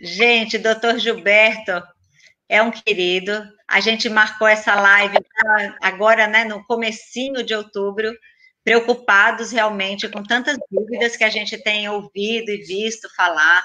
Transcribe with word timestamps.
Gente, 0.00 0.58
doutor 0.58 0.98
Gilberto 0.98 1.82
é 2.48 2.60
um 2.62 2.70
querido. 2.70 3.44
A 3.68 3.80
gente 3.80 4.08
marcou 4.08 4.48
essa 4.48 4.74
live 4.74 5.16
agora, 5.80 6.26
né, 6.26 6.44
no 6.44 6.64
comecinho 6.64 7.44
de 7.44 7.54
outubro, 7.54 8.12
preocupados 8.64 9.52
realmente 9.52 10.08
com 10.08 10.22
tantas 10.22 10.58
dúvidas 10.70 11.16
que 11.16 11.24
a 11.24 11.30
gente 11.30 11.62
tem 11.62 11.88
ouvido 11.88 12.50
e 12.50 12.64
visto 12.64 13.08
falar. 13.14 13.64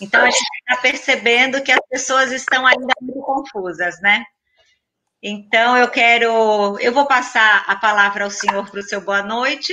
Então, 0.00 0.22
a 0.22 0.30
gente 0.30 0.48
está 0.60 0.80
percebendo 0.82 1.62
que 1.62 1.72
as 1.72 1.80
pessoas 1.88 2.30
estão 2.30 2.66
ainda 2.66 2.94
muito 3.00 3.20
confusas, 3.20 4.00
né? 4.00 4.24
Então, 5.22 5.76
eu 5.76 5.88
quero. 5.88 6.78
Eu 6.80 6.92
vou 6.92 7.06
passar 7.06 7.64
a 7.66 7.76
palavra 7.76 8.24
ao 8.24 8.30
senhor 8.30 8.70
para 8.70 8.80
o 8.80 8.82
seu 8.82 9.00
boa 9.00 9.22
noite, 9.22 9.72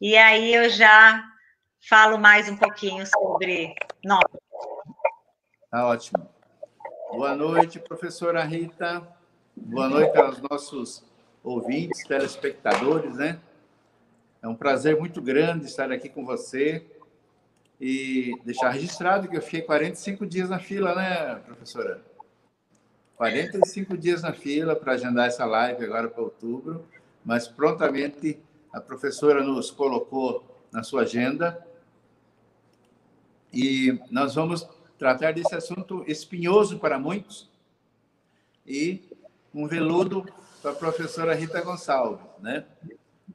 e 0.00 0.16
aí 0.16 0.54
eu 0.54 0.68
já 0.68 1.24
falo 1.80 2.18
mais 2.18 2.48
um 2.48 2.56
pouquinho 2.56 3.04
sobre 3.06 3.74
nós. 4.04 4.24
Tá 5.70 5.86
ótimo. 5.86 6.28
Boa 7.10 7.34
noite, 7.34 7.78
professora 7.78 8.42
Rita. 8.44 9.06
Boa 9.56 9.88
noite 9.88 10.16
aos 10.16 10.40
nossos 10.40 11.04
ouvintes, 11.42 12.04
telespectadores, 12.04 13.16
né? 13.16 13.40
É 14.42 14.48
um 14.48 14.54
prazer 14.54 14.98
muito 14.98 15.20
grande 15.20 15.66
estar 15.66 15.90
aqui 15.90 16.08
com 16.08 16.24
você 16.24 16.84
e 17.80 18.38
deixar 18.44 18.70
registrado 18.70 19.28
que 19.28 19.36
eu 19.36 19.42
fiquei 19.42 19.62
45 19.62 20.26
dias 20.26 20.48
na 20.48 20.58
fila, 20.58 20.94
né, 20.94 21.36
professora? 21.36 22.02
45 23.16 23.96
dias 23.96 24.22
na 24.22 24.32
fila 24.32 24.76
para 24.76 24.92
agendar 24.92 25.26
essa 25.26 25.44
live 25.44 25.84
agora 25.84 26.08
para 26.08 26.22
outubro, 26.22 26.84
mas 27.24 27.48
prontamente 27.48 28.40
a 28.72 28.80
professora 28.80 29.42
nos 29.42 29.70
colocou 29.70 30.44
na 30.72 30.82
sua 30.82 31.02
agenda 31.02 31.66
e 33.52 33.98
nós 34.10 34.34
vamos 34.34 34.68
tratar 34.98 35.32
desse 35.32 35.54
assunto 35.54 36.04
espinhoso 36.06 36.78
para 36.78 36.98
muitos 36.98 37.50
e 38.66 39.08
um 39.54 39.66
veludo 39.66 40.26
para 40.60 40.72
a 40.72 40.74
professora 40.74 41.34
Rita 41.34 41.60
Gonçalves, 41.62 42.26
né? 42.40 42.66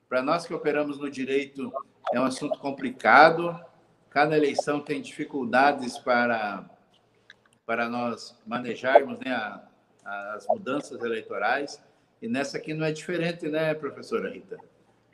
Para 0.07 0.21
nós 0.21 0.45
que 0.45 0.53
operamos 0.53 0.99
no 0.99 1.09
direito, 1.09 1.73
é 2.11 2.19
um 2.19 2.25
assunto 2.25 2.59
complicado. 2.59 3.59
Cada 4.09 4.37
eleição 4.37 4.79
tem 4.79 5.01
dificuldades 5.01 5.97
para 5.97 6.69
para 7.65 7.87
nós 7.87 8.37
manejarmos 8.45 9.17
né, 9.19 9.31
a, 9.31 9.63
as 10.35 10.45
mudanças 10.47 11.01
eleitorais. 11.01 11.81
E 12.21 12.27
nessa 12.27 12.57
aqui 12.57 12.73
não 12.73 12.85
é 12.85 12.91
diferente, 12.91 13.47
né, 13.47 13.73
professora 13.73 14.29
Rita? 14.29 14.57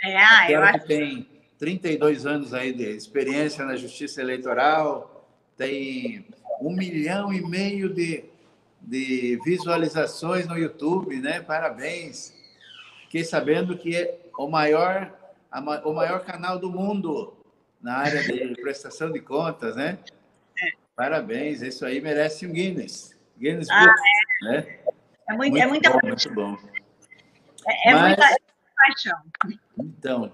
É, 0.01 0.17
ah, 0.17 0.51
eu 0.51 0.61
acho... 0.63 0.79
que 0.79 0.87
tem 0.87 1.38
32 1.59 2.25
anos 2.25 2.53
aí 2.53 2.71
de 2.71 2.85
experiência 2.85 3.65
na 3.65 3.75
justiça 3.75 4.21
eleitoral, 4.21 5.27
tem 5.57 6.25
um 6.61 6.71
milhão 6.71 7.33
e 7.33 7.45
meio 7.45 7.93
de, 7.93 8.23
de 8.81 9.37
visualizações 9.43 10.47
no 10.47 10.57
YouTube, 10.57 11.19
né? 11.19 11.41
Parabéns. 11.41 12.33
Fiquei 13.03 13.25
sabendo 13.25 13.77
que 13.77 13.95
é 13.95 14.19
o 14.37 14.47
maior, 14.47 15.13
a, 15.51 15.59
o 15.59 15.93
maior 15.93 16.23
canal 16.23 16.57
do 16.57 16.71
mundo 16.71 17.35
na 17.81 17.97
área 17.97 18.23
de 18.23 18.55
prestação 18.61 19.11
de 19.11 19.19
contas, 19.19 19.75
né? 19.75 19.99
Parabéns, 20.95 21.61
isso 21.61 21.85
aí 21.85 21.99
merece 21.99 22.47
um 22.47 22.53
Guinness. 22.53 23.17
Guinness 23.37 23.69
ah, 23.69 23.85
Book, 23.85 23.99
é. 23.99 24.51
né? 24.51 24.79
É, 25.29 25.33
muito, 25.33 25.57
é 25.57 25.67
muito, 25.67 25.85
é 25.85 25.89
muita 25.89 25.89
bom, 25.91 25.99
muito 26.07 26.33
bom. 26.33 26.57
É, 27.67 27.89
é 27.89 27.93
Mas, 27.93 28.17
muita 28.17 28.37
paixão. 28.75 29.17
Então, 29.77 30.31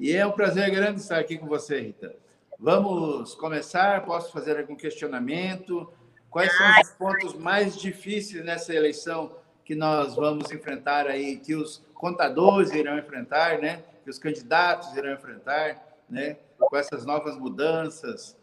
e 0.00 0.16
é 0.16 0.26
um 0.26 0.32
prazer 0.32 0.70
grande 0.70 0.98
estar 0.98 1.18
aqui 1.18 1.36
com 1.36 1.46
você, 1.46 1.78
Rita. 1.78 2.16
Vamos 2.58 3.34
começar? 3.34 4.02
Posso 4.06 4.32
fazer 4.32 4.58
algum 4.58 4.74
questionamento? 4.74 5.92
Quais 6.30 6.50
são 6.56 6.80
os 6.80 6.90
pontos 6.92 7.34
mais 7.34 7.76
difíceis 7.76 8.42
nessa 8.42 8.74
eleição 8.74 9.36
que 9.62 9.74
nós 9.74 10.16
vamos 10.16 10.50
enfrentar 10.50 11.06
aí, 11.06 11.36
que 11.36 11.54
os 11.54 11.84
contadores 11.92 12.72
irão 12.72 12.98
enfrentar, 12.98 13.58
né? 13.58 13.84
Que 14.02 14.08
os 14.08 14.18
candidatos 14.18 14.96
irão 14.96 15.12
enfrentar, 15.12 15.76
né? 16.08 16.38
Com 16.58 16.74
essas 16.74 17.04
novas 17.04 17.36
mudanças. 17.36 18.34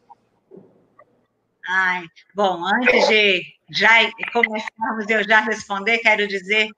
Ai, 1.68 2.06
bom, 2.36 2.64
antes 2.66 3.08
de 3.08 3.42
já 3.72 3.90
começarmos, 4.32 5.10
eu 5.10 5.24
já 5.28 5.40
responder, 5.40 5.98
quero 5.98 6.28
dizer 6.28 6.70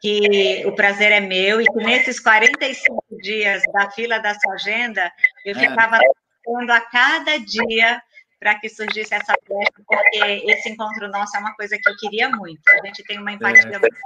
que 0.00 0.64
o 0.66 0.72
prazer 0.72 1.12
é 1.12 1.20
meu 1.20 1.60
e 1.60 1.64
que 1.64 1.78
nesses 1.78 2.20
45 2.20 3.04
dias 3.22 3.62
da 3.72 3.90
fila 3.90 4.18
da 4.18 4.34
sua 4.34 4.54
agenda, 4.54 5.10
eu 5.44 5.56
é. 5.56 5.58
ficava 5.58 5.98
lutando 6.46 6.72
a 6.72 6.80
cada 6.80 7.38
dia 7.38 8.00
para 8.38 8.58
que 8.58 8.68
surgisse 8.68 9.14
essa 9.14 9.34
festa, 9.34 9.82
porque 9.86 10.44
esse 10.50 10.68
encontro 10.68 11.08
nosso 11.08 11.36
é 11.36 11.40
uma 11.40 11.54
coisa 11.54 11.78
que 11.78 11.88
eu 11.88 11.96
queria 11.96 12.28
muito. 12.28 12.62
A 12.68 12.86
gente 12.86 13.02
tem 13.04 13.18
uma 13.18 13.32
empatia 13.32 13.62
é. 13.62 13.78
muito. 13.78 13.96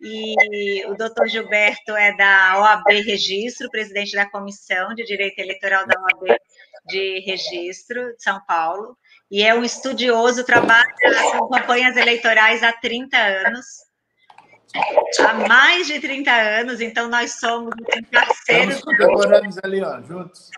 E 0.00 0.86
o 0.86 0.94
doutor 0.94 1.26
Gilberto 1.28 1.96
é 1.96 2.16
da 2.16 2.60
OAB 2.60 3.02
Registro, 3.04 3.68
presidente 3.68 4.14
da 4.14 4.30
Comissão 4.30 4.94
de 4.94 5.04
Direito 5.04 5.40
Eleitoral 5.40 5.84
da 5.86 6.00
OAB 6.00 6.38
de 6.86 7.20
Registro 7.20 8.14
de 8.16 8.22
São 8.22 8.40
Paulo, 8.46 8.96
e 9.30 9.42
é 9.42 9.54
um 9.54 9.64
estudioso, 9.64 10.44
trabalha 10.44 10.86
com 11.38 11.48
campanhas 11.48 11.96
eleitorais 11.96 12.62
há 12.62 12.72
30 12.72 13.16
anos 13.16 13.66
há 15.20 15.34
mais 15.48 15.86
de 15.86 16.00
30 16.00 16.30
anos, 16.30 16.80
então 16.80 17.08
nós 17.08 17.38
somos 17.38 17.74
parceiros. 18.12 18.76
Estamos 18.76 18.98
contemporâneos 18.98 19.58
ali, 19.62 19.82
ó, 19.82 20.00
juntos. 20.02 20.50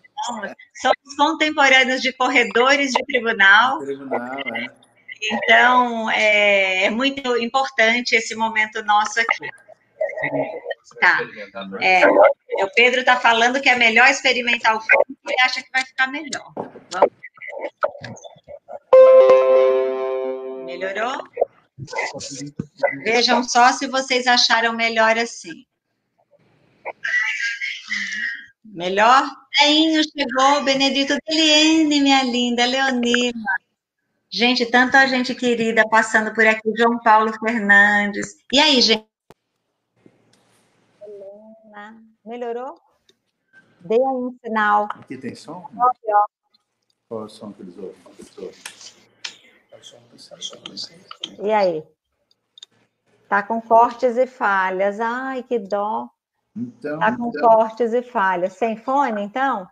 Somos 0.75 1.17
contemporâneos 1.17 2.01
de 2.01 2.13
corredores 2.13 2.93
de 2.93 3.05
tribunal. 3.07 3.79
Tribunal, 3.81 4.39
é. 4.55 4.85
Então, 5.33 6.11
é, 6.11 6.85
é 6.85 6.91
muito 6.91 7.37
importante 7.39 8.15
esse 8.15 8.35
momento 8.35 8.83
nosso 8.85 9.21
aqui. 9.21 9.49
Tá. 11.01 11.21
É, 11.81 12.07
o 12.07 12.71
Pedro 12.75 13.01
está 13.01 13.17
falando 13.17 13.61
que 13.61 13.69
é 13.69 13.77
melhor 13.77 14.09
experimentar 14.09 14.77
o 14.77 14.81
fogo 14.81 15.05
e 15.29 15.43
acha 15.43 15.63
que 15.63 15.71
vai 15.73 15.85
ficar 15.85 16.07
melhor. 16.09 16.53
Vamos. 16.91 17.25
Melhorou? 20.65 21.23
Vejam 23.05 23.43
só 23.43 23.73
se 23.73 23.87
vocês 23.87 24.27
acharam 24.27 24.73
melhor 24.73 25.19
assim. 25.19 25.65
Melhor? 28.65 29.23
Ainho 29.61 30.03
chegou, 30.03 30.65
Benedito 30.65 31.17
Deliene, 31.27 32.01
minha 32.01 32.23
linda, 32.25 32.65
Leonina. 32.65 33.45
Gente, 34.29 34.67
tanta 34.67 35.07
gente 35.07 35.33
querida 35.35 35.89
passando 35.89 36.35
por 36.35 36.45
aqui, 36.45 36.73
João 36.77 36.99
Paulo 36.99 37.33
Fernandes. 37.39 38.37
E 38.53 38.59
aí, 38.59 38.81
gente? 38.81 39.07
Helena, 41.01 42.03
melhorou? 42.25 42.81
Dê 43.81 43.95
aí 43.95 44.01
um 44.01 44.37
sinal. 44.45 44.89
Aqui 44.91 45.17
tem 45.17 45.37
som? 45.37 45.71
Qual 47.09 47.23
é 47.23 47.25
o 47.27 47.29
som 47.29 47.53
que 47.53 47.63
eles 47.63 47.77
ouvem? 47.79 47.95
E 51.43 51.53
aí? 51.53 51.85
Tá 53.29 53.43
com 53.43 53.61
cortes 53.61 54.17
e 54.17 54.27
falhas. 54.27 55.01
Ai, 55.01 55.43
que 55.43 55.59
dó. 55.59 56.09
Então, 56.57 56.99
tá 56.99 57.17
com 57.17 57.29
então... 57.29 57.49
cortes 57.49 57.93
e 57.93 58.03
falhas. 58.03 58.53
Sem 58.55 58.77
fone, 58.77 59.23
então? 59.23 59.67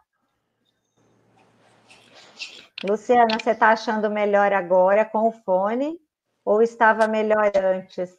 Luciana, 2.84 3.38
você 3.40 3.50
está 3.50 3.68
achando 3.68 4.10
melhor 4.10 4.52
agora 4.52 5.04
com 5.04 5.28
o 5.28 5.32
fone? 5.32 5.98
Ou 6.44 6.60
estava 6.60 7.06
melhor 7.06 7.52
antes? 7.56 8.18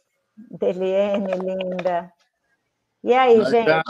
Deliene, 0.50 1.32
linda. 1.34 2.10
E 3.02 3.12
aí, 3.12 3.36
nós 3.36 3.50
gente? 3.50 3.68
Já, 3.68 3.82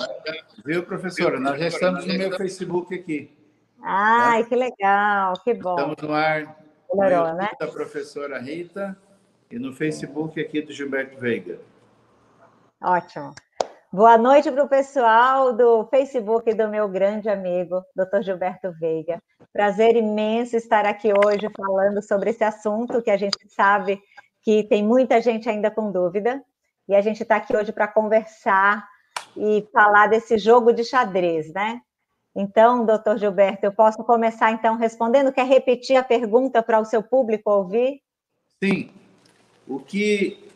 viu, 0.64 0.84
professora? 0.84 1.38
Nós 1.38 1.58
já 1.60 1.68
estamos 1.68 2.04
no 2.04 2.18
meu 2.18 2.36
Facebook 2.36 2.92
aqui. 2.92 3.32
Ai, 3.80 4.42
né? 4.42 4.48
que 4.48 4.56
legal, 4.56 5.34
que 5.44 5.54
bom. 5.54 5.76
Estamos 5.76 6.02
no 6.02 6.12
ar 6.12 6.63
Melhorou, 6.96 7.34
né? 7.34 7.50
Da 7.58 7.66
professora 7.66 8.38
Rita 8.38 8.96
e 9.50 9.58
no 9.58 9.72
Facebook 9.72 10.40
aqui 10.40 10.62
do 10.62 10.72
Gilberto 10.72 11.18
Veiga. 11.18 11.58
Ótimo. 12.82 13.34
Boa 13.92 14.18
noite 14.18 14.50
para 14.50 14.64
o 14.64 14.68
pessoal 14.68 15.52
do 15.52 15.84
Facebook 15.86 16.52
do 16.52 16.68
meu 16.68 16.88
grande 16.88 17.28
amigo, 17.28 17.80
Dr. 17.94 18.22
Gilberto 18.22 18.72
Veiga. 18.72 19.22
Prazer 19.52 19.94
imenso 19.94 20.56
estar 20.56 20.84
aqui 20.84 21.12
hoje 21.12 21.48
falando 21.56 22.02
sobre 22.02 22.30
esse 22.30 22.42
assunto 22.42 23.00
que 23.00 23.10
a 23.10 23.16
gente 23.16 23.38
sabe 23.48 24.02
que 24.42 24.64
tem 24.64 24.82
muita 24.82 25.20
gente 25.20 25.48
ainda 25.48 25.70
com 25.70 25.92
dúvida. 25.92 26.42
E 26.88 26.94
a 26.94 27.00
gente 27.00 27.22
está 27.22 27.36
aqui 27.36 27.56
hoje 27.56 27.72
para 27.72 27.86
conversar 27.86 28.84
e 29.36 29.66
falar 29.72 30.08
desse 30.08 30.38
jogo 30.38 30.72
de 30.72 30.84
xadrez, 30.84 31.52
né? 31.52 31.80
Então, 32.34 32.84
doutor 32.84 33.16
Gilberto, 33.16 33.64
eu 33.64 33.72
posso 33.72 34.02
começar 34.02 34.50
então 34.50 34.76
respondendo? 34.76 35.32
Quer 35.32 35.46
repetir 35.46 35.96
a 35.96 36.02
pergunta 36.02 36.62
para 36.62 36.80
o 36.80 36.84
seu 36.84 37.02
público 37.02 37.50
ouvir? 37.50 38.00
Sim. 38.62 38.90
O 39.68 39.78
que 39.78 40.50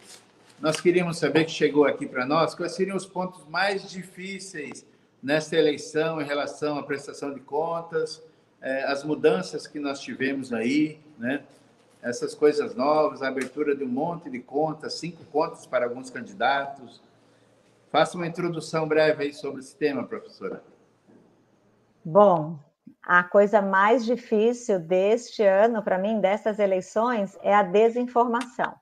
nós 0.60 0.80
queríamos 0.80 1.18
saber 1.18 1.44
que 1.44 1.52
chegou 1.52 1.84
aqui 1.84 2.06
para 2.06 2.26
nós, 2.26 2.54
quais 2.54 2.72
seriam 2.72 2.96
os 2.96 3.06
pontos 3.06 3.46
mais 3.48 3.88
difíceis 3.88 4.84
nessa 5.22 5.56
eleição 5.56 6.20
em 6.20 6.24
relação 6.24 6.78
à 6.78 6.82
prestação 6.82 7.32
de 7.32 7.40
contas, 7.40 8.22
é, 8.60 8.82
as 8.84 9.04
mudanças 9.04 9.66
que 9.66 9.78
nós 9.78 10.00
tivemos 10.00 10.52
aí, 10.52 10.98
né? 11.16 11.44
essas 12.02 12.34
coisas 12.34 12.74
novas, 12.74 13.22
a 13.22 13.28
abertura 13.28 13.74
de 13.74 13.84
um 13.84 13.88
monte 13.88 14.30
de 14.30 14.40
contas, 14.40 14.94
cinco 14.94 15.24
contas 15.26 15.66
para 15.66 15.86
alguns 15.86 16.10
candidatos. 16.10 17.00
Faça 17.90 18.16
uma 18.16 18.26
introdução 18.26 18.86
breve 18.86 19.24
aí 19.24 19.32
sobre 19.32 19.60
esse 19.60 19.74
tema, 19.74 20.04
professora. 20.04 20.62
Bom, 22.10 22.58
a 23.02 23.22
coisa 23.22 23.60
mais 23.60 24.02
difícil 24.02 24.80
deste 24.80 25.42
ano, 25.42 25.82
para 25.82 25.98
mim, 25.98 26.22
dessas 26.22 26.58
eleições, 26.58 27.36
é 27.42 27.54
a 27.54 27.62
desinformação. 27.62 28.74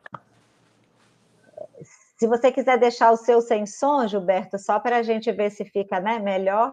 Se 2.17 2.28
você 2.28 2.52
quiser 2.52 2.78
deixar 2.78 3.11
o 3.11 3.17
seu 3.17 3.40
sem 3.40 3.67
som, 3.67 4.06
Gilberto, 4.06 4.61
só 4.61 4.78
para 4.78 4.99
a 4.99 5.02
gente 5.02 5.32
ver 5.32 5.50
se 5.50 5.64
fica 5.64 5.99
né, 5.99 6.20
melhor, 6.20 6.73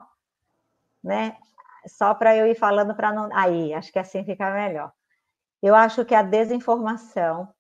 né? 1.04 1.36
Só 1.88 2.14
para 2.14 2.38
eu 2.38 2.46
ir 2.46 2.54
falando 2.54 2.94
para 2.94 3.12
não. 3.12 3.36
Aí, 3.36 3.74
acho 3.74 3.92
que 3.92 3.98
assim 3.98 4.24
fica 4.24 4.52
melhor. 4.52 4.94
Eu 5.60 5.74
acho 5.74 6.06
que 6.06 6.14
a 6.14 6.22
desinformação, 6.22 7.52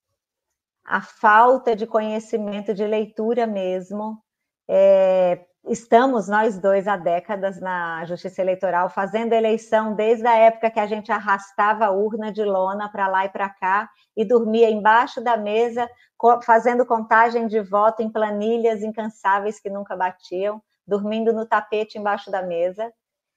a 0.86 1.01
falta 1.01 1.75
de 1.75 1.88
conhecimento, 1.88 2.75
de 2.75 2.86
leitura 2.86 3.48
mesmo, 3.48 4.24
é, 4.68 5.48
estamos 5.65 6.27
nós 6.27 6.60
dois 6.60 6.88
há 6.88 6.98
décadas 6.98 7.60
na 7.60 8.04
Justiça 8.06 8.42
Eleitoral 8.42 8.89
fazendo 8.89 9.33
eleição 9.33 9.95
desde 9.95 10.27
a 10.27 10.36
época 10.36 10.69
que 10.69 10.80
a 10.80 10.86
gente 10.86 11.12
arrastava 11.12 11.86
a 11.86 11.92
urna 11.92 12.31
de 12.31 12.44
lona 12.44 12.89
para 12.89 13.07
lá 13.07 13.25
e 13.25 13.30
para 13.30 13.50
cá 13.50 13.89
e 14.15 14.25
dormia 14.25 14.69
embaixo 14.69 15.21
da 15.21 15.38
mesa 15.38 15.89
fazendo 16.45 16.86
contagem 16.86 17.48
de 17.48 17.60
voto 17.62 18.01
em 18.01 18.10
planilhas 18.10 18.81
incansáveis 18.81 19.60
que 19.60 19.69
nunca 19.69 19.95
batiam, 19.95 20.62
dormindo 20.88 21.33
no 21.33 21.45
tapete 21.45 21.98
embaixo 21.98 22.31
da 22.31 22.42
mesa. 22.42 22.92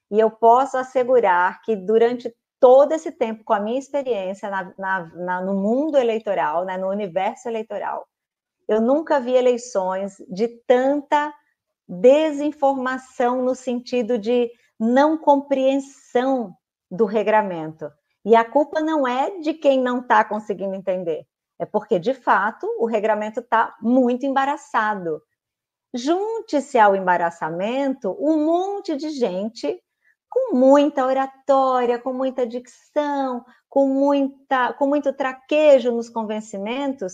E 0.09 0.19
eu 0.19 0.31
posso 0.31 0.77
assegurar 0.77 1.61
que 1.63 1.75
durante 1.75 2.33
todo 2.59 2.93
esse 2.93 3.11
tempo, 3.11 3.43
com 3.43 3.53
a 3.53 3.59
minha 3.59 3.77
experiência 3.77 4.49
na, 4.49 4.73
na, 4.77 5.05
na, 5.15 5.41
no 5.41 5.53
mundo 5.53 5.97
eleitoral, 5.97 6.63
né, 6.63 6.77
no 6.77 6.89
universo 6.89 7.49
eleitoral, 7.49 8.07
eu 8.67 8.81
nunca 8.81 9.19
vi 9.19 9.33
eleições 9.33 10.17
de 10.29 10.47
tanta 10.65 11.33
desinformação 11.87 13.43
no 13.43 13.55
sentido 13.55 14.17
de 14.17 14.51
não 14.79 15.17
compreensão 15.17 16.53
do 16.89 17.05
regramento. 17.05 17.89
E 18.25 18.35
a 18.35 18.43
culpa 18.43 18.81
não 18.81 19.07
é 19.07 19.39
de 19.39 19.53
quem 19.53 19.81
não 19.81 19.99
está 20.01 20.23
conseguindo 20.23 20.75
entender, 20.75 21.25
é 21.59 21.65
porque, 21.65 21.97
de 21.97 22.13
fato, 22.13 22.67
o 22.79 22.85
regramento 22.85 23.39
está 23.39 23.75
muito 23.81 24.25
embaraçado. 24.25 25.21
Junte-se 25.93 26.77
ao 26.77 26.95
embaraçamento 26.95 28.15
um 28.19 28.45
monte 28.45 28.95
de 28.95 29.09
gente 29.09 29.81
com 30.29 30.55
muita 30.55 31.05
oratória, 31.05 31.97
com 31.97 32.13
muita 32.13 32.45
dicção, 32.45 33.45
com, 33.69 33.87
muita, 33.87 34.73
com 34.73 34.87
muito 34.87 35.13
traquejo 35.13 35.91
nos 35.91 36.09
convencimentos, 36.09 37.13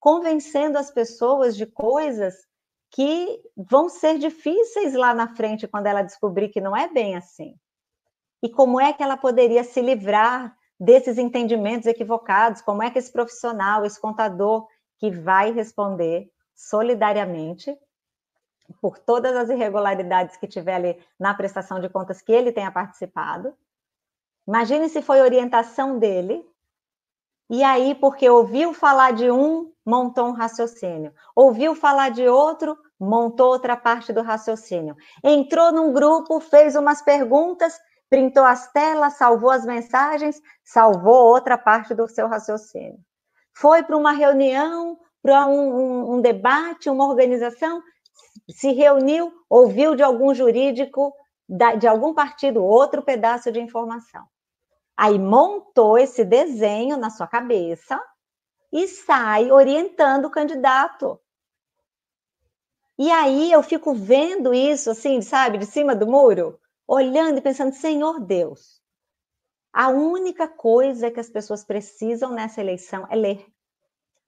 convencendo 0.00 0.78
as 0.78 0.90
pessoas 0.90 1.54
de 1.56 1.66
coisas 1.66 2.34
que 2.94 3.42
vão 3.56 3.88
ser 3.88 4.18
difíceis 4.18 4.94
lá 4.94 5.12
na 5.12 5.34
frente 5.34 5.66
quando 5.66 5.88
ela 5.88 6.00
descobrir 6.00 6.48
que 6.50 6.60
não 6.60 6.76
é 6.76 6.88
bem 6.88 7.16
assim. 7.16 7.58
E 8.40 8.48
como 8.48 8.80
é 8.80 8.92
que 8.92 9.02
ela 9.02 9.16
poderia 9.16 9.64
se 9.64 9.82
livrar 9.82 10.56
desses 10.78 11.18
entendimentos 11.18 11.88
equivocados? 11.88 12.62
Como 12.62 12.84
é 12.84 12.90
que 12.92 12.98
esse 13.00 13.10
profissional, 13.10 13.84
esse 13.84 14.00
contador 14.00 14.68
que 14.96 15.10
vai 15.10 15.50
responder 15.50 16.30
solidariamente 16.54 17.76
por 18.80 18.96
todas 18.96 19.34
as 19.34 19.50
irregularidades 19.50 20.36
que 20.36 20.46
tiver 20.46 20.74
ali 20.74 21.04
na 21.18 21.34
prestação 21.34 21.80
de 21.80 21.88
contas 21.88 22.22
que 22.22 22.30
ele 22.30 22.52
tenha 22.52 22.70
participado. 22.70 23.56
Imagine 24.46 24.88
se 24.88 25.02
foi 25.02 25.20
orientação 25.20 25.98
dele, 25.98 26.48
e 27.50 27.62
aí, 27.62 27.94
porque 27.94 28.28
ouviu 28.28 28.72
falar 28.72 29.12
de 29.12 29.30
um, 29.30 29.70
montou 29.84 30.28
um 30.28 30.32
raciocínio. 30.32 31.12
Ouviu 31.36 31.74
falar 31.74 32.10
de 32.10 32.26
outro, 32.26 32.76
montou 32.98 33.48
outra 33.48 33.76
parte 33.76 34.12
do 34.12 34.22
raciocínio. 34.22 34.96
Entrou 35.22 35.70
num 35.70 35.92
grupo, 35.92 36.40
fez 36.40 36.74
umas 36.74 37.02
perguntas, 37.02 37.78
printou 38.08 38.44
as 38.44 38.70
telas, 38.72 39.18
salvou 39.18 39.50
as 39.50 39.66
mensagens, 39.66 40.40
salvou 40.64 41.26
outra 41.26 41.58
parte 41.58 41.94
do 41.94 42.08
seu 42.08 42.28
raciocínio. 42.28 42.98
Foi 43.52 43.82
para 43.82 43.96
uma 43.96 44.12
reunião, 44.12 44.98
para 45.22 45.46
um, 45.46 45.76
um, 45.76 46.14
um 46.14 46.20
debate, 46.20 46.88
uma 46.88 47.06
organização, 47.06 47.82
se 48.50 48.72
reuniu, 48.72 49.32
ouviu 49.48 49.94
de 49.94 50.02
algum 50.02 50.34
jurídico, 50.34 51.14
de 51.78 51.86
algum 51.86 52.14
partido, 52.14 52.64
outro 52.64 53.02
pedaço 53.02 53.52
de 53.52 53.60
informação. 53.60 54.24
Aí 54.96 55.18
montou 55.18 55.98
esse 55.98 56.24
desenho 56.24 56.96
na 56.96 57.10
sua 57.10 57.26
cabeça 57.26 58.00
e 58.72 58.86
sai 58.86 59.50
orientando 59.50 60.26
o 60.26 60.30
candidato. 60.30 61.20
E 62.96 63.10
aí 63.10 63.50
eu 63.50 63.62
fico 63.62 63.92
vendo 63.92 64.54
isso, 64.54 64.90
assim, 64.90 65.20
sabe, 65.20 65.58
de 65.58 65.66
cima 65.66 65.96
do 65.96 66.06
muro, 66.06 66.60
olhando 66.86 67.38
e 67.38 67.40
pensando, 67.40 67.74
Senhor 67.74 68.20
Deus, 68.20 68.80
a 69.72 69.88
única 69.88 70.46
coisa 70.46 71.10
que 71.10 71.18
as 71.18 71.28
pessoas 71.28 71.64
precisam 71.64 72.32
nessa 72.32 72.60
eleição 72.60 73.04
é 73.10 73.16
ler. 73.16 73.44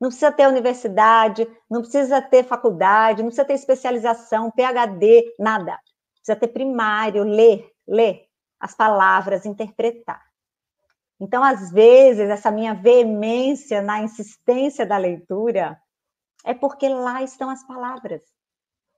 Não 0.00 0.08
precisa 0.08 0.32
ter 0.32 0.48
universidade, 0.48 1.48
não 1.70 1.80
precisa 1.80 2.20
ter 2.20 2.44
faculdade, 2.44 3.22
não 3.22 3.28
precisa 3.28 3.46
ter 3.46 3.54
especialização, 3.54 4.50
PhD, 4.50 5.32
nada. 5.38 5.78
Precisa 6.16 6.36
ter 6.36 6.48
primário, 6.48 7.22
ler, 7.22 7.70
ler 7.86 8.26
as 8.58 8.74
palavras, 8.74 9.46
interpretar. 9.46 10.25
Então, 11.20 11.42
às 11.42 11.70
vezes, 11.70 12.28
essa 12.28 12.50
minha 12.50 12.74
veemência 12.74 13.80
na 13.80 14.02
insistência 14.02 14.84
da 14.84 14.98
leitura 14.98 15.80
é 16.44 16.52
porque 16.52 16.88
lá 16.88 17.22
estão 17.22 17.48
as 17.48 17.66
palavras. 17.66 18.22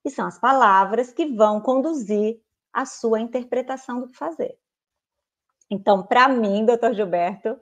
E 0.05 0.11
são 0.11 0.27
as 0.27 0.39
palavras 0.39 1.13
que 1.13 1.27
vão 1.27 1.61
conduzir 1.61 2.41
a 2.73 2.85
sua 2.85 3.21
interpretação 3.21 4.01
do 4.01 4.09
que 4.09 4.17
fazer. 4.17 4.59
Então, 5.71 6.07
para 6.07 6.29
mim, 6.29 6.65
doutor 6.65 6.95
Gilberto, 6.95 7.59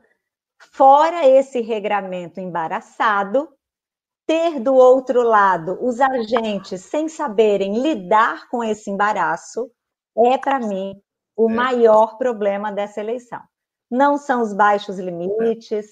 fora 0.59 1.27
esse 1.27 1.61
regramento 1.61 2.41
embaraçado, 2.41 3.49
ter 4.27 4.59
do 4.61 4.75
outro 4.75 5.23
lado 5.23 5.79
os 5.81 6.01
agentes 6.01 6.83
sem 6.83 7.09
saberem 7.09 7.81
lidar 7.81 8.49
com 8.49 8.63
esse 8.63 8.91
embaraço 8.91 9.71
é, 10.17 10.37
para 10.39 10.59
mim, 10.59 11.01
o 11.37 11.51
é. 11.51 11.55
maior 11.55 12.17
problema 12.17 12.73
dessa 12.73 13.01
eleição. 13.01 13.41
Não 13.91 14.19
são 14.19 14.43
os 14.43 14.53
baixos 14.53 14.99
limites, 14.99 15.87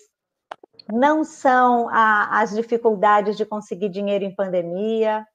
não 0.92 1.24
são 1.24 1.88
a, 1.88 2.40
as 2.40 2.54
dificuldades 2.54 3.36
de 3.36 3.46
conseguir 3.46 3.88
dinheiro 3.88 4.24
em 4.24 4.34
pandemia, 4.34 5.26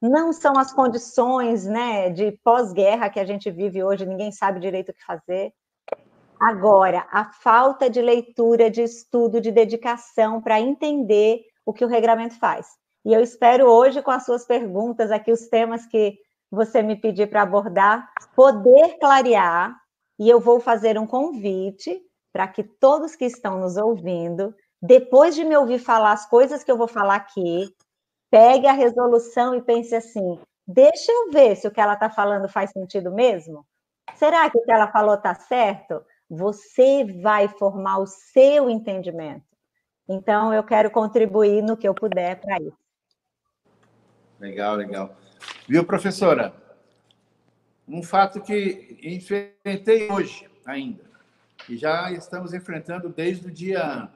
não 0.00 0.32
são 0.32 0.58
as 0.58 0.72
condições 0.72 1.64
né, 1.64 2.10
de 2.10 2.32
pós-guerra 2.44 3.10
que 3.10 3.18
a 3.18 3.24
gente 3.24 3.50
vive 3.50 3.82
hoje, 3.82 4.06
ninguém 4.06 4.30
sabe 4.30 4.60
direito 4.60 4.90
o 4.90 4.94
que 4.94 5.04
fazer. 5.04 5.52
Agora, 6.38 7.06
a 7.10 7.24
falta 7.24 7.88
de 7.88 8.00
leitura, 8.02 8.70
de 8.70 8.82
estudo, 8.82 9.40
de 9.40 9.50
dedicação 9.50 10.40
para 10.40 10.60
entender 10.60 11.40
o 11.64 11.72
que 11.72 11.84
o 11.84 11.88
regramento 11.88 12.38
faz. 12.38 12.66
E 13.04 13.12
eu 13.12 13.22
espero 13.22 13.66
hoje, 13.66 14.02
com 14.02 14.10
as 14.10 14.24
suas 14.24 14.44
perguntas, 14.44 15.10
aqui 15.10 15.32
os 15.32 15.48
temas 15.48 15.86
que 15.86 16.18
você 16.50 16.82
me 16.82 16.94
pedir 16.94 17.28
para 17.28 17.42
abordar, 17.42 18.10
poder 18.34 18.98
clarear, 18.98 19.76
e 20.18 20.28
eu 20.28 20.40
vou 20.40 20.60
fazer 20.60 20.98
um 20.98 21.06
convite 21.06 22.00
para 22.32 22.48
que 22.48 22.62
todos 22.62 23.16
que 23.16 23.24
estão 23.24 23.60
nos 23.60 23.76
ouvindo, 23.76 24.54
depois 24.80 25.34
de 25.34 25.44
me 25.44 25.56
ouvir 25.56 25.78
falar 25.78 26.12
as 26.12 26.28
coisas 26.28 26.62
que 26.62 26.70
eu 26.70 26.76
vou 26.76 26.88
falar 26.88 27.16
aqui, 27.16 27.68
pegue 28.30 28.66
a 28.66 28.72
resolução 28.72 29.54
e 29.54 29.62
pense 29.62 29.94
assim: 29.94 30.38
deixa 30.66 31.10
eu 31.10 31.30
ver 31.30 31.56
se 31.56 31.66
o 31.66 31.70
que 31.70 31.80
ela 31.80 31.94
está 31.94 32.10
falando 32.10 32.48
faz 32.48 32.70
sentido 32.70 33.12
mesmo. 33.12 33.66
Será 34.14 34.48
que 34.50 34.58
o 34.58 34.62
que 34.62 34.72
ela 34.72 34.90
falou 34.92 35.14
está 35.14 35.34
certo? 35.34 36.02
você 36.28 37.04
vai 37.22 37.48
formar 37.48 37.98
o 37.98 38.06
seu 38.06 38.68
entendimento. 38.68 39.44
Então, 40.08 40.52
eu 40.52 40.62
quero 40.62 40.90
contribuir 40.90 41.62
no 41.62 41.76
que 41.76 41.86
eu 41.86 41.94
puder 41.94 42.40
para 42.40 42.58
isso. 42.60 42.78
Legal, 44.38 44.76
legal. 44.76 45.16
Viu, 45.68 45.84
professora? 45.84 46.54
Um 47.88 48.02
fato 48.02 48.40
que 48.40 48.98
enfrentei 49.02 50.10
hoje 50.10 50.48
ainda, 50.64 51.04
e 51.68 51.76
já 51.76 52.10
estamos 52.10 52.52
enfrentando 52.52 53.08
desde 53.08 53.46
o 53.46 53.50
dia 53.50 54.08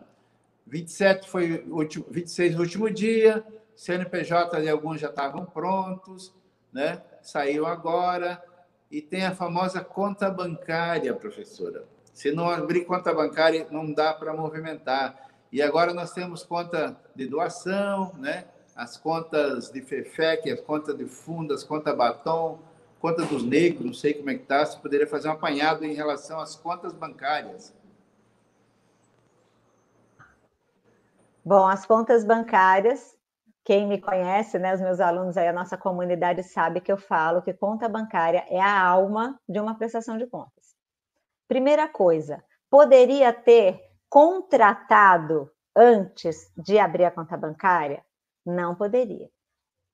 27, 0.67 1.29
foi 1.29 1.65
o 1.69 1.77
último, 1.77 2.07
26, 2.11 2.57
o 2.57 2.61
último 2.61 2.91
dia, 2.91 3.45
CNPJ 3.77 4.61
de 4.61 4.69
alguns 4.69 5.01
já 5.01 5.09
estavam 5.09 5.45
prontos, 5.45 6.35
né? 6.73 7.03
saiu 7.23 7.67
agora, 7.67 8.43
e 8.91 9.01
tem 9.01 9.25
a 9.25 9.35
famosa 9.35 9.83
conta 9.83 10.29
bancária, 10.29 11.15
professora. 11.15 11.85
Se 12.13 12.33
não 12.33 12.49
abrir 12.49 12.85
conta 12.85 13.15
bancária, 13.15 13.67
não 13.71 13.93
dá 13.93 14.13
para 14.13 14.35
movimentar. 14.35 15.31
E 15.53 15.63
agora 15.63 15.95
nós 15.95 16.13
temos 16.13 16.43
conta 16.43 16.97
de 17.15 17.27
doação, 17.27 18.13
né? 18.19 18.47
as 18.75 18.97
contas 18.97 19.71
de 19.71 19.81
FEFEC, 19.83 20.51
as 20.51 20.61
contas 20.61 20.97
de 20.97 21.07
fundo, 21.07 21.53
as 21.53 21.63
contas 21.63 21.97
batom, 21.97 22.61
conta 23.01 23.25
dos 23.25 23.43
negros, 23.43 23.85
não 23.85 23.95
sei 23.95 24.15
como 24.15 24.31
é 24.31 24.35
que 24.35 24.43
está, 24.43 24.65
se 24.65 24.79
poderia 24.79 25.07
fazer 25.07 25.29
um 25.29 25.33
apanhado 25.33 25.85
em 25.85 25.95
relação 25.95 26.39
às 26.39 26.55
contas 26.55 26.93
bancárias. 26.93 27.75
Bom, 31.43 31.67
as 31.67 31.87
contas 31.87 32.23
bancárias, 32.23 33.17
quem 33.65 33.89
me 33.89 33.99
conhece, 33.99 34.59
né, 34.59 34.75
os 34.75 34.81
meus 34.81 35.01
alunos 35.01 35.39
aí, 35.39 35.49
a 35.49 35.53
nossa 35.53 35.79
comunidade 35.79 36.43
sabe 36.43 36.83
que 36.83 36.93
eu 36.93 36.99
falo 36.99 37.41
que 37.41 37.55
conta 37.55 37.89
bancária 37.89 38.45
é 38.49 38.61
a 38.61 38.81
alma 38.81 39.41
de 39.49 39.59
uma 39.59 39.75
prestação 39.75 40.19
de 40.19 40.27
contas. 40.27 40.77
Primeira 41.49 41.89
coisa, 41.89 42.45
poderia 42.69 43.33
ter 43.33 43.81
contratado 44.09 45.51
antes 45.75 46.53
de 46.57 46.79
abrir 46.79 47.07
a 47.07 47.11
conta 47.11 47.37
bancária? 47.37 48.05
Não 48.45 48.75
poderia. 48.75 49.31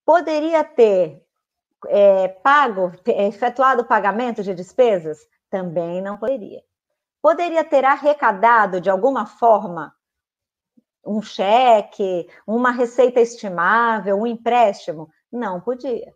Poderia 0.05 0.65
ter 0.65 1.26
é, 1.89 2.29
pago, 2.29 2.93
efetuado 3.07 3.83
o 3.83 3.87
pagamento 3.87 4.43
de 4.43 4.55
despesas? 4.55 5.19
Também 5.51 6.01
não 6.03 6.17
poderia. 6.17 6.63
Poderia 7.23 7.65
ter 7.65 7.85
arrecadado 7.85 8.81
de 8.81 8.91
alguma 8.91 9.27
forma 9.27 9.95
um 11.05 11.23
cheque, 11.23 12.29
uma 12.47 12.71
receita 12.71 13.21
estimável, 13.21 14.17
um 14.17 14.27
empréstimo? 14.27 15.09
Não 15.31 15.61
podia. 15.61 16.13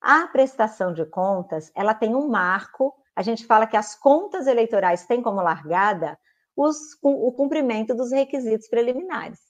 A 0.00 0.26
prestação 0.26 0.92
de 0.92 1.04
contas, 1.06 1.70
ela 1.74 1.94
tem 1.94 2.14
um 2.14 2.28
marco, 2.28 2.94
a 3.14 3.22
gente 3.22 3.46
fala 3.46 3.66
que 3.66 3.76
as 3.76 3.94
contas 3.94 4.46
eleitorais 4.46 5.06
têm 5.06 5.22
como 5.22 5.40
largada 5.40 6.18
os, 6.56 6.98
o 7.02 7.32
cumprimento 7.32 7.94
dos 7.94 8.10
requisitos 8.10 8.68
preliminares, 8.68 9.40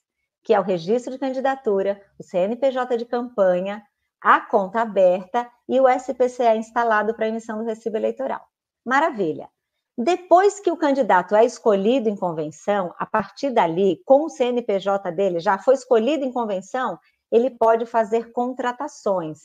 que 0.43 0.53
é 0.53 0.59
o 0.59 0.63
registro 0.63 1.13
de 1.13 1.19
candidatura, 1.19 2.01
o 2.19 2.23
CNPJ 2.23 2.97
de 2.97 3.05
campanha, 3.05 3.83
a 4.23 4.39
conta 4.39 4.79
aberta 4.79 5.51
e 5.67 5.81
o 5.81 5.89
SPCE 5.89 6.55
instalado 6.55 7.13
para 7.13 7.27
emissão 7.27 7.57
do 7.57 7.65
recibo 7.65 7.97
eleitoral. 7.97 8.41
Maravilha. 8.85 9.49
Depois 9.97 10.61
que 10.61 10.71
o 10.71 10.77
candidato 10.77 11.35
é 11.35 11.45
escolhido 11.45 12.07
em 12.07 12.15
convenção, 12.15 12.95
a 12.97 13.05
partir 13.05 13.51
dali, 13.51 14.01
com 14.05 14.23
o 14.23 14.29
CNPJ 14.29 15.11
dele 15.11 15.39
já 15.39 15.57
foi 15.57 15.75
escolhido 15.75 16.23
em 16.23 16.31
convenção, 16.31 16.97
ele 17.29 17.49
pode 17.49 17.85
fazer 17.85 18.31
contratações 18.31 19.39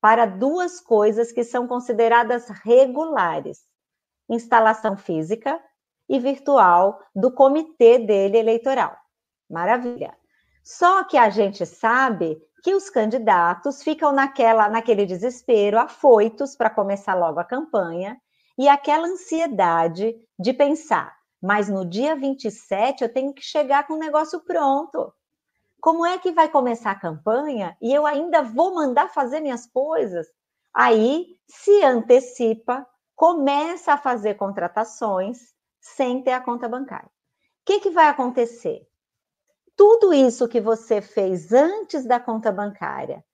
para 0.00 0.24
duas 0.24 0.80
coisas 0.80 1.32
que 1.32 1.42
são 1.42 1.66
consideradas 1.66 2.48
regulares: 2.48 3.66
instalação 4.30 4.96
física 4.96 5.60
e 6.08 6.18
virtual 6.18 7.00
do 7.14 7.32
comitê 7.32 7.98
dele 7.98 8.38
eleitoral. 8.38 8.96
Maravilha. 9.50 10.16
Só 10.62 11.04
que 11.04 11.18
a 11.18 11.28
gente 11.28 11.66
sabe 11.66 12.40
que 12.62 12.74
os 12.74 12.88
candidatos 12.88 13.82
ficam 13.82 14.12
naquela, 14.12 14.68
naquele 14.68 15.04
desespero, 15.04 15.78
afoitos 15.78 16.54
para 16.54 16.70
começar 16.70 17.14
logo 17.14 17.40
a 17.40 17.44
campanha, 17.44 18.16
e 18.56 18.68
aquela 18.68 19.08
ansiedade 19.08 20.14
de 20.38 20.52
pensar, 20.52 21.16
mas 21.42 21.68
no 21.68 21.84
dia 21.84 22.14
27 22.14 23.02
eu 23.02 23.12
tenho 23.12 23.34
que 23.34 23.42
chegar 23.42 23.86
com 23.86 23.94
o 23.94 23.98
negócio 23.98 24.40
pronto. 24.40 25.12
Como 25.80 26.06
é 26.06 26.16
que 26.18 26.30
vai 26.30 26.48
começar 26.48 26.92
a 26.92 26.98
campanha 26.98 27.76
e 27.82 27.92
eu 27.92 28.06
ainda 28.06 28.42
vou 28.42 28.74
mandar 28.74 29.08
fazer 29.08 29.40
minhas 29.40 29.66
coisas? 29.66 30.28
Aí 30.72 31.36
se 31.48 31.82
antecipa, 31.82 32.86
começa 33.16 33.94
a 33.94 33.98
fazer 33.98 34.34
contratações 34.34 35.52
sem 35.80 36.22
ter 36.22 36.32
a 36.32 36.40
conta 36.40 36.68
bancária. 36.68 37.08
O 37.08 37.64
que, 37.64 37.80
que 37.80 37.90
vai 37.90 38.06
acontecer? 38.06 38.86
Tudo 39.82 40.14
isso 40.14 40.46
que 40.46 40.60
você 40.60 41.00
fez 41.02 41.52
antes 41.52 42.06
da 42.06 42.20
conta 42.20 42.52
bancária, 42.52 43.24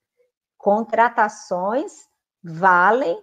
contratações 0.57 2.09
valem, 2.43 3.23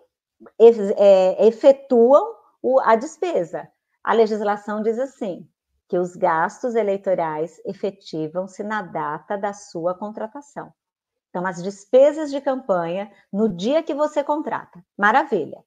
é, 0.96 1.48
efetuam 1.48 2.36
a 2.84 2.96
despesa. 2.96 3.67
A 4.03 4.13
legislação 4.13 4.84
diz 4.84 5.00
assim: 5.00 5.50
que 5.88 5.98
os 5.98 6.15
gastos 6.15 6.75
eleitorais 6.75 7.60
efetivam-se 7.65 8.62
na 8.62 8.84
data 8.84 9.36
da 9.36 9.53
sua 9.53 9.96
contratação. 9.96 10.72
Então, 11.32 11.48
as 11.48 11.63
despesas 11.63 12.29
de 12.29 12.39
campanha 12.39 13.12
no 13.34 13.50
dia 13.50 13.82
que 13.82 13.96
você 13.96 14.24
contrata. 14.24 14.86
Maravilha. 14.96 15.64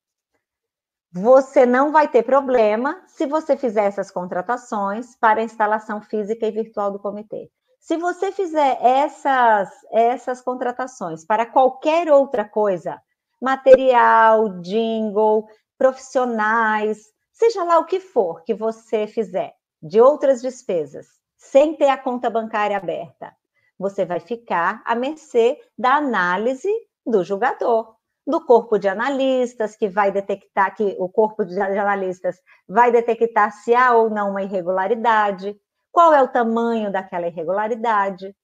Você 1.13 1.65
não 1.65 1.91
vai 1.91 2.07
ter 2.07 2.23
problema 2.23 3.03
se 3.07 3.25
você 3.25 3.57
fizer 3.57 3.85
essas 3.85 4.11
contratações 4.11 5.17
para 5.17 5.41
a 5.41 5.43
instalação 5.43 6.03
física 6.03 6.47
e 6.47 6.51
virtual 6.51 6.91
do 6.91 6.99
comitê. 6.99 7.51
Se 7.81 7.97
você 7.97 8.31
fizer 8.31 8.79
essas, 8.83 9.71
essas 9.91 10.43
contratações 10.43 11.25
para 11.25 11.47
qualquer 11.47 12.13
outra 12.13 12.47
coisa, 12.47 13.01
material, 13.41 14.61
jingle, 14.61 15.47
profissionais, 15.79 17.07
seja 17.33 17.65
lá 17.65 17.79
o 17.79 17.87
que 17.87 18.01
for 18.01 18.43
que 18.45 18.53
você 18.53 19.07
fizer, 19.07 19.55
de 19.83 20.03
outras 20.03 20.43
despesas, 20.43 21.07
sem 21.39 21.75
ter 21.75 21.89
a 21.89 21.97
conta 21.97 22.29
bancária 22.29 22.77
aberta, 22.77 23.35
você 23.79 24.05
vai 24.05 24.21
ficar 24.21 24.83
à 24.85 24.95
mercê 24.95 25.59
da 25.79 25.95
análise 25.95 26.69
do 27.07 27.25
julgador 27.25 27.98
do 28.29 28.45
corpo 28.45 28.79
de 28.79 28.87
analistas, 28.87 29.75
que 29.75 29.89
vai 29.89 30.13
detectar 30.13 30.75
que 30.75 30.95
o 30.99 31.09
corpo 31.09 31.47
de 31.47 31.59
analistas 31.59 32.37
vai 32.69 32.93
detectar 32.93 33.51
se 33.51 33.75
há 33.75 33.95
ou 33.95 34.11
não 34.11 34.33
uma 34.33 34.43
irregularidade, 34.43 35.59
qual 35.91 36.13
é 36.13 36.23
o 36.23 36.29
tamanho 36.29 36.93
daquela 36.93 37.27
irregularidade. 37.27 38.37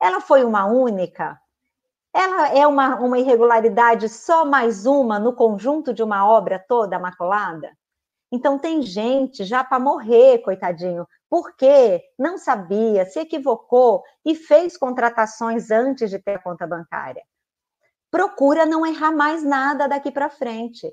Ela 0.00 0.22
foi 0.22 0.42
uma 0.42 0.64
única? 0.64 1.38
Ela 2.14 2.48
é 2.56 2.66
uma, 2.66 2.96
uma 2.96 3.18
irregularidade 3.18 4.08
só 4.08 4.46
mais 4.46 4.86
uma 4.86 5.18
no 5.18 5.34
conjunto 5.34 5.92
de 5.92 6.02
uma 6.02 6.26
obra 6.26 6.58
toda 6.66 6.98
maculada? 6.98 7.76
Então, 8.32 8.58
tem 8.58 8.80
gente 8.80 9.44
já 9.44 9.62
para 9.62 9.78
morrer, 9.78 10.38
coitadinho, 10.38 11.06
porque 11.28 12.02
não 12.18 12.38
sabia, 12.38 13.04
se 13.04 13.20
equivocou 13.20 14.02
e 14.24 14.34
fez 14.34 14.78
contratações 14.78 15.70
antes 15.70 16.08
de 16.08 16.18
ter 16.18 16.36
a 16.36 16.42
conta 16.42 16.66
bancária 16.66 17.22
procura 18.10 18.64
não 18.64 18.86
errar 18.86 19.12
mais 19.12 19.42
nada 19.42 19.88
daqui 19.88 20.10
para 20.10 20.30
frente. 20.30 20.92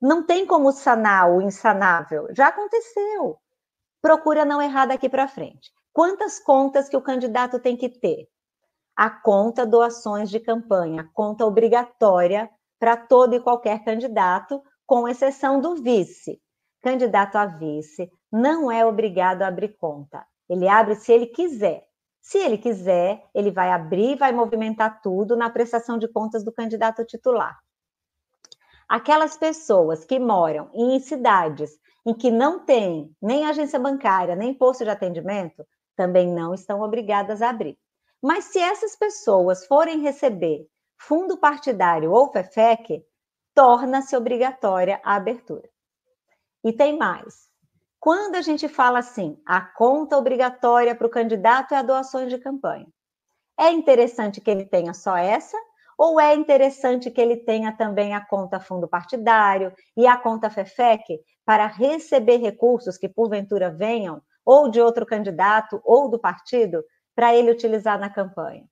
Não 0.00 0.24
tem 0.24 0.46
como 0.46 0.72
sanar 0.72 1.30
o 1.30 1.40
insanável. 1.40 2.26
Já 2.30 2.48
aconteceu. 2.48 3.38
Procura 4.02 4.44
não 4.44 4.60
errar 4.60 4.86
daqui 4.86 5.08
para 5.08 5.28
frente. 5.28 5.72
Quantas 5.92 6.38
contas 6.38 6.88
que 6.88 6.96
o 6.96 7.02
candidato 7.02 7.58
tem 7.58 7.76
que 7.76 7.88
ter? 7.88 8.28
A 8.96 9.08
conta 9.08 9.64
doações 9.64 10.28
de 10.28 10.38
campanha, 10.38 11.08
conta 11.14 11.46
obrigatória 11.46 12.50
para 12.78 12.96
todo 12.96 13.34
e 13.34 13.40
qualquer 13.40 13.82
candidato, 13.84 14.62
com 14.86 15.08
exceção 15.08 15.60
do 15.60 15.76
vice. 15.76 16.40
Candidato 16.82 17.36
a 17.36 17.46
vice 17.46 18.10
não 18.30 18.70
é 18.70 18.84
obrigado 18.84 19.42
a 19.42 19.46
abrir 19.46 19.76
conta. 19.78 20.26
Ele 20.48 20.68
abre 20.68 20.96
se 20.96 21.12
ele 21.12 21.26
quiser. 21.26 21.86
Se 22.24 22.38
ele 22.38 22.56
quiser, 22.56 23.22
ele 23.34 23.50
vai 23.50 23.70
abrir 23.70 24.12
e 24.12 24.16
vai 24.16 24.32
movimentar 24.32 25.02
tudo 25.02 25.36
na 25.36 25.50
prestação 25.50 25.98
de 25.98 26.08
contas 26.08 26.42
do 26.42 26.50
candidato 26.50 27.04
titular. 27.04 27.60
Aquelas 28.88 29.36
pessoas 29.36 30.06
que 30.06 30.18
moram 30.18 30.70
em 30.72 30.98
cidades 31.00 31.78
em 32.04 32.14
que 32.14 32.30
não 32.30 32.64
tem 32.64 33.14
nem 33.20 33.44
agência 33.44 33.78
bancária, 33.78 34.34
nem 34.34 34.54
posto 34.54 34.84
de 34.84 34.90
atendimento, 34.90 35.66
também 35.94 36.26
não 36.32 36.54
estão 36.54 36.80
obrigadas 36.80 37.42
a 37.42 37.50
abrir. 37.50 37.78
Mas 38.22 38.44
se 38.44 38.58
essas 38.58 38.96
pessoas 38.96 39.66
forem 39.66 40.00
receber 40.00 40.66
fundo 40.96 41.36
partidário 41.36 42.10
ou 42.10 42.32
FEFEC, 42.32 43.04
torna-se 43.54 44.16
obrigatória 44.16 44.98
a 45.04 45.14
abertura. 45.14 45.68
E 46.64 46.72
tem 46.72 46.96
mais. 46.96 47.50
Quando 48.04 48.34
a 48.34 48.42
gente 48.42 48.68
fala 48.68 48.98
assim, 48.98 49.40
a 49.46 49.62
conta 49.62 50.18
obrigatória 50.18 50.94
para 50.94 51.06
o 51.06 51.10
candidato 51.10 51.72
é 51.72 51.78
a 51.78 51.82
doações 51.82 52.28
de 52.28 52.36
campanha. 52.36 52.86
É 53.58 53.70
interessante 53.70 54.42
que 54.42 54.50
ele 54.50 54.66
tenha 54.66 54.92
só 54.92 55.16
essa? 55.16 55.56
Ou 55.96 56.20
é 56.20 56.34
interessante 56.34 57.10
que 57.10 57.18
ele 57.18 57.38
tenha 57.38 57.72
também 57.72 58.14
a 58.14 58.20
conta 58.20 58.60
fundo 58.60 58.86
partidário 58.86 59.72
e 59.96 60.06
a 60.06 60.18
conta 60.18 60.50
FEFEC 60.50 61.18
para 61.46 61.66
receber 61.66 62.36
recursos 62.36 62.98
que 62.98 63.08
porventura 63.08 63.70
venham 63.70 64.20
ou 64.44 64.68
de 64.68 64.82
outro 64.82 65.06
candidato 65.06 65.80
ou 65.82 66.10
do 66.10 66.18
partido 66.18 66.84
para 67.16 67.34
ele 67.34 67.52
utilizar 67.52 67.98
na 67.98 68.10
campanha? 68.10 68.68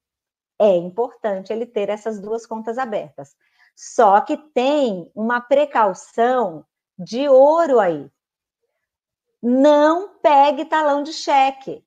É 0.61 0.77
importante 0.77 1.51
ele 1.51 1.65
ter 1.65 1.89
essas 1.89 2.21
duas 2.21 2.45
contas 2.45 2.77
abertas. 2.77 3.35
Só 3.75 4.21
que 4.21 4.37
tem 4.37 5.11
uma 5.15 5.41
precaução 5.41 6.67
de 6.99 7.27
ouro 7.31 7.81
aí 7.81 8.11
não 9.43 10.17
pegue 10.21 10.65
talão 10.65 11.03
de 11.03 11.13
cheque. 11.13 11.85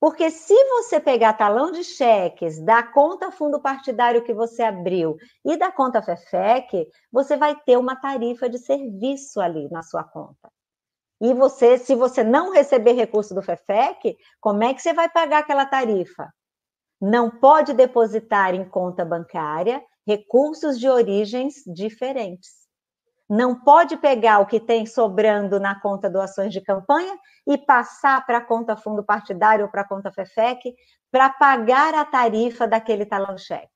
Porque 0.00 0.32
se 0.32 0.52
você 0.64 0.98
pegar 0.98 1.34
talão 1.34 1.70
de 1.70 1.84
cheques 1.84 2.60
da 2.60 2.82
conta 2.82 3.30
fundo 3.30 3.60
partidário 3.60 4.24
que 4.24 4.34
você 4.34 4.64
abriu 4.64 5.16
e 5.44 5.56
da 5.56 5.70
conta 5.70 6.02
FEFEC, 6.02 6.88
você 7.12 7.36
vai 7.36 7.54
ter 7.54 7.76
uma 7.78 7.94
tarifa 7.94 8.48
de 8.48 8.58
serviço 8.58 9.40
ali 9.40 9.68
na 9.70 9.80
sua 9.84 10.02
conta. 10.02 10.50
E 11.20 11.32
você, 11.32 11.78
se 11.78 11.94
você 11.94 12.24
não 12.24 12.50
receber 12.50 12.94
recurso 12.94 13.32
do 13.32 13.42
FEFEC, 13.42 14.16
como 14.40 14.64
é 14.64 14.74
que 14.74 14.82
você 14.82 14.92
vai 14.92 15.08
pagar 15.08 15.38
aquela 15.38 15.66
tarifa? 15.66 16.34
Não 17.00 17.30
pode 17.30 17.72
depositar 17.72 18.56
em 18.56 18.68
conta 18.68 19.04
bancária 19.04 19.80
recursos 20.04 20.80
de 20.80 20.88
origens 20.88 21.62
diferentes. 21.64 22.61
Não 23.34 23.58
pode 23.58 23.96
pegar 23.96 24.40
o 24.40 24.46
que 24.46 24.60
tem 24.60 24.84
sobrando 24.84 25.58
na 25.58 25.80
conta 25.80 26.10
doações 26.10 26.52
de 26.52 26.60
campanha 26.60 27.18
e 27.46 27.56
passar 27.56 28.26
para 28.26 28.36
a 28.36 28.44
conta 28.44 28.76
fundo 28.76 29.02
partidário 29.02 29.64
ou 29.64 29.70
para 29.70 29.80
a 29.80 29.88
conta 29.88 30.12
FEFEC 30.12 30.74
para 31.10 31.30
pagar 31.30 31.94
a 31.94 32.04
tarifa 32.04 32.68
daquele 32.68 33.06
talão-cheque. 33.06 33.72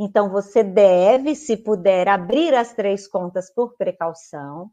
Então, 0.00 0.28
você 0.30 0.64
deve, 0.64 1.36
se 1.36 1.56
puder, 1.56 2.08
abrir 2.08 2.56
as 2.56 2.72
três 2.72 3.06
contas 3.06 3.54
por 3.54 3.76
precaução, 3.76 4.68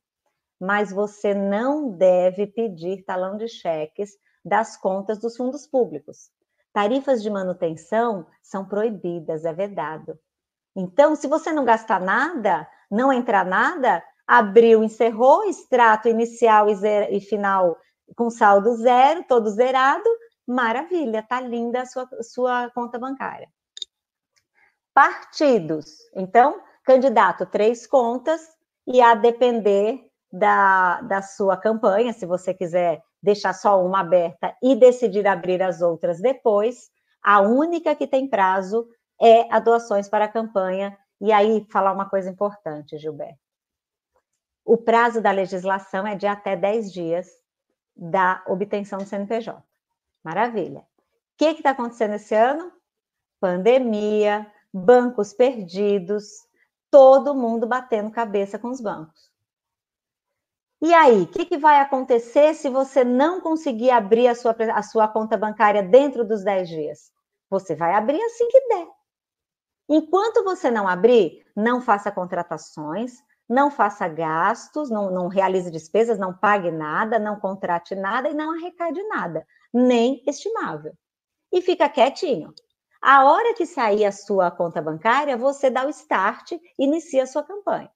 mas 0.59 0.91
você 0.91 1.35
não 1.35 1.91
deve 1.91 2.47
pedir 2.47 3.03
talão 3.03 3.37
de 3.37 3.47
cheques 3.47 4.17
das 4.43 4.75
contas 4.75 5.19
dos 5.19 5.37
fundos 5.37 5.67
públicos. 5.67 6.31
Tarifas 6.73 7.21
de 7.21 7.29
manutenção 7.29 8.25
são 8.41 8.65
proibidas, 8.65 9.45
é 9.45 9.53
vedado. 9.53 10.17
Então, 10.75 11.15
se 11.15 11.27
você 11.27 11.51
não 11.51 11.63
gastar 11.63 12.01
nada, 12.01 12.67
não 12.89 13.11
entrar 13.11 13.45
nada, 13.45 14.03
abriu, 14.27 14.83
encerrou, 14.83 15.43
extrato 15.45 16.07
inicial 16.07 16.69
e, 16.69 16.75
zero, 16.75 17.13
e 17.13 17.19
final 17.19 17.77
com 18.15 18.29
saldo 18.29 18.75
zero, 18.75 19.23
todo 19.27 19.49
zerado, 19.49 20.09
maravilha, 20.47 21.21
tá 21.21 21.39
linda 21.39 21.81
a 21.81 21.85
sua, 21.85 22.07
sua 22.21 22.69
conta 22.71 22.97
bancária. 22.97 23.47
Partidos. 24.93 25.85
Então, 26.15 26.61
candidato, 26.83 27.45
três 27.45 27.85
contas, 27.85 28.41
e 28.89 28.99
a 29.01 29.13
depender 29.13 30.03
da, 30.31 31.01
da 31.01 31.21
sua 31.21 31.55
campanha, 31.55 32.11
se 32.11 32.25
você 32.25 32.53
quiser 32.53 33.01
deixar 33.21 33.53
só 33.53 33.83
uma 33.83 33.99
aberta 33.99 34.55
e 34.63 34.75
decidir 34.75 35.27
abrir 35.27 35.61
as 35.61 35.81
outras 35.81 36.19
depois, 36.19 36.89
a 37.23 37.41
única 37.41 37.95
que 37.95 38.07
tem 38.07 38.27
prazo 38.27 38.87
é 39.21 39.53
a 39.53 39.59
doações 39.59 40.09
para 40.09 40.25
a 40.25 40.31
campanha. 40.31 40.97
E 41.21 41.31
aí, 41.31 41.65
falar 41.69 41.91
uma 41.91 42.09
coisa 42.09 42.29
importante, 42.29 42.97
Gilberto. 42.97 43.39
O 44.63 44.77
prazo 44.77 45.21
da 45.21 45.31
legislação 45.31 46.05
é 46.05 46.15
de 46.15 46.27
até 46.27 46.55
10 46.55 46.93
dias 46.93 47.27
da 47.95 48.43
obtenção 48.47 48.99
do 48.99 49.05
CNPJ. 49.05 49.61
Maravilha. 50.23 50.81
O 50.81 50.85
que 51.37 51.45
está 51.45 51.71
acontecendo 51.71 52.13
esse 52.13 52.35
ano? 52.35 52.71
Pandemia, 53.39 54.49
bancos 54.73 55.33
perdidos, 55.33 56.47
todo 56.91 57.35
mundo 57.35 57.67
batendo 57.67 58.11
cabeça 58.11 58.59
com 58.59 58.69
os 58.69 58.79
bancos. 58.79 59.29
E 60.81 60.93
aí, 60.93 61.23
o 61.23 61.27
que, 61.27 61.45
que, 61.45 61.57
vai 61.57 61.81
acontecer 61.81 62.53
se 62.53 62.69
você 62.69 63.03
não 63.03 63.41
conseguir 63.41 63.91
abrir 63.91 64.27
a 64.27 64.35
sua, 64.35 64.55
a 64.73 64.81
sua 64.81 65.07
conta 65.09 65.35
bancária 65.35 65.83
dentro 65.83 66.25
dos 66.25 66.43
10 66.43 66.69
dias? 66.69 67.11
Você 67.49 67.75
vai 67.75 67.93
abrir 67.93 68.21
assim 68.21 68.47
que 68.47 68.67
der. 68.67 68.87
Enquanto 69.89 70.43
você 70.43 70.69
não 70.69 70.87
abrir, 70.87 71.43
não 71.55 71.81
faça 71.81 72.11
contratações, 72.11 73.23
não 73.49 73.71
faça 73.71 74.07
gastos, 74.07 74.91
não, 74.91 75.09
não 75.09 75.27
realize 75.27 75.71
despesas, 75.71 76.19
não 76.19 76.31
pague 76.31 76.69
nada, 76.69 77.17
não 77.17 77.39
contrate 77.39 77.95
nada 77.95 78.29
e 78.29 78.33
não 78.35 78.51
arrecade 78.51 79.01
nada, 79.07 79.43
nem 79.73 80.23
estimável. 80.27 80.93
E 81.51 81.59
fica 81.59 81.89
quietinho. 81.89 82.53
A 83.01 83.23
hora 83.23 83.55
que 83.55 83.65
sair 83.65 84.05
a 84.05 84.11
sua 84.11 84.51
conta 84.51 84.79
bancária, 84.79 85.35
você 85.35 85.71
dá 85.71 85.85
o 85.85 85.89
start 85.89 86.51
inicia 86.77 87.23
a 87.23 87.27
sua 87.27 87.41
campanha. 87.41 87.89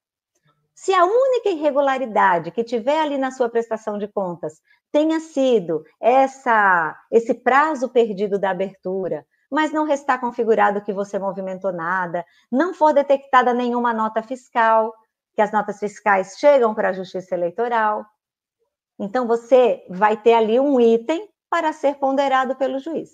Se 0.73 0.91
a 0.93 1.05
única 1.05 1.49
irregularidade 1.49 2.49
que 2.49 2.63
tiver 2.63 2.99
ali 2.99 3.17
na 3.17 3.29
sua 3.29 3.47
prestação 3.47 3.99
de 3.99 4.07
contas 4.07 4.59
tenha 4.91 5.19
sido 5.19 5.83
essa 6.01 6.99
esse 7.11 7.33
prazo 7.33 7.89
perdido 7.89 8.39
da 8.39 8.49
abertura, 8.49 9.25
mas 9.53 9.71
não 9.71 9.85
restar 9.85 10.19
configurado 10.19 10.81
que 10.81 10.91
você 10.91 11.19
movimentou 11.19 11.71
nada, 11.71 12.25
não 12.51 12.73
for 12.73 12.91
detectada 12.91 13.53
nenhuma 13.53 13.93
nota 13.93 14.23
fiscal, 14.23 14.91
que 15.35 15.41
as 15.41 15.51
notas 15.51 15.77
fiscais 15.79 16.37
chegam 16.39 16.73
para 16.73 16.89
a 16.89 16.93
Justiça 16.93 17.35
Eleitoral, 17.35 18.03
então 18.99 19.27
você 19.27 19.85
vai 19.89 20.17
ter 20.17 20.33
ali 20.33 20.59
um 20.59 20.81
item 20.81 21.29
para 21.49 21.71
ser 21.71 21.95
ponderado 21.95 22.55
pelo 22.55 22.79
juiz. 22.79 23.11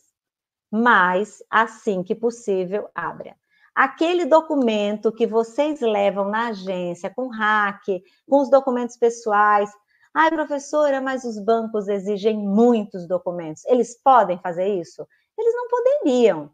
Mas 0.72 1.43
assim 1.50 2.03
que 2.03 2.15
possível, 2.15 2.89
abra 2.95 3.36
aquele 3.75 4.25
documento 4.25 5.12
que 5.12 5.25
vocês 5.25 5.80
levam 5.80 6.30
na 6.30 6.47
agência 6.47 7.10
com 7.10 7.30
hack, 7.30 7.86
com 8.28 8.41
os 8.41 8.49
documentos 8.49 8.97
pessoais. 8.97 9.69
Ai, 10.13 10.30
professora, 10.30 10.99
mas 10.99 11.23
os 11.23 11.39
bancos 11.39 11.88
exigem 11.88 12.38
muitos 12.38 13.08
documentos. 13.08 13.63
Eles 13.65 13.97
podem 14.02 14.38
fazer 14.39 14.67
isso? 14.67 15.08
Eles 15.39 15.56
não 15.56 15.69
poderiam, 15.69 16.52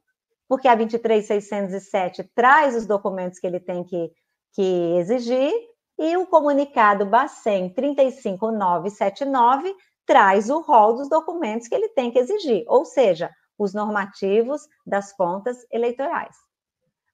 porque 0.48 0.68
a 0.68 0.76
23607 0.76 2.30
traz 2.36 2.76
os 2.76 2.86
documentos 2.86 3.40
que 3.40 3.48
ele 3.48 3.60
tem 3.60 3.84
que, 3.84 4.12
que 4.54 4.96
exigir 4.98 5.52
e 5.98 6.16
o 6.18 6.28
comunicado 6.28 7.06
Bacen 7.06 7.70
35979 7.70 9.74
traz 10.06 10.50
o 10.50 10.62
rol 10.62 10.94
dos 10.94 11.10
documentos 11.10 11.68
que 11.68 11.74
ele 11.74 11.90
tem 11.90 12.12
que 12.12 12.20
exigir, 12.20 12.64
ou 12.68 12.86
seja, 12.86 13.32
os 13.58 13.74
normativos 13.74 14.68
das 14.86 15.14
contas 15.14 15.66
eleitorais. 15.72 16.36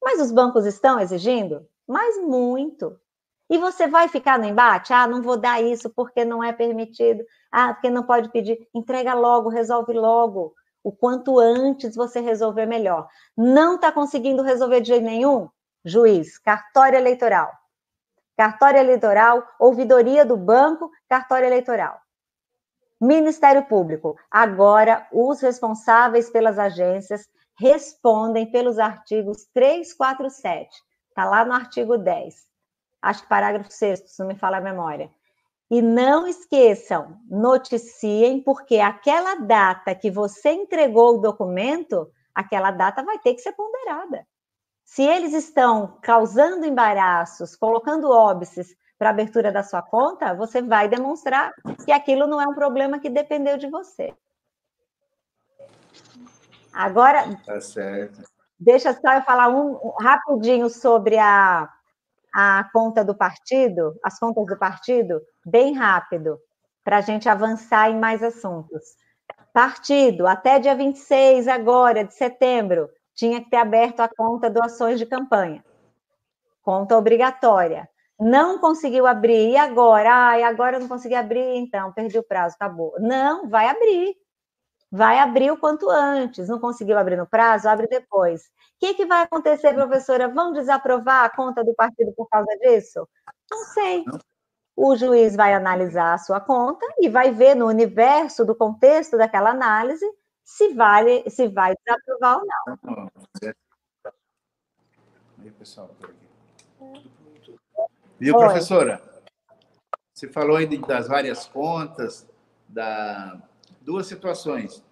Mas 0.03 0.19
os 0.19 0.31
bancos 0.31 0.65
estão 0.65 0.99
exigindo? 0.99 1.65
Mas 1.87 2.19
muito. 2.21 2.99
E 3.49 3.57
você 3.57 3.87
vai 3.87 4.07
ficar 4.07 4.39
no 4.39 4.45
embate? 4.45 4.93
Ah, 4.93 5.05
não 5.05 5.21
vou 5.21 5.37
dar 5.37 5.61
isso 5.61 5.89
porque 5.89 6.25
não 6.25 6.43
é 6.43 6.51
permitido. 6.51 7.23
Ah, 7.51 7.73
porque 7.73 7.89
não 7.89 8.03
pode 8.03 8.31
pedir. 8.31 8.67
Entrega 8.73 9.13
logo, 9.13 9.49
resolve 9.49 9.93
logo. 9.93 10.55
O 10.83 10.91
quanto 10.91 11.39
antes 11.39 11.95
você 11.95 12.19
resolver, 12.19 12.65
melhor. 12.65 13.07
Não 13.37 13.75
está 13.75 13.91
conseguindo 13.91 14.41
resolver 14.41 14.81
de 14.81 14.87
jeito 14.89 15.05
nenhum? 15.05 15.49
Juiz, 15.85 16.37
cartório 16.37 16.97
eleitoral. 16.97 17.51
Cartório 18.37 18.79
eleitoral, 18.79 19.43
ouvidoria 19.59 20.25
do 20.25 20.35
banco, 20.35 20.89
cartório 21.07 21.45
eleitoral. 21.45 21.99
Ministério 22.99 23.65
Público. 23.65 24.15
Agora, 24.29 25.07
os 25.11 25.41
responsáveis 25.41 26.29
pelas 26.29 26.59
agências 26.59 27.27
respondem 27.59 28.51
pelos 28.51 28.79
artigos 28.79 29.45
3, 29.53 29.93
4, 29.93 30.29
7. 30.29 30.69
Está 31.09 31.25
lá 31.25 31.43
no 31.43 31.53
artigo 31.53 31.97
10. 31.97 32.47
Acho 33.01 33.23
que 33.23 33.29
parágrafo 33.29 33.71
6, 33.71 34.03
se 34.05 34.19
não 34.19 34.27
me 34.27 34.35
fala 34.35 34.57
a 34.57 34.61
memória. 34.61 35.09
E 35.71 35.81
não 35.81 36.27
esqueçam, 36.27 37.17
noticiem, 37.29 38.43
porque 38.43 38.79
aquela 38.79 39.35
data 39.35 39.95
que 39.95 40.11
você 40.11 40.49
entregou 40.51 41.15
o 41.15 41.21
documento, 41.21 42.11
aquela 42.35 42.71
data 42.71 43.01
vai 43.01 43.17
ter 43.19 43.33
que 43.35 43.39
ser 43.39 43.53
ponderada. 43.53 44.27
Se 44.83 45.01
eles 45.01 45.31
estão 45.31 45.97
causando 46.01 46.65
embaraços, 46.65 47.55
colocando 47.55 48.11
óbices 48.11 48.75
para 48.99 49.11
abertura 49.11 49.49
da 49.49 49.63
sua 49.63 49.81
conta, 49.81 50.35
você 50.35 50.61
vai 50.61 50.89
demonstrar 50.89 51.53
que 51.85 51.93
aquilo 51.93 52.27
não 52.27 52.41
é 52.41 52.45
um 52.45 52.53
problema 52.53 52.99
que 52.99 53.09
dependeu 53.09 53.57
de 53.57 53.69
você. 53.69 54.13
Agora, 56.73 57.33
tá 57.45 57.61
certo. 57.61 58.21
deixa 58.59 58.91
só 58.93 59.13
eu 59.13 59.21
falar 59.21 59.47
um, 59.47 59.71
um 59.71 59.93
rapidinho 60.01 60.69
sobre 60.69 61.17
a, 61.17 61.69
a 62.33 62.69
conta 62.71 63.03
do 63.03 63.15
partido, 63.15 63.95
as 64.03 64.17
contas 64.19 64.45
do 64.45 64.57
partido, 64.57 65.21
bem 65.45 65.73
rápido, 65.73 66.37
para 66.83 66.97
a 66.97 67.01
gente 67.01 67.27
avançar 67.29 67.89
em 67.89 67.99
mais 67.99 68.23
assuntos. 68.23 68.81
Partido, 69.53 70.27
até 70.27 70.59
dia 70.59 70.75
26 70.75 71.47
agora, 71.47 72.03
de 72.03 72.13
setembro, 72.13 72.89
tinha 73.13 73.41
que 73.43 73.49
ter 73.49 73.57
aberto 73.57 73.99
a 73.99 74.07
conta 74.07 74.49
doações 74.49 74.97
de 74.97 75.05
campanha. 75.05 75.63
Conta 76.63 76.97
obrigatória. 76.97 77.89
Não 78.19 78.59
conseguiu 78.59 79.07
abrir, 79.07 79.51
e 79.51 79.57
agora? 79.57 80.11
Ai, 80.13 80.43
agora 80.43 80.77
eu 80.77 80.79
não 80.79 80.87
consegui 80.87 81.15
abrir, 81.15 81.55
então, 81.57 81.91
perdi 81.91 82.17
o 82.19 82.23
prazo, 82.23 82.55
acabou. 82.55 82.93
Não, 82.99 83.49
vai 83.49 83.67
abrir 83.67 84.15
vai 84.91 85.19
abrir 85.19 85.51
o 85.51 85.57
quanto 85.57 85.89
antes. 85.89 86.49
Não 86.49 86.59
conseguiu 86.59 86.97
abrir 86.97 87.15
no 87.15 87.25
prazo, 87.25 87.69
abre 87.69 87.87
depois. 87.87 88.41
O 88.41 88.45
que, 88.79 88.93
que 88.95 89.05
vai 89.05 89.23
acontecer, 89.23 89.73
professora? 89.73 90.27
Vão 90.27 90.51
desaprovar 90.51 91.25
a 91.25 91.29
conta 91.29 91.63
do 91.63 91.73
partido 91.73 92.11
por 92.13 92.27
causa 92.27 92.51
disso? 92.59 93.07
Não 93.49 93.59
sei. 93.65 94.03
O 94.75 94.95
juiz 94.95 95.35
vai 95.35 95.53
analisar 95.53 96.13
a 96.13 96.17
sua 96.17 96.39
conta 96.39 96.85
e 96.99 97.07
vai 97.07 97.31
ver 97.31 97.55
no 97.55 97.67
universo 97.67 98.43
do 98.43 98.55
contexto 98.55 99.17
daquela 99.17 99.51
análise 99.51 100.05
se 100.43 100.73
vale, 100.73 101.29
se 101.29 101.47
vai 101.47 101.73
desaprovar 101.85 102.39
ou 102.39 102.45
não. 102.45 103.11
Aí, 105.39 105.51
pessoal, 105.51 105.89
Viu, 108.19 108.37
professora? 108.37 109.01
Você 110.13 110.27
falou 110.27 110.57
aí 110.57 110.67
das 110.77 111.07
várias 111.07 111.47
contas, 111.47 112.27
da, 112.67 113.41
duas 113.81 114.07
situações. 114.07 114.83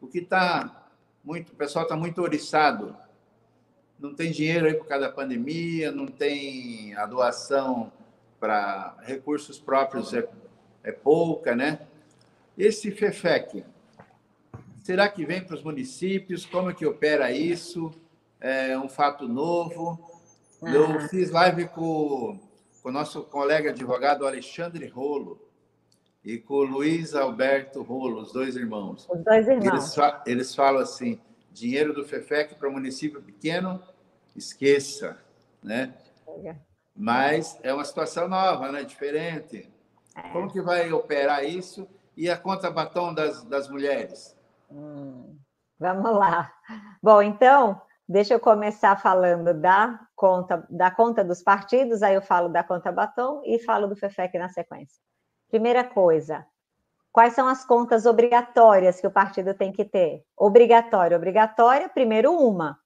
O 0.00 0.06
que 0.06 0.18
está 0.18 0.88
muito, 1.22 1.52
o 1.52 1.56
pessoal 1.56 1.84
está 1.84 1.96
muito 1.96 2.20
oriçado, 2.22 2.96
não 3.98 4.14
tem 4.14 4.32
dinheiro 4.32 4.66
aí 4.66 4.74
por 4.74 4.86
causa 4.86 5.06
da 5.06 5.12
pandemia, 5.12 5.92
não 5.92 6.06
tem 6.06 6.94
a 6.96 7.04
doação 7.04 7.92
para 8.38 8.96
recursos 9.02 9.58
próprios 9.58 10.14
é, 10.14 10.26
é 10.82 10.90
pouca, 10.90 11.54
né? 11.54 11.86
Esse 12.56 12.90
FEFEC, 12.90 13.64
será 14.82 15.08
que 15.08 15.24
vem 15.26 15.44
para 15.44 15.54
os 15.54 15.62
municípios? 15.62 16.46
Como 16.46 16.70
é 16.70 16.74
que 16.74 16.86
opera 16.86 17.30
isso? 17.30 17.92
É 18.40 18.78
um 18.78 18.88
fato 18.88 19.28
novo? 19.28 20.00
Ah. 20.62 20.70
Eu 20.70 21.00
fiz 21.08 21.30
live 21.30 21.68
com, 21.68 22.40
com 22.82 22.88
o 22.88 22.92
nosso 22.92 23.22
colega 23.24 23.70
advogado 23.70 24.26
Alexandre 24.26 24.86
Rolo 24.86 25.38
e 26.24 26.38
com 26.38 26.54
o 26.54 26.64
Luiz 26.64 27.14
Alberto 27.14 27.82
Rolo, 27.82 28.20
os 28.20 28.32
dois 28.32 28.56
irmãos. 28.56 29.08
Os 29.08 29.24
dois 29.24 29.48
irmãos. 29.48 29.96
Eles, 29.96 30.20
eles 30.26 30.54
falam 30.54 30.82
assim: 30.82 31.20
dinheiro 31.50 31.94
do 31.94 32.04
FEFEC 32.04 32.54
para 32.54 32.70
município 32.70 33.22
pequeno, 33.22 33.82
esqueça, 34.36 35.18
né? 35.62 35.94
Mas 36.94 37.58
é 37.62 37.72
uma 37.72 37.84
situação 37.84 38.28
nova, 38.28 38.70
né? 38.70 38.84
Diferente. 38.84 39.70
É. 40.16 40.28
Como 40.30 40.50
que 40.50 40.60
vai 40.60 40.92
operar 40.92 41.44
isso? 41.44 41.88
E 42.16 42.28
a 42.28 42.36
conta 42.36 42.70
batom 42.70 43.14
das, 43.14 43.42
das 43.44 43.68
mulheres? 43.68 44.36
Hum, 44.70 45.38
vamos 45.78 46.12
lá. 46.14 46.52
Bom, 47.02 47.22
então, 47.22 47.80
deixa 48.06 48.34
eu 48.34 48.40
começar 48.40 49.00
falando 49.00 49.54
da 49.54 49.98
conta, 50.14 50.66
da 50.68 50.90
conta 50.90 51.24
dos 51.24 51.42
partidos, 51.42 52.02
aí 52.02 52.14
eu 52.14 52.22
falo 52.22 52.48
da 52.48 52.62
conta 52.62 52.92
batom 52.92 53.42
e 53.44 53.58
falo 53.60 53.86
do 53.86 53.96
FEFEC 53.96 54.38
na 54.38 54.48
sequência. 54.48 55.00
Primeira 55.50 55.82
coisa, 55.82 56.46
quais 57.10 57.32
são 57.32 57.48
as 57.48 57.64
contas 57.64 58.06
obrigatórias 58.06 59.00
que 59.00 59.06
o 59.06 59.10
partido 59.10 59.52
tem 59.52 59.72
que 59.72 59.84
ter? 59.84 60.24
Obrigatória, 60.36 61.16
obrigatória, 61.16 61.88
primeiro 61.88 62.32
uma, 62.32 62.78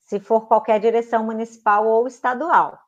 se 0.00 0.20
for 0.20 0.46
qualquer 0.46 0.78
direção 0.78 1.24
municipal 1.24 1.86
ou 1.86 2.06
estadual. 2.06 2.78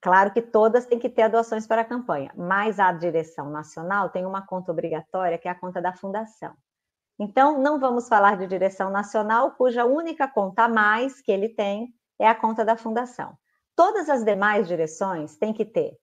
Claro 0.00 0.32
que 0.32 0.42
todas 0.42 0.84
têm 0.84 0.98
que 0.98 1.08
ter 1.08 1.28
doações 1.28 1.64
para 1.64 1.82
a 1.82 1.84
campanha, 1.84 2.32
mas 2.36 2.80
a 2.80 2.90
direção 2.90 3.48
nacional 3.48 4.10
tem 4.10 4.26
uma 4.26 4.44
conta 4.44 4.72
obrigatória, 4.72 5.38
que 5.38 5.46
é 5.46 5.50
a 5.52 5.58
conta 5.58 5.80
da 5.80 5.92
fundação. 5.92 6.54
Então, 7.16 7.62
não 7.62 7.78
vamos 7.78 8.08
falar 8.08 8.36
de 8.36 8.48
direção 8.48 8.90
nacional, 8.90 9.52
cuja 9.52 9.84
única 9.84 10.26
conta 10.26 10.64
a 10.64 10.68
mais 10.68 11.22
que 11.22 11.30
ele 11.30 11.48
tem 11.48 11.94
é 12.18 12.26
a 12.28 12.34
conta 12.34 12.64
da 12.64 12.76
fundação. 12.76 13.38
Todas 13.76 14.08
as 14.10 14.24
demais 14.24 14.66
direções 14.66 15.36
têm 15.36 15.52
que 15.52 15.64
ter 15.64 15.96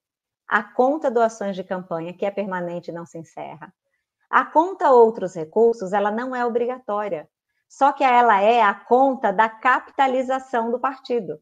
a 0.51 0.61
conta 0.61 1.09
doações 1.09 1.55
de 1.55 1.63
campanha, 1.63 2.13
que 2.13 2.25
é 2.25 2.29
permanente 2.29 2.91
e 2.91 2.93
não 2.93 3.05
se 3.05 3.17
encerra. 3.17 3.73
A 4.29 4.45
conta 4.45 4.91
outros 4.91 5.33
recursos, 5.33 5.93
ela 5.93 6.11
não 6.11 6.35
é 6.35 6.45
obrigatória, 6.45 7.27
só 7.67 7.91
que 7.91 8.03
ela 8.03 8.39
é 8.39 8.61
a 8.61 8.73
conta 8.73 9.31
da 9.31 9.49
capitalização 9.49 10.69
do 10.69 10.79
partido 10.79 11.41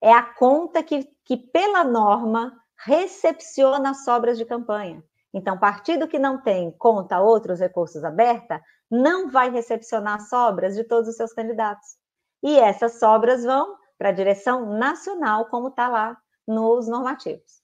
é 0.00 0.12
a 0.12 0.22
conta 0.22 0.82
que, 0.82 1.06
que, 1.24 1.36
pela 1.36 1.84
norma, 1.84 2.56
recepciona 2.84 3.90
as 3.90 4.04
sobras 4.04 4.38
de 4.38 4.44
campanha. 4.44 5.04
Então, 5.32 5.58
partido 5.58 6.08
que 6.08 6.18
não 6.18 6.38
tem 6.38 6.72
conta 6.72 7.20
outros 7.20 7.60
recursos 7.60 8.02
aberta, 8.02 8.60
não 8.90 9.28
vai 9.30 9.50
recepcionar 9.50 10.20
sobras 10.22 10.74
de 10.74 10.84
todos 10.84 11.08
os 11.08 11.16
seus 11.16 11.32
candidatos. 11.32 11.98
E 12.42 12.58
essas 12.58 12.98
sobras 12.98 13.44
vão 13.44 13.76
para 13.98 14.08
a 14.08 14.12
direção 14.12 14.78
nacional, 14.78 15.46
como 15.46 15.68
está 15.68 15.86
lá 15.86 16.16
nos 16.48 16.88
normativos. 16.88 17.59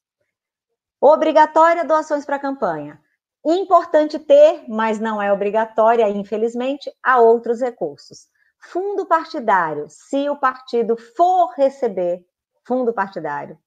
Obrigatória 1.01 1.85
doações 1.85 2.25
para 2.25 2.37
a 2.37 2.41
campanha. 2.41 3.01
Importante 3.45 4.19
ter, 4.19 4.65
mas 4.69 4.99
não 4.99 5.21
é 5.21 5.33
obrigatória, 5.33 6.09
infelizmente, 6.09 6.91
a 7.03 7.19
outros 7.19 7.61
recursos. 7.61 8.29
Fundo 8.59 9.07
partidário, 9.07 9.87
se 9.89 10.29
o 10.29 10.37
partido 10.37 10.97
for 10.97 11.53
receber 11.57 12.25
fundo 12.67 12.93
partidário, 12.93 13.59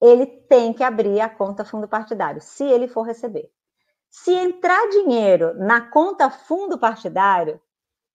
ele 0.00 0.26
tem 0.26 0.72
que 0.72 0.84
abrir 0.84 1.20
a 1.20 1.28
conta 1.28 1.64
fundo 1.64 1.88
partidário, 1.88 2.40
se 2.40 2.64
ele 2.64 2.86
for 2.86 3.02
receber. 3.02 3.50
Se 4.08 4.32
entrar 4.32 4.88
dinheiro 4.88 5.54
na 5.54 5.80
conta 5.80 6.30
fundo 6.30 6.78
partidário, 6.78 7.60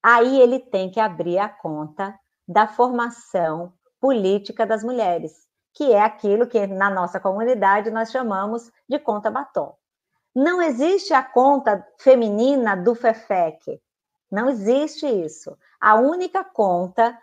aí 0.02 0.40
ele 0.40 0.60
tem 0.60 0.90
que 0.90 1.00
abrir 1.00 1.40
a 1.40 1.50
conta 1.50 2.18
da 2.48 2.68
formação 2.68 3.74
política 4.00 4.66
das 4.66 4.84
mulheres, 4.84 5.48
que 5.76 5.92
é 5.92 6.02
aquilo 6.02 6.48
que 6.48 6.66
na 6.66 6.90
nossa 6.90 7.20
comunidade 7.20 7.92
nós 7.92 8.10
chamamos 8.10 8.72
de 8.90 8.98
conta 8.98 9.30
batom. 9.30 9.76
Não 10.34 10.62
existe 10.62 11.14
a 11.14 11.22
conta 11.22 11.86
feminina 12.00 12.76
do 12.76 12.96
FEFEC. 12.96 13.82
Não 14.32 14.50
existe 14.50 15.06
isso. 15.06 15.58
A 15.80 15.96
única 15.96 16.44
conta 16.44 17.18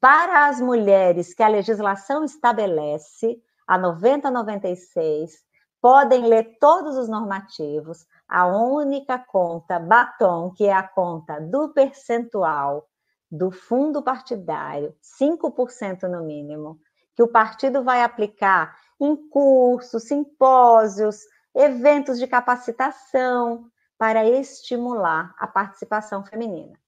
para 0.00 0.48
as 0.48 0.60
mulheres 0.60 1.32
que 1.32 1.42
a 1.42 1.48
legislação 1.48 2.24
estabelece, 2.24 3.40
a 3.66 3.78
9096, 3.78 5.40
podem 5.80 6.26
ler 6.26 6.58
todos 6.60 6.96
os 6.96 7.08
normativos. 7.08 8.04
A 8.28 8.46
única 8.46 9.18
conta 9.18 9.78
batom, 9.78 10.50
que 10.50 10.66
é 10.66 10.72
a 10.72 10.86
conta 10.86 11.40
do 11.40 11.68
percentual 11.70 12.86
do 13.30 13.50
fundo 13.50 14.02
partidário, 14.02 14.94
5% 15.02 16.02
no 16.02 16.22
mínimo, 16.22 16.78
que 17.14 17.22
o 17.22 17.28
partido 17.28 17.82
vai 17.82 18.02
aplicar 18.02 18.76
em 19.00 19.16
cursos, 19.28 20.04
simpósios, 20.04 21.20
eventos 21.54 22.18
de 22.18 22.26
capacitação 22.26 23.66
para 23.98 24.24
estimular 24.24 25.34
a 25.38 25.46
participação 25.46 26.24
feminina. 26.24 26.78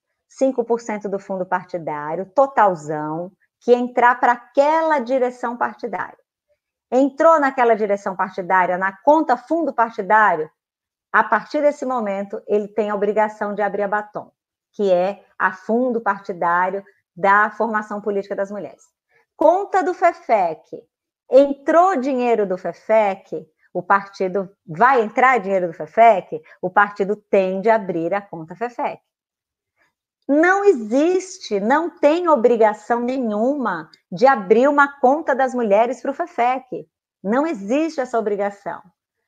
5% 0.41 1.09
do 1.09 1.19
fundo 1.19 1.47
partidário, 1.47 2.27
totalzão, 2.27 3.31
que 3.61 3.73
entrar 3.73 4.19
para 4.19 4.33
aquela 4.33 4.99
direção 4.99 5.57
partidária. 5.57 6.19
Entrou 6.91 7.41
naquela 7.41 7.75
direção 7.75 8.17
partidária, 8.17 8.77
na 8.77 8.93
conta 8.93 9.37
fundo 9.37 9.73
partidário, 9.73 10.51
a 11.13 11.23
partir 11.23 11.61
desse 11.61 11.87
momento, 11.87 12.43
ele 12.47 12.67
tem 12.67 12.91
a 12.91 12.95
obrigação 12.95 13.55
de 13.55 13.63
abrir 13.63 13.83
a 13.83 13.89
batom, 13.89 14.33
que 14.73 14.93
é 14.93 15.25
a 15.39 15.53
fundo 15.53 16.01
partidário 16.01 16.85
da 17.15 17.51
formação 17.51 18.01
política 18.01 18.35
das 18.35 18.51
mulheres. 18.51 18.94
Conta 19.37 19.83
do 19.83 19.93
FEFEC. 19.93 20.83
Entrou 21.31 21.97
dinheiro 21.97 22.47
do 22.47 22.57
FEFEC, 22.57 23.47
o 23.73 23.83
partido 23.83 24.49
vai 24.67 25.03
entrar 25.03 25.39
dinheiro 25.39 25.67
do 25.67 25.73
FEFEC, 25.73 26.41
o 26.63 26.71
partido 26.71 27.17
tem 27.17 27.61
de 27.61 27.69
abrir 27.69 28.15
a 28.15 28.21
conta 28.21 28.55
FEFEC. 28.55 29.01
Não 30.29 30.65
existe, 30.65 31.61
não 31.61 31.91
tem 31.91 32.29
obrigação 32.29 33.01
nenhuma 33.01 33.91
de 34.11 34.27
abrir 34.27 34.69
uma 34.69 35.01
conta 35.01 35.35
das 35.35 35.53
mulheres 35.53 36.01
para 36.01 36.13
o 36.13 36.15
FEFEC. 36.15 36.89
Não 37.23 37.47
existe 37.47 38.01
essa 38.01 38.19
obrigação. 38.19 38.81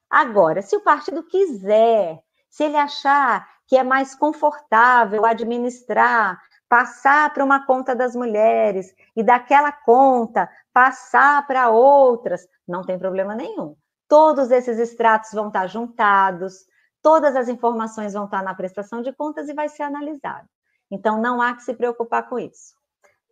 Agora, 0.08 0.62
se 0.62 0.76
o 0.76 0.82
partido 0.82 1.22
quiser, 1.24 2.22
se 2.48 2.64
ele 2.64 2.76
achar 2.76 3.46
que 3.66 3.76
é 3.76 3.82
mais 3.82 4.14
confortável 4.14 5.26
administrar, 5.26 6.40
passar 6.68 7.32
para 7.32 7.44
uma 7.44 7.64
conta 7.64 7.94
das 7.94 8.14
mulheres 8.14 8.94
e 9.14 9.22
daquela 9.22 9.70
conta 9.70 10.50
passar 10.72 11.46
para 11.46 11.70
outras, 11.70 12.46
não 12.66 12.82
tem 12.82 12.98
problema 12.98 13.34
nenhum. 13.34 13.76
Todos 14.08 14.50
esses 14.50 14.78
extratos 14.78 15.32
vão 15.32 15.48
estar 15.48 15.66
juntados, 15.66 16.66
todas 17.02 17.34
as 17.36 17.48
informações 17.48 18.12
vão 18.12 18.24
estar 18.24 18.42
na 18.42 18.54
prestação 18.54 19.02
de 19.02 19.12
contas 19.12 19.48
e 19.48 19.54
vai 19.54 19.68
ser 19.68 19.82
analisado. 19.82 20.48
Então, 20.90 21.20
não 21.20 21.40
há 21.42 21.54
que 21.54 21.62
se 21.62 21.74
preocupar 21.74 22.28
com 22.28 22.38
isso. 22.38 22.74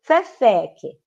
FEFEC. 0.03 0.99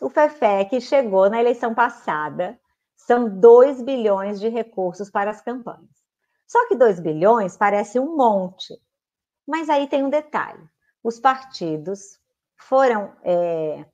O 0.00 0.08
FEFEC 0.08 0.80
chegou 0.80 1.28
na 1.28 1.40
eleição 1.40 1.74
passada, 1.74 2.58
são 2.96 3.28
2 3.28 3.82
bilhões 3.82 4.40
de 4.40 4.48
recursos 4.48 5.10
para 5.10 5.30
as 5.30 5.40
campanhas. 5.40 6.04
Só 6.46 6.66
que 6.68 6.76
2 6.76 7.00
bilhões 7.00 7.56
parece 7.56 7.98
um 7.98 8.16
monte. 8.16 8.74
Mas 9.46 9.68
aí 9.68 9.86
tem 9.86 10.02
um 10.02 10.10
detalhe: 10.10 10.62
os 11.04 11.20
partidos 11.20 12.18
foram. 12.56 13.14
É, 13.22 13.84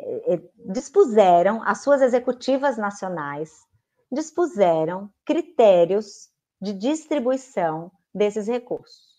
é, 0.00 0.40
dispuseram, 0.66 1.60
as 1.64 1.82
suas 1.82 2.00
executivas 2.00 2.76
nacionais 2.76 3.50
dispuseram 4.12 5.10
critérios 5.24 6.28
de 6.60 6.72
distribuição 6.72 7.90
desses 8.14 8.46
recursos. 8.46 9.18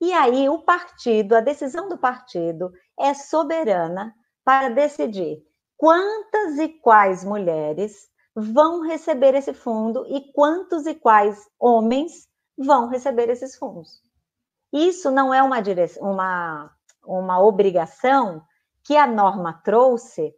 E 0.00 0.12
aí 0.12 0.48
o 0.48 0.62
partido, 0.62 1.34
a 1.34 1.40
decisão 1.40 1.88
do 1.88 1.98
partido 1.98 2.72
é 2.98 3.12
soberana 3.12 4.14
para 4.44 4.70
decidir 4.70 5.42
quantas 5.76 6.58
e 6.58 6.68
quais 6.68 7.24
mulheres 7.24 8.08
vão 8.34 8.82
receber 8.82 9.34
esse 9.34 9.52
fundo 9.52 10.06
e 10.08 10.32
quantos 10.32 10.86
e 10.86 10.94
quais 10.94 11.46
homens 11.58 12.28
vão 12.56 12.88
receber 12.88 13.28
esses 13.30 13.56
fundos. 13.56 14.02
Isso 14.72 15.10
não 15.10 15.32
é 15.32 15.42
uma, 15.42 15.60
direção, 15.60 16.10
uma, 16.10 16.70
uma 17.06 17.40
obrigação 17.40 18.42
que 18.84 18.96
a 18.96 19.06
norma 19.06 19.60
trouxe 19.64 20.34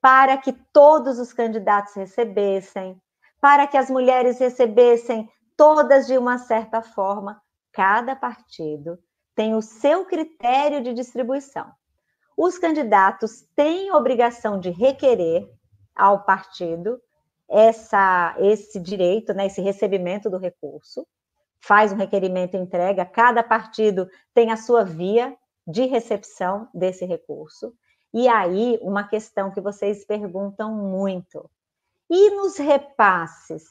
para 0.00 0.36
que 0.36 0.52
todos 0.52 1.18
os 1.18 1.32
candidatos 1.32 1.94
recebessem, 1.94 3.00
para 3.40 3.66
que 3.66 3.76
as 3.76 3.88
mulheres 3.88 4.38
recebessem 4.38 5.28
todas 5.56 6.06
de 6.06 6.18
uma 6.18 6.38
certa 6.38 6.82
forma 6.82 7.40
cada 7.72 8.14
partido 8.14 8.98
tem 9.34 9.54
o 9.54 9.62
seu 9.62 10.04
critério 10.04 10.82
de 10.82 10.92
distribuição. 10.92 11.70
Os 12.36 12.58
candidatos 12.58 13.42
têm 13.54 13.92
obrigação 13.92 14.60
de 14.60 14.70
requerer 14.70 15.48
ao 15.94 16.24
partido 16.24 17.00
essa, 17.48 18.34
esse 18.38 18.80
direito, 18.80 19.32
né, 19.34 19.46
esse 19.46 19.60
recebimento 19.60 20.30
do 20.30 20.38
recurso, 20.38 21.06
faz 21.60 21.92
um 21.92 21.96
requerimento 21.96 22.56
e 22.56 22.60
entrega, 22.60 23.04
cada 23.04 23.42
partido 23.42 24.08
tem 24.34 24.50
a 24.50 24.56
sua 24.56 24.84
via 24.84 25.36
de 25.66 25.86
recepção 25.86 26.68
desse 26.74 27.04
recurso, 27.04 27.74
E 28.14 28.28
aí, 28.28 28.78
uma 28.82 29.08
questão 29.08 29.50
que 29.50 29.60
vocês 29.60 30.04
perguntam 30.04 30.74
muito. 30.74 31.50
E 32.10 32.30
nos 32.30 32.58
repasses? 32.58 33.64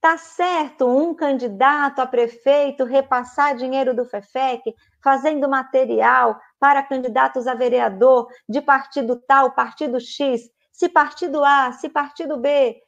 Tá 0.00 0.18
certo 0.18 0.84
um 0.84 1.14
candidato 1.14 2.00
a 2.00 2.06
prefeito 2.06 2.82
repassar 2.82 3.54
dinheiro 3.54 3.94
do 3.94 4.04
FEFEC, 4.04 4.74
fazendo 5.00 5.48
material 5.48 6.40
para 6.58 6.82
candidatos 6.82 7.46
a 7.46 7.54
vereador 7.54 8.26
de 8.48 8.60
partido 8.60 9.14
tal, 9.14 9.52
partido 9.52 10.00
X, 10.00 10.50
se 10.72 10.88
partido 10.88 11.44
A, 11.44 11.70
se 11.70 11.88
partido 11.88 12.36
B. 12.38 12.82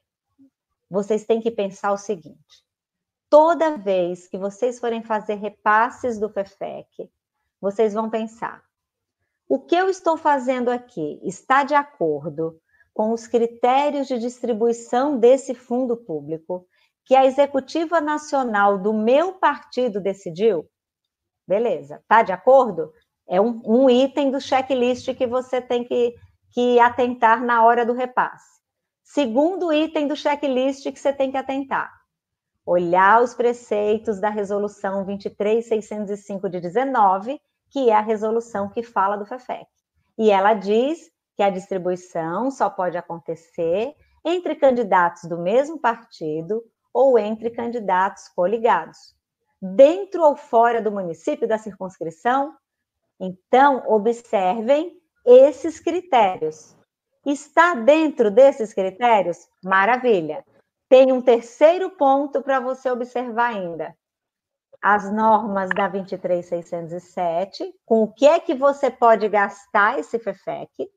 Vocês 0.91 1.25
têm 1.25 1.41
que 1.41 1.53
pensar 1.53 1.93
o 1.93 1.97
seguinte: 1.97 2.65
toda 3.31 3.77
vez 3.77 4.27
que 4.27 4.37
vocês 4.37 4.81
forem 4.81 5.01
fazer 5.01 5.35
repasses 5.35 6.19
do 6.19 6.29
FEFEC, 6.29 7.09
vocês 7.65 7.93
vão 7.93 8.09
pensar: 8.09 8.63
o 9.49 9.59
que 9.59 9.75
eu 9.75 9.89
estou 9.89 10.17
fazendo 10.17 10.71
aqui 10.71 11.21
está 11.25 11.65
de 11.65 11.75
acordo 11.75 12.61
com 12.93 13.13
os 13.13 13.27
critérios 13.27 14.07
de 14.07 14.19
distribuição 14.19 15.19
desse 15.19 15.53
fundo 15.53 15.97
público? 15.97 16.67
que 17.05 17.15
a 17.15 17.27
executiva 17.27 18.01
nacional 18.01 18.79
do 18.79 18.93
meu 18.93 19.35
partido 19.35 20.01
decidiu, 20.01 20.67
beleza, 21.47 22.03
tá 22.09 22.23
de 22.23 22.33
acordo? 22.33 22.93
É 23.29 23.41
um, 23.41 23.61
um 23.65 23.91
item 23.91 24.31
do 24.31 24.41
checklist 24.41 25.15
que 25.15 25.27
você 25.27 25.61
tem 25.61 25.85
que, 25.85 26.15
que 26.51 26.81
atentar 26.81 27.43
na 27.45 27.65
hora 27.65 27.85
do 27.85 27.93
repasse. 27.93 28.61
Segundo 29.03 29.73
item 29.73 30.09
do 30.09 30.17
checklist 30.17 30.91
que 30.91 30.99
você 30.99 31.13
tem 31.13 31.31
que 31.31 31.37
atentar, 31.37 31.93
olhar 32.65 33.23
os 33.23 33.35
preceitos 33.35 34.19
da 34.19 34.31
resolução 34.31 35.05
23605 35.05 36.49
de 36.49 36.61
19, 36.61 37.39
que 37.75 37.91
é 37.91 37.93
a 37.93 38.01
resolução 38.01 38.69
que 38.69 38.85
fala 38.85 39.17
do 39.17 39.27
FEFEC. 39.27 39.67
E 40.17 40.31
ela 40.31 40.55
diz 40.55 41.11
que 41.37 41.43
a 41.43 41.51
distribuição 41.51 42.49
só 42.49 42.71
pode 42.71 42.97
acontecer 42.97 43.93
entre 44.25 44.55
candidatos 44.55 45.25
do 45.25 45.37
mesmo 45.37 45.77
partido 45.81 46.63
ou 46.93 47.19
entre 47.19 47.51
candidatos 47.51 48.29
coligados, 48.29 49.17
dentro 49.61 50.23
ou 50.23 50.37
fora 50.37 50.81
do 50.81 50.93
município 50.93 51.49
da 51.49 51.59
circunscrição. 51.59 52.55
Então, 53.19 53.83
observem 53.89 54.97
esses 55.27 55.81
critérios. 55.81 56.77
Está 57.27 57.75
dentro 57.75 58.31
desses 58.31 58.73
critérios? 58.73 59.49
Maravilha. 59.65 60.45
Tem 60.89 61.11
um 61.11 61.21
terceiro 61.21 61.91
ponto 61.91 62.41
para 62.41 62.61
você 62.61 62.89
observar 62.89 63.49
ainda. 63.49 63.97
As 64.87 65.11
normas 65.11 65.71
da 65.71 65.89
23607, 65.89 67.73
com 67.87 68.03
o 68.03 68.13
que 68.13 68.27
é 68.27 68.39
que 68.39 68.55
você 68.55 68.91
pode 68.91 69.27
gastar 69.31 69.99
esse 69.99 70.19
FEFEC, 70.19 70.91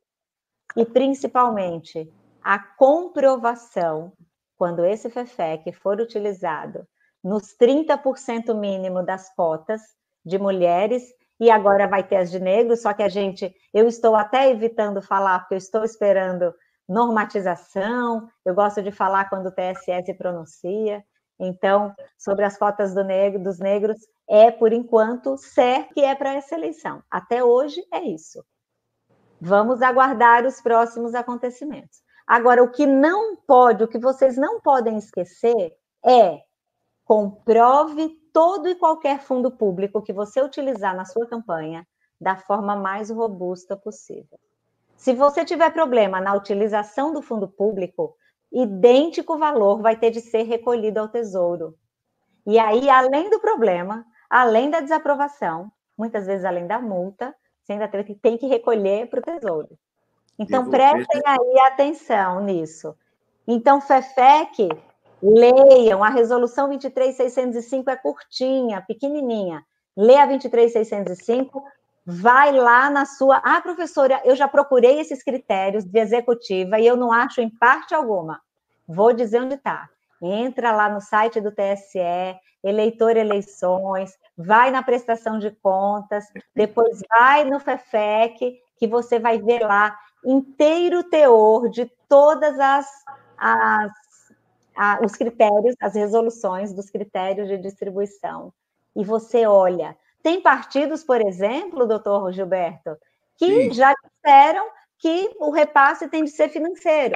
e 0.76 0.86
principalmente 0.86 2.13
a 2.43 2.60
comprovação 2.60 4.12
quando 4.58 4.84
esse 4.84 5.10
FEFEC 5.10 5.71
for 5.71 6.02
utilizado 6.02 6.86
nos 7.23 7.56
30% 7.58 8.54
mínimo 8.54 9.06
das 9.06 9.34
cotas 9.34 9.82
de 10.26 10.38
mulheres, 10.38 11.06
e 11.39 11.50
agora 11.50 11.88
vai 11.88 12.04
ter 12.04 12.17
as 12.17 12.30
de 12.30 12.41
negros, 12.41 12.82
só 12.82 12.91
que 12.93 13.04
a 13.04 13.08
gente, 13.08 13.56
eu 13.73 13.88
estou 13.88 14.17
até 14.17 14.50
evitando 14.50 15.02
falar, 15.02 15.39
porque 15.39 15.54
eu 15.54 15.60
estou 15.60 15.86
esperando 15.86 16.54
normatização, 16.89 18.28
eu 18.43 18.54
gosto 18.54 18.84
de 18.84 18.91
falar 18.91 19.30
quando 19.30 19.45
o 19.45 19.52
TSE 19.54 20.04
se 20.04 20.13
pronuncia, 20.13 21.02
então, 21.39 21.93
sobre 22.17 22.45
as 22.45 22.58
cotas 22.58 22.93
do 22.93 23.04
negro, 23.04 23.43
dos 23.43 23.60
negros, 23.60 23.97
é, 24.28 24.50
por 24.50 24.73
enquanto, 24.73 25.38
certo 25.38 25.93
que 25.93 26.02
é 26.02 26.15
para 26.15 26.34
essa 26.34 26.56
eleição. 26.56 27.04
Até 27.10 27.43
hoje 27.43 27.86
é 27.91 28.02
isso. 28.02 28.43
Vamos 29.39 29.82
aguardar 29.82 30.45
os 30.45 30.60
próximos 30.62 31.13
acontecimentos. 31.13 32.02
Agora, 32.26 32.63
o 32.63 32.71
que 32.71 32.86
não 32.86 33.36
pode, 33.36 33.84
o 33.84 33.88
que 33.88 34.00
vocês 34.00 34.36
não 34.36 34.60
podem 34.60 34.97
esquecer 34.97 35.73
é 36.04 36.41
comprove 37.06 38.10
todo 38.34 38.67
e 38.67 38.76
qualquer 38.76 39.21
fundo 39.21 39.50
público 39.50 40.02
que 40.02 40.12
você 40.12 40.41
utilizar 40.41 40.95
na 40.95 41.06
sua 41.06 41.26
campanha 41.26 41.88
da 42.19 42.36
forma 42.36 42.76
mais 42.76 43.10
robusta 43.10 43.78
possível. 43.78 44.38
Se 44.97 45.13
você 45.13 45.45
tiver 45.45 45.71
problema 45.71 46.19
na 46.19 46.34
utilização 46.34 47.13
do 47.13 47.21
fundo 47.21 47.47
público, 47.47 48.15
idêntico 48.51 49.38
valor 49.38 49.81
vai 49.81 49.95
ter 49.95 50.12
de 50.12 50.21
ser 50.21 50.43
recolhido 50.43 50.99
ao 50.99 51.07
tesouro. 51.07 51.75
E 52.45 52.57
aí, 52.57 52.89
além 52.89 53.29
do 53.29 53.39
problema, 53.39 54.05
além 54.29 54.69
da 54.69 54.79
desaprovação, 54.79 55.71
muitas 55.97 56.25
vezes 56.25 56.45
além 56.45 56.65
da 56.65 56.79
multa, 56.79 57.36
você 57.62 57.73
ainda 57.73 57.89
tem 58.21 58.38
que 58.38 58.47
recolher 58.47 59.10
para 59.10 59.19
o 59.19 59.23
tesouro. 59.23 59.69
Então, 60.39 60.69
prestem 60.69 61.21
aí 61.25 61.60
atenção 61.62 62.41
nisso. 62.41 62.95
Então, 63.47 63.81
FEFEC, 63.81 64.69
leiam, 65.21 66.03
a 66.03 66.10
resolução 66.10 66.69
23605 66.69 67.89
é 67.89 67.95
curtinha, 67.95 68.81
pequenininha. 68.81 69.65
Lê 69.95 70.15
a 70.15 70.25
23605, 70.25 71.63
vai 72.09 72.53
lá 72.53 72.89
na 72.89 73.05
sua. 73.05 73.41
Ah, 73.43 73.59
professora, 73.59 74.21
eu 74.23 74.33
já 74.33 74.47
procurei 74.47 75.01
esses 75.01 75.21
critérios 75.21 75.83
de 75.83 75.99
executiva 75.99 76.79
e 76.79 76.87
eu 76.87 76.95
não 76.95 77.11
acho 77.11 77.41
em 77.41 77.49
parte 77.49 77.93
alguma. 77.93 78.39
Vou 78.87 79.11
dizer 79.11 79.41
onde 79.41 79.55
está. 79.55 79.89
Entra 80.21 80.71
lá 80.71 80.89
no 80.89 81.01
site 81.01 81.41
do 81.41 81.51
TSE, 81.51 81.99
eleitor 82.63 83.17
eleições, 83.17 84.17
vai 84.37 84.71
na 84.71 84.81
prestação 84.81 85.37
de 85.37 85.51
contas, 85.51 86.23
depois 86.55 87.01
vai 87.09 87.43
no 87.43 87.59
FEFEC, 87.59 88.57
que 88.77 88.87
você 88.87 89.19
vai 89.19 89.39
ver 89.39 89.59
lá 89.59 89.93
inteiro 90.25 91.03
teor 91.03 91.67
de 91.69 91.91
todas 92.07 92.57
as, 92.57 92.87
as 93.37 93.91
a, 94.77 94.99
os 95.03 95.11
critérios, 95.11 95.75
as 95.81 95.93
resoluções 95.93 96.73
dos 96.73 96.89
critérios 96.89 97.49
de 97.49 97.57
distribuição. 97.57 98.53
E 98.95 99.03
você 99.03 99.45
olha, 99.45 99.95
tem 100.27 100.41
partidos, 100.41 101.05
por 101.05 101.21
exemplo, 101.21 101.87
doutor 101.87 102.33
Gilberto, 102.33 102.97
que 103.37 103.69
Sim. 103.69 103.71
já 103.71 103.93
disseram 103.93 104.67
que 104.99 105.33
o 105.39 105.51
repasse 105.51 106.09
tem 106.09 106.25
de 106.25 106.31
ser 106.31 106.49
financeiro. 106.49 107.15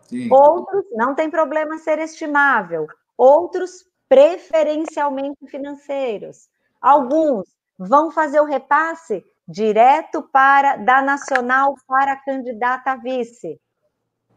Sim. 0.00 0.28
Outros 0.32 0.84
não 0.96 1.14
tem 1.14 1.30
problema 1.30 1.78
ser 1.78 2.00
estimável. 2.00 2.88
Outros 3.16 3.84
preferencialmente 4.08 5.46
financeiros. 5.46 6.48
Alguns 6.80 7.46
vão 7.78 8.10
fazer 8.10 8.40
o 8.40 8.46
repasse 8.46 9.24
direto 9.46 10.20
para 10.20 10.74
da 10.74 11.00
nacional 11.00 11.76
para 11.86 12.14
a 12.14 12.24
candidata 12.24 12.90
a 12.90 12.96
vice. 12.96 13.60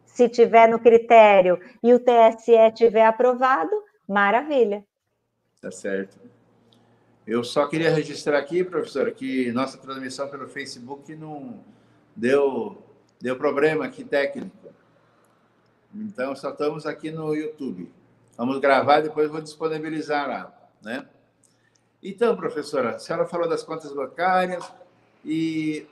Se 0.06 0.30
tiver 0.30 0.70
no 0.70 0.78
critério 0.78 1.60
e 1.84 1.96
o 1.96 2.00
TSE 2.00 2.72
tiver 2.76 3.08
aprovado, 3.08 3.72
maravilha. 4.08 4.86
Tá 5.60 5.72
certo. 5.72 6.37
Eu 7.28 7.44
só 7.44 7.68
queria 7.68 7.94
registrar 7.94 8.38
aqui, 8.38 8.64
professora, 8.64 9.12
que 9.12 9.52
nossa 9.52 9.78
transmissão 9.78 10.30
pelo 10.30 10.48
Facebook 10.48 11.14
não 11.14 11.62
deu 12.16 12.82
deu 13.20 13.36
problema 13.36 13.84
aqui 13.84 14.06
técnico. 14.06 14.56
Então 15.94 16.34
só 16.36 16.52
estamos 16.52 16.86
aqui 16.86 17.12
no 17.12 17.36
YouTube. 17.36 17.92
Vamos 18.38 18.60
gravar 18.60 19.02
depois 19.02 19.30
vou 19.30 19.42
disponibilizar 19.42 20.28
lá, 20.28 20.70
né? 20.82 21.06
Então, 22.02 22.38
professora, 22.38 22.92
a 22.92 23.00
senhora 23.00 23.26
falou 23.26 23.50
das 23.50 23.64
contas 23.64 23.92
bancárias, 23.92 24.72
e 25.26 25.86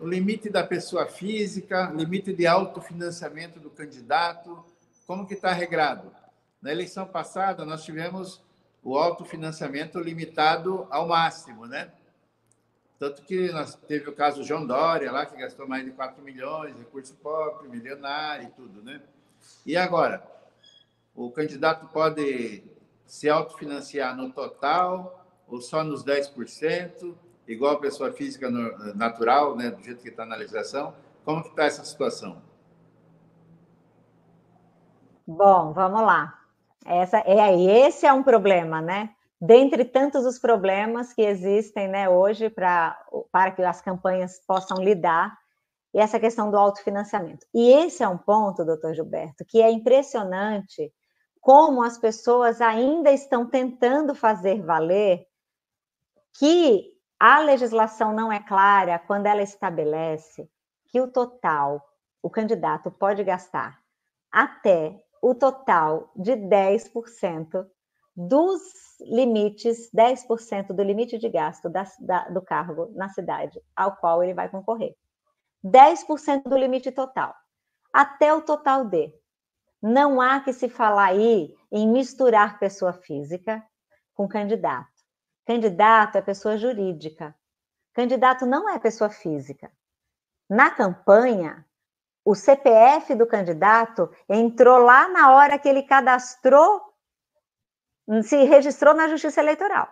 o 0.00 0.08
limite 0.08 0.48
da 0.48 0.64
pessoa 0.64 1.06
física, 1.06 1.92
limite 1.94 2.32
de 2.32 2.46
autofinanciamento 2.46 3.60
do 3.60 3.70
candidato, 3.70 4.64
como 5.06 5.26
que 5.26 5.34
está 5.34 5.52
regrado? 5.52 6.10
Na 6.60 6.72
eleição 6.72 7.06
passada, 7.06 7.64
nós 7.64 7.84
tivemos 7.84 8.42
o 8.86 8.96
autofinanciamento 8.96 9.98
limitado 9.98 10.86
ao 10.90 11.08
máximo, 11.08 11.66
né? 11.66 11.90
Tanto 13.00 13.20
que 13.22 13.50
nós 13.50 13.74
teve 13.74 14.08
o 14.08 14.14
caso 14.14 14.44
João 14.44 14.64
Dória 14.64 15.10
lá, 15.10 15.26
que 15.26 15.36
gastou 15.36 15.66
mais 15.66 15.84
de 15.84 15.90
4 15.90 16.22
milhões, 16.22 16.78
recurso 16.78 17.12
próprio, 17.16 17.68
milionário 17.68 18.46
e 18.46 18.50
tudo, 18.52 18.80
né? 18.84 19.02
E 19.66 19.76
agora? 19.76 20.24
O 21.16 21.32
candidato 21.32 21.88
pode 21.88 22.62
se 23.04 23.28
autofinanciar 23.28 24.16
no 24.16 24.30
total 24.30 25.26
ou 25.48 25.60
só 25.60 25.82
nos 25.82 26.04
10%? 26.04 27.16
igual 27.48 27.74
a 27.74 27.80
pessoa 27.80 28.12
física 28.12 28.50
natural, 28.94 29.56
né, 29.56 29.70
do 29.70 29.82
jeito 29.82 30.02
que 30.02 30.08
está 30.08 30.24
na 30.24 30.34
legislação? 30.34 30.94
Como 31.24 31.42
que 31.42 31.50
está 31.50 31.64
essa 31.64 31.84
situação? 31.84 32.42
Bom, 35.26 35.72
vamos 35.72 36.02
lá. 36.02 36.35
Essa, 36.86 37.18
é, 37.18 37.54
esse 37.86 38.06
é 38.06 38.12
um 38.12 38.22
problema, 38.22 38.80
né? 38.80 39.10
Dentre 39.40 39.84
tantos 39.84 40.24
os 40.24 40.38
problemas 40.38 41.12
que 41.12 41.22
existem 41.22 41.88
né, 41.88 42.08
hoje 42.08 42.48
pra, 42.48 42.98
para 43.30 43.50
que 43.50 43.62
as 43.62 43.80
campanhas 43.82 44.40
possam 44.46 44.78
lidar, 44.78 45.36
e 45.96 45.98
essa 45.98 46.20
questão 46.20 46.50
do 46.50 46.58
autofinanciamento. 46.58 47.46
E 47.54 47.72
esse 47.72 48.02
é 48.02 48.08
um 48.08 48.18
ponto, 48.18 48.66
doutor 48.66 48.92
Gilberto, 48.92 49.46
que 49.46 49.62
é 49.62 49.70
impressionante 49.70 50.92
como 51.40 51.82
as 51.82 51.96
pessoas 51.96 52.60
ainda 52.60 53.10
estão 53.10 53.46
tentando 53.46 54.14
fazer 54.14 54.60
valer 54.60 55.26
que 56.38 56.92
a 57.18 57.38
legislação 57.38 58.12
não 58.12 58.30
é 58.30 58.40
clara 58.40 58.98
quando 58.98 59.24
ela 59.24 59.40
estabelece 59.40 60.50
que 60.88 61.00
o 61.00 61.10
total, 61.10 61.82
o 62.22 62.28
candidato 62.28 62.90
pode 62.90 63.24
gastar 63.24 63.80
até 64.30 65.02
o 65.26 65.34
total 65.34 66.12
de 66.14 66.36
10% 66.36 67.66
dos 68.14 68.62
limites, 69.00 69.90
10% 69.90 70.68
do 70.68 70.84
limite 70.84 71.18
de 71.18 71.28
gasto 71.28 71.68
da, 71.68 71.84
da, 71.98 72.28
do 72.28 72.40
cargo 72.40 72.92
na 72.94 73.08
cidade 73.08 73.60
ao 73.74 73.96
qual 73.96 74.22
ele 74.22 74.34
vai 74.34 74.48
concorrer. 74.48 74.94
10% 75.64 76.44
do 76.44 76.56
limite 76.56 76.92
total, 76.92 77.34
até 77.92 78.32
o 78.32 78.40
total 78.40 78.84
de. 78.84 79.12
Não 79.82 80.20
há 80.20 80.38
que 80.38 80.52
se 80.52 80.68
falar 80.68 81.06
aí 81.06 81.52
em 81.72 81.88
misturar 81.88 82.60
pessoa 82.60 82.92
física 82.92 83.60
com 84.14 84.28
candidato. 84.28 84.86
Candidato 85.44 86.18
é 86.18 86.22
pessoa 86.22 86.56
jurídica. 86.56 87.34
Candidato 87.92 88.46
não 88.46 88.68
é 88.68 88.78
pessoa 88.78 89.10
física. 89.10 89.72
Na 90.48 90.70
campanha, 90.70 91.65
o 92.26 92.34
CPF 92.34 93.14
do 93.14 93.24
candidato 93.24 94.10
entrou 94.28 94.78
lá 94.78 95.06
na 95.06 95.32
hora 95.32 95.56
que 95.60 95.68
ele 95.68 95.84
cadastrou, 95.84 96.82
se 98.24 98.42
registrou 98.42 98.92
na 98.94 99.06
Justiça 99.06 99.40
Eleitoral. 99.40 99.88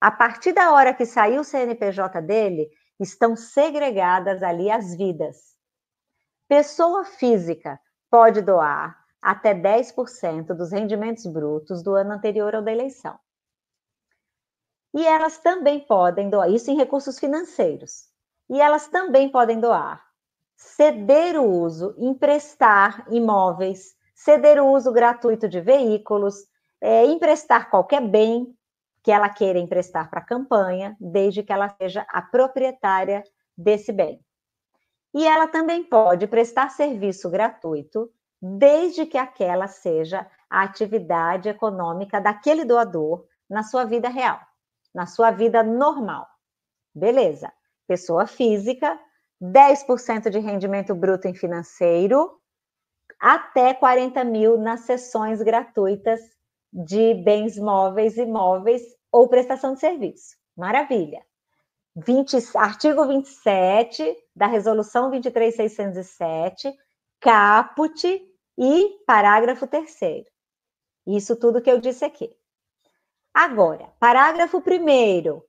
A 0.00 0.08
partir 0.08 0.52
da 0.52 0.72
hora 0.72 0.94
que 0.94 1.04
saiu 1.04 1.40
o 1.40 1.44
CNPJ 1.44 2.22
dele, 2.22 2.70
estão 3.00 3.34
segregadas 3.34 4.44
ali 4.44 4.70
as 4.70 4.94
vidas. 4.94 5.58
Pessoa 6.46 7.04
física 7.04 7.80
pode 8.08 8.42
doar 8.42 8.96
até 9.20 9.52
10% 9.52 10.54
dos 10.54 10.70
rendimentos 10.70 11.26
brutos 11.26 11.82
do 11.82 11.96
ano 11.96 12.12
anterior 12.12 12.54
ao 12.54 12.62
da 12.62 12.70
eleição. 12.70 13.18
E 14.94 15.04
elas 15.04 15.38
também 15.38 15.80
podem 15.80 16.30
doar, 16.30 16.48
isso 16.48 16.70
em 16.70 16.76
recursos 16.76 17.18
financeiros. 17.18 18.08
E 18.48 18.60
elas 18.60 18.86
também 18.86 19.28
podem 19.32 19.58
doar, 19.58 20.11
ceder 20.62 21.38
o 21.38 21.44
uso, 21.44 21.94
emprestar 21.98 23.04
imóveis, 23.10 23.94
ceder 24.14 24.62
o 24.62 24.68
uso 24.72 24.92
gratuito 24.92 25.48
de 25.48 25.60
veículos, 25.60 26.46
é, 26.80 27.04
emprestar 27.04 27.68
qualquer 27.68 28.00
bem 28.00 28.56
que 29.02 29.10
ela 29.10 29.28
queira 29.28 29.58
emprestar 29.58 30.08
para 30.08 30.20
a 30.20 30.24
campanha, 30.24 30.96
desde 31.00 31.42
que 31.42 31.52
ela 31.52 31.68
seja 31.68 32.06
a 32.08 32.22
proprietária 32.22 33.24
desse 33.56 33.92
bem. 33.92 34.24
E 35.12 35.26
ela 35.26 35.48
também 35.48 35.82
pode 35.82 36.26
prestar 36.26 36.70
serviço 36.70 37.28
gratuito, 37.28 38.10
desde 38.40 39.04
que 39.04 39.18
aquela 39.18 39.66
seja 39.66 40.26
a 40.48 40.62
atividade 40.62 41.48
econômica 41.48 42.20
daquele 42.20 42.64
doador 42.64 43.26
na 43.50 43.62
sua 43.62 43.84
vida 43.84 44.08
real, 44.08 44.40
na 44.94 45.06
sua 45.06 45.30
vida 45.30 45.62
normal. 45.62 46.26
Beleza. 46.94 47.52
Pessoa 47.86 48.26
física, 48.26 48.98
10% 49.42 50.30
de 50.30 50.38
rendimento 50.38 50.94
bruto 50.94 51.26
em 51.26 51.34
financeiro, 51.34 52.38
até 53.18 53.74
40 53.74 54.22
mil 54.22 54.56
nas 54.56 54.80
sessões 54.80 55.42
gratuitas 55.42 56.20
de 56.72 57.14
bens 57.14 57.58
móveis 57.58 58.16
imóveis 58.16 58.82
ou 59.10 59.28
prestação 59.28 59.74
de 59.74 59.80
serviço. 59.80 60.36
Maravilha. 60.56 61.22
20, 61.94 62.38
artigo 62.56 63.06
27 63.06 64.16
da 64.34 64.46
Resolução 64.46 65.10
23607, 65.10 66.72
caput 67.20 68.06
e 68.56 68.88
parágrafo 69.06 69.66
3 69.66 70.24
Isso 71.06 71.36
tudo 71.36 71.60
que 71.60 71.70
eu 71.70 71.80
disse 71.80 72.04
aqui. 72.04 72.34
Agora, 73.34 73.92
parágrafo 73.98 74.58
1 74.58 75.42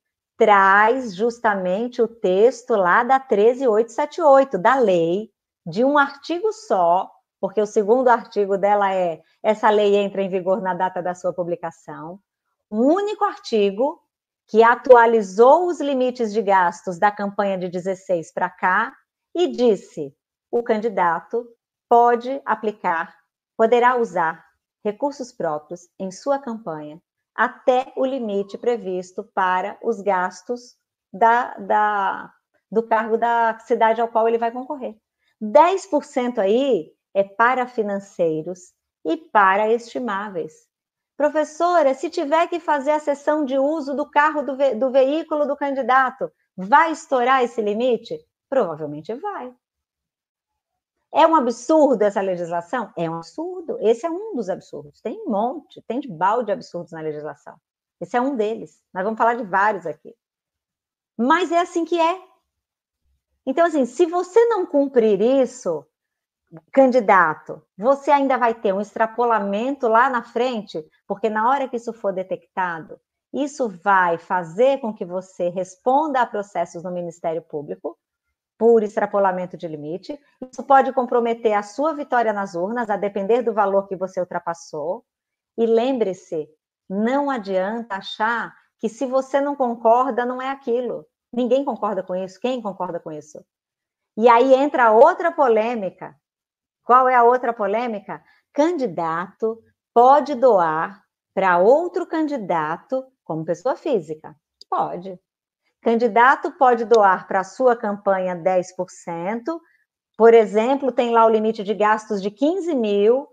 traz 0.43 1.15
justamente 1.15 2.01
o 2.01 2.07
texto 2.07 2.75
lá 2.75 3.01
da 3.01 3.17
13878, 3.17 4.57
da 4.57 4.75
lei, 4.75 5.31
de 5.65 5.85
um 5.85 5.97
artigo 5.97 6.51
só, 6.51 7.09
porque 7.39 7.61
o 7.61 7.65
segundo 7.65 8.09
artigo 8.09 8.57
dela 8.57 8.93
é: 8.93 9.21
essa 9.41 9.69
lei 9.69 9.95
entra 9.95 10.21
em 10.21 10.27
vigor 10.29 10.61
na 10.61 10.73
data 10.73 11.01
da 11.01 11.15
sua 11.15 11.31
publicação. 11.31 12.19
Um 12.69 12.81
único 12.93 13.23
artigo 13.23 14.01
que 14.45 14.61
atualizou 14.61 15.67
os 15.67 15.79
limites 15.79 16.33
de 16.33 16.41
gastos 16.41 16.99
da 16.99 17.09
campanha 17.09 17.57
de 17.57 17.69
16 17.69 18.33
para 18.33 18.49
cá 18.49 18.93
e 19.33 19.47
disse: 19.47 20.13
o 20.51 20.61
candidato 20.61 21.47
pode 21.87 22.41
aplicar, 22.43 23.15
poderá 23.55 23.95
usar 23.95 24.45
recursos 24.83 25.31
próprios 25.31 25.87
em 25.97 26.11
sua 26.11 26.37
campanha 26.37 27.01
até 27.35 27.91
o 27.95 28.05
limite 28.05 28.57
previsto 28.57 29.23
para 29.23 29.77
os 29.83 30.01
gastos 30.01 30.75
da, 31.11 31.55
da, 31.55 32.33
do 32.71 32.83
cargo 32.83 33.17
da 33.17 33.57
cidade 33.59 34.01
ao 34.01 34.07
qual 34.07 34.27
ele 34.27 34.37
vai 34.37 34.51
concorrer. 34.51 34.95
10% 35.41 36.39
aí 36.39 36.91
é 37.13 37.23
para 37.23 37.67
financeiros 37.67 38.73
e 39.05 39.17
para 39.17 39.71
estimáveis. 39.71 40.53
Professora, 41.15 41.93
se 41.93 42.09
tiver 42.09 42.47
que 42.47 42.59
fazer 42.59 42.91
a 42.91 42.99
sessão 42.99 43.45
de 43.45 43.57
uso 43.57 43.95
do 43.95 44.09
carro 44.09 44.41
do, 44.41 44.55
ve 44.55 44.73
do 44.73 44.89
veículo 44.89 45.45
do 45.45 45.55
candidato, 45.55 46.31
vai 46.55 46.91
estourar 46.91 47.43
esse 47.43 47.61
limite? 47.61 48.17
Provavelmente 48.49 49.13
vai. 49.13 49.53
É 51.13 51.27
um 51.27 51.35
absurdo 51.35 52.01
essa 52.01 52.21
legislação? 52.21 52.91
É 52.97 53.07
um 53.09 53.17
absurdo. 53.17 53.77
Esse 53.81 54.05
é 54.05 54.09
um 54.09 54.35
dos 54.35 54.49
absurdos. 54.49 54.99
Tem 54.99 55.21
um 55.21 55.29
monte, 55.29 55.81
tem 55.83 55.99
de 55.99 56.07
balde 56.07 56.51
absurdos 56.51 56.91
na 56.91 57.01
legislação. 57.01 57.55
Esse 58.01 58.17
é 58.17 58.21
um 58.21 58.35
deles. 58.35 58.81
Nós 58.91 59.03
vamos 59.03 59.17
falar 59.17 59.35
de 59.35 59.43
vários 59.43 59.85
aqui. 59.85 60.15
Mas 61.15 61.51
é 61.51 61.59
assim 61.59 61.85
que 61.85 61.99
é. 61.99 62.19
Então, 63.45 63.65
assim, 63.65 63.85
se 63.85 64.05
você 64.07 64.43
não 64.45 64.65
cumprir 64.65 65.21
isso, 65.21 65.85
candidato, 66.71 67.61
você 67.77 68.09
ainda 68.09 68.37
vai 68.37 68.53
ter 68.53 68.73
um 68.73 68.81
extrapolamento 68.81 69.87
lá 69.87 70.09
na 70.09 70.23
frente, 70.23 70.83
porque 71.07 71.29
na 71.29 71.47
hora 71.47 71.67
que 71.67 71.77
isso 71.77 71.93
for 71.93 72.11
detectado, 72.11 72.99
isso 73.31 73.69
vai 73.69 74.17
fazer 74.17 74.79
com 74.79 74.93
que 74.93 75.05
você 75.05 75.49
responda 75.49 76.21
a 76.21 76.25
processos 76.25 76.83
no 76.83 76.91
Ministério 76.91 77.41
Público 77.41 77.97
por 78.63 78.81
extrapolamento 78.81 79.57
de 79.57 79.67
limite. 79.67 80.17
Isso 80.49 80.63
pode 80.63 80.93
comprometer 80.93 81.51
a 81.51 81.61
sua 81.61 81.93
vitória 81.93 82.31
nas 82.31 82.55
urnas, 82.55 82.89
a 82.89 82.95
depender 82.95 83.41
do 83.41 83.53
valor 83.53 83.89
que 83.89 83.95
você 83.97 84.21
ultrapassou. 84.21 85.03
E 85.57 85.65
lembre-se, 85.65 86.47
não 86.89 87.29
adianta 87.29 87.97
achar 87.97 88.55
que 88.79 88.87
se 88.87 89.05
você 89.05 89.41
não 89.41 89.53
concorda, 89.53 90.25
não 90.25 90.41
é 90.41 90.49
aquilo. 90.49 91.05
Ninguém 91.29 91.65
concorda 91.65 92.01
com 92.01 92.15
isso. 92.15 92.39
Quem 92.39 92.61
concorda 92.61 93.01
com 93.01 93.11
isso? 93.11 93.45
E 94.15 94.29
aí 94.29 94.53
entra 94.53 94.93
outra 94.93 95.29
polêmica, 95.29 96.15
qual 96.85 97.09
é 97.09 97.15
a 97.15 97.23
outra 97.25 97.51
polêmica? 97.51 98.23
Candidato 98.53 99.61
pode 99.93 100.35
doar 100.35 101.03
para 101.33 101.57
outro 101.57 102.07
candidato 102.07 103.05
como 103.25 103.43
pessoa 103.43 103.75
física? 103.75 104.33
Pode. 104.69 105.19
Candidato 105.83 106.49
pode 106.51 106.85
doar 106.85 107.27
para 107.27 107.41
a 107.41 107.43
sua 107.43 107.75
campanha 107.75 108.35
10%. 108.35 109.59
Por 110.17 110.33
exemplo, 110.33 110.93
tem 110.93 111.11
lá 111.11 111.25
o 111.25 111.29
limite 111.29 111.61
de 111.61 111.73
gastos 111.73 112.21
de 112.21 112.31
15 112.31 112.73
mil. 112.73 113.27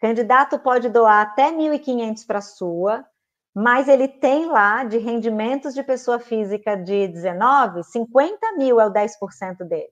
Candidato 0.00 0.60
pode 0.60 0.88
doar 0.88 1.22
até 1.22 1.50
1.500 1.50 2.24
para 2.24 2.38
a 2.38 2.42
sua, 2.42 3.04
mas 3.52 3.88
ele 3.88 4.06
tem 4.06 4.46
lá 4.46 4.84
de 4.84 4.98
rendimentos 4.98 5.74
de 5.74 5.82
pessoa 5.82 6.20
física 6.20 6.76
de 6.76 7.08
19, 7.08 7.82
50 7.82 8.52
mil 8.52 8.80
é 8.80 8.86
o 8.86 8.92
10% 8.92 9.64
dele. 9.64 9.90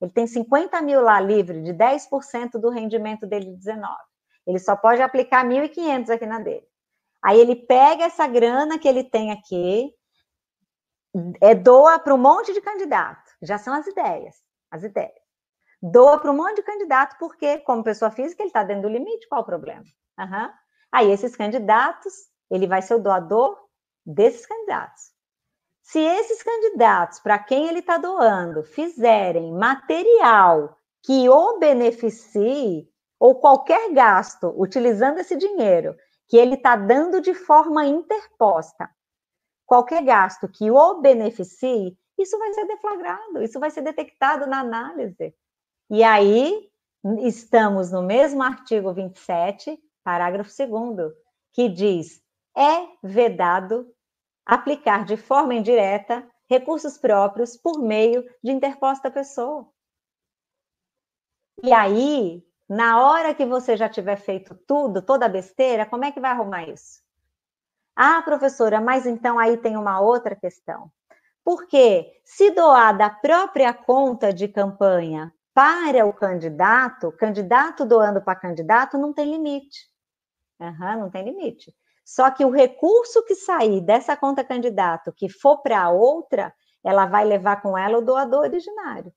Ele 0.00 0.10
tem 0.10 0.26
50 0.26 0.80
mil 0.80 1.02
lá 1.02 1.20
livre, 1.20 1.60
de 1.60 1.74
10% 1.74 2.52
do 2.52 2.70
rendimento 2.70 3.26
dele 3.26 3.50
de 3.50 3.56
19. 3.56 3.94
Ele 4.46 4.58
só 4.58 4.74
pode 4.76 5.02
aplicar 5.02 5.44
1.500 5.44 6.08
aqui 6.08 6.24
na 6.24 6.38
dele. 6.38 6.66
Aí 7.22 7.38
ele 7.38 7.54
pega 7.54 8.04
essa 8.04 8.26
grana 8.26 8.78
que 8.78 8.88
ele 8.88 9.04
tem 9.04 9.30
aqui, 9.30 9.92
é, 11.40 11.54
doa 11.54 11.98
para 11.98 12.14
um 12.14 12.18
monte 12.18 12.52
de 12.52 12.60
candidato. 12.60 13.30
Já 13.42 13.58
são 13.58 13.74
as 13.74 13.86
ideias, 13.86 14.36
as 14.70 14.82
ideias. 14.82 15.24
Doa 15.80 16.18
para 16.18 16.30
um 16.30 16.36
monte 16.36 16.56
de 16.56 16.62
candidato, 16.62 17.16
porque, 17.18 17.58
como 17.58 17.84
pessoa 17.84 18.10
física, 18.10 18.42
ele 18.42 18.48
está 18.48 18.64
dentro 18.64 18.82
do 18.82 18.88
limite, 18.88 19.28
qual 19.28 19.42
o 19.42 19.46
problema? 19.46 19.84
Uhum. 20.18 20.50
Aí, 20.90 21.10
esses 21.10 21.36
candidatos, 21.36 22.12
ele 22.50 22.66
vai 22.66 22.80
ser 22.80 22.94
o 22.94 23.02
doador 23.02 23.58
desses 24.04 24.46
candidatos. 24.46 25.12
Se 25.82 26.00
esses 26.00 26.42
candidatos, 26.42 27.20
para 27.20 27.38
quem 27.38 27.68
ele 27.68 27.80
está 27.80 27.98
doando, 27.98 28.62
fizerem 28.62 29.52
material 29.52 30.76
que 31.02 31.28
o 31.28 31.58
beneficie, 31.58 32.88
ou 33.20 33.38
qualquer 33.38 33.92
gasto 33.92 34.52
utilizando 34.56 35.18
esse 35.18 35.36
dinheiro 35.36 35.94
que 36.26 36.38
ele 36.38 36.54
está 36.54 36.74
dando 36.76 37.20
de 37.20 37.34
forma 37.34 37.84
interposta, 37.84 38.88
qualquer 39.66 40.02
gasto 40.04 40.48
que 40.48 40.70
o 40.70 41.00
beneficie, 41.00 41.96
isso 42.18 42.38
vai 42.38 42.52
ser 42.52 42.66
deflagrado, 42.66 43.42
isso 43.42 43.58
vai 43.58 43.70
ser 43.70 43.82
detectado 43.82 44.46
na 44.46 44.60
análise. 44.60 45.34
E 45.90 46.02
aí, 46.02 46.70
estamos 47.22 47.90
no 47.90 48.02
mesmo 48.02 48.42
artigo 48.42 48.92
27, 48.92 49.78
parágrafo 50.02 50.50
2, 50.50 51.12
que 51.52 51.68
diz: 51.68 52.22
é 52.56 52.86
vedado 53.02 53.92
aplicar 54.46 55.04
de 55.04 55.16
forma 55.16 55.54
indireta 55.54 56.28
recursos 56.48 56.98
próprios 56.98 57.56
por 57.56 57.78
meio 57.78 58.24
de 58.42 58.52
interposta 58.52 59.10
pessoa. 59.10 59.68
E 61.62 61.72
aí, 61.72 62.44
na 62.68 63.02
hora 63.04 63.34
que 63.34 63.46
você 63.46 63.76
já 63.76 63.88
tiver 63.88 64.16
feito 64.16 64.54
tudo, 64.66 65.02
toda 65.02 65.26
a 65.26 65.28
besteira, 65.28 65.86
como 65.86 66.04
é 66.04 66.12
que 66.12 66.20
vai 66.20 66.30
arrumar 66.30 66.68
isso? 66.68 67.03
Ah, 67.96 68.20
professora, 68.22 68.80
mas 68.80 69.06
então 69.06 69.38
aí 69.38 69.56
tem 69.56 69.76
uma 69.76 70.00
outra 70.00 70.34
questão. 70.34 70.90
Porque 71.44 72.10
se 72.24 72.50
doar 72.50 72.96
da 72.96 73.10
própria 73.10 73.72
conta 73.72 74.32
de 74.32 74.48
campanha 74.48 75.32
para 75.52 76.04
o 76.04 76.12
candidato, 76.12 77.12
candidato 77.12 77.84
doando 77.84 78.20
para 78.22 78.34
candidato, 78.34 78.98
não 78.98 79.12
tem 79.12 79.30
limite. 79.30 79.88
Uhum, 80.58 81.00
não 81.00 81.10
tem 81.10 81.24
limite. 81.24 81.74
Só 82.04 82.30
que 82.30 82.44
o 82.44 82.50
recurso 82.50 83.24
que 83.24 83.34
sair 83.34 83.80
dessa 83.80 84.16
conta 84.16 84.44
candidato, 84.44 85.12
que 85.12 85.28
for 85.28 85.62
para 85.62 85.88
outra, 85.90 86.52
ela 86.84 87.06
vai 87.06 87.24
levar 87.24 87.62
com 87.62 87.78
ela 87.78 87.98
o 87.98 88.02
doador 88.02 88.40
originário. 88.40 89.12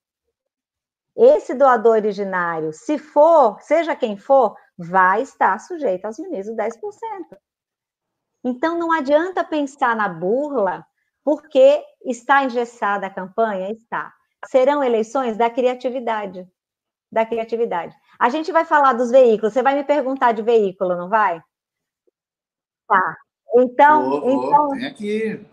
Esse 1.15 1.55
doador 1.55 1.93
originário, 1.93 2.71
se 2.71 2.99
for, 2.99 3.59
seja 3.61 3.95
quem 3.95 4.17
for, 4.17 4.55
vai 4.78 5.23
estar 5.23 5.59
sujeito 5.59 6.05
aos 6.05 6.17
dos 6.17 6.55
10%. 6.55 7.38
Então, 8.48 8.80
não 8.80 8.93
adianta 8.93 9.43
pensar 9.43 9.93
na 9.93 10.08
burla, 10.08 10.88
porque 11.22 11.84
está 12.06 12.45
engessada 12.45 13.08
a 13.08 13.14
campanha? 13.14 13.70
Está. 13.70 14.14
Serão 14.45 14.82
eleições 14.82 15.36
da 15.36 15.50
criatividade. 15.50 16.48
Da 17.12 17.26
criatividade. 17.26 17.93
A 18.18 18.30
gente 18.30 18.50
vai 18.50 18.64
falar 18.64 18.93
dos 18.93 19.12
veículos. 19.12 19.52
Você 19.52 19.62
vai 19.62 19.76
me 19.76 19.84
perguntar 19.84 20.32
de 20.32 20.41
veículo, 20.41 20.95
não 20.95 21.10
vai? 21.10 21.43
Tá. 22.88 23.18
Então, 23.58 24.10
vou, 24.10 24.22
vou. 24.22 24.45
então. 24.45 24.70
Tem 24.70 24.86
aqui. 24.86 25.48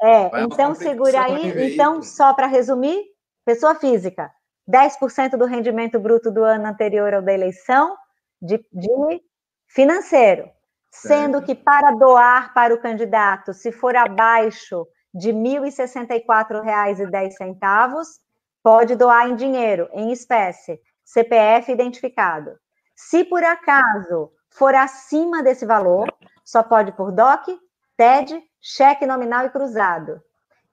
É, 0.00 0.28
vai 0.28 0.42
então 0.42 0.74
segura 0.74 1.22
aí. 1.22 1.72
Então, 1.72 2.02
só 2.02 2.34
para 2.34 2.48
resumir, 2.48 3.04
pessoa 3.44 3.76
física, 3.76 4.32
10% 4.68 5.36
do 5.36 5.44
rendimento 5.44 6.00
bruto 6.00 6.28
do 6.28 6.42
ano 6.42 6.66
anterior 6.66 7.14
ao 7.14 7.22
da 7.22 7.32
eleição 7.32 7.96
de, 8.40 8.58
de 8.72 9.22
financeiro. 9.68 10.50
Sendo 10.92 11.38
certo. 11.38 11.46
que 11.46 11.54
para 11.54 11.92
doar 11.92 12.52
para 12.52 12.74
o 12.74 12.78
candidato, 12.78 13.54
se 13.54 13.72
for 13.72 13.96
abaixo 13.96 14.86
de 15.12 15.30
R$ 15.30 15.38
1.064,10, 15.38 18.20
pode 18.62 18.94
doar 18.94 19.28
em 19.28 19.34
dinheiro, 19.34 19.88
em 19.94 20.12
espécie, 20.12 20.78
CPF 21.02 21.72
identificado. 21.72 22.52
Se 22.94 23.24
por 23.24 23.42
acaso 23.42 24.30
for 24.50 24.74
acima 24.74 25.42
desse 25.42 25.64
valor, 25.64 26.12
só 26.44 26.62
pode 26.62 26.92
por 26.92 27.10
DOC, 27.10 27.58
TED, 27.96 28.42
cheque 28.60 29.06
nominal 29.06 29.46
e 29.46 29.50
cruzado. 29.50 30.20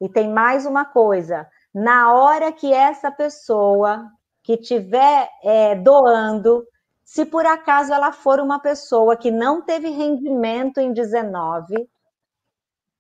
E 0.02 0.10
tem 0.10 0.30
mais 0.30 0.66
uma 0.66 0.84
coisa: 0.84 1.48
na 1.74 2.14
hora 2.14 2.52
que 2.52 2.74
essa 2.74 3.10
pessoa 3.10 4.06
que 4.44 4.54
estiver 4.54 5.30
é, 5.44 5.76
doando 5.76 6.66
se 7.10 7.26
por 7.26 7.44
acaso 7.44 7.92
ela 7.92 8.12
for 8.12 8.40
uma 8.40 8.60
pessoa 8.60 9.18
que 9.18 9.32
não 9.32 9.64
teve 9.64 9.90
rendimento 9.90 10.78
em 10.80 10.94
19, 10.94 11.90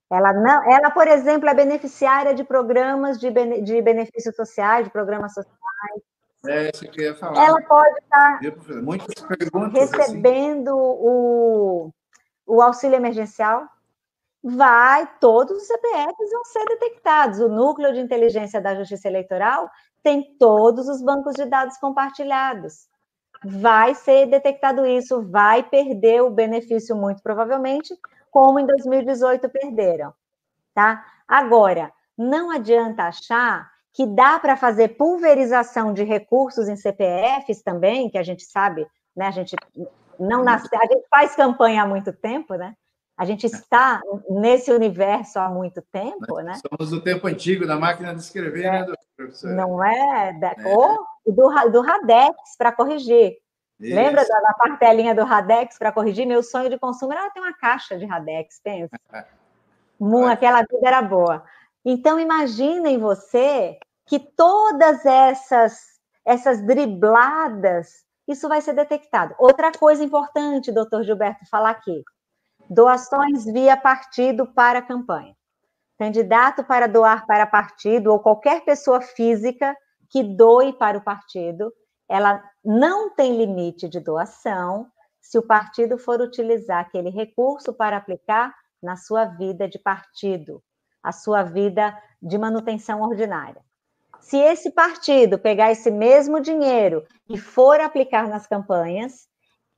ela 0.09 0.33
não, 0.33 0.63
ela, 0.73 0.89
por 0.89 1.07
exemplo, 1.07 1.47
é 1.47 1.53
beneficiária 1.53 2.33
de 2.33 2.43
programas 2.43 3.19
de, 3.19 3.29
bene, 3.29 3.61
de 3.61 3.79
benefícios 3.83 4.35
sociais, 4.35 4.85
de 4.85 4.91
programas 4.91 5.31
sociais. 5.35 6.01
É 6.43 6.71
isso 6.73 6.89
que 6.89 7.01
eu 7.01 7.05
ia 7.05 7.15
falar. 7.15 7.45
Ela 7.45 7.61
pode 7.61 7.99
estar 7.99 8.39
recebendo 9.71 10.69
assim. 10.69 10.79
o, 10.79 11.91
o 12.47 12.61
auxílio 12.63 12.95
emergencial. 12.95 13.67
Vai, 14.43 15.07
todos 15.19 15.55
os 15.55 15.67
CPFs 15.67 16.31
vão 16.31 16.45
ser 16.45 16.65
detectados. 16.65 17.39
O 17.41 17.47
núcleo 17.47 17.93
de 17.93 17.99
inteligência 17.99 18.59
da 18.59 18.73
Justiça 18.73 19.07
Eleitoral 19.07 19.69
tem 20.01 20.35
todos 20.39 20.87
os 20.87 20.99
bancos 20.99 21.35
de 21.35 21.45
dados 21.45 21.77
compartilhados 21.77 22.89
vai 23.43 23.95
ser 23.95 24.27
detectado 24.27 24.85
isso, 24.85 25.21
vai 25.29 25.63
perder 25.63 26.21
o 26.21 26.29
benefício 26.29 26.95
muito 26.95 27.21
provavelmente, 27.21 27.95
como 28.29 28.59
em 28.59 28.65
2018 28.65 29.49
perderam, 29.49 30.13
tá? 30.73 31.05
Agora, 31.27 31.91
não 32.17 32.51
adianta 32.51 33.03
achar 33.03 33.69
que 33.93 34.05
dá 34.05 34.39
para 34.39 34.55
fazer 34.55 34.89
pulverização 34.89 35.93
de 35.93 36.03
recursos 36.03 36.67
em 36.67 36.75
CPFs 36.75 37.61
também, 37.63 38.09
que 38.09 38.17
a 38.17 38.23
gente 38.23 38.43
sabe, 38.43 38.85
né? 39.15 39.27
A 39.27 39.31
gente 39.31 39.55
não 40.19 40.43
nasce, 40.43 40.67
a 40.75 40.85
gente 40.85 41.07
faz 41.09 41.35
campanha 41.35 41.83
há 41.83 41.87
muito 41.87 42.13
tempo, 42.13 42.55
né? 42.55 42.75
A 43.19 43.25
gente 43.25 43.45
está 43.45 44.01
nesse 44.29 44.71
universo 44.71 45.39
há 45.39 45.49
muito 45.49 45.81
tempo, 45.91 46.39
né? 46.39 46.53
Somos 46.65 46.89
do 46.89 47.01
tempo 47.01 47.27
antigo, 47.27 47.67
da 47.67 47.77
máquina 47.77 48.15
de 48.15 48.21
escrever, 48.21 48.71
né, 48.71 48.85
professor? 49.17 49.51
Não 49.51 49.83
é? 49.83 50.31
Da, 50.39 50.55
é. 50.57 50.73
Ou 50.73 50.97
do, 51.27 51.69
do 51.69 51.81
Radex 51.81 52.55
para 52.57 52.71
corrigir. 52.71 53.35
Isso. 53.77 53.93
Lembra 53.93 54.25
da, 54.25 54.39
da 54.39 54.53
partelinha 54.53 55.13
do 55.13 55.25
Radex 55.25 55.77
para 55.77 55.91
corrigir? 55.91 56.25
Meu 56.25 56.41
sonho 56.41 56.69
de 56.69 56.79
consumo 56.79 57.11
era 57.11 57.29
ter 57.31 57.41
uma 57.41 57.51
caixa 57.51 57.97
de 57.97 58.05
Radex, 58.05 58.61
pensa. 58.63 58.95
Aquela 60.31 60.61
vida 60.61 60.87
era 60.87 61.01
boa. 61.01 61.43
Então, 61.83 62.21
imaginem 62.21 62.97
você 62.99 63.77
que 64.05 64.17
todas 64.17 65.05
essas, 65.05 65.77
essas 66.23 66.61
dribladas, 66.65 68.05
isso 68.25 68.47
vai 68.47 68.61
ser 68.61 68.71
detectado. 68.71 69.35
Outra 69.37 69.73
coisa 69.73 70.01
importante, 70.05 70.71
doutor 70.71 71.03
Gilberto, 71.03 71.45
falar 71.49 71.71
aqui: 71.71 72.01
doações 72.69 73.45
via 73.45 73.75
partido 73.75 74.45
para 74.45 74.81
campanha. 74.81 75.35
Candidato 75.97 76.63
para 76.63 76.87
doar 76.87 77.25
para 77.25 77.45
partido 77.45 78.11
ou 78.11 78.19
qualquer 78.19 78.63
pessoa 78.63 79.01
física 79.01 79.75
que 80.09 80.23
doe 80.23 80.73
para 80.73 80.97
o 80.97 81.03
partido, 81.03 81.73
ela 82.07 82.43
não 82.63 83.13
tem 83.13 83.37
limite 83.37 83.87
de 83.89 83.99
doação 83.99 84.87
se 85.19 85.37
o 85.37 85.45
partido 85.45 85.97
for 85.97 86.21
utilizar 86.21 86.79
aquele 86.79 87.09
recurso 87.09 87.73
para 87.73 87.97
aplicar 87.97 88.53
na 88.81 88.95
sua 88.95 89.25
vida 89.25 89.67
de 89.67 89.77
partido, 89.77 90.63
a 91.03 91.11
sua 91.11 91.43
vida 91.43 91.95
de 92.21 92.37
manutenção 92.37 93.01
ordinária. 93.01 93.61
Se 94.19 94.37
esse 94.37 94.71
partido 94.71 95.37
pegar 95.37 95.71
esse 95.71 95.91
mesmo 95.91 96.39
dinheiro 96.41 97.05
e 97.29 97.37
for 97.37 97.79
aplicar 97.79 98.27
nas 98.27 98.47
campanhas, 98.47 99.28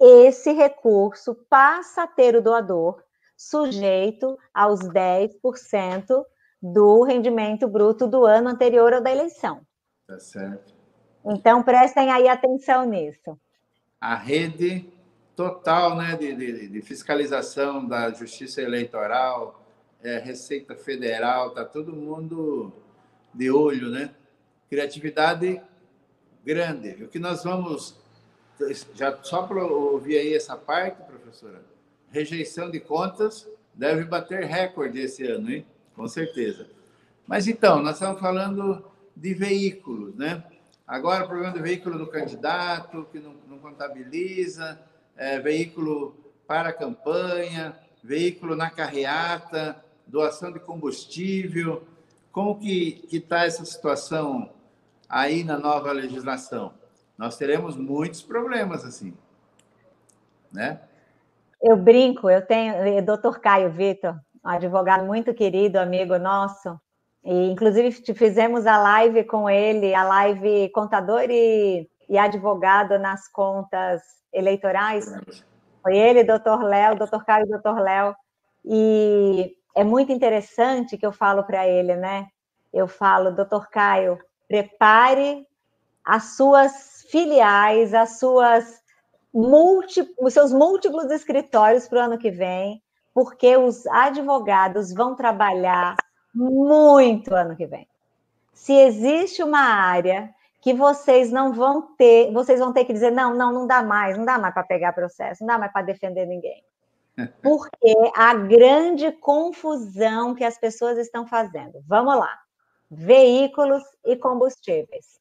esse 0.02 0.52
recurso 0.52 1.36
passa 1.49 2.04
a 2.04 2.08
ter 2.08 2.36
o 2.36 2.41
doador 2.41 3.04
sujeito 3.38 4.38
aos 4.54 4.80
10% 4.80 6.26
do 6.62 7.04
rendimento 7.04 7.68
bruto 7.68 8.08
do 8.08 8.26
ano 8.26 8.49
anterior 8.49 8.93
ao 8.93 9.02
da 9.02 9.12
eleição. 9.12 9.62
Tá 10.08 10.20
certo. 10.20 10.74
Então, 11.26 11.64
prestem 11.64 12.12
aí 12.12 12.28
atenção 12.28 12.86
nisso. 12.86 13.39
A 13.99 14.16
rede 14.16 14.91
total 15.36 15.95
né, 15.95 16.16
de, 16.16 16.36
de, 16.36 16.68
de 16.68 16.82
fiscalização 16.82 17.88
da 17.88 18.12
Justiça 18.12 18.62
Eleitoral, 18.62 19.64
é, 20.04 20.18
Receita 20.18 20.76
Federal, 20.76 21.49
está 21.49 21.64
todo 21.64 21.95
mundo 21.95 22.74
de 23.34 23.49
olho, 23.49 23.89
né? 23.89 24.14
Criatividade 24.70 25.62
grande. 26.43 27.04
O 27.04 27.08
que 27.08 27.20
nós 27.20 27.43
vamos. 27.43 28.01
Já 28.93 29.18
só 29.24 29.43
para 29.43 29.64
ouvir 29.64 30.18
aí 30.18 30.34
essa 30.34 30.55
parte, 30.55 31.01
professora, 31.03 31.62
rejeição 32.09 32.70
de 32.70 32.80
contas 32.80 33.47
deve 33.74 34.03
bater 34.03 34.43
recorde 34.43 34.99
esse 34.99 35.26
ano, 35.26 35.51
hein? 35.51 35.66
Com 35.95 36.07
certeza. 36.07 36.68
Mas 37.26 37.47
então, 37.47 37.82
nós 37.82 37.95
estamos 37.95 38.20
falando 38.20 38.84
de 39.16 39.34
veículos, 39.34 40.16
né? 40.16 40.43
Agora, 40.88 41.24
o 41.24 41.28
problema 41.28 41.53
do 41.53 41.62
veículo 41.62 41.97
do 41.97 42.07
candidato, 42.07 43.07
que 43.12 43.20
não, 43.20 43.34
não 43.47 43.59
contabiliza, 43.59 44.80
é, 45.16 45.39
veículo 45.39 46.16
para 46.45 46.74
campanha, 46.74 47.78
veículo 48.03 48.55
na 48.55 48.70
carreata, 48.70 49.82
doação 50.05 50.51
de 50.51 50.59
combustível. 50.59 51.84
Como 52.32 52.59
que 52.59 53.07
está 53.12 53.45
essa 53.45 53.64
situação 53.64 54.51
aí 55.07 55.43
na 55.43 55.57
nova 55.57 55.91
legislação? 55.91 56.74
Nós 57.22 57.38
teremos 57.38 57.78
muitos 57.78 58.24
problemas 58.24 58.84
assim, 58.84 59.15
né? 60.51 60.82
Eu 61.61 61.78
brinco, 61.78 62.28
eu 62.28 62.43
tenho, 62.43 62.97
o 62.97 63.05
doutor 63.05 63.39
Caio 63.39 63.69
Vitor, 63.69 64.15
um 64.43 64.49
advogado 64.49 65.05
muito 65.05 65.32
querido, 65.32 65.78
amigo 65.78 66.17
nosso, 66.17 66.82
e, 67.24 67.51
inclusive, 67.51 67.91
fizemos 68.15 68.65
a 68.65 68.76
live 68.80 69.24
com 69.26 69.47
ele, 69.47 69.93
a 69.93 70.03
live 70.03 70.72
contador 70.72 71.30
e, 71.30 71.88
e 72.09 72.17
advogado 72.17 72.97
nas 72.97 73.28
contas 73.28 74.01
eleitorais. 74.34 75.05
Foi 75.84 75.95
ele, 75.95 76.24
doutor 76.24 76.63
Léo, 76.63 76.97
doutor 76.97 77.24
Caio 77.24 77.47
doutor 77.47 77.80
Léo. 77.80 78.15
E 78.65 79.55
é 79.76 79.84
muito 79.84 80.11
interessante 80.11 80.97
que 80.97 81.05
eu 81.05 81.11
falo 81.11 81.43
para 81.43 81.67
ele, 81.67 81.95
né? 81.95 82.30
Eu 82.74 82.88
falo, 82.88 83.30
doutor 83.30 83.69
Caio, 83.69 84.17
prepare 84.47 85.45
as 86.04 86.36
suas 86.36 87.06
filiais, 87.10 87.93
as 87.93 88.20
suas 88.20 88.82
os 89.34 90.34
seus 90.34 90.52
múltiplos 90.52 91.10
escritórios 91.10 91.88
para 91.88 91.99
o 91.99 92.02
ano 92.02 92.18
que 92.18 92.30
vem, 92.30 92.84
porque 93.14 93.56
os 93.56 93.88
advogados 93.88 94.93
vão 94.93 95.16
trabalhar 95.16 95.95
muito 96.34 97.34
ano 97.34 97.56
que 97.56 97.66
vem. 97.66 97.88
Se 98.54 98.74
existe 98.74 99.41
uma 99.41 99.62
área 99.62 100.34
que 100.62 100.74
vocês 100.74 101.32
não 101.32 101.54
vão 101.54 101.95
ter, 101.95 102.32
vocês 102.32 102.60
vão 102.60 102.74
ter 102.74 102.86
que 102.86 102.93
dizer, 102.93 103.12
não, 103.12 103.34
não, 103.34 103.52
não 103.52 103.66
dá 103.66 103.82
mais, 103.82 104.18
não 104.18 104.26
dá 104.26 104.38
mais 104.38 104.54
para 104.54 104.64
pegar 104.64 104.93
processo, 104.93 105.41
não 105.41 105.47
dá 105.47 105.58
mais 105.58 105.72
para 105.72 105.82
defender 105.82 106.26
ninguém. 106.26 106.64
Porque 107.41 107.95
a 108.16 108.34
grande 108.34 109.12
confusão 109.14 110.36
que 110.36 110.43
as 110.43 110.58
pessoas 110.58 110.97
estão 110.97 111.26
fazendo. 111.26 111.82
Vamos 111.88 112.16
lá. 112.18 112.38
Veículos 112.89 113.84
e 114.06 114.16
combustíveis. 114.16 115.20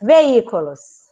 Veículos. 0.00 1.08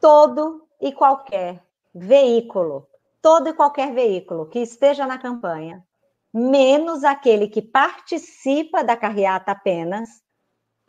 Todo 0.00 0.64
e 0.80 0.92
qualquer 0.92 1.60
veículo, 1.92 2.86
todo 3.20 3.48
e 3.48 3.52
qualquer 3.52 3.92
veículo 3.92 4.46
que 4.46 4.60
esteja 4.60 5.06
na 5.06 5.18
campanha, 5.18 5.84
menos 6.32 7.02
aquele 7.02 7.48
que 7.48 7.60
participa 7.60 8.84
da 8.84 8.96
carreata 8.96 9.50
apenas, 9.50 10.22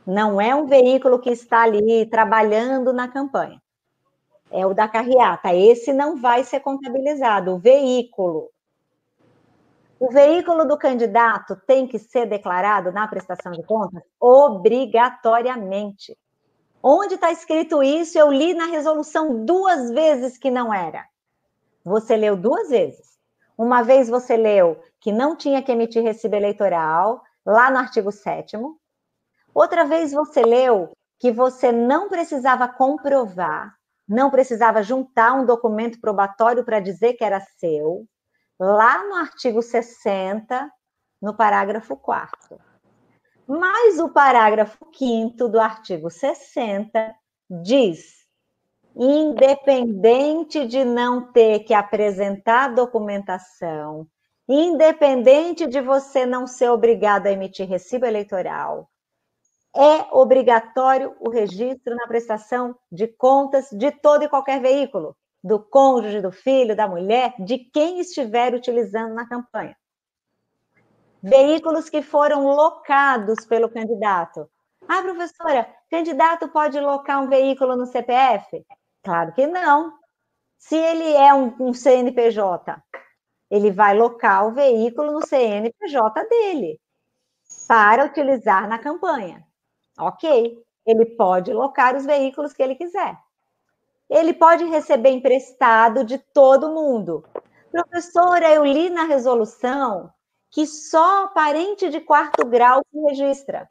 não 0.05 0.39
é 0.39 0.53
um 0.53 0.67
veículo 0.67 1.17
que 1.17 1.31
está 1.31 1.63
ali 1.63 2.05
trabalhando 2.05 2.93
na 2.93 3.07
campanha. 3.07 3.59
É 4.51 4.63
o 4.65 4.75
da 4.75 4.87
carreata. 4.87 5.51
Esse 5.55 5.91
não 5.91 6.17
vai 6.17 6.43
ser 6.43 6.59
contabilizado. 6.59 7.55
O 7.55 7.57
veículo. 7.57 8.51
O 9.99 10.11
veículo 10.11 10.65
do 10.65 10.77
candidato 10.77 11.55
tem 11.65 11.87
que 11.87 11.97
ser 11.97 12.27
declarado 12.27 12.91
na 12.91 13.07
prestação 13.07 13.51
de 13.51 13.63
contas 13.63 14.03
obrigatoriamente. 14.19 16.15
Onde 16.81 17.15
está 17.15 17.31
escrito 17.31 17.81
isso? 17.81 18.17
Eu 18.17 18.31
li 18.31 18.53
na 18.53 18.65
resolução 18.65 19.43
duas 19.45 19.91
vezes 19.91 20.37
que 20.37 20.51
não 20.51 20.73
era. 20.73 21.05
Você 21.83 22.15
leu 22.15 22.35
duas 22.35 22.69
vezes. 22.69 23.17
Uma 23.57 23.81
vez 23.81 24.07
você 24.07 24.37
leu 24.37 24.79
que 24.99 25.11
não 25.11 25.35
tinha 25.35 25.63
que 25.63 25.71
emitir 25.71 26.03
recibo 26.03 26.35
eleitoral, 26.35 27.21
lá 27.45 27.71
no 27.71 27.77
artigo 27.77 28.11
7 28.11 28.57
Outra 29.53 29.85
vez 29.85 30.11
você 30.11 30.43
leu 30.43 30.91
que 31.19 31.31
você 31.31 31.71
não 31.71 32.09
precisava 32.09 32.67
comprovar, 32.67 33.73
não 34.07 34.29
precisava 34.29 34.83
juntar 34.83 35.33
um 35.33 35.45
documento 35.45 35.99
probatório 35.99 36.63
para 36.63 36.79
dizer 36.79 37.13
que 37.13 37.23
era 37.23 37.39
seu, 37.39 38.05
lá 38.59 39.03
no 39.07 39.15
artigo 39.15 39.61
60, 39.61 40.71
no 41.21 41.35
parágrafo 41.35 41.97
4. 41.97 42.59
Mas 43.47 43.97
o 43.97 44.09
parágrafo 44.09 44.85
5 44.93 45.47
do 45.47 45.57
artigo 45.57 46.09
60 46.09 47.15
diz: 47.49 48.25
independente 48.93 50.67
de 50.67 50.83
não 50.83 51.31
ter 51.31 51.59
que 51.59 51.73
apresentar 51.73 52.75
documentação, 52.75 54.05
independente 54.49 55.65
de 55.65 55.79
você 55.79 56.25
não 56.25 56.45
ser 56.45 56.69
obrigado 56.69 57.27
a 57.27 57.31
emitir 57.31 57.69
recibo 57.69 58.05
eleitoral, 58.05 58.89
é 59.73 60.01
obrigatório 60.11 61.15
o 61.19 61.29
registro 61.29 61.95
na 61.95 62.05
prestação 62.05 62.75
de 62.91 63.07
contas 63.07 63.69
de 63.71 63.91
todo 63.91 64.23
e 64.23 64.29
qualquer 64.29 64.59
veículo, 64.59 65.15
do 65.41 65.57
cônjuge, 65.59 66.19
do 66.19 66.31
filho, 66.31 66.75
da 66.75 66.87
mulher, 66.87 67.33
de 67.39 67.59
quem 67.59 67.99
estiver 67.99 68.53
utilizando 68.53 69.13
na 69.13 69.25
campanha. 69.25 69.77
Veículos 71.21 71.89
que 71.89 72.01
foram 72.01 72.45
locados 72.45 73.45
pelo 73.45 73.69
candidato. 73.69 74.49
Ah, 74.87 75.01
professora, 75.01 75.67
candidato 75.89 76.47
pode 76.49 76.79
locar 76.79 77.21
um 77.21 77.27
veículo 77.27 77.75
no 77.75 77.85
CPF? 77.85 78.65
Claro 79.03 79.33
que 79.33 79.47
não. 79.47 79.93
Se 80.57 80.75
ele 80.75 81.13
é 81.13 81.33
um, 81.33 81.53
um 81.59 81.73
CNPJ, 81.73 82.81
ele 83.49 83.71
vai 83.71 83.97
locar 83.97 84.47
o 84.47 84.53
veículo 84.53 85.11
no 85.11 85.25
CNPJ 85.25 86.23
dele 86.29 86.79
para 87.67 88.05
utilizar 88.05 88.67
na 88.67 88.79
campanha. 88.79 89.45
Ok, 89.99 90.63
ele 90.85 91.05
pode 91.05 91.51
locar 91.53 91.95
os 91.95 92.05
veículos 92.05 92.53
que 92.53 92.63
ele 92.63 92.75
quiser. 92.75 93.17
Ele 94.09 94.33
pode 94.33 94.63
receber 94.65 95.09
emprestado 95.09 96.03
de 96.03 96.17
todo 96.17 96.73
mundo. 96.73 97.25
Professora, 97.71 98.49
eu 98.53 98.63
li 98.63 98.89
na 98.89 99.03
resolução 99.03 100.11
que 100.57 100.65
só 100.65 101.27
parente 101.27 101.87
de 101.87 102.01
quarto 102.01 102.43
grau 102.43 102.81
se 102.91 102.99
registra. 102.99 103.69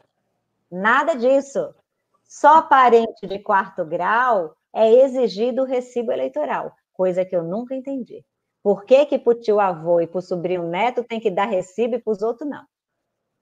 Nada 0.70 1.16
disso. 1.16 1.74
Só 2.22 2.62
parente 2.62 3.26
de 3.26 3.40
quarto 3.40 3.84
grau 3.84 4.54
é 4.72 4.88
exigido 5.02 5.62
o 5.62 5.64
recibo 5.64 6.12
eleitoral, 6.12 6.72
coisa 6.92 7.24
que 7.24 7.34
eu 7.34 7.42
nunca 7.42 7.74
entendi. 7.74 8.24
Por 8.62 8.84
que, 8.84 9.04
que 9.04 9.18
para 9.18 9.32
o 9.32 9.34
tio 9.34 9.58
avô 9.58 10.00
e 10.00 10.06
para 10.06 10.20
o 10.20 10.22
sobrinho 10.22 10.62
neto 10.62 11.02
tem 11.02 11.18
que 11.18 11.28
dar 11.28 11.46
recibo 11.46 11.96
e 11.96 11.98
para 11.98 12.12
os 12.12 12.22
outros 12.22 12.48
não? 12.48 12.64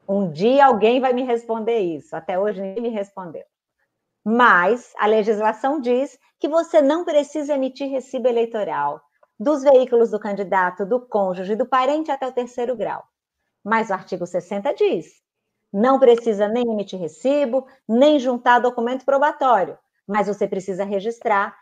Um 0.08 0.30
dia 0.30 0.64
alguém 0.64 0.98
vai 0.98 1.12
me 1.12 1.22
responder 1.22 1.80
isso. 1.80 2.16
Até 2.16 2.38
hoje 2.38 2.62
ninguém 2.62 2.84
me 2.84 2.88
respondeu. 2.88 3.44
Mas 4.24 4.94
a 4.96 5.04
legislação 5.04 5.82
diz 5.82 6.18
que 6.40 6.48
você 6.48 6.80
não 6.80 7.04
precisa 7.04 7.56
emitir 7.56 7.90
recibo 7.90 8.26
eleitoral 8.26 9.02
dos 9.38 9.62
veículos 9.62 10.12
do 10.12 10.18
candidato, 10.18 10.86
do 10.86 10.98
cônjuge, 10.98 11.54
do 11.54 11.66
parente 11.66 12.10
até 12.10 12.26
o 12.26 12.32
terceiro 12.32 12.74
grau. 12.74 13.04
Mas 13.64 13.90
o 13.90 13.94
artigo 13.94 14.26
60 14.26 14.72
diz: 14.74 15.22
não 15.72 15.98
precisa 15.98 16.46
nem 16.46 16.70
emitir 16.70 17.00
recibo, 17.00 17.66
nem 17.88 18.18
juntar 18.18 18.58
documento 18.58 19.04
probatório, 19.04 19.78
mas 20.06 20.26
você 20.26 20.46
precisa 20.46 20.84
registrar 20.84 21.56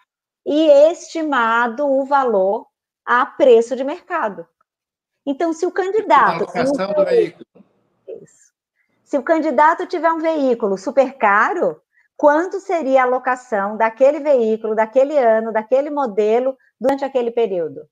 e 0.45 0.69
estimado 0.91 1.87
o 1.87 2.05
valor 2.05 2.67
a 3.07 3.25
preço 3.25 3.77
de 3.77 3.85
mercado. 3.85 4.47
Então, 5.25 5.53
se 5.53 5.65
o 5.65 5.71
candidato. 5.71 6.47
A 6.55 6.93
do 6.93 7.05
veículo 7.05 7.47
se 9.13 9.19
o 9.19 9.23
candidato 9.23 9.87
tiver 9.87 10.11
um 10.11 10.21
veículo 10.21 10.79
super 10.79 11.19
caro, 11.19 11.79
quanto 12.17 12.59
seria 12.61 13.03
a 13.03 13.05
alocação 13.05 13.77
daquele 13.77 14.21
veículo, 14.21 14.75
daquele 14.75 15.19
ano, 15.19 15.53
daquele 15.53 15.91
modelo 15.91 16.57
durante 16.81 17.05
aquele 17.05 17.31
período? 17.31 17.83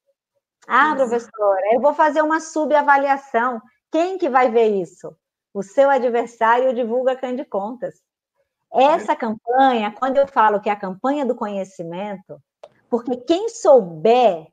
Ah, 0.66 0.94
professora, 0.96 1.74
eu 1.74 1.80
vou 1.82 1.92
fazer 1.92 2.22
uma 2.22 2.40
subavaliação. 2.40 3.60
Quem 3.90 4.18
que 4.18 4.28
vai 4.28 4.50
ver 4.50 4.68
isso? 4.68 5.16
O 5.52 5.62
seu 5.62 5.90
adversário 5.90 6.74
divulga 6.74 7.16
de 7.16 7.44
contas. 7.44 8.00
Essa 8.72 9.16
campanha, 9.16 9.92
quando 9.98 10.16
eu 10.16 10.26
falo 10.28 10.60
que 10.60 10.68
é 10.68 10.72
a 10.72 10.76
campanha 10.76 11.26
do 11.26 11.34
conhecimento, 11.34 12.40
porque 12.88 13.16
quem 13.16 13.48
souber 13.48 14.46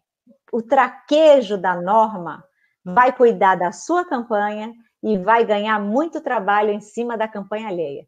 o 0.51 0.61
traquejo 0.61 1.57
da 1.57 1.79
norma 1.79 2.43
vai 2.83 3.11
cuidar 3.11 3.55
da 3.55 3.71
sua 3.71 4.05
campanha, 4.05 4.73
e 5.01 5.17
vai 5.17 5.45
ganhar 5.45 5.79
muito 5.79 6.21
trabalho 6.21 6.71
em 6.71 6.81
cima 6.81 7.17
da 7.17 7.27
campanha 7.27 7.67
alheia. 7.67 8.07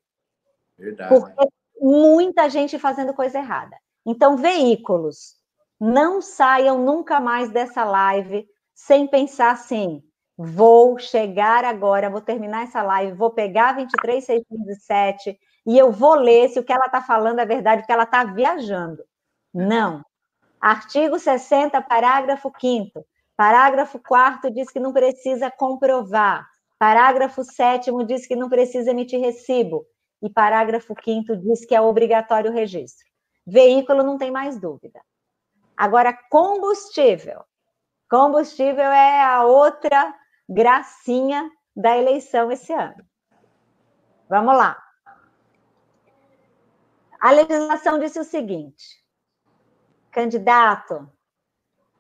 Verdade. 0.78 1.10
Porque 1.10 1.48
muita 1.80 2.50
gente 2.50 2.80
fazendo 2.80 3.14
coisa 3.14 3.40
errada. 3.40 3.78
Então, 4.06 4.38
veículos, 4.38 5.36
não 5.80 6.22
saiam 6.22 6.84
nunca 6.84 7.20
mais 7.20 7.52
dessa 7.52 7.84
live 7.84 8.48
sem 8.74 9.08
pensar 9.08 9.52
assim: 9.52 10.04
vou 10.42 10.98
chegar 10.98 11.66
agora, 11.66 12.10
vou 12.10 12.22
terminar 12.22 12.64
essa 12.64 12.82
live, 12.82 13.12
vou 13.12 13.30
pegar 13.30 13.76
23.607 13.78 15.38
e 15.68 15.78
eu 15.78 15.92
vou 15.92 16.16
ler 16.16 16.48
se 16.48 16.58
o 16.58 16.64
que 16.64 16.72
ela 16.72 16.86
está 16.86 17.02
falando 17.02 17.40
é 17.40 17.46
verdade, 17.46 17.82
porque 17.82 17.92
ela 17.92 18.04
está 18.04 18.24
viajando. 18.24 19.04
Não. 19.54 20.02
Artigo 20.62 21.20
60, 21.20 21.82
parágrafo 21.82 22.54
5. 22.58 23.06
Parágrafo 23.36 24.00
4 24.00 24.50
diz 24.50 24.72
que 24.72 24.80
não 24.80 24.94
precisa 24.94 25.52
comprovar. 25.52 26.48
Parágrafo 26.78 27.44
7 27.44 27.92
diz 28.06 28.26
que 28.26 28.36
não 28.36 28.48
precisa 28.48 28.92
emitir 28.92 29.20
recibo. 29.20 29.86
E 30.22 30.30
parágrafo 30.30 30.96
5 31.04 31.36
diz 31.36 31.66
que 31.66 31.76
é 31.76 31.82
obrigatório 31.82 32.50
o 32.50 32.54
registro. 32.54 33.06
Veículo 33.46 34.04
não 34.04 34.18
tem 34.18 34.32
mais 34.32 34.58
dúvida. 34.58 35.02
Agora, 35.76 36.18
combustível. 36.30 37.42
Combustível 38.10 38.86
é 38.86 39.22
a 39.22 39.44
outra 39.44 40.16
gracinha 40.50 41.50
da 41.76 41.96
eleição 41.96 42.52
esse 42.52 42.74
ano. 42.74 43.06
Vamos 44.28 44.58
lá. 44.58 44.82
A 47.22 47.32
legislação 47.32 48.00
disse 48.00 48.20
o 48.20 48.24
seguinte: 48.24 49.04
candidato, 50.12 51.08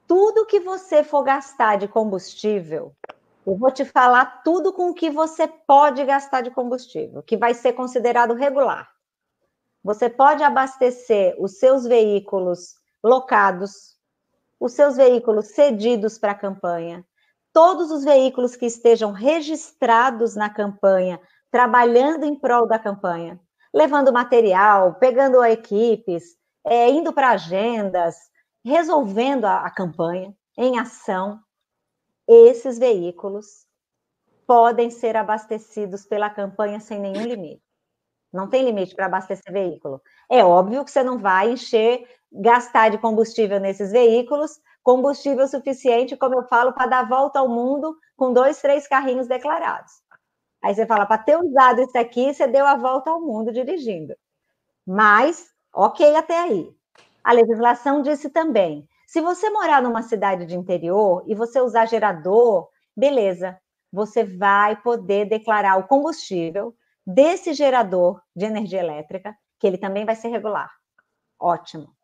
tudo 0.08 0.46
que 0.46 0.60
você 0.60 1.04
for 1.04 1.24
gastar 1.24 1.78
de 1.78 1.88
combustível 1.88 2.96
eu 3.50 3.56
vou 3.56 3.72
te 3.72 3.84
falar 3.84 4.44
tudo 4.44 4.72
com 4.72 4.94
que 4.94 5.10
você 5.10 5.48
pode 5.48 6.06
gastar 6.06 6.42
de 6.42 6.52
combustível, 6.52 7.24
que 7.24 7.36
vai 7.36 7.56
ser 7.56 7.74
considerado 7.74 8.36
regular. 8.36 8.88
Você 9.84 10.08
pode 10.08 10.44
abastecer 10.44 11.36
os 11.40 11.58
seus 11.58 11.84
veículos 11.84 12.76
locados, 13.04 13.98
os 14.60 14.74
seus 14.74 14.98
veículos 14.98 15.48
cedidos 15.48 16.20
para 16.20 16.34
a 16.34 16.38
campanha, 16.38 17.04
todos 17.54 17.92
os 17.92 18.04
veículos 18.04 18.56
que 18.56 18.66
estejam 18.66 19.12
registrados 19.12 20.36
na 20.36 20.50
campanha, 20.50 21.20
trabalhando 21.52 22.26
em 22.26 22.36
prol 22.36 22.68
da 22.68 22.80
campanha, 22.80 23.40
levando 23.74 24.14
material, 24.14 24.96
pegando 24.96 25.44
equipes, 25.44 26.38
é, 26.66 26.90
indo 26.90 27.14
para 27.14 27.30
agendas, 27.30 28.16
resolvendo 28.64 29.46
a, 29.46 29.66
a 29.66 29.72
campanha 29.72 30.36
em 30.58 30.78
ação 30.78 31.40
esses 32.30 32.78
veículos 32.78 33.66
podem 34.46 34.92
ser 34.92 35.18
abastecidos 35.18 36.06
pela 36.06 36.30
campanha 36.30 36.80
sem 36.80 37.00
nenhum 37.00 37.24
limite. 37.24 37.64
Não 38.32 38.48
tem 38.48 38.64
limite 38.64 38.94
para 38.94 39.08
abastecer 39.08 39.52
veículo. 39.52 40.00
É 40.30 40.46
óbvio 40.46 40.86
que 40.86 40.92
você 40.92 41.02
não 41.02 41.18
vai 41.18 41.52
encher, 41.52 42.08
gastar 42.32 42.90
de 42.90 43.00
combustível 43.00 43.60
nesses 43.60 43.92
veículos, 43.92 44.60
combustível 44.84 45.48
suficiente, 45.48 46.18
como 46.18 46.36
eu 46.36 46.44
falo, 46.48 46.74
para 46.74 46.88
dar 46.88 47.08
volta 47.08 47.40
ao 47.40 47.48
mundo 47.50 47.96
com 48.18 48.34
dois, 48.34 48.62
três 48.62 48.88
carrinhos 48.88 49.28
declarados. 49.28 49.92
Aí 50.64 50.76
você 50.76 50.86
fala, 50.86 51.06
para 51.06 51.18
ter 51.24 51.38
usado 51.38 51.82
isso 51.82 51.98
aqui, 51.98 52.34
você 52.34 52.48
deu 52.48 52.66
a 52.66 52.76
volta 52.76 53.10
ao 53.10 53.22
mundo 53.22 53.52
dirigindo. 53.52 54.16
Mas, 54.86 55.50
ok 55.74 56.16
até 56.16 56.40
aí. 56.40 56.74
A 57.24 57.34
legislação 57.34 58.02
disse 58.02 58.30
também: 58.30 58.88
se 59.08 59.22
você 59.22 59.50
morar 59.50 59.82
numa 59.82 60.02
cidade 60.04 60.46
de 60.46 60.56
interior 60.58 61.24
e 61.28 61.36
você 61.36 61.62
usar 61.62 61.86
gerador, 61.86 62.68
beleza, 62.96 63.58
você 63.92 64.24
vai 64.24 64.76
poder 64.82 65.26
declarar 65.26 65.78
o 65.78 65.88
combustível 65.88 66.76
desse 67.06 67.54
gerador 67.54 68.22
de 68.36 68.46
energia 68.46 68.80
elétrica, 68.80 69.36
que 69.60 69.68
ele 69.68 69.78
também 69.78 70.06
vai 70.06 70.16
ser 70.16 70.30
regular. 70.30 70.72
Ótimo. 71.40 71.99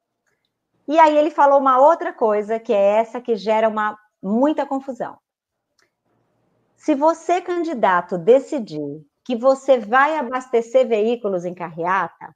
E 0.88 1.00
aí 1.00 1.18
ele 1.18 1.32
falou 1.32 1.60
uma 1.60 1.80
outra 1.80 2.14
coisa, 2.14 2.60
que 2.60 2.72
é 2.74 2.98
essa 2.98 3.20
que 3.20 3.36
gera 3.36 3.68
uma 3.68 3.98
muita 4.22 4.66
confusão. 4.66 5.18
Se 6.76 6.94
você, 6.94 7.42
candidato, 7.42 8.18
decidir 8.18 9.04
que 9.24 9.36
você 9.36 9.80
vai 9.80 10.18
abastecer 10.18 10.88
veículos 10.88 11.46
em 11.46 11.54
carreata, 11.54 12.32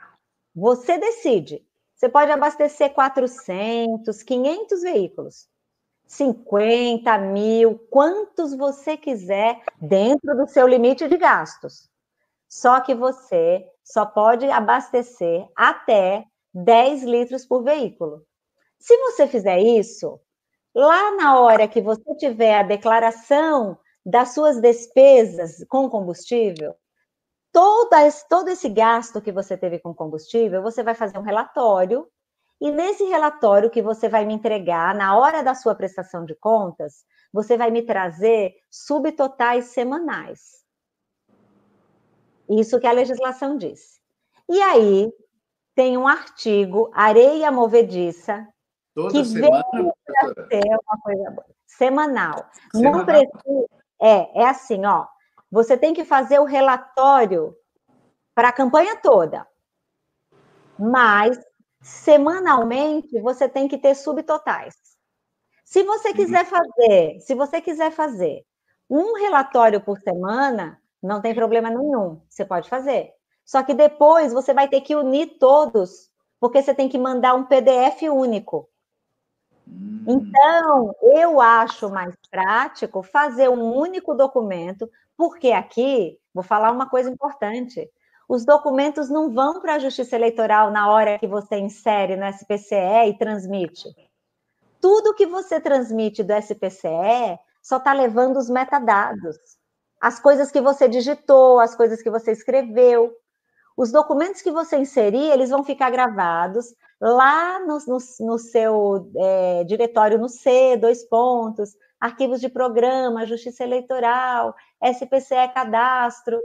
você 0.56 0.98
decide. 0.98 1.64
Você 1.96 2.10
pode 2.10 2.32
abastecer 2.32 2.94
400, 2.94 4.24
500 4.24 4.82
veículos. 4.82 5.48
50 6.08 7.16
mil, 7.20 7.78
quantos 7.92 8.56
você 8.56 8.98
quiser, 8.98 9.62
dentro 9.80 10.36
do 10.36 10.48
seu 10.48 10.68
limite 10.68 11.08
de 11.08 11.18
gastos. 11.18 11.88
Só 12.48 12.82
que 12.82 12.96
você 12.96 13.64
só 13.84 14.08
pode 14.08 14.50
abastecer 14.50 15.48
até 15.56 16.26
10 16.52 17.04
litros 17.04 17.46
por 17.46 17.64
veículo. 17.64 18.26
Se 18.80 18.98
você 18.98 19.28
fizer 19.28 19.60
isso, 19.60 20.20
lá 20.74 21.16
na 21.16 21.40
hora 21.40 21.68
que 21.68 21.82
você 21.82 22.16
tiver 22.16 22.58
a 22.58 22.64
declaração 22.64 23.78
das 24.06 24.34
suas 24.34 24.62
despesas 24.62 25.64
com 25.68 25.90
combustível, 25.90 26.74
todo 27.52 28.48
esse 28.50 28.70
gasto 28.70 29.22
que 29.22 29.32
você 29.32 29.58
teve 29.58 29.80
com 29.80 29.94
combustível, 29.94 30.62
você 30.62 30.82
vai 30.82 30.96
fazer 30.96 31.18
um 31.18 31.24
relatório 31.24 32.08
e 32.62 32.72
nesse 32.72 33.04
relatório 33.06 33.70
que 33.70 33.82
você 33.82 34.10
vai 34.10 34.26
me 34.26 34.34
entregar 34.34 34.94
na 34.94 35.18
hora 35.18 35.42
da 35.42 35.56
sua 35.56 35.76
prestação 35.76 36.26
de 36.26 36.36
contas, 36.36 37.06
você 37.32 37.58
vai 37.58 37.72
me 37.72 37.82
trazer 37.82 38.54
subtotais 38.70 39.66
semanais. 39.66 40.64
Isso 42.50 42.80
que 42.80 42.88
a 42.88 42.92
legislação 42.92 43.58
diz. 43.58 44.00
E 44.50 44.62
aí 44.62 45.14
tem 45.76 45.98
um 45.98 46.08
artigo, 46.08 46.90
areia 46.94 47.52
movediça, 47.52 48.48
Toda 48.94 49.12
que 49.12 49.26
semana, 49.26 49.64
para 50.06 50.48
ser 50.48 50.64
uma 50.66 51.02
coisa 51.04 51.32
boa. 51.32 51.46
semanal. 51.66 52.50
semanal. 52.72 52.98
Não 52.98 53.06
precisa, 53.06 53.66
é, 54.02 54.42
é 54.42 54.46
assim, 54.48 54.86
ó. 54.86 55.06
Você 55.52 55.78
tem 55.78 55.94
que 55.94 56.06
fazer 56.06 56.40
o 56.40 56.46
relatório 56.46 57.56
para 58.36 58.50
a 58.50 58.54
campanha 58.54 58.96
toda. 58.98 59.48
Mas 60.78 61.40
semanalmente 61.82 63.20
você 63.22 63.48
tem 63.50 63.68
que 63.68 63.78
ter 63.78 63.96
subtotais. 63.96 64.76
Se 65.66 65.84
você 65.84 66.14
quiser 66.14 66.46
fazer, 66.46 67.20
se 67.20 67.36
você 67.36 67.62
quiser 67.62 67.92
fazer 67.92 68.44
um 68.90 69.14
relatório 69.20 69.80
por 69.80 70.00
semana, 70.00 70.82
não 71.02 71.22
tem 71.22 71.36
problema 71.36 71.70
nenhum, 71.70 72.22
você 72.28 72.44
pode 72.44 72.68
fazer. 72.68 73.14
Só 73.46 73.64
que 73.64 73.74
depois 73.74 74.34
você 74.34 74.54
vai 74.54 74.68
ter 74.68 74.82
que 74.82 74.96
unir 74.96 75.38
todos, 75.40 76.10
porque 76.40 76.62
você 76.62 76.74
tem 76.74 76.90
que 76.90 76.98
mandar 76.98 77.36
um 77.36 77.46
PDF 77.46 78.04
único. 78.12 78.70
Hum. 79.70 80.04
Então, 80.08 80.96
eu 81.02 81.40
acho 81.40 81.90
mais 81.90 82.16
prático 82.30 83.04
fazer 83.04 83.50
um 83.50 83.76
único 83.76 84.14
documento, 84.14 84.90
porque 85.16 85.52
aqui, 85.52 86.18
vou 86.34 86.44
falar 86.44 86.72
uma 86.72 86.90
coisa 86.90 87.10
importante: 87.10 87.90
os 88.28 88.46
documentos 88.46 89.10
não 89.10 89.32
vão 89.32 89.60
para 89.60 89.76
a 89.76 89.80
Justiça 89.80 90.16
Eleitoral 90.16 90.72
na 90.72 90.90
hora 90.90 91.20
que 91.20 91.28
você 91.28 91.58
insere 91.58 92.16
no 92.16 92.26
SPCE 92.28 93.08
e 93.08 93.18
transmite. 93.18 93.90
Tudo 94.82 95.14
que 95.14 95.26
você 95.26 95.60
transmite 95.60 96.24
do 96.24 96.34
SPCE 96.34 97.40
só 97.62 97.78
está 97.78 97.92
levando 97.92 98.38
os 98.38 98.50
metadados, 98.50 99.36
as 100.02 100.20
coisas 100.20 100.52
que 100.52 100.62
você 100.62 100.88
digitou, 100.88 101.60
as 101.60 101.76
coisas 101.76 102.02
que 102.02 102.10
você 102.10 102.32
escreveu. 102.32 103.14
Os 103.76 103.92
documentos 103.92 104.42
que 104.42 104.52
você 104.52 104.78
inserir, 104.78 105.32
eles 105.32 105.50
vão 105.50 105.64
ficar 105.64 105.90
gravados 105.90 106.68
lá 107.00 107.60
no, 107.60 107.78
no, 107.88 107.98
no 108.22 108.38
seu 108.38 109.12
é, 109.16 109.64
diretório 109.64 110.18
no 110.18 110.28
C, 110.28 110.78
dois 110.78 111.04
pontos, 111.04 111.76
arquivos 112.00 112.42
de 112.42 112.50
programa, 112.50 113.26
Justiça 113.26 113.64
Eleitoral, 113.64 114.56
SPCE 114.82 115.54
Cadastro, 115.54 116.40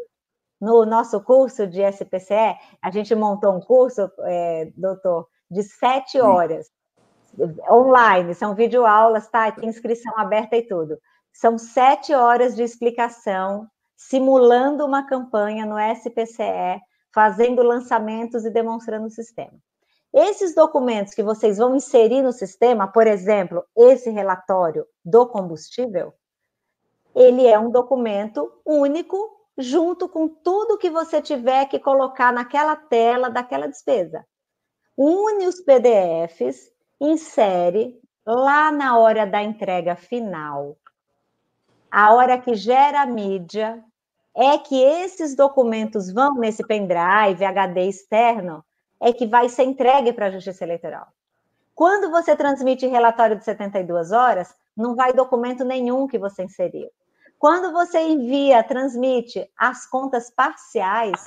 no 0.61 0.87
nosso 0.87 1.21
curso 1.21 1.67
de 1.67 1.83
SPCE, 1.83 2.57
a 2.81 2.91
gente 2.91 3.15
montou 3.15 3.55
um 3.55 3.61
curso, 3.61 4.11
é, 4.21 4.73
doutor, 4.77 5.29
de 5.51 5.63
sete 5.63 6.21
horas, 6.21 6.71
online, 7.71 8.35
são 8.35 8.55
videoaulas, 8.55 9.29
tá? 9.29 9.51
Tem 9.53 9.69
inscrição 9.69 10.17
aberta 10.17 10.57
e 10.57 10.63
tudo. 10.63 10.99
São 11.33 11.59
sete 11.59 12.15
horas 12.15 12.55
de 12.55 12.63
explicação, 12.63 13.69
simulando 13.97 14.87
uma 14.87 15.07
campanha 15.07 15.67
no 15.67 15.77
SPCE, 15.79 16.81
fazendo 17.13 17.63
lançamentos 17.63 18.45
e 18.45 18.51
demonstrando 18.51 19.07
o 19.07 19.11
sistema. 19.11 19.59
Esses 20.15 20.55
documentos 20.55 21.13
que 21.13 21.25
vocês 21.25 21.59
vão 21.59 21.75
inserir 21.75 22.23
no 22.23 22.31
sistema, 22.31 22.87
por 22.87 23.05
exemplo, 23.05 23.65
esse 23.77 24.11
relatório 24.11 24.87
do 25.05 25.27
combustível, 25.27 26.15
ele 27.13 27.45
é 27.49 27.59
um 27.59 27.69
documento 27.69 28.49
único 28.65 29.17
junto 29.59 30.09
com 30.09 30.29
tudo 30.29 30.79
que 30.79 30.89
você 30.89 31.21
tiver 31.21 31.67
que 31.67 31.81
colocar 31.81 32.33
naquela 32.33 32.77
tela 32.77 33.29
daquela 33.29 33.67
despesa. 33.67 34.25
Une 34.97 35.49
os 35.49 35.61
PDFs, 35.61 36.71
insere 37.01 38.01
lá 38.25 38.71
na 38.71 38.97
hora 38.97 39.27
da 39.27 39.43
entrega 39.43 39.97
final. 39.97 40.77
A 41.91 42.15
hora 42.15 42.39
que 42.39 42.55
gera 42.55 43.03
a 43.03 43.07
mídia 43.07 43.83
é 44.33 44.59
que 44.59 44.81
esses 44.81 45.35
documentos 45.35 46.13
vão 46.13 46.37
nesse 46.37 46.65
pendrive, 46.65 47.45
HD 47.45 47.89
externo, 47.89 48.65
é 49.05 49.13
que 49.13 49.27
vai 49.27 49.51
ser 49.51 49.65
entregue 49.65 50.15
para 50.15 50.27
a 50.27 50.31
Justiça 50.31 50.65
Eleitoral. 50.65 51.07
Quando 51.75 52.11
você 52.11 52.35
transmite 52.35 52.87
relatório 52.87 53.37
de 53.37 53.45
72 53.45 54.13
horas, 54.13 54.57
não 54.75 54.95
vai 54.95 55.13
documento 55.13 55.63
nenhum 55.63 56.09
que 56.09 56.19
você 56.19 56.43
inseriu. 56.43 56.89
Quando 57.39 57.71
você 57.71 58.01
envia, 58.01 58.65
transmite 58.65 59.47
as 59.59 59.85
contas 59.85 60.31
parciais, 60.31 61.23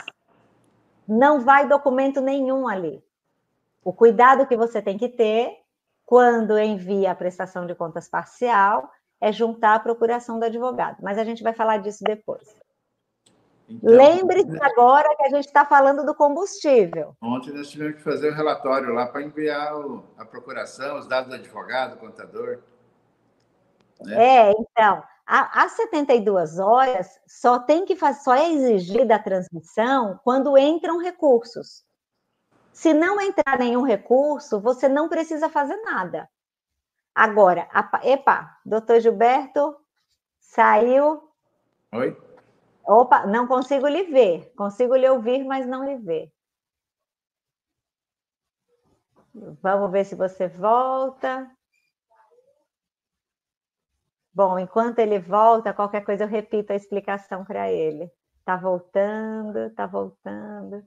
não 1.07 1.41
vai 1.41 1.67
documento 1.67 2.19
nenhum 2.19 2.67
ali. 2.67 3.03
O 3.83 3.93
cuidado 3.93 4.47
que 4.47 4.57
você 4.57 4.81
tem 4.81 4.97
que 4.97 5.07
ter 5.07 5.55
quando 6.03 6.57
envia 6.57 7.11
a 7.11 7.15
prestação 7.15 7.67
de 7.67 7.75
contas 7.75 8.09
parcial 8.09 8.91
é 9.21 9.31
juntar 9.31 9.75
a 9.75 9.79
procuração 9.79 10.39
do 10.39 10.45
advogado. 10.45 10.97
Mas 11.03 11.19
a 11.19 11.23
gente 11.23 11.43
vai 11.43 11.53
falar 11.53 11.77
disso 11.77 12.03
depois. 12.03 12.55
Então, 13.69 13.93
Lembre-se 13.93 14.47
né? 14.47 14.59
agora 14.61 15.13
que 15.15 15.23
a 15.23 15.29
gente 15.29 15.45
está 15.45 15.65
falando 15.65 16.05
do 16.05 16.15
combustível. 16.15 17.15
Ontem 17.21 17.51
nós 17.51 17.69
tivemos 17.69 17.95
que 17.95 18.01
fazer 18.01 18.29
o 18.29 18.31
um 18.31 18.35
relatório 18.35 18.93
lá 18.93 19.07
para 19.07 19.21
enviar 19.21 19.75
o, 19.75 20.05
a 20.17 20.23
procuração, 20.23 20.97
os 20.97 21.07
dados 21.07 21.29
do 21.29 21.35
advogado, 21.35 21.97
contador. 21.97 22.59
Né? 24.01 24.49
É, 24.49 24.51
então, 24.51 25.03
as 25.25 25.73
72 25.73 26.57
horas 26.59 27.19
só 27.27 27.59
tem 27.59 27.83
que 27.83 27.97
fazer, 27.97 28.21
só 28.21 28.33
é 28.33 28.53
exigida 28.53 29.15
a 29.15 29.19
transmissão 29.19 30.17
quando 30.23 30.57
entram 30.57 30.99
recursos. 30.99 31.85
Se 32.71 32.93
não 32.93 33.19
entrar 33.19 33.59
nenhum 33.59 33.83
recurso, 33.83 34.61
você 34.61 34.87
não 34.87 35.09
precisa 35.09 35.49
fazer 35.49 35.75
nada. 35.81 36.29
Agora, 37.13 37.67
a, 37.73 37.99
epa, 38.03 38.55
doutor 38.63 38.99
Gilberto 39.01 39.75
saiu. 40.39 41.29
Oi? 41.91 42.26
Opa, 42.87 43.25
não 43.27 43.47
consigo 43.47 43.87
lhe 43.87 44.03
ver. 44.03 44.53
Consigo 44.55 44.95
lhe 44.95 45.09
ouvir, 45.09 45.43
mas 45.43 45.67
não 45.67 45.83
lhe 45.83 45.97
ver. 45.97 46.31
Vamos 49.61 49.91
ver 49.91 50.05
se 50.05 50.15
você 50.15 50.47
volta. 50.47 51.49
Bom, 54.33 54.57
enquanto 54.57 54.99
ele 54.99 55.19
volta, 55.19 55.73
qualquer 55.73 56.05
coisa 56.05 56.23
eu 56.23 56.27
repito 56.27 56.71
a 56.71 56.75
explicação 56.75 57.43
para 57.43 57.71
ele. 57.71 58.09
Tá 58.45 58.55
voltando, 58.55 59.69
tá 59.75 59.85
voltando. 59.85 60.83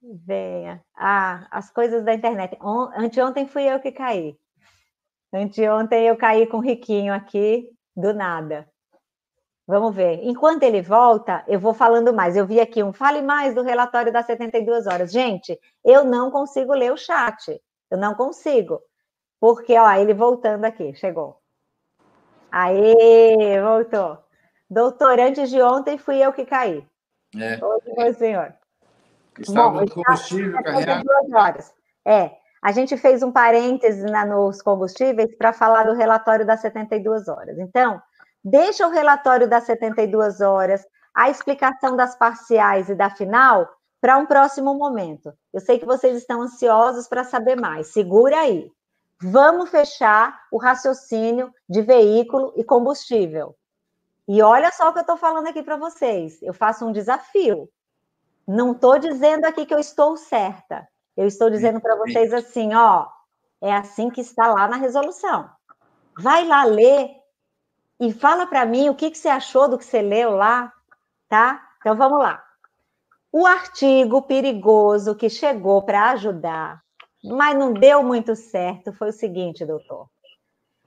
Venha. 0.00 0.84
Ah, 0.94 1.48
as 1.50 1.70
coisas 1.70 2.04
da 2.04 2.14
internet. 2.14 2.56
Anteontem 2.96 3.48
fui 3.48 3.64
eu 3.64 3.80
que 3.80 3.90
caí. 3.90 4.38
Anteontem 5.32 6.06
eu 6.06 6.16
caí 6.16 6.46
com 6.46 6.58
o 6.58 6.60
Riquinho 6.60 7.12
aqui, 7.12 7.70
do 7.96 8.14
nada. 8.14 8.68
Vamos 9.66 9.94
ver. 9.94 10.20
Enquanto 10.22 10.62
ele 10.62 10.80
volta, 10.80 11.42
eu 11.48 11.58
vou 11.58 11.74
falando 11.74 12.12
mais. 12.12 12.36
Eu 12.36 12.46
vi 12.46 12.60
aqui 12.60 12.82
um 12.82 12.92
fale 12.92 13.20
mais 13.20 13.54
do 13.54 13.62
relatório 13.62 14.12
das 14.12 14.26
72 14.26 14.86
horas. 14.86 15.10
Gente, 15.10 15.58
eu 15.84 16.04
não 16.04 16.30
consigo 16.30 16.72
ler 16.72 16.92
o 16.92 16.96
chat. 16.96 17.60
Eu 17.90 17.98
não 17.98 18.14
consigo. 18.14 18.80
Porque, 19.40 19.76
ó, 19.76 19.90
ele 19.92 20.14
voltando 20.14 20.64
aqui, 20.64 20.94
chegou. 20.94 21.40
Aê, 22.50 23.60
voltou. 23.60 24.18
Doutor, 24.70 25.18
antes 25.18 25.50
de 25.50 25.60
ontem 25.60 25.98
fui 25.98 26.24
eu 26.24 26.32
que 26.32 26.46
caí. 26.46 26.86
É. 27.36 27.62
Hoje 27.64 27.94
foi 27.94 28.10
o 28.10 28.14
senhor. 28.14 28.54
Estava 29.38 29.80
no 29.80 29.90
combustível 29.90 30.62
carregado. 30.62 31.04
Horas. 31.34 31.74
É, 32.04 32.30
a 32.62 32.72
gente 32.72 32.96
fez 32.96 33.22
um 33.22 33.30
parêntese 33.30 34.04
na, 34.04 34.24
nos 34.24 34.62
combustíveis 34.62 35.36
para 35.36 35.52
falar 35.52 35.84
do 35.84 35.94
relatório 35.94 36.46
das 36.46 36.60
72 36.60 37.28
horas. 37.28 37.58
Então, 37.58 38.00
deixa 38.48 38.86
o 38.86 38.90
relatório 38.90 39.48
das 39.48 39.64
72 39.64 40.40
horas, 40.40 40.86
a 41.12 41.28
explicação 41.28 41.96
das 41.96 42.14
parciais 42.14 42.88
e 42.88 42.94
da 42.94 43.10
final 43.10 43.68
para 44.00 44.16
um 44.18 44.24
próximo 44.24 44.72
momento. 44.72 45.34
Eu 45.52 45.60
sei 45.60 45.80
que 45.80 45.84
vocês 45.84 46.16
estão 46.16 46.42
ansiosos 46.42 47.08
para 47.08 47.24
saber 47.24 47.56
mais. 47.56 47.88
Segura 47.88 48.38
aí. 48.38 48.70
Vamos 49.20 49.68
fechar 49.70 50.42
o 50.52 50.58
raciocínio 50.58 51.52
de 51.68 51.82
veículo 51.82 52.52
e 52.54 52.62
combustível. 52.62 53.56
E 54.28 54.40
olha 54.40 54.70
só 54.70 54.90
o 54.90 54.92
que 54.92 54.98
eu 54.98 55.02
estou 55.02 55.16
falando 55.16 55.48
aqui 55.48 55.62
para 55.62 55.76
vocês. 55.76 56.40
Eu 56.40 56.54
faço 56.54 56.86
um 56.86 56.92
desafio. 56.92 57.68
Não 58.46 58.72
estou 58.72 58.96
dizendo 58.96 59.44
aqui 59.44 59.66
que 59.66 59.74
eu 59.74 59.80
estou 59.80 60.16
certa. 60.16 60.86
Eu 61.16 61.26
estou 61.26 61.50
dizendo 61.50 61.80
para 61.80 61.96
vocês 61.96 62.32
assim, 62.32 62.74
ó, 62.74 63.08
é 63.60 63.74
assim 63.74 64.08
que 64.08 64.20
está 64.20 64.46
lá 64.46 64.68
na 64.68 64.76
resolução. 64.76 65.50
Vai 66.16 66.46
lá 66.46 66.62
ler 66.62 67.10
e 67.98 68.12
fala 68.12 68.46
para 68.46 68.66
mim 68.66 68.88
o 68.88 68.94
que, 68.94 69.10
que 69.10 69.18
você 69.18 69.28
achou 69.28 69.68
do 69.68 69.78
que 69.78 69.84
você 69.84 70.02
leu 70.02 70.30
lá, 70.30 70.72
tá? 71.28 71.66
Então 71.80 71.96
vamos 71.96 72.18
lá. 72.18 72.42
O 73.32 73.46
artigo 73.46 74.22
perigoso 74.22 75.14
que 75.14 75.28
chegou 75.28 75.82
para 75.82 76.10
ajudar, 76.10 76.82
mas 77.24 77.58
não 77.58 77.72
deu 77.72 78.02
muito 78.02 78.34
certo, 78.34 78.92
foi 78.92 79.10
o 79.10 79.12
seguinte, 79.12 79.64
doutor. 79.64 80.08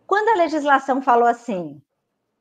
Quando 0.07 0.29
a 0.29 0.43
legislação 0.43 1.01
falou 1.01 1.27
assim, 1.27 1.81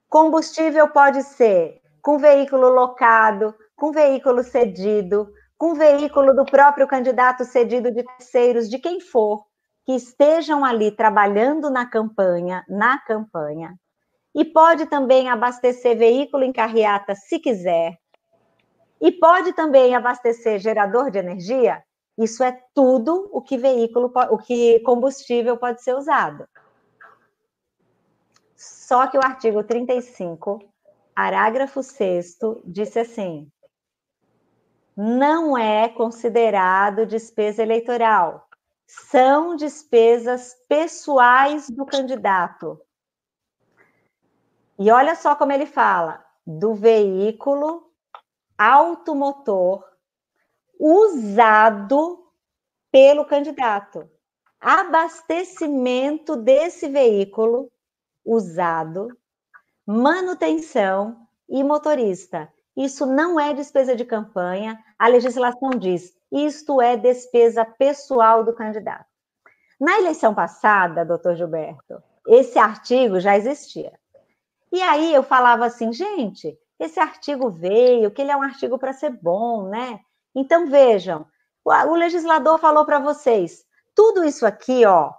combustível 0.09 0.89
pode 0.89 1.23
ser 1.23 1.83
com 2.01 2.19
veículo 2.19 2.69
locado, 2.69 3.55
com 3.77 3.93
veículo 3.93 4.43
cedido, 4.43 5.31
com 5.59 5.75
veículo 5.75 6.35
do 6.35 6.45
próprio 6.45 6.87
candidato 6.87 7.45
cedido 7.45 7.91
de 7.91 8.03
terceiros, 8.03 8.69
de 8.69 8.79
quem 8.79 9.01
for, 9.01 9.45
que 9.85 9.93
estejam 9.93 10.64
ali 10.64 10.91
trabalhando 10.91 11.69
na 11.69 11.85
campanha, 11.85 12.64
na 12.69 12.99
campanha, 12.99 13.75
e 14.39 14.45
pode 14.45 14.86
também 14.86 15.28
abastecer 15.28 15.99
veículo 15.99 16.45
em 16.45 16.53
carreata 16.53 17.12
se 17.16 17.41
quiser, 17.41 17.99
e 19.01 19.11
pode 19.11 19.53
também 19.53 19.97
abastecer 19.97 20.61
gerador 20.61 21.11
de 21.11 21.18
energia. 21.18 21.82
Isso 22.16 22.45
é 22.45 22.57
tudo 22.72 23.28
o 23.32 23.43
que 23.43 23.59
veículo, 23.59 24.12
o 24.30 24.39
que 24.39 24.78
combustível 24.80 25.57
pode 25.57 25.82
ser 25.82 25.97
usado. 25.97 26.49
Só 28.55 29.09
que 29.09 29.18
o 29.18 29.24
artigo 29.24 29.64
35, 29.64 30.61
parágrafo 31.16 31.82
6 31.82 32.39
disse 32.64 33.01
assim: 33.01 33.51
não 34.97 35.59
é 35.59 35.89
considerado 35.89 37.07
despesa 37.07 37.61
eleitoral. 37.61 38.49
São 38.86 39.57
despesas 39.57 40.57
pessoais 40.68 41.68
do 41.68 41.84
candidato. 41.84 42.80
E 44.79 44.91
olha 44.91 45.14
só 45.14 45.35
como 45.35 45.53
ele 45.53 45.66
fala: 45.66 46.24
do 46.47 46.74
veículo 46.74 47.91
automotor 48.57 49.85
usado 50.79 52.26
pelo 52.91 53.24
candidato. 53.24 54.09
Abastecimento 54.61 56.37
desse 56.37 56.89
veículo 56.89 57.70
usado, 58.24 59.09
manutenção 59.87 61.29
e 61.49 61.62
motorista. 61.62 62.53
Isso 62.76 63.07
não 63.07 63.39
é 63.39 63.55
despesa 63.55 63.95
de 63.95 64.05
campanha, 64.05 64.79
a 64.99 65.09
legislação 65.09 65.70
diz, 65.70 66.14
isto 66.31 66.81
é 66.81 66.97
despesa 66.97 67.64
pessoal 67.64 68.45
do 68.45 68.53
candidato. 68.53 69.07
Na 69.81 69.99
eleição 69.99 70.35
passada, 70.35 71.05
doutor 71.05 71.37
Gilberto, 71.37 72.03
esse 72.26 72.59
artigo 72.59 73.20
já 73.20 73.37
existia. 73.37 73.93
E 74.73 74.81
aí 74.83 75.14
eu 75.14 75.23
falava 75.23 75.66
assim, 75.66 75.93
gente, 75.93 76.59
esse 76.79 77.01
artigo 77.01 77.51
veio, 77.51 78.11
que 78.11 78.23
ele 78.23 78.31
é 78.31 78.37
um 78.37 78.43
artigo 78.43 78.79
para 78.79 78.93
ser 78.93 79.11
bom, 79.11 79.69
né? 79.69 80.01
Então 80.35 80.66
vejam, 80.66 81.27
o 81.64 81.95
legislador 81.95 82.59
falou 82.59 82.85
para 82.85 82.99
vocês, 82.99 83.64
tudo 83.95 84.25
isso 84.25 84.47
aqui, 84.47 84.85
ó, 84.87 85.12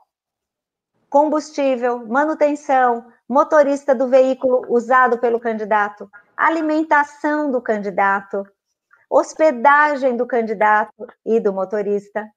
combustível, 1.10 2.08
manutenção, 2.08 3.12
motorista 3.28 3.94
do 3.94 4.08
veículo 4.08 4.66
usado 4.70 5.18
pelo 5.18 5.40
candidato, 5.40 6.10
alimentação 6.38 7.52
do 7.52 7.62
candidato, 7.62 8.46
hospedagem 9.10 10.16
do 10.16 10.26
candidato 10.26 11.08
e 11.26 11.40
do 11.40 11.52
motorista, 11.52 12.30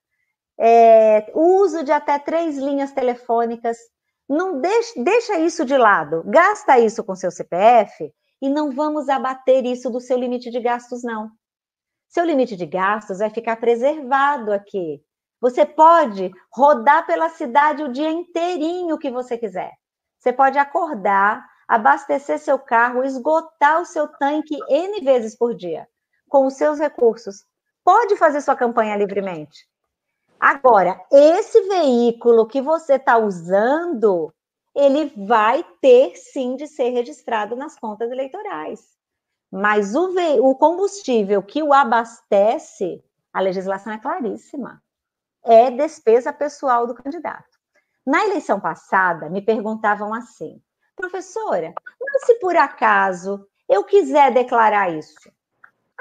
é, 0.59 1.31
uso 1.35 1.85
de 1.85 1.93
até 1.93 2.19
três 2.19 2.57
linhas 2.57 2.93
telefônicas, 2.93 3.77
não 4.33 4.61
deixa, 4.61 5.03
deixa 5.03 5.39
isso 5.39 5.65
de 5.65 5.77
lado, 5.77 6.23
gasta 6.25 6.79
isso 6.79 7.05
com 7.05 7.15
seu 7.15 7.31
CPF 7.31 8.13
e 8.41 8.49
não 8.49 8.71
vamos 8.71 9.09
abater 9.09 9.65
isso 9.67 9.91
do 9.91 10.01
seu 10.01 10.19
limite 10.19 10.51
de 10.51 10.59
gastos, 10.59 11.03
não. 11.03 11.31
Seu 12.09 12.25
limite 12.25 12.57
de 12.57 12.65
gastos 12.65 13.19
vai 13.19 13.29
ficar 13.29 13.57
preservado 13.57 14.53
aqui. 14.53 15.03
Você 15.41 15.67
pode 15.67 16.31
rodar 16.51 17.07
pela 17.07 17.29
cidade 17.29 17.83
o 17.83 17.93
dia 17.93 18.11
inteirinho 18.11 18.99
que 18.99 19.11
você 19.11 19.37
quiser. 19.37 19.73
Você 20.19 20.33
pode 20.33 20.57
acordar, 20.59 21.45
abastecer 21.69 22.39
seu 22.39 22.59
carro, 22.59 23.05
esgotar 23.05 23.81
o 23.81 23.85
seu 23.85 24.09
tanque 24.09 24.57
N 24.69 25.01
vezes 25.01 25.37
por 25.37 25.55
dia, 25.55 25.87
com 26.29 26.47
os 26.47 26.55
seus 26.55 26.79
recursos. 26.79 27.45
Pode 27.85 28.17
fazer 28.17 28.41
sua 28.41 28.57
campanha 28.57 28.97
livremente. 28.97 29.67
Agora, 30.43 31.01
esse 31.13 31.61
veículo 31.69 32.49
que 32.49 32.61
você 32.61 32.95
está 32.95 33.17
usando, 33.17 34.35
ele 34.75 35.05
vai 35.25 35.65
ter 35.81 36.17
sim 36.17 36.57
de 36.57 36.67
ser 36.67 36.89
registrado 36.89 37.55
nas 37.55 37.79
contas 37.79 38.11
eleitorais. 38.11 38.81
Mas 39.53 39.95
o, 39.95 40.13
o 40.41 40.57
combustível 40.57 41.45
que 41.45 41.63
o 41.63 41.73
abastece, 41.73 43.05
a 43.33 43.41
legislação 43.41 43.93
é 43.93 43.99
claríssima. 43.99 44.83
É 45.45 45.71
despesa 45.71 46.33
pessoal 46.33 46.89
do 46.89 46.95
candidato. 46.97 47.57
Na 48.05 48.25
eleição 48.25 48.59
passada, 48.59 49.31
me 49.31 49.43
perguntavam 49.43 50.13
assim, 50.13 50.61
professora, 50.97 51.73
mas 52.01 52.27
se 52.27 52.35
por 52.41 52.57
acaso 52.57 53.47
eu 53.69 53.85
quiser 53.85 54.35
declarar 54.35 54.91
isso, 54.91 55.31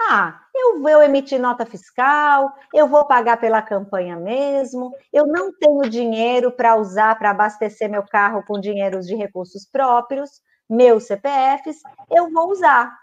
ah, 0.10 0.42
eu 0.54 0.82
vou 0.82 1.02
emitir 1.02 1.40
nota 1.40 1.66
fiscal, 1.66 2.54
eu 2.74 2.88
vou 2.88 3.06
pagar 3.06 3.38
pela 3.38 3.62
campanha 3.62 4.16
mesmo, 4.16 4.92
eu 5.12 5.28
não 5.28 5.52
tenho 5.54 5.90
dinheiro 5.90 6.52
para 6.52 6.76
usar 6.76 7.18
para 7.18 7.32
abastecer 7.32 7.90
meu 7.90 8.04
carro 8.04 8.44
com 8.46 8.60
dinheiros 8.60 9.06
de 9.06 9.16
recursos 9.16 9.66
próprios, 9.66 10.42
meus 10.70 11.04
CPFs, 11.06 11.82
eu 12.10 12.32
vou 12.32 12.52
usar. 12.52 12.98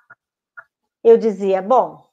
Eu 1.05 1.17
dizia, 1.19 1.63
bom, 1.63 2.05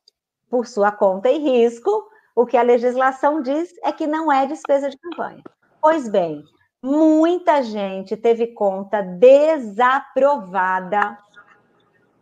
por 0.49 0.67
sua 0.67 0.91
conta 0.91 1.29
e 1.29 1.37
risco, 1.37 2.07
o 2.35 2.45
que 2.45 2.57
a 2.57 2.61
legislação 2.61 3.41
diz 3.41 3.73
é 3.83 3.91
que 3.91 4.05
não 4.05 4.31
é 4.31 4.45
despesa 4.45 4.89
de 4.89 4.97
campanha. 4.97 5.41
Pois 5.81 6.07
bem, 6.09 6.43
muita 6.81 7.63
gente 7.63 8.15
teve 8.17 8.47
conta 8.47 9.01
desaprovada, 9.01 10.17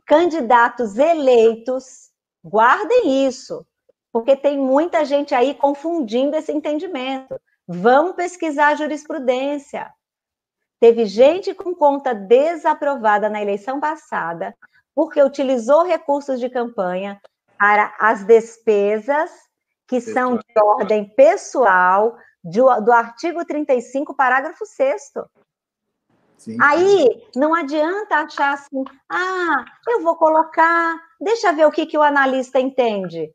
candidatos 0.05 0.97
eleitos 0.97 2.12
Guardem 2.43 3.25
isso, 3.25 3.65
porque 4.11 4.35
tem 4.35 4.57
muita 4.57 5.05
gente 5.05 5.33
aí 5.33 5.53
confundindo 5.55 6.35
esse 6.35 6.51
entendimento. 6.51 7.39
Vamos 7.67 8.15
pesquisar 8.15 8.69
a 8.69 8.75
jurisprudência. 8.75 9.91
Teve 10.79 11.05
gente 11.05 11.53
com 11.53 11.73
conta 11.73 12.13
desaprovada 12.13 13.29
na 13.29 13.41
eleição 13.41 13.79
passada, 13.79 14.53
porque 14.93 15.23
utilizou 15.23 15.83
recursos 15.83 16.39
de 16.39 16.49
campanha 16.49 17.21
para 17.57 17.95
as 17.99 18.25
despesas 18.25 19.31
que 19.87 20.01
são 20.01 20.37
de 20.37 20.61
ordem 20.61 21.05
pessoal 21.15 22.17
do, 22.43 22.81
do 22.81 22.91
artigo 22.91 23.45
35, 23.45 24.13
parágrafo 24.13 24.65
6 24.65 25.11
Sim. 26.43 26.57
Aí 26.61 27.23
não 27.33 27.55
adianta 27.55 28.17
achar 28.17 28.53
assim, 28.53 28.83
ah, 29.09 29.63
eu 29.87 30.03
vou 30.03 30.17
colocar, 30.17 30.99
deixa 31.21 31.53
ver 31.53 31.65
o 31.65 31.71
que, 31.71 31.85
que 31.85 31.97
o 31.97 32.01
analista 32.01 32.59
entende. 32.59 33.33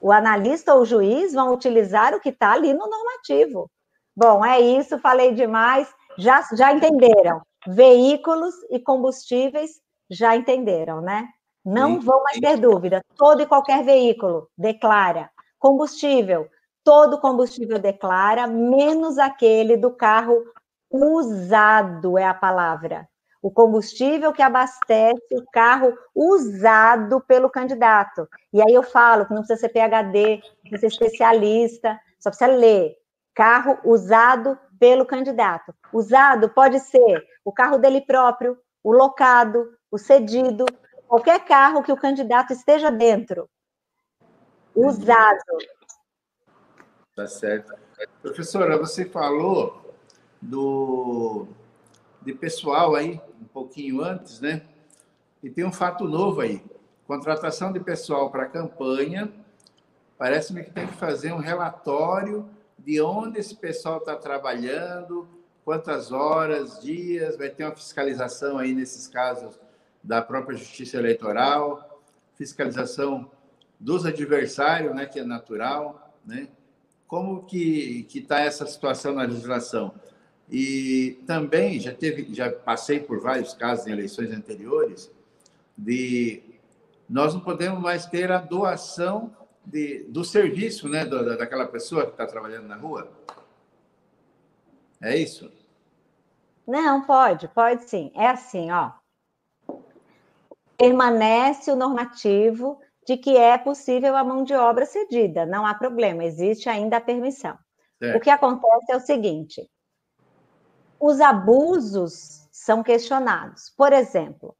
O 0.00 0.12
analista 0.12 0.72
ou 0.72 0.82
o 0.82 0.86
juiz 0.86 1.32
vão 1.32 1.52
utilizar 1.52 2.14
o 2.14 2.20
que 2.20 2.28
está 2.28 2.52
ali 2.52 2.72
no 2.72 2.88
normativo. 2.88 3.68
Bom, 4.16 4.44
é 4.44 4.60
isso, 4.60 4.96
falei 5.00 5.34
demais. 5.34 5.92
Já, 6.16 6.46
já 6.56 6.72
entenderam? 6.72 7.42
Veículos 7.66 8.54
e 8.70 8.78
combustíveis 8.78 9.80
já 10.08 10.36
entenderam, 10.36 11.00
né? 11.00 11.28
Não 11.64 11.94
sim, 11.94 12.06
vão 12.06 12.22
mais 12.22 12.36
sim. 12.36 12.42
ter 12.42 12.58
dúvida. 12.58 13.02
Todo 13.16 13.42
e 13.42 13.46
qualquer 13.46 13.82
veículo 13.82 14.48
declara. 14.56 15.28
Combustível, 15.58 16.48
todo 16.84 17.20
combustível 17.20 17.80
declara, 17.80 18.46
menos 18.46 19.18
aquele 19.18 19.76
do 19.76 19.90
carro 19.90 20.44
usado 20.90 22.18
é 22.18 22.24
a 22.24 22.34
palavra. 22.34 23.08
O 23.42 23.50
combustível 23.50 24.32
que 24.32 24.42
abastece 24.42 25.34
o 25.34 25.44
carro 25.50 25.96
usado 26.14 27.20
pelo 27.20 27.48
candidato. 27.48 28.28
E 28.52 28.60
aí 28.60 28.74
eu 28.74 28.82
falo 28.82 29.24
que 29.24 29.32
não 29.32 29.42
precisa 29.42 29.60
ser 29.60 29.70
PhD, 29.70 30.42
não 30.64 30.70
precisa 30.70 30.80
ser 30.80 30.86
especialista, 30.88 31.98
só 32.18 32.28
precisa 32.28 32.50
ler. 32.50 32.96
Carro 33.34 33.78
usado 33.84 34.58
pelo 34.78 35.06
candidato. 35.06 35.74
Usado 35.92 36.50
pode 36.50 36.80
ser 36.80 37.24
o 37.44 37.52
carro 37.52 37.78
dele 37.78 38.02
próprio, 38.02 38.58
o 38.84 38.92
locado, 38.92 39.72
o 39.90 39.96
cedido, 39.96 40.66
qualquer 41.08 41.44
carro 41.44 41.82
que 41.82 41.92
o 41.92 41.96
candidato 41.96 42.52
esteja 42.52 42.90
dentro. 42.90 43.48
Usado. 44.74 45.40
Tá 47.16 47.26
certo. 47.26 47.74
Professora, 48.22 48.78
você 48.78 49.04
falou 49.04 49.89
do 50.40 51.46
de 52.22 52.34
pessoal 52.34 52.94
aí 52.94 53.20
um 53.40 53.46
pouquinho 53.46 54.02
antes, 54.02 54.40
né? 54.40 54.62
E 55.42 55.48
tem 55.48 55.64
um 55.64 55.72
fato 55.72 56.04
novo 56.04 56.40
aí. 56.40 56.62
Contratação 57.06 57.72
de 57.72 57.80
pessoal 57.80 58.30
para 58.30 58.46
campanha. 58.46 59.32
Parece-me 60.18 60.62
que 60.62 60.70
tem 60.70 60.86
que 60.86 60.94
fazer 60.94 61.32
um 61.32 61.38
relatório 61.38 62.48
de 62.78 63.00
onde 63.00 63.38
esse 63.38 63.54
pessoal 63.54 63.98
está 63.98 64.16
trabalhando, 64.16 65.26
quantas 65.64 66.12
horas, 66.12 66.80
dias, 66.80 67.36
vai 67.36 67.48
ter 67.48 67.64
uma 67.64 67.74
fiscalização 67.74 68.58
aí 68.58 68.74
nesses 68.74 69.06
casos 69.06 69.58
da 70.02 70.22
própria 70.22 70.56
Justiça 70.56 70.96
Eleitoral, 70.96 72.02
fiscalização 72.34 73.30
dos 73.78 74.06
adversários, 74.06 74.94
né, 74.94 75.06
que 75.06 75.20
é 75.20 75.24
natural, 75.24 76.14
né? 76.24 76.48
Como 77.06 77.42
que 77.44 78.04
que 78.04 78.20
está 78.20 78.40
essa 78.40 78.64
situação 78.66 79.14
na 79.14 79.22
legislação? 79.22 79.92
E 80.50 81.22
também 81.26 81.78
já 81.78 81.94
teve, 81.94 82.34
já 82.34 82.50
passei 82.50 82.98
por 82.98 83.20
vários 83.20 83.54
casos 83.54 83.86
em 83.86 83.92
eleições 83.92 84.32
anteriores 84.32 85.10
de 85.78 86.42
nós 87.08 87.34
não 87.34 87.40
podemos 87.40 87.80
mais 87.80 88.06
ter 88.06 88.30
a 88.30 88.38
doação 88.38 89.34
de, 89.64 90.04
do 90.04 90.24
serviço, 90.24 90.88
né, 90.88 91.04
da, 91.04 91.36
daquela 91.36 91.66
pessoa 91.66 92.04
que 92.04 92.12
está 92.12 92.26
trabalhando 92.26 92.66
na 92.66 92.76
rua. 92.76 93.10
É 95.00 95.16
isso? 95.16 95.50
Não, 96.66 97.02
pode, 97.02 97.48
pode 97.48 97.84
sim. 97.84 98.12
É 98.14 98.28
assim, 98.28 98.70
ó. 98.70 98.92
Permanece 100.76 101.70
o 101.70 101.76
normativo 101.76 102.80
de 103.06 103.16
que 103.16 103.36
é 103.36 103.58
possível 103.58 104.16
a 104.16 104.22
mão 104.22 104.44
de 104.44 104.54
obra 104.54 104.86
cedida, 104.86 105.44
não 105.46 105.66
há 105.66 105.74
problema, 105.74 106.24
existe 106.24 106.68
ainda 106.68 106.98
a 106.98 107.00
permissão. 107.00 107.58
Certo. 107.98 108.16
O 108.16 108.20
que 108.20 108.30
acontece 108.30 108.92
é 108.92 108.96
o 108.96 109.00
seguinte: 109.00 109.68
os 111.00 111.18
abusos 111.20 112.46
são 112.52 112.82
questionados. 112.82 113.70
Por 113.70 113.92
exemplo, 113.92 114.54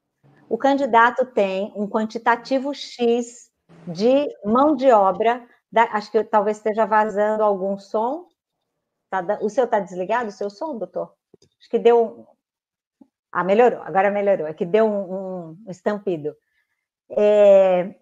o 0.49 0.57
candidato 0.57 1.27
tem 1.27 1.73
um 1.77 1.87
quantitativo 1.87 2.75
X 2.75 3.51
de 3.87 4.27
mão 4.45 4.75
de 4.75 4.91
obra, 4.91 5.47
da, 5.71 5.85
acho 5.93 6.11
que 6.11 6.25
talvez 6.25 6.57
esteja 6.57 6.87
vazando 6.87 7.45
algum 7.45 7.79
som. 7.79 8.27
Tá, 9.11 9.23
o 9.43 9.51
seu 9.51 9.65
está 9.65 9.79
desligado, 9.79 10.31
o 10.31 10.33
seu 10.33 10.49
som, 10.49 10.79
doutor? 10.79 11.15
Acho 11.61 11.69
que 11.69 11.79
deu. 11.79 12.27
Ah, 13.31 13.45
melhorou, 13.45 13.83
agora 13.83 14.11
melhorou. 14.11 14.47
É 14.47 14.55
que 14.55 14.65
deu 14.65 14.87
um, 14.87 15.57
um 15.67 15.71
estampido. 15.71 16.35
É, 17.11 17.95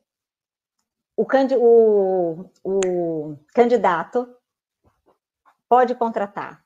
o, 1.16 1.26
candi, 1.26 1.54
o, 1.56 2.50
o 2.62 3.36
candidato 3.52 4.28
pode 5.68 5.94
contratar 5.94 6.64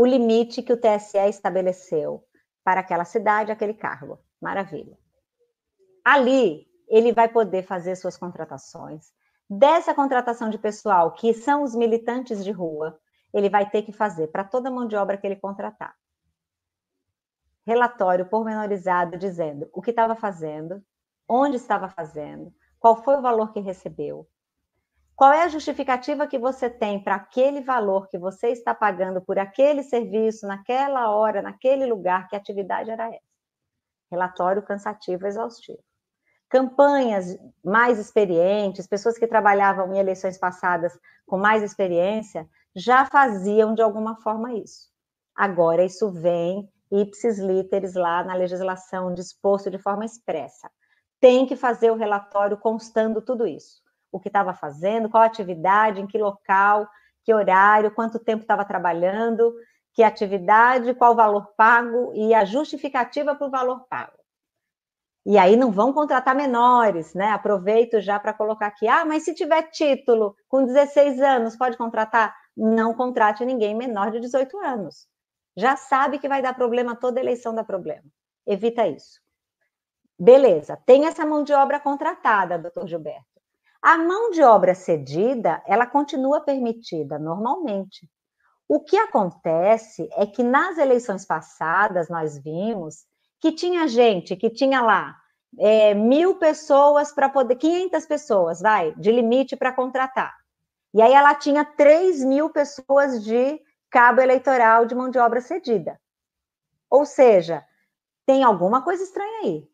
o 0.00 0.06
limite 0.06 0.62
que 0.62 0.72
o 0.72 0.78
TSE 0.78 1.28
estabeleceu 1.28 2.24
para 2.64 2.80
aquela 2.80 3.04
cidade, 3.04 3.52
aquele 3.52 3.74
cargo. 3.74 4.18
Maravilha. 4.40 4.96
Ali, 6.02 6.66
ele 6.88 7.12
vai 7.12 7.28
poder 7.28 7.64
fazer 7.64 7.94
suas 7.96 8.16
contratações. 8.16 9.12
Dessa 9.46 9.92
contratação 9.92 10.48
de 10.48 10.56
pessoal, 10.56 11.12
que 11.12 11.34
são 11.34 11.62
os 11.62 11.74
militantes 11.74 12.42
de 12.42 12.50
rua, 12.50 12.98
ele 13.30 13.50
vai 13.50 13.68
ter 13.68 13.82
que 13.82 13.92
fazer 13.92 14.28
para 14.28 14.42
toda 14.42 14.70
mão 14.70 14.86
de 14.86 14.96
obra 14.96 15.18
que 15.18 15.26
ele 15.26 15.36
contratar. 15.36 15.94
Relatório 17.66 18.24
pormenorizado 18.24 19.18
dizendo 19.18 19.68
o 19.70 19.82
que 19.82 19.90
estava 19.90 20.16
fazendo, 20.16 20.82
onde 21.28 21.56
estava 21.56 21.90
fazendo, 21.90 22.54
qual 22.78 23.04
foi 23.04 23.18
o 23.18 23.22
valor 23.22 23.52
que 23.52 23.60
recebeu, 23.60 24.26
qual 25.20 25.34
é 25.34 25.42
a 25.42 25.48
justificativa 25.48 26.26
que 26.26 26.38
você 26.38 26.70
tem 26.70 26.98
para 26.98 27.16
aquele 27.16 27.60
valor 27.60 28.08
que 28.08 28.16
você 28.16 28.48
está 28.52 28.74
pagando 28.74 29.20
por 29.20 29.38
aquele 29.38 29.82
serviço, 29.82 30.46
naquela 30.46 31.10
hora, 31.10 31.42
naquele 31.42 31.84
lugar, 31.84 32.26
que 32.26 32.34
atividade 32.34 32.90
era 32.90 33.06
essa? 33.06 33.20
Relatório 34.10 34.62
cansativo 34.62 35.26
exaustivo. 35.26 35.84
Campanhas 36.48 37.36
mais 37.62 37.98
experientes, 37.98 38.86
pessoas 38.86 39.18
que 39.18 39.26
trabalhavam 39.26 39.92
em 39.92 39.98
eleições 39.98 40.38
passadas 40.38 40.98
com 41.26 41.36
mais 41.36 41.62
experiência, 41.62 42.48
já 42.74 43.04
faziam 43.04 43.74
de 43.74 43.82
alguma 43.82 44.16
forma 44.22 44.54
isso. 44.54 44.88
Agora 45.36 45.84
isso 45.84 46.10
vem 46.10 46.66
ipsis 46.90 47.38
literis 47.38 47.92
lá 47.92 48.24
na 48.24 48.32
legislação 48.32 49.12
disposto 49.12 49.70
de 49.70 49.76
forma 49.76 50.06
expressa. 50.06 50.70
Tem 51.20 51.44
que 51.44 51.56
fazer 51.56 51.90
o 51.90 51.96
relatório 51.96 52.56
constando 52.56 53.20
tudo 53.20 53.46
isso 53.46 53.82
o 54.10 54.18
que 54.20 54.28
estava 54.28 54.52
fazendo, 54.52 55.08
qual 55.08 55.22
atividade, 55.22 56.00
em 56.00 56.06
que 56.06 56.18
local, 56.18 56.88
que 57.24 57.32
horário, 57.32 57.90
quanto 57.90 58.18
tempo 58.18 58.42
estava 58.42 58.64
trabalhando, 58.64 59.54
que 59.92 60.02
atividade, 60.02 60.94
qual 60.94 61.14
valor 61.14 61.52
pago 61.56 62.12
e 62.14 62.34
a 62.34 62.44
justificativa 62.44 63.34
para 63.34 63.46
o 63.46 63.50
valor 63.50 63.86
pago. 63.88 64.20
E 65.26 65.36
aí 65.36 65.54
não 65.54 65.70
vão 65.70 65.92
contratar 65.92 66.34
menores, 66.34 67.12
né? 67.14 67.30
Aproveito 67.30 68.00
já 68.00 68.18
para 68.18 68.32
colocar 68.32 68.66
aqui, 68.66 68.88
ah, 68.88 69.04
mas 69.04 69.24
se 69.24 69.34
tiver 69.34 69.62
título 69.70 70.34
com 70.48 70.64
16 70.64 71.20
anos, 71.20 71.56
pode 71.56 71.76
contratar? 71.76 72.34
Não 72.56 72.94
contrate 72.94 73.44
ninguém 73.44 73.74
menor 73.74 74.10
de 74.10 74.20
18 74.20 74.58
anos. 74.58 75.06
Já 75.56 75.76
sabe 75.76 76.18
que 76.18 76.28
vai 76.28 76.40
dar 76.40 76.54
problema, 76.54 76.96
toda 76.96 77.20
eleição 77.20 77.54
dá 77.54 77.62
problema. 77.62 78.04
Evita 78.46 78.86
isso. 78.86 79.20
Beleza, 80.18 80.76
tem 80.86 81.06
essa 81.06 81.24
mão 81.26 81.44
de 81.44 81.52
obra 81.52 81.78
contratada, 81.78 82.58
doutor 82.58 82.86
Gilberto. 82.86 83.29
A 83.82 83.96
mão 83.96 84.30
de 84.30 84.42
obra 84.42 84.74
cedida, 84.74 85.62
ela 85.66 85.86
continua 85.86 86.42
permitida 86.42 87.18
normalmente. 87.18 88.06
O 88.68 88.78
que 88.78 88.96
acontece 88.96 90.06
é 90.12 90.26
que 90.26 90.42
nas 90.42 90.76
eleições 90.76 91.24
passadas 91.24 92.10
nós 92.10 92.38
vimos 92.38 93.06
que 93.40 93.52
tinha 93.52 93.88
gente 93.88 94.36
que 94.36 94.50
tinha 94.50 94.82
lá 94.82 95.16
é, 95.58 95.94
mil 95.94 96.36
pessoas 96.36 97.10
para 97.10 97.30
poder, 97.30 97.56
500 97.56 98.06
pessoas, 98.06 98.60
vai, 98.60 98.94
de 98.96 99.10
limite 99.10 99.56
para 99.56 99.72
contratar. 99.72 100.36
E 100.92 101.00
aí 101.00 101.12
ela 101.12 101.34
tinha 101.34 101.64
3 101.64 102.22
mil 102.24 102.50
pessoas 102.50 103.24
de 103.24 103.58
cabo 103.88 104.20
eleitoral 104.20 104.84
de 104.84 104.94
mão 104.94 105.08
de 105.08 105.18
obra 105.18 105.40
cedida. 105.40 105.98
Ou 106.90 107.06
seja, 107.06 107.64
tem 108.26 108.44
alguma 108.44 108.82
coisa 108.82 109.02
estranha 109.02 109.40
aí 109.42 109.69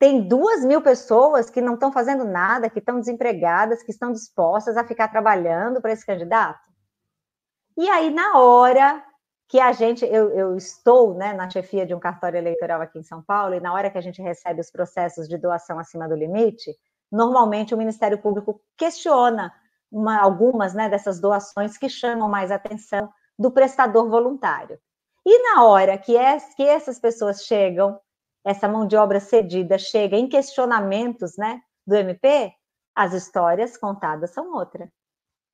tem 0.00 0.26
duas 0.26 0.64
mil 0.64 0.80
pessoas 0.80 1.50
que 1.50 1.60
não 1.60 1.74
estão 1.74 1.92
fazendo 1.92 2.24
nada, 2.24 2.70
que 2.70 2.78
estão 2.78 2.98
desempregadas, 2.98 3.82
que 3.82 3.92
estão 3.92 4.10
dispostas 4.10 4.78
a 4.78 4.82
ficar 4.82 5.08
trabalhando 5.08 5.78
para 5.78 5.92
esse 5.92 6.06
candidato. 6.06 6.58
E 7.76 7.86
aí, 7.86 8.08
na 8.10 8.38
hora 8.38 9.04
que 9.46 9.60
a 9.60 9.72
gente, 9.72 10.06
eu, 10.06 10.30
eu, 10.30 10.56
estou 10.56 11.14
né, 11.14 11.34
na 11.34 11.50
chefia 11.50 11.84
de 11.84 11.94
um 11.94 12.00
cartório 12.00 12.38
eleitoral 12.38 12.80
aqui 12.80 12.98
em 12.98 13.02
São 13.02 13.22
Paulo, 13.22 13.54
e 13.54 13.60
na 13.60 13.74
hora 13.74 13.90
que 13.90 13.98
a 13.98 14.00
gente 14.00 14.22
recebe 14.22 14.62
os 14.62 14.70
processos 14.70 15.28
de 15.28 15.36
doação 15.36 15.78
acima 15.78 16.08
do 16.08 16.14
limite, 16.14 16.74
normalmente 17.12 17.74
o 17.74 17.78
Ministério 17.78 18.16
Público 18.16 18.58
questiona 18.78 19.52
uma, 19.92 20.18
algumas 20.18 20.72
né, 20.72 20.88
dessas 20.88 21.20
doações 21.20 21.76
que 21.76 21.90
chamam 21.90 22.26
mais 22.26 22.50
atenção 22.50 23.12
do 23.38 23.50
prestador 23.50 24.08
voluntário. 24.08 24.78
E 25.26 25.54
na 25.54 25.64
hora 25.64 25.98
que, 25.98 26.14
que 26.56 26.66
essas 26.66 26.98
pessoas 26.98 27.44
chegam 27.44 28.00
essa 28.44 28.68
mão 28.68 28.86
de 28.86 28.96
obra 28.96 29.20
cedida 29.20 29.78
chega 29.78 30.16
em 30.16 30.28
questionamentos 30.28 31.36
né, 31.36 31.60
do 31.86 31.94
MP, 31.94 32.52
as 32.94 33.12
histórias 33.12 33.76
contadas 33.76 34.30
são 34.30 34.52
outra. 34.52 34.90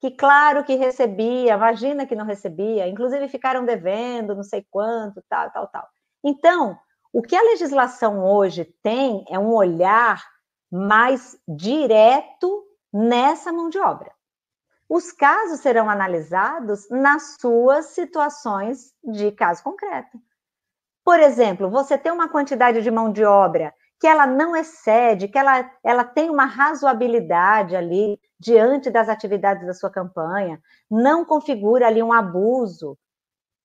Que 0.00 0.10
claro 0.10 0.64
que 0.64 0.74
recebia, 0.74 1.54
imagina 1.54 2.06
que 2.06 2.14
não 2.14 2.24
recebia, 2.24 2.86
inclusive 2.86 3.28
ficaram 3.28 3.64
devendo 3.64 4.34
não 4.34 4.42
sei 4.42 4.64
quanto, 4.70 5.22
tal, 5.28 5.50
tal, 5.50 5.66
tal. 5.68 5.88
Então, 6.22 6.78
o 7.12 7.22
que 7.22 7.34
a 7.34 7.42
legislação 7.42 8.24
hoje 8.24 8.64
tem 8.82 9.24
é 9.28 9.38
um 9.38 9.54
olhar 9.54 10.22
mais 10.70 11.38
direto 11.48 12.64
nessa 12.92 13.52
mão 13.52 13.68
de 13.68 13.78
obra. 13.78 14.12
Os 14.88 15.10
casos 15.12 15.60
serão 15.60 15.90
analisados 15.90 16.88
nas 16.90 17.36
suas 17.40 17.86
situações 17.86 18.94
de 19.02 19.32
caso 19.32 19.62
concreto. 19.62 20.18
Por 21.06 21.20
exemplo, 21.20 21.70
você 21.70 21.96
tem 21.96 22.10
uma 22.10 22.28
quantidade 22.28 22.82
de 22.82 22.90
mão 22.90 23.12
de 23.12 23.24
obra 23.24 23.72
que 24.00 24.08
ela 24.08 24.26
não 24.26 24.56
excede, 24.56 25.28
que 25.28 25.38
ela, 25.38 25.70
ela 25.84 26.02
tem 26.02 26.28
uma 26.28 26.44
razoabilidade 26.44 27.76
ali 27.76 28.18
diante 28.40 28.90
das 28.90 29.08
atividades 29.08 29.64
da 29.64 29.72
sua 29.72 29.88
campanha, 29.88 30.60
não 30.90 31.24
configura 31.24 31.86
ali 31.86 32.02
um 32.02 32.12
abuso. 32.12 32.98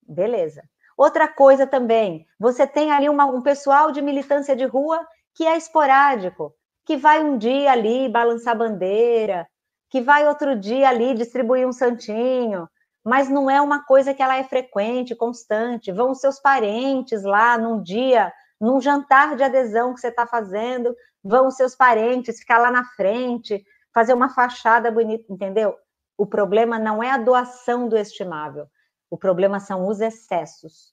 Beleza. 0.06 0.62
Outra 0.96 1.26
coisa 1.26 1.66
também, 1.66 2.24
você 2.38 2.64
tem 2.64 2.92
ali 2.92 3.08
uma, 3.08 3.24
um 3.24 3.42
pessoal 3.42 3.90
de 3.90 4.00
militância 4.00 4.54
de 4.54 4.64
rua 4.64 5.04
que 5.34 5.44
é 5.44 5.56
esporádico, 5.56 6.54
que 6.86 6.96
vai 6.96 7.24
um 7.24 7.36
dia 7.36 7.72
ali 7.72 8.08
balançar 8.08 8.56
bandeira, 8.56 9.48
que 9.90 10.00
vai 10.00 10.28
outro 10.28 10.54
dia 10.54 10.88
ali 10.88 11.12
distribuir 11.12 11.66
um 11.66 11.72
santinho, 11.72 12.68
mas 13.04 13.28
não 13.28 13.50
é 13.50 13.60
uma 13.60 13.84
coisa 13.84 14.14
que 14.14 14.22
ela 14.22 14.36
é 14.36 14.44
frequente, 14.44 15.14
constante. 15.14 15.90
Vão 15.90 16.14
seus 16.14 16.38
parentes 16.38 17.22
lá 17.22 17.58
num 17.58 17.82
dia, 17.82 18.32
num 18.60 18.80
jantar 18.80 19.36
de 19.36 19.42
adesão 19.42 19.92
que 19.92 20.00
você 20.00 20.08
está 20.08 20.26
fazendo, 20.26 20.94
vão 21.22 21.50
seus 21.50 21.74
parentes 21.74 22.38
ficar 22.38 22.58
lá 22.58 22.70
na 22.70 22.84
frente, 22.84 23.64
fazer 23.92 24.14
uma 24.14 24.28
fachada 24.28 24.90
bonita, 24.90 25.32
entendeu? 25.32 25.76
O 26.16 26.26
problema 26.26 26.78
não 26.78 27.02
é 27.02 27.10
a 27.10 27.18
doação 27.18 27.88
do 27.88 27.96
estimável, 27.96 28.66
o 29.10 29.18
problema 29.18 29.58
são 29.58 29.88
os 29.88 30.00
excessos. 30.00 30.92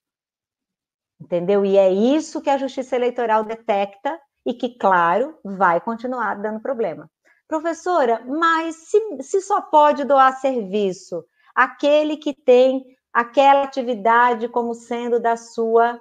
Entendeu? 1.21 1.65
E 1.65 1.77
é 1.77 1.91
isso 1.91 2.41
que 2.41 2.49
a 2.49 2.57
Justiça 2.57 2.95
Eleitoral 2.95 3.43
detecta 3.43 4.19
e 4.45 4.53
que, 4.53 4.77
claro, 4.77 5.37
vai 5.43 5.81
continuar 5.81 6.35
dando 6.35 6.61
problema. 6.61 7.09
Professora, 7.47 8.23
mas 8.25 8.75
se, 8.75 9.21
se 9.21 9.41
só 9.41 9.61
pode 9.61 10.05
doar 10.05 10.39
serviço 10.39 11.25
aquele 11.59 12.15
que 12.15 12.33
tem 12.33 12.85
aquela 13.11 13.63
atividade 13.63 14.47
como 14.47 14.73
sendo 14.73 15.19
da 15.19 15.35
sua 15.35 15.99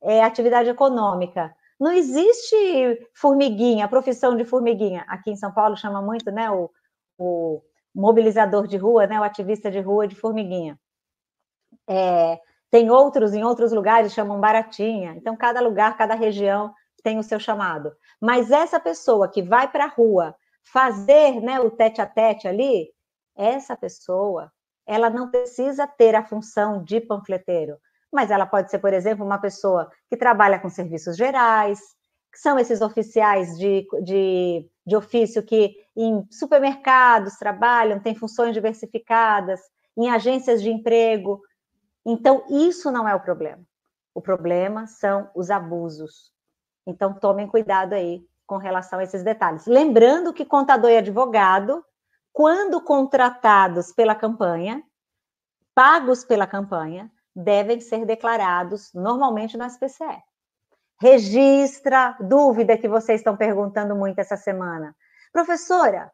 é, 0.00 0.22
atividade 0.22 0.70
econômica. 0.70 1.52
Não 1.80 1.90
existe 1.90 3.08
formiguinha, 3.12 3.88
profissão 3.88 4.36
de 4.36 4.44
formiguinha. 4.44 5.04
Aqui 5.08 5.32
em 5.32 5.36
São 5.36 5.52
Paulo 5.52 5.76
chama 5.76 6.00
muito, 6.00 6.30
né, 6.30 6.48
o, 6.52 6.70
o 7.18 7.60
mobilizador 7.92 8.68
de 8.68 8.76
rua, 8.76 9.08
né, 9.08 9.18
o 9.18 9.24
ativista 9.24 9.68
de 9.72 9.80
rua 9.80 10.06
de 10.06 10.14
formiguinha. 10.14 10.78
É, 11.88 12.38
tem 12.70 12.88
outros, 12.88 13.34
em 13.34 13.42
outros 13.42 13.72
lugares 13.72 14.12
chamam 14.12 14.40
baratinha. 14.40 15.14
Então, 15.16 15.36
cada 15.36 15.60
lugar, 15.60 15.96
cada 15.96 16.14
região 16.14 16.72
tem 17.02 17.18
o 17.18 17.24
seu 17.24 17.40
chamado. 17.40 17.92
Mas 18.20 18.52
essa 18.52 18.78
pessoa 18.78 19.28
que 19.28 19.42
vai 19.42 19.66
para 19.66 19.86
a 19.86 19.88
rua 19.88 20.32
fazer 20.62 21.40
né, 21.40 21.58
o 21.58 21.72
tete 21.72 22.00
a 22.00 22.06
tete 22.06 22.46
ali, 22.46 22.88
essa 23.34 23.76
pessoa, 23.76 24.52
ela 24.86 25.08
não 25.08 25.30
precisa 25.30 25.86
ter 25.86 26.14
a 26.14 26.24
função 26.24 26.82
de 26.82 27.00
panfleteiro, 27.00 27.76
mas 28.12 28.30
ela 28.30 28.46
pode 28.46 28.70
ser, 28.70 28.78
por 28.78 28.92
exemplo, 28.92 29.24
uma 29.24 29.38
pessoa 29.38 29.90
que 30.08 30.16
trabalha 30.16 30.58
com 30.58 30.68
serviços 30.68 31.16
gerais, 31.16 31.80
que 32.32 32.38
são 32.38 32.58
esses 32.58 32.80
oficiais 32.80 33.58
de, 33.58 33.86
de, 34.02 34.66
de 34.86 34.96
ofício 34.96 35.42
que 35.42 35.76
em 35.96 36.26
supermercados 36.30 37.36
trabalham, 37.36 38.00
têm 38.00 38.14
funções 38.14 38.54
diversificadas, 38.54 39.60
em 39.96 40.10
agências 40.10 40.62
de 40.62 40.70
emprego. 40.70 41.42
Então, 42.04 42.44
isso 42.48 42.90
não 42.90 43.06
é 43.06 43.14
o 43.14 43.20
problema. 43.20 43.62
O 44.14 44.20
problema 44.20 44.86
são 44.86 45.30
os 45.34 45.50
abusos. 45.50 46.32
Então, 46.86 47.14
tomem 47.14 47.46
cuidado 47.46 47.92
aí 47.92 48.24
com 48.46 48.56
relação 48.56 48.98
a 48.98 49.04
esses 49.04 49.22
detalhes. 49.22 49.66
Lembrando 49.66 50.32
que 50.32 50.44
contador 50.44 50.90
e 50.90 50.96
advogado, 50.96 51.84
quando 52.32 52.80
contratados 52.80 53.92
pela 53.92 54.14
campanha, 54.14 54.82
pagos 55.74 56.24
pela 56.24 56.46
campanha, 56.46 57.10
devem 57.34 57.80
ser 57.80 58.04
declarados 58.04 58.92
normalmente 58.94 59.56
no 59.56 59.68
SPCE. 59.68 60.22
Registra, 61.00 62.16
dúvida 62.20 62.78
que 62.78 62.88
vocês 62.88 63.20
estão 63.20 63.36
perguntando 63.36 63.96
muito 63.96 64.18
essa 64.18 64.36
semana. 64.36 64.94
Professora, 65.32 66.12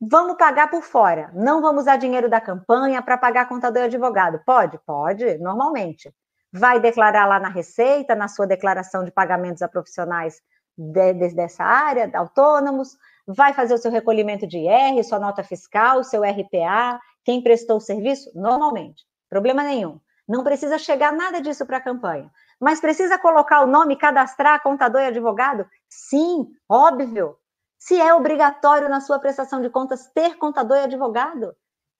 vamos 0.00 0.36
pagar 0.36 0.70
por 0.70 0.82
fora, 0.82 1.30
não 1.34 1.60
vamos 1.60 1.82
usar 1.82 1.96
dinheiro 1.96 2.28
da 2.28 2.40
campanha 2.40 3.02
para 3.02 3.18
pagar 3.18 3.48
contador 3.48 3.82
e 3.82 3.86
advogado. 3.86 4.40
Pode? 4.46 4.78
Pode, 4.86 5.38
normalmente. 5.38 6.14
Vai 6.52 6.78
declarar 6.78 7.26
lá 7.26 7.40
na 7.40 7.48
Receita, 7.48 8.14
na 8.14 8.28
sua 8.28 8.46
declaração 8.46 9.04
de 9.04 9.10
pagamentos 9.10 9.62
a 9.62 9.68
profissionais 9.68 10.40
de, 10.76 11.14
de, 11.14 11.34
dessa 11.34 11.64
área, 11.64 12.10
autônomos, 12.14 12.96
vai 13.26 13.52
fazer 13.52 13.74
o 13.74 13.78
seu 13.78 13.90
recolhimento 13.90 14.46
de 14.46 14.58
IR, 14.58 15.02
sua 15.04 15.18
nota 15.18 15.42
fiscal, 15.42 16.02
seu 16.02 16.22
RPA, 16.22 17.00
quem 17.24 17.42
prestou 17.42 17.76
o 17.76 17.80
serviço? 17.80 18.30
Normalmente, 18.34 19.04
problema 19.28 19.62
nenhum. 19.62 20.00
Não 20.28 20.44
precisa 20.44 20.78
chegar 20.78 21.12
nada 21.12 21.40
disso 21.40 21.66
para 21.66 21.78
a 21.78 21.82
campanha. 21.82 22.30
Mas 22.60 22.80
precisa 22.80 23.18
colocar 23.18 23.62
o 23.62 23.66
nome, 23.66 23.96
cadastrar 23.96 24.62
contador 24.62 25.00
e 25.00 25.06
advogado? 25.06 25.66
Sim, 25.88 26.48
óbvio. 26.68 27.36
Se 27.78 28.00
é 28.00 28.14
obrigatório 28.14 28.88
na 28.88 29.00
sua 29.00 29.18
prestação 29.18 29.60
de 29.60 29.68
contas 29.68 30.06
ter 30.14 30.36
contador 30.36 30.76
e 30.76 30.84
advogado. 30.84 31.54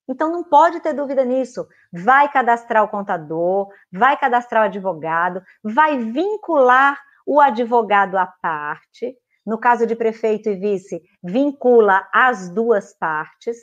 Então 0.08 0.30
não 0.30 0.44
pode 0.44 0.80
ter 0.80 0.92
dúvida 0.92 1.24
nisso. 1.24 1.66
Vai 1.92 2.30
cadastrar 2.30 2.84
o 2.84 2.88
contador, 2.88 3.68
vai 3.92 4.16
cadastrar 4.16 4.62
o 4.62 4.66
advogado, 4.66 5.42
vai 5.62 5.98
vincular 5.98 7.00
o 7.26 7.40
advogado 7.40 8.16
à 8.16 8.26
parte. 8.26 9.16
No 9.44 9.58
caso 9.58 9.86
de 9.86 9.96
prefeito 9.96 10.48
e 10.48 10.54
vice, 10.54 11.02
vincula 11.22 12.08
as 12.12 12.48
duas 12.48 12.96
partes. 12.96 13.56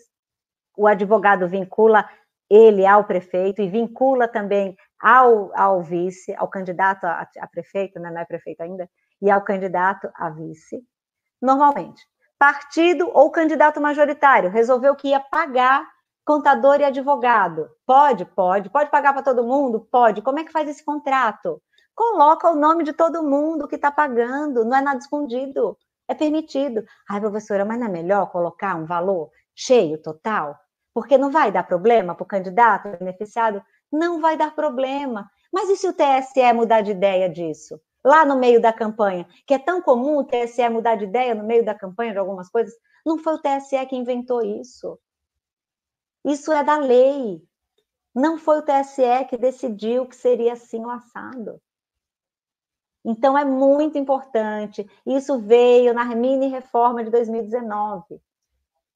O 0.77 0.87
advogado 0.87 1.47
vincula 1.47 2.07
ele 2.49 2.85
ao 2.85 3.03
prefeito 3.03 3.61
e 3.61 3.69
vincula 3.69 4.27
também 4.27 4.75
ao, 4.99 5.51
ao 5.57 5.81
vice, 5.81 6.35
ao 6.35 6.47
candidato 6.49 7.05
a, 7.05 7.27
a 7.39 7.47
prefeito, 7.47 7.99
né? 7.99 8.11
não 8.11 8.21
é 8.21 8.25
prefeito 8.25 8.61
ainda, 8.61 8.89
e 9.21 9.29
ao 9.29 9.41
candidato 9.41 10.09
a 10.15 10.29
vice. 10.29 10.81
Normalmente, 11.41 12.03
partido 12.37 13.09
ou 13.13 13.31
candidato 13.31 13.79
majoritário 13.79 14.49
resolveu 14.49 14.95
que 14.95 15.09
ia 15.09 15.19
pagar 15.19 15.87
contador 16.25 16.79
e 16.79 16.83
advogado. 16.83 17.69
Pode? 17.85 18.25
Pode. 18.25 18.69
Pode 18.69 18.91
pagar 18.91 19.13
para 19.13 19.23
todo 19.23 19.43
mundo? 19.43 19.87
Pode. 19.91 20.21
Como 20.21 20.39
é 20.39 20.43
que 20.43 20.51
faz 20.51 20.69
esse 20.69 20.83
contrato? 20.83 21.61
Coloca 21.99 22.49
o 22.49 22.55
nome 22.55 22.85
de 22.85 22.93
todo 22.93 23.21
mundo 23.21 23.67
que 23.67 23.75
está 23.75 23.91
pagando, 23.91 24.63
não 24.63 24.77
é 24.77 24.81
nada 24.81 24.99
escondido, 24.99 25.77
é 26.07 26.15
permitido. 26.15 26.85
Ai, 27.09 27.19
professora, 27.19 27.65
mas 27.65 27.77
não 27.77 27.87
é 27.87 27.89
melhor 27.89 28.31
colocar 28.31 28.73
um 28.77 28.85
valor 28.85 29.29
cheio, 29.53 30.01
total? 30.01 30.57
Porque 30.93 31.17
não 31.17 31.29
vai 31.29 31.51
dar 31.51 31.63
problema 31.63 32.15
para 32.15 32.23
o 32.23 32.25
candidato 32.25 32.97
beneficiado? 32.97 33.61
Não 33.91 34.21
vai 34.21 34.37
dar 34.37 34.55
problema. 34.55 35.29
Mas 35.51 35.69
e 35.69 35.75
se 35.75 35.89
o 35.89 35.93
TSE 35.93 36.53
mudar 36.53 36.79
de 36.79 36.91
ideia 36.91 37.29
disso? 37.29 37.77
Lá 38.01 38.25
no 38.25 38.39
meio 38.39 38.61
da 38.61 38.71
campanha, 38.71 39.27
que 39.45 39.53
é 39.53 39.59
tão 39.59 39.81
comum 39.81 40.19
o 40.19 40.23
TSE 40.23 40.69
mudar 40.69 40.95
de 40.95 41.03
ideia 41.03 41.35
no 41.35 41.43
meio 41.43 41.65
da 41.65 41.75
campanha 41.75 42.13
de 42.13 42.17
algumas 42.17 42.47
coisas, 42.49 42.73
não 43.05 43.17
foi 43.17 43.33
o 43.33 43.41
TSE 43.41 43.85
que 43.87 43.97
inventou 43.97 44.41
isso. 44.41 44.97
Isso 46.23 46.49
é 46.53 46.63
da 46.63 46.77
lei. 46.77 47.43
Não 48.15 48.37
foi 48.37 48.59
o 48.59 48.63
TSE 48.63 49.25
que 49.29 49.35
decidiu 49.35 50.05
que 50.05 50.15
seria 50.15 50.53
assim 50.53 50.85
o 50.85 50.89
assado. 50.89 51.61
Então, 53.03 53.37
é 53.37 53.45
muito 53.45 53.97
importante. 53.97 54.89
Isso 55.05 55.39
veio 55.39 55.93
na 55.93 56.05
mini 56.05 56.47
reforma 56.47 57.03
de 57.03 57.09
2019. 57.09 58.21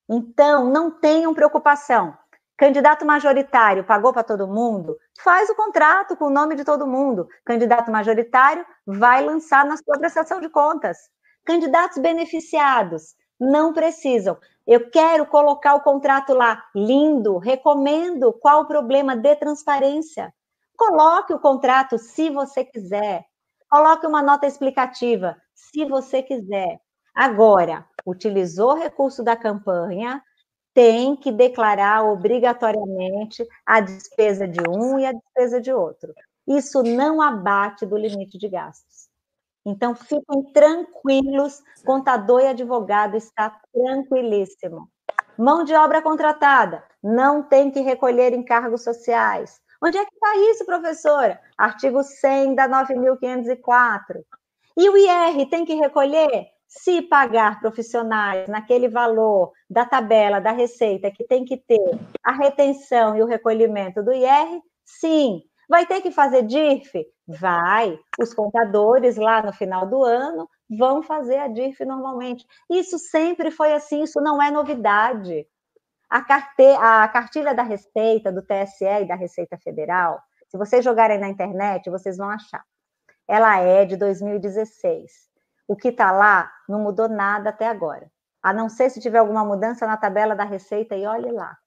Então, 0.10 0.70
não 0.70 0.92
tenham 0.92 1.34
preocupação. 1.34 2.18
Candidato 2.56 3.06
majoritário 3.06 3.84
pagou 3.84 4.14
para 4.14 4.24
todo 4.24 4.48
mundo? 4.48 4.98
Faz 5.20 5.50
o 5.50 5.56
contrato 5.56 6.16
com 6.16 6.26
o 6.26 6.30
nome 6.30 6.56
de 6.56 6.64
todo 6.64 6.86
mundo. 6.86 7.28
Candidato 7.44 7.92
majoritário 7.92 8.66
vai 8.86 9.24
lançar 9.24 9.66
na 9.66 9.76
sua 9.76 9.98
prestação 9.98 10.40
de 10.40 10.50
contas. 10.50 10.98
Candidatos 11.44 11.98
beneficiados 11.98 13.16
não 13.40 13.74
precisam. 13.74 14.38
Eu 14.66 14.90
quero 14.90 15.26
colocar 15.26 15.74
o 15.76 15.82
contrato 15.82 16.34
lá. 16.34 16.64
Lindo, 16.76 17.38
recomendo. 17.38 18.32
Qual 18.32 18.62
o 18.62 18.68
problema 18.68 19.16
de 19.16 19.36
transparência? 19.36 20.34
Coloque 20.78 21.34
o 21.34 21.40
contrato 21.40 21.98
se 21.98 22.30
você 22.30 22.64
quiser. 22.64 23.26
Coloque 23.74 24.06
uma 24.06 24.22
nota 24.22 24.46
explicativa, 24.46 25.36
se 25.56 25.84
você 25.86 26.22
quiser. 26.22 26.80
Agora, 27.12 27.84
utilizou 28.06 28.76
recurso 28.76 29.24
da 29.24 29.36
campanha, 29.36 30.22
tem 30.76 31.16
que 31.16 31.32
declarar 31.32 32.06
obrigatoriamente 32.06 33.44
a 33.66 33.80
despesa 33.80 34.48
de 34.48 34.60
um 34.70 35.00
e 35.00 35.08
a 35.08 35.12
despesa 35.12 35.60
de 35.60 35.74
outro. 35.74 36.14
Isso 36.48 36.84
não 36.84 37.20
abate 37.20 37.84
do 37.84 37.98
limite 37.98 38.38
de 38.38 38.48
gastos. 38.48 39.10
Então, 39.66 39.96
fiquem 39.96 40.44
tranquilos, 40.54 41.64
contador 41.84 42.42
e 42.42 42.50
advogado 42.50 43.18
está 43.18 43.60
tranquilíssimo. 43.74 44.88
Mão 45.36 45.64
de 45.64 45.74
obra 45.74 46.00
contratada, 46.00 46.84
não 47.02 47.42
tem 47.42 47.72
que 47.72 47.80
recolher 47.80 48.34
encargos 48.34 48.84
sociais. 48.84 49.60
Onde 49.86 49.98
é 49.98 50.06
que 50.06 50.14
está 50.14 50.38
isso, 50.50 50.66
professora? 50.66 51.42
Artigo 51.58 52.02
100 52.02 52.56
da 52.56 52.70
9.504. 52.70 54.24
E 54.78 54.90
o 54.90 54.96
IR 54.96 55.50
tem 55.50 55.66
que 55.66 55.76
recolher? 55.76 56.48
Se 56.66 57.02
pagar 57.02 57.60
profissionais 57.60 58.48
naquele 58.48 58.88
valor 58.88 59.52
da 59.70 59.86
tabela 59.86 60.40
da 60.40 60.52
receita 60.52 61.12
que 61.12 61.26
tem 61.26 61.44
que 61.44 61.58
ter 61.58 62.00
a 62.24 62.32
retenção 62.32 63.16
e 63.18 63.22
o 63.22 63.28
recolhimento 63.28 64.02
do 64.02 64.14
IR, 64.14 64.62
sim. 64.86 65.42
Vai 65.70 65.86
ter 65.86 66.02
que 66.02 66.12
fazer 66.12 66.44
DIRF? 66.44 67.06
Vai. 67.28 68.00
Os 68.20 68.34
contadores 68.34 69.18
lá 69.18 69.42
no 69.44 69.52
final 69.52 69.86
do 69.86 70.02
ano 70.02 70.48
vão 70.70 71.04
fazer 71.04 71.38
a 71.38 71.48
DIRF 71.50 71.84
normalmente. 71.84 72.46
Isso 72.70 72.98
sempre 72.98 73.52
foi 73.52 73.74
assim, 73.74 74.02
isso 74.02 74.22
não 74.22 74.42
é 74.42 74.50
novidade. 74.50 75.46
A, 76.14 76.22
carte... 76.22 76.62
a 76.80 77.08
cartilha 77.08 77.56
da 77.56 77.64
Receita, 77.64 78.32
do 78.32 78.44
TSE 78.44 78.86
e 78.86 79.08
da 79.08 79.16
Receita 79.16 79.58
Federal, 79.58 80.22
se 80.48 80.56
vocês 80.60 80.86
jogarem 80.86 81.18
na 81.18 81.28
internet, 81.28 81.90
vocês 81.90 82.18
vão 82.18 82.30
achar. 82.30 82.64
Ela 83.28 83.58
é 83.62 83.84
de 83.84 83.98
2016. 83.98 85.12
O 85.68 85.76
que 85.76 85.88
está 85.88 86.12
lá 86.12 86.52
não 86.70 86.80
mudou 86.80 87.10
nada 87.10 87.50
até 87.50 87.68
agora. 87.68 88.12
A 88.44 88.54
não 88.54 88.70
ser 88.70 88.92
se 88.92 89.00
tiver 89.00 89.18
alguma 89.18 89.44
mudança 89.44 89.88
na 89.88 89.98
tabela 89.98 90.36
da 90.36 90.44
Receita, 90.44 90.96
e 90.96 91.04
olhe 91.08 91.32
lá. 91.32 91.58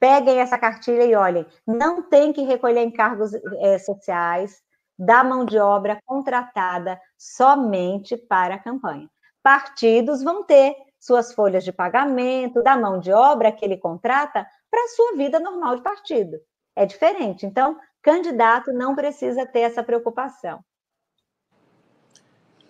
Peguem 0.00 0.40
essa 0.40 0.58
cartilha 0.58 1.04
e 1.04 1.14
olhem. 1.14 1.46
Não 1.64 2.02
tem 2.02 2.32
que 2.32 2.42
recolher 2.42 2.82
encargos 2.82 3.30
é, 3.60 3.78
sociais 3.78 4.60
da 4.98 5.22
mão 5.22 5.44
de 5.44 5.56
obra 5.60 6.00
contratada 6.04 7.00
somente 7.16 8.16
para 8.16 8.56
a 8.56 8.58
campanha. 8.60 9.08
Partidos 9.40 10.20
vão 10.20 10.42
ter 10.42 10.74
suas 11.04 11.34
folhas 11.34 11.62
de 11.62 11.70
pagamento 11.70 12.62
da 12.62 12.78
mão 12.78 12.98
de 12.98 13.12
obra 13.12 13.52
que 13.52 13.62
ele 13.62 13.76
contrata 13.76 14.46
para 14.70 14.84
a 14.84 14.88
sua 14.88 15.16
vida 15.16 15.38
normal 15.38 15.76
de 15.76 15.82
partido. 15.82 16.40
É 16.74 16.86
diferente. 16.86 17.44
Então, 17.44 17.78
candidato 18.02 18.72
não 18.72 18.94
precisa 18.94 19.44
ter 19.44 19.60
essa 19.60 19.82
preocupação. 19.82 20.64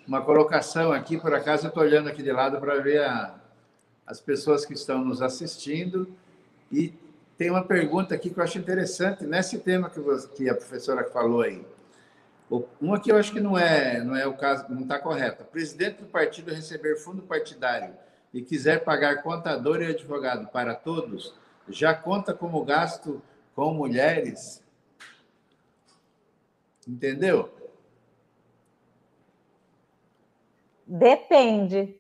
Uma 0.07 0.21
colocação 0.21 0.93
aqui, 0.93 1.17
por 1.17 1.33
acaso, 1.33 1.67
eu 1.67 1.69
estou 1.69 1.85
olhando 1.85 2.09
aqui 2.09 2.25
de 2.25 2.33
lado 2.33 2.59
para 2.59 2.81
ver 2.81 3.05
a, 3.05 3.37
as 4.05 4.21
pessoas 4.21 4.67
que 4.67 4.75
estão 4.75 5.05
nos 5.05 5.23
assistindo 5.23 6.13
e 6.73 6.93
tem 7.39 7.51
uma 7.51 7.65
pergunta 7.65 8.17
aqui 8.17 8.31
que 8.31 8.39
eu 8.39 8.45
acho 8.45 8.59
interessante 8.59 9.25
nesse 9.25 9.61
tema 9.61 9.89
que, 9.89 10.01
você, 10.01 10.27
que 10.29 10.51
a 10.51 10.55
professora 10.57 11.05
falou 11.05 11.43
aí. 11.43 11.65
Uma 12.81 13.01
que 13.01 13.13
eu 13.13 13.17
acho 13.17 13.33
que 13.33 13.41
não 13.41 13.57
é, 13.57 14.03
não 14.03 14.17
é 14.17 14.27
o 14.27 14.37
caso, 14.37 14.67
não 14.69 14.83
está 14.83 14.99
correta. 14.99 15.45
Presidente 15.45 16.03
do 16.03 16.07
partido 16.07 16.53
receber 16.53 16.97
fundo 16.97 17.23
partidário 17.23 17.95
e 18.35 18.43
quiser 18.43 18.83
pagar 18.85 19.23
contador 19.23 19.81
e 19.81 19.87
advogado 19.87 20.49
para 20.49 20.75
todos, 20.75 21.33
já 21.69 21.95
conta 21.95 22.35
como 22.35 22.65
gasto 22.65 23.23
com 23.55 23.73
mulheres? 23.73 24.61
Entendeu? 26.87 27.49
Depende. 30.85 31.97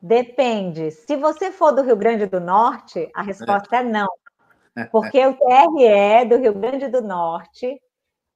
Depende. 0.00 0.92
Se 0.92 1.16
você 1.16 1.50
for 1.50 1.72
do 1.72 1.82
Rio 1.82 1.96
Grande 1.96 2.26
do 2.26 2.38
Norte, 2.38 3.10
a 3.12 3.22
resposta 3.22 3.76
é, 3.76 3.80
é 3.80 3.82
não. 3.82 4.08
Porque 4.92 5.26
o 5.26 5.34
TRE 5.34 6.28
do 6.28 6.36
Rio 6.36 6.54
Grande 6.54 6.86
do 6.86 7.02
Norte, 7.02 7.80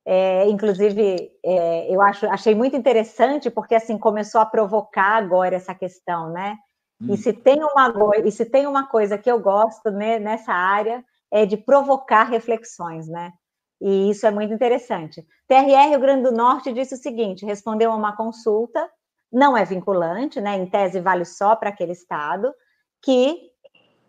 é, 0.05 0.49
inclusive, 0.49 1.31
é, 1.45 1.95
eu 1.95 2.01
acho, 2.03 2.27
achei 2.27 2.57
muito 2.57 2.77
interessante, 2.77 3.51
porque 3.51 3.75
assim 3.75 3.97
começou 3.97 4.41
a 4.41 4.47
provocar 4.47 5.17
agora 5.17 5.55
essa 5.55 5.75
questão, 5.75 6.33
né? 6.33 6.57
Hum. 7.01 7.15
E, 7.15 7.17
se 7.17 7.33
tem 7.33 7.63
uma, 7.63 7.93
e 8.25 8.31
se 8.31 8.45
tem 8.45 8.67
uma 8.67 8.87
coisa 8.87 9.17
que 9.17 9.31
eu 9.31 9.41
gosto 9.41 9.91
né, 9.91 10.19
nessa 10.19 10.53
área, 10.53 11.05
é 11.31 11.47
de 11.47 11.57
provocar 11.57 12.25
reflexões, 12.25 13.09
né? 13.09 13.33
E 13.81 14.11
isso 14.11 14.27
é 14.27 14.31
muito 14.31 14.53
interessante. 14.53 15.27
TRE 15.49 15.89
Rio 15.89 16.01
Grande 16.01 16.25
do 16.25 16.33
Norte 16.33 16.73
disse 16.73 16.95
o 16.95 16.99
seguinte: 16.99 17.47
respondeu 17.47 17.91
a 17.91 17.97
uma 17.97 18.15
consulta, 18.15 18.91
não 19.33 19.57
é 19.57 19.65
vinculante, 19.65 20.41
né? 20.41 20.57
Em 20.57 20.67
tese 20.67 21.01
vale 21.01 21.25
só 21.25 21.57
para 21.57 21.71
aquele 21.71 21.93
estado, 21.93 22.53
que 23.01 23.51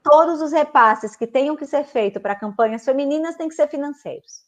todos 0.03 0.41
os 0.41 0.51
repasses 0.51 1.15
que 1.15 1.27
tenham 1.27 1.55
que 1.55 1.65
ser 1.65 1.85
feitos 1.85 2.21
para 2.21 2.35
campanhas 2.35 2.83
femininas 2.83 3.35
têm 3.35 3.47
que 3.47 3.55
ser 3.55 3.67
financeiros. 3.67 4.43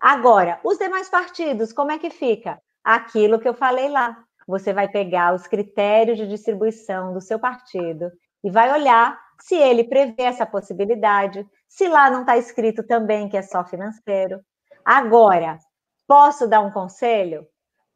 Agora, 0.00 0.58
os 0.64 0.76
demais 0.76 1.08
partidos, 1.08 1.72
como 1.72 1.92
é 1.92 1.98
que 1.98 2.10
fica? 2.10 2.60
Aquilo 2.82 3.38
que 3.38 3.48
eu 3.48 3.54
falei 3.54 3.88
lá. 3.88 4.22
Você 4.46 4.72
vai 4.72 4.88
pegar 4.88 5.34
os 5.34 5.46
critérios 5.46 6.18
de 6.18 6.26
distribuição 6.26 7.12
do 7.12 7.20
seu 7.20 7.38
partido 7.38 8.10
e 8.42 8.50
vai 8.50 8.72
olhar 8.72 9.18
se 9.40 9.54
ele 9.54 9.84
prevê 9.84 10.22
essa 10.22 10.46
possibilidade, 10.46 11.46
se 11.68 11.88
lá 11.88 12.10
não 12.10 12.20
está 12.20 12.36
escrito 12.36 12.86
também 12.86 13.28
que 13.28 13.36
é 13.36 13.42
só 13.42 13.64
financeiro. 13.64 14.40
Agora, 14.84 15.58
posso 16.06 16.46
dar 16.46 16.60
um 16.60 16.70
conselho? 16.70 17.46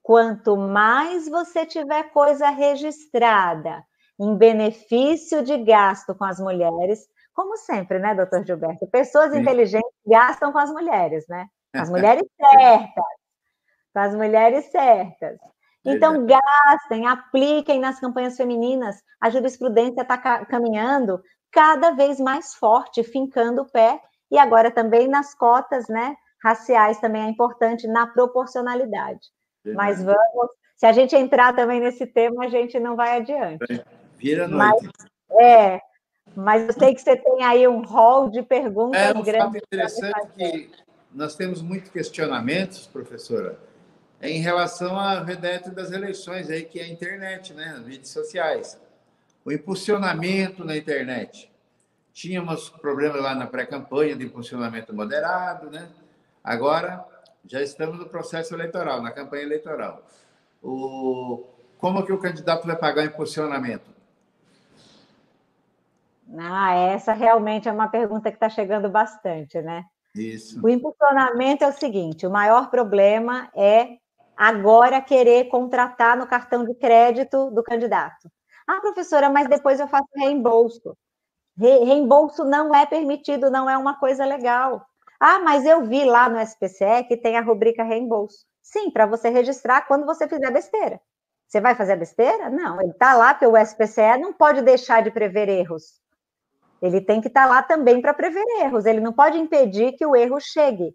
Quanto 0.02 0.56
mais 0.56 1.28
você 1.28 1.66
tiver 1.66 2.04
coisa 2.12 2.48
registrada, 2.48 3.84
em 4.18 4.36
benefício 4.36 5.42
de 5.42 5.58
gasto 5.58 6.14
com 6.14 6.24
as 6.24 6.40
mulheres, 6.40 7.06
como 7.34 7.56
sempre, 7.56 7.98
né, 7.98 8.14
doutor 8.14 8.44
Gilberto? 8.44 8.86
Pessoas 8.88 9.32
Sim. 9.32 9.40
inteligentes 9.40 9.92
gastam 10.06 10.50
com 10.50 10.58
as 10.58 10.70
mulheres, 10.70 11.24
né? 11.28 11.46
As 11.74 11.88
mulheres 11.90 12.24
certas. 12.36 13.04
Com 13.92 14.00
as 14.00 14.14
mulheres 14.14 14.64
certas. 14.70 15.38
Então, 15.92 16.26
gastem, 16.26 17.06
apliquem 17.06 17.80
nas 17.80 18.00
campanhas 18.00 18.36
femininas. 18.36 18.96
A 19.20 19.30
jurisprudência 19.30 20.02
está 20.02 20.18
caminhando 20.44 21.22
cada 21.50 21.92
vez 21.92 22.20
mais 22.20 22.54
forte, 22.54 23.02
fincando 23.02 23.62
o 23.62 23.70
pé, 23.70 24.00
e 24.30 24.38
agora 24.38 24.70
também 24.70 25.08
nas 25.08 25.34
cotas 25.34 25.88
né, 25.88 26.14
raciais 26.42 27.00
também 27.00 27.22
é 27.22 27.28
importante 27.28 27.86
na 27.86 28.06
proporcionalidade. 28.06 29.20
Mas 29.64 30.02
vamos, 30.02 30.50
se 30.76 30.86
a 30.86 30.92
gente 30.92 31.14
entrar 31.16 31.54
também 31.54 31.80
nesse 31.80 32.06
tema, 32.06 32.44
a 32.44 32.48
gente 32.48 32.78
não 32.78 32.96
vai 32.96 33.16
adiante. 33.16 33.84
Vira 34.16 34.46
noite. 34.46 34.88
Mas, 35.28 35.40
é, 35.40 35.80
mas 36.34 36.66
eu 36.68 36.72
sei 36.72 36.94
que 36.94 37.00
você 37.00 37.16
tem 37.16 37.42
aí 37.44 37.66
um 37.66 37.82
rol 37.82 38.30
de 38.30 38.42
perguntas 38.42 39.00
é 39.00 39.12
um 39.12 39.22
grandes. 39.22 39.62
É 39.62 39.64
interessante 39.66 40.28
que 40.36 40.70
nós 41.12 41.34
temos 41.34 41.60
muitos 41.60 41.90
questionamentos, 41.90 42.86
professora, 42.86 43.58
em 44.20 44.40
relação 44.40 44.98
à 44.98 45.20
vedete 45.20 45.70
das 45.70 45.92
eleições, 45.92 46.50
aí, 46.50 46.64
que 46.64 46.80
é 46.80 46.84
a 46.84 46.88
internet, 46.88 47.54
né, 47.54 47.76
as 47.78 47.86
redes 47.86 48.10
sociais. 48.10 48.80
O 49.44 49.52
impulsionamento 49.52 50.64
na 50.64 50.76
internet. 50.76 51.50
Tínhamos 52.12 52.68
problemas 52.68 53.22
lá 53.22 53.34
na 53.34 53.46
pré-campanha 53.46 54.16
de 54.16 54.24
impulsionamento 54.24 54.92
moderado, 54.92 55.70
né? 55.70 55.88
Agora 56.42 57.04
já 57.46 57.62
estamos 57.62 57.98
no 57.98 58.08
processo 58.08 58.54
eleitoral, 58.54 59.00
na 59.00 59.12
campanha 59.12 59.44
eleitoral. 59.44 60.02
O, 60.60 61.44
como 61.78 62.04
que 62.04 62.12
o 62.12 62.18
candidato 62.18 62.66
vai 62.66 62.74
pagar 62.74 63.02
o 63.02 63.06
impulsionamento? 63.06 63.88
Ah, 66.36 66.74
essa 66.74 67.12
realmente 67.12 67.68
é 67.68 67.72
uma 67.72 67.88
pergunta 67.88 68.30
que 68.30 68.36
está 68.36 68.50
chegando 68.50 68.90
bastante, 68.90 69.62
né? 69.62 69.84
Isso. 70.14 70.60
O 70.62 70.68
impulsionamento 70.68 71.64
é 71.64 71.68
o 71.68 71.72
seguinte: 71.72 72.26
o 72.26 72.30
maior 72.30 72.68
problema 72.68 73.48
é 73.54 73.96
agora 74.38 75.02
querer 75.02 75.48
contratar 75.48 76.16
no 76.16 76.26
cartão 76.26 76.64
de 76.64 76.72
crédito 76.74 77.50
do 77.50 77.62
candidato. 77.64 78.30
Ah, 78.68 78.80
professora, 78.80 79.28
mas 79.28 79.48
depois 79.48 79.80
eu 79.80 79.88
faço 79.88 80.06
reembolso. 80.14 80.96
Re 81.56 81.84
reembolso 81.84 82.44
não 82.44 82.72
é 82.72 82.86
permitido, 82.86 83.50
não 83.50 83.68
é 83.68 83.76
uma 83.76 83.98
coisa 83.98 84.24
legal. 84.24 84.86
Ah, 85.18 85.40
mas 85.40 85.66
eu 85.66 85.84
vi 85.84 86.04
lá 86.04 86.28
no 86.28 86.38
SPCE 86.38 87.04
que 87.08 87.16
tem 87.16 87.36
a 87.36 87.42
rubrica 87.42 87.82
reembolso. 87.82 88.46
Sim, 88.62 88.90
para 88.92 89.06
você 89.06 89.28
registrar 89.28 89.82
quando 89.88 90.06
você 90.06 90.28
fizer 90.28 90.52
besteira. 90.52 91.00
Você 91.48 91.60
vai 91.60 91.74
fazer 91.74 91.96
besteira? 91.96 92.48
Não, 92.50 92.80
ele 92.80 92.90
está 92.90 93.14
lá, 93.14 93.34
porque 93.34 93.46
o 93.46 93.56
SPCE 93.56 94.18
não 94.20 94.32
pode 94.32 94.62
deixar 94.62 95.02
de 95.02 95.10
prever 95.10 95.48
erros. 95.48 96.00
Ele 96.80 97.00
tem 97.00 97.20
que 97.20 97.28
estar 97.28 97.44
tá 97.44 97.48
lá 97.48 97.62
também 97.62 98.00
para 98.00 98.14
prever 98.14 98.44
erros. 98.60 98.84
Ele 98.86 99.00
não 99.00 99.12
pode 99.12 99.38
impedir 99.38 99.92
que 99.92 100.06
o 100.06 100.14
erro 100.14 100.38
chegue. 100.38 100.94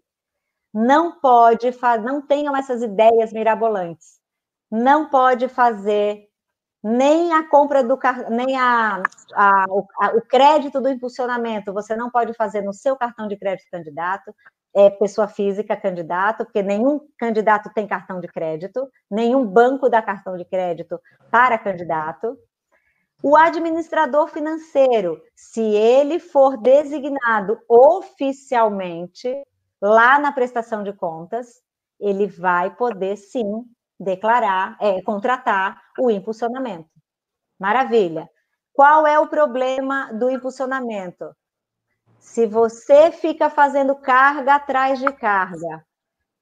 Não 0.74 1.20
pode, 1.20 1.70
não 2.02 2.20
tenham 2.20 2.56
essas 2.56 2.82
ideias 2.82 3.32
mirabolantes. 3.32 4.18
Não 4.68 5.08
pode 5.08 5.46
fazer 5.46 6.28
nem 6.82 7.32
a 7.32 7.48
compra 7.48 7.84
do 7.84 7.96
nem 8.28 8.56
a, 8.58 9.00
a, 9.34 9.64
o, 9.68 9.86
a, 10.00 10.08
o 10.16 10.20
crédito 10.20 10.80
do 10.80 10.88
impulsionamento. 10.88 11.72
Você 11.72 11.94
não 11.94 12.10
pode 12.10 12.34
fazer 12.34 12.60
no 12.62 12.72
seu 12.72 12.96
cartão 12.96 13.28
de 13.28 13.36
crédito 13.36 13.68
candidato. 13.70 14.34
É 14.74 14.90
pessoa 14.90 15.28
física 15.28 15.76
candidato, 15.76 16.44
porque 16.44 16.60
nenhum 16.60 17.00
candidato 17.16 17.70
tem 17.72 17.86
cartão 17.86 18.18
de 18.18 18.26
crédito, 18.26 18.90
nenhum 19.08 19.46
banco 19.46 19.88
dá 19.88 20.02
cartão 20.02 20.36
de 20.36 20.44
crédito 20.44 21.00
para 21.30 21.56
candidato. 21.56 22.36
O 23.22 23.36
administrador 23.36 24.26
financeiro, 24.26 25.22
se 25.36 25.62
ele 25.62 26.18
for 26.18 26.56
designado 26.56 27.60
oficialmente 27.68 29.32
lá 29.84 30.18
na 30.18 30.32
prestação 30.32 30.82
de 30.82 30.92
contas, 30.92 31.62
ele 32.00 32.26
vai 32.26 32.74
poder 32.74 33.16
sim 33.16 33.64
declarar, 34.00 34.76
é, 34.80 35.02
contratar 35.02 35.78
o 35.98 36.10
impulsionamento. 36.10 36.88
Maravilha. 37.58 38.28
Qual 38.72 39.06
é 39.06 39.18
o 39.18 39.28
problema 39.28 40.12
do 40.12 40.30
impulsionamento? 40.30 41.36
Se 42.18 42.46
você 42.46 43.12
fica 43.12 43.50
fazendo 43.50 43.94
carga 43.94 44.54
atrás 44.54 44.98
de 44.98 45.12
carga, 45.12 45.84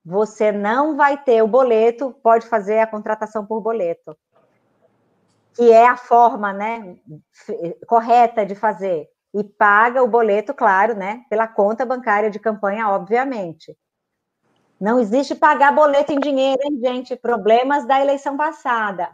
você 0.04 0.52
não 0.52 0.96
vai 0.96 1.22
ter 1.22 1.42
o 1.42 1.48
boleto, 1.48 2.14
pode 2.22 2.46
fazer 2.46 2.78
a 2.78 2.86
contratação 2.86 3.44
por 3.44 3.60
boleto 3.60 4.16
que 5.54 5.70
é 5.70 5.86
a 5.86 5.96
forma 5.96 6.52
né, 6.52 6.96
correta 7.86 8.44
de 8.44 8.54
fazer, 8.54 9.08
e 9.34 9.42
paga 9.44 10.02
o 10.02 10.08
boleto, 10.08 10.52
claro, 10.52 10.94
né, 10.94 11.24
pela 11.30 11.48
conta 11.48 11.86
bancária 11.86 12.30
de 12.30 12.38
campanha, 12.38 12.88
obviamente. 12.88 13.76
Não 14.80 14.98
existe 14.98 15.34
pagar 15.34 15.72
boleto 15.72 16.12
em 16.12 16.18
dinheiro, 16.18 16.60
hein, 16.64 16.80
gente? 16.82 17.14
Problemas 17.16 17.86
da 17.86 18.00
eleição 18.00 18.36
passada. 18.36 19.08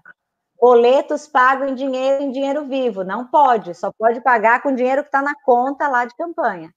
Boletos 0.58 1.28
pagos 1.28 1.70
em 1.70 1.74
dinheiro, 1.74 2.22
em 2.24 2.30
dinheiro 2.30 2.64
vivo. 2.64 3.04
Não 3.04 3.26
pode, 3.26 3.74
só 3.74 3.92
pode 3.92 4.20
pagar 4.22 4.62
com 4.62 4.74
dinheiro 4.74 5.02
que 5.02 5.08
está 5.08 5.20
na 5.20 5.34
conta 5.44 5.86
lá 5.86 6.04
de 6.06 6.16
campanha. 6.16 6.72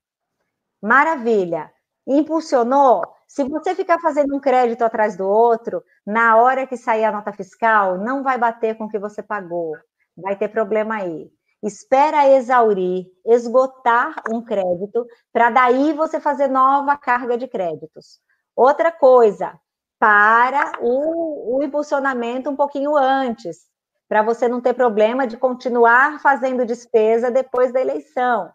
Maravilha. 0.81 1.71
Impulsionou? 2.05 3.03
Se 3.27 3.43
você 3.45 3.73
ficar 3.73 3.99
fazendo 4.01 4.35
um 4.35 4.41
crédito 4.41 4.81
atrás 4.83 5.15
do 5.15 5.25
outro, 5.25 5.81
na 6.05 6.35
hora 6.35 6.67
que 6.67 6.75
sair 6.75 7.05
a 7.05 7.11
nota 7.13 7.31
fiscal, 7.31 7.97
não 7.97 8.23
vai 8.23 8.37
bater 8.37 8.77
com 8.77 8.85
o 8.85 8.89
que 8.89 8.99
você 8.99 9.23
pagou. 9.23 9.73
Vai 10.17 10.35
ter 10.35 10.49
problema 10.49 10.95
aí. 10.95 11.31
Espera 11.61 12.27
exaurir, 12.29 13.05
esgotar 13.25 14.23
um 14.31 14.43
crédito, 14.43 15.05
para 15.31 15.49
daí 15.49 15.93
você 15.93 16.19
fazer 16.19 16.47
nova 16.47 16.97
carga 16.97 17.37
de 17.37 17.47
créditos. 17.47 18.19
Outra 18.55 18.91
coisa, 18.91 19.59
para 19.99 20.73
o, 20.81 21.57
o 21.57 21.63
impulsionamento 21.63 22.49
um 22.49 22.55
pouquinho 22.55 22.95
antes 22.95 23.71
para 24.11 24.23
você 24.23 24.45
não 24.45 24.59
ter 24.59 24.73
problema 24.73 25.25
de 25.25 25.37
continuar 25.37 26.19
fazendo 26.19 26.65
despesa 26.65 27.31
depois 27.31 27.71
da 27.71 27.79
eleição. 27.79 28.51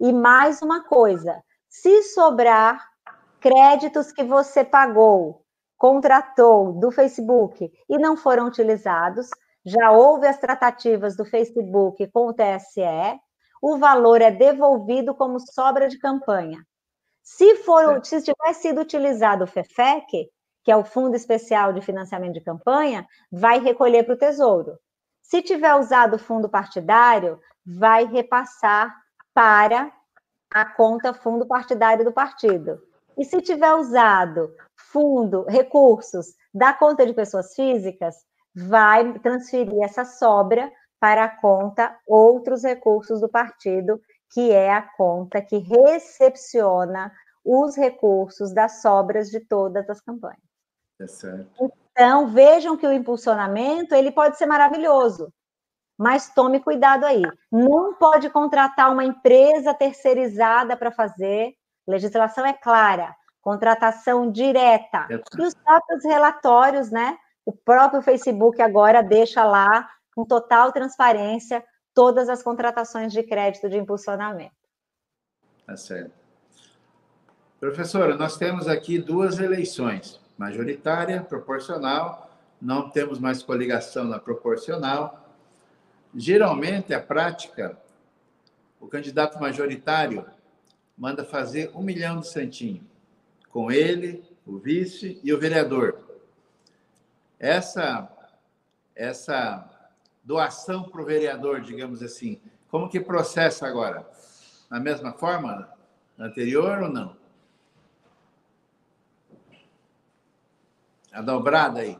E 0.00 0.12
mais 0.12 0.60
uma 0.60 0.82
coisa: 0.82 1.40
se 1.68 2.02
sobrar 2.02 2.84
créditos 3.38 4.10
que 4.10 4.24
você 4.24 4.64
pagou, 4.64 5.44
contratou 5.78 6.72
do 6.72 6.90
Facebook 6.90 7.72
e 7.88 7.96
não 7.96 8.16
foram 8.16 8.48
utilizados, 8.48 9.30
já 9.64 9.90
houve 9.92 10.26
as 10.26 10.38
tratativas 10.38 11.16
do 11.16 11.24
Facebook 11.24 12.06
com 12.08 12.28
o 12.28 12.34
TSE, 12.34 13.20
o 13.60 13.76
valor 13.78 14.20
é 14.20 14.30
devolvido 14.30 15.14
como 15.14 15.38
sobra 15.38 15.88
de 15.88 15.98
campanha. 15.98 16.64
Se 17.22 17.56
for, 17.58 18.04
se 18.04 18.20
tiver 18.20 18.52
sido 18.54 18.80
utilizado 18.80 19.44
o 19.44 19.46
FEFEC, 19.46 20.28
que 20.64 20.70
é 20.70 20.76
o 20.76 20.84
Fundo 20.84 21.14
Especial 21.14 21.72
de 21.72 21.80
Financiamento 21.80 22.34
de 22.34 22.40
Campanha, 22.40 23.06
vai 23.30 23.60
recolher 23.60 24.04
para 24.04 24.14
o 24.14 24.18
Tesouro. 24.18 24.78
Se 25.22 25.40
tiver 25.40 25.74
usado 25.74 26.14
o 26.14 26.18
fundo 26.18 26.48
partidário, 26.48 27.40
vai 27.64 28.04
repassar 28.04 28.92
para 29.32 29.92
a 30.52 30.64
conta 30.64 31.14
fundo 31.14 31.46
partidário 31.46 32.04
do 32.04 32.12
partido. 32.12 32.82
E 33.16 33.24
se 33.24 33.40
tiver 33.40 33.72
usado 33.74 34.54
fundo, 34.76 35.44
recursos 35.48 36.34
da 36.52 36.72
conta 36.72 37.06
de 37.06 37.14
pessoas 37.14 37.54
físicas, 37.54 38.16
vai 38.54 39.18
transferir 39.20 39.82
essa 39.82 40.04
sobra 40.04 40.70
para 41.00 41.24
a 41.24 41.28
conta 41.40 41.96
outros 42.06 42.62
recursos 42.62 43.20
do 43.20 43.28
partido, 43.28 44.00
que 44.32 44.50
é 44.52 44.72
a 44.72 44.82
conta 44.82 45.42
que 45.42 45.58
recepciona 45.58 47.12
os 47.44 47.76
recursos 47.76 48.54
das 48.54 48.80
sobras 48.80 49.28
de 49.28 49.40
todas 49.40 49.88
as 49.90 50.00
campanhas. 50.00 50.38
É 51.00 51.06
certo. 51.06 51.72
Então, 51.90 52.28
vejam 52.28 52.76
que 52.76 52.86
o 52.86 52.92
impulsionamento 52.92 53.94
ele 53.94 54.12
pode 54.12 54.38
ser 54.38 54.46
maravilhoso, 54.46 55.32
mas 55.98 56.32
tome 56.32 56.60
cuidado 56.60 57.04
aí. 57.04 57.22
Não 57.50 57.94
pode 57.94 58.30
contratar 58.30 58.90
uma 58.90 59.04
empresa 59.04 59.74
terceirizada 59.74 60.76
para 60.76 60.90
fazer. 60.90 61.52
Legislação 61.86 62.46
é 62.46 62.52
clara, 62.52 63.14
contratação 63.40 64.30
direta. 64.30 65.06
É. 65.10 65.14
E 65.14 65.42
os 65.42 65.54
próprios 65.54 66.04
relatórios, 66.04 66.90
né? 66.90 67.18
O 67.44 67.52
próprio 67.52 68.02
Facebook 68.02 68.60
agora 68.62 69.02
deixa 69.02 69.44
lá, 69.44 69.88
com 70.14 70.24
total 70.24 70.72
transparência, 70.72 71.64
todas 71.94 72.28
as 72.28 72.42
contratações 72.42 73.12
de 73.12 73.22
crédito 73.22 73.68
de 73.68 73.76
impulsionamento. 73.76 74.54
Tá 75.66 75.76
certo. 75.76 76.12
Professora, 77.58 78.16
nós 78.16 78.36
temos 78.36 78.66
aqui 78.66 78.98
duas 78.98 79.38
eleições 79.38 80.20
majoritária, 80.36 81.22
proporcional, 81.22 82.30
não 82.60 82.90
temos 82.90 83.18
mais 83.18 83.42
coligação 83.42 84.04
na 84.04 84.18
proporcional. 84.18 85.28
Geralmente, 86.14 86.92
a 86.92 87.00
prática, 87.00 87.78
o 88.80 88.86
candidato 88.86 89.40
majoritário 89.40 90.24
manda 90.96 91.24
fazer 91.24 91.70
um 91.74 91.82
milhão 91.82 92.20
de 92.20 92.28
santinho, 92.28 92.84
com 93.48 93.70
ele, 93.70 94.22
o 94.46 94.58
vice 94.58 95.20
e 95.22 95.32
o 95.32 95.38
vereador. 95.38 96.01
Essa, 97.42 98.08
essa 98.94 99.68
doação 100.22 100.84
para 100.84 101.02
o 101.02 101.04
vereador, 101.04 101.60
digamos 101.60 102.00
assim, 102.00 102.40
como 102.70 102.88
que 102.88 103.00
processa 103.00 103.66
agora? 103.66 104.08
Na 104.70 104.78
mesma 104.78 105.12
forma 105.12 105.68
anterior 106.16 106.84
ou 106.84 106.88
não? 106.88 107.16
A 111.12 111.20
dobrada 111.20 111.80
aí. 111.80 111.98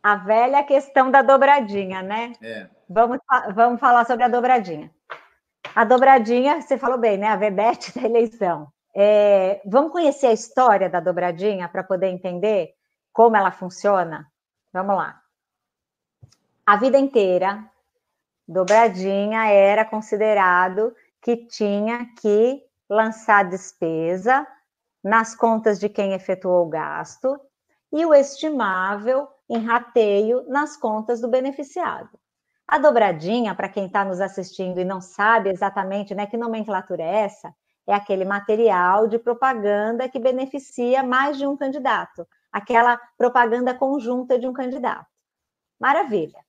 A 0.00 0.14
velha 0.14 0.62
questão 0.62 1.10
da 1.10 1.20
dobradinha, 1.20 2.00
né? 2.00 2.32
É. 2.40 2.68
Vamos, 2.88 3.18
vamos 3.56 3.80
falar 3.80 4.06
sobre 4.06 4.22
a 4.22 4.28
dobradinha. 4.28 4.88
A 5.74 5.84
dobradinha, 5.84 6.62
você 6.62 6.78
falou 6.78 6.96
bem, 6.96 7.18
né? 7.18 7.26
A 7.26 7.36
vedete 7.36 7.92
da 7.98 8.06
eleição. 8.06 8.72
É, 8.94 9.60
vamos 9.66 9.90
conhecer 9.90 10.28
a 10.28 10.32
história 10.32 10.88
da 10.88 11.00
dobradinha 11.00 11.68
para 11.68 11.82
poder 11.82 12.06
entender 12.06 12.77
como 13.18 13.36
ela 13.36 13.50
funciona? 13.50 14.30
Vamos 14.72 14.94
lá. 14.94 15.20
A 16.64 16.76
vida 16.76 16.96
inteira, 16.96 17.68
dobradinha 18.46 19.48
era 19.48 19.84
considerado 19.84 20.94
que 21.20 21.36
tinha 21.36 22.06
que 22.20 22.62
lançar 22.88 23.44
despesa 23.44 24.46
nas 25.02 25.34
contas 25.34 25.80
de 25.80 25.88
quem 25.88 26.12
efetuou 26.12 26.64
o 26.64 26.68
gasto 26.68 27.40
e 27.92 28.06
o 28.06 28.14
estimável 28.14 29.26
em 29.50 29.64
rateio 29.66 30.44
nas 30.48 30.76
contas 30.76 31.20
do 31.20 31.26
beneficiado. 31.26 32.16
A 32.68 32.78
dobradinha, 32.78 33.52
para 33.52 33.68
quem 33.68 33.86
está 33.86 34.04
nos 34.04 34.20
assistindo 34.20 34.78
e 34.78 34.84
não 34.84 35.00
sabe 35.00 35.50
exatamente 35.50 36.14
né, 36.14 36.24
que 36.28 36.36
nomenclatura 36.36 37.02
é 37.02 37.24
essa, 37.24 37.52
é 37.84 37.92
aquele 37.92 38.24
material 38.24 39.08
de 39.08 39.18
propaganda 39.18 40.08
que 40.08 40.20
beneficia 40.20 41.02
mais 41.02 41.36
de 41.36 41.48
um 41.48 41.56
candidato, 41.56 42.24
aquela 42.52 43.00
propaganda 43.16 43.74
conjunta 43.74 44.38
de 44.38 44.46
um 44.46 44.52
candidato. 44.52 45.06
Maravilha. 45.78 46.44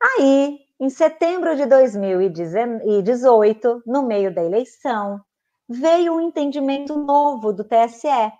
Aí, 0.00 0.58
em 0.80 0.90
setembro 0.90 1.54
de 1.54 1.66
2018, 1.66 3.82
no 3.86 4.02
meio 4.02 4.34
da 4.34 4.42
eleição, 4.42 5.20
veio 5.68 6.14
um 6.14 6.20
entendimento 6.20 6.96
novo 6.96 7.52
do 7.52 7.62
TSE, 7.62 8.32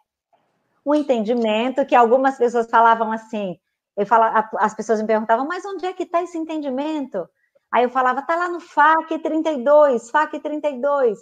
um 0.85 0.95
entendimento 0.95 1.87
que 1.87 1.95
algumas 1.95 2.37
pessoas 2.37 2.69
falavam 2.69 3.13
assim, 3.13 3.59
eu 3.97 4.07
falava, 4.07 4.49
as 4.59 4.75
pessoas 4.75 5.01
me 5.01 5.07
perguntavam, 5.07 5.47
mas 5.47 5.65
onde 5.65 5.87
é 5.87 5.93
que 5.93 6.03
está 6.03 6.23
esse 6.23 6.37
entendimento? 6.37 7.29
Aí 7.71 7.85
eu 7.85 7.91
falava, 7.91 8.21
está 8.21 8.37
lá 8.37 8.49
no 8.49 8.61
FAQ 8.61 9.19
32, 9.21 10.11
FAQ 10.11 10.41
32, 10.41 11.19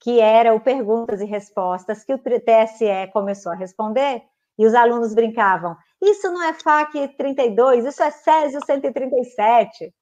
que 0.00 0.20
era 0.20 0.54
o 0.54 0.60
perguntas 0.60 1.20
e 1.20 1.24
respostas 1.24 2.04
que 2.04 2.12
o 2.12 2.18
TSE 2.18 3.10
começou 3.12 3.52
a 3.52 3.56
responder, 3.56 4.22
e 4.58 4.66
os 4.66 4.74
alunos 4.74 5.14
brincavam, 5.14 5.76
isso 6.02 6.30
não 6.30 6.42
é 6.42 6.52
FAQ 6.52 7.16
32, 7.16 7.84
isso 7.84 8.02
é 8.02 8.10
Césio 8.10 8.60
137. 8.64 9.94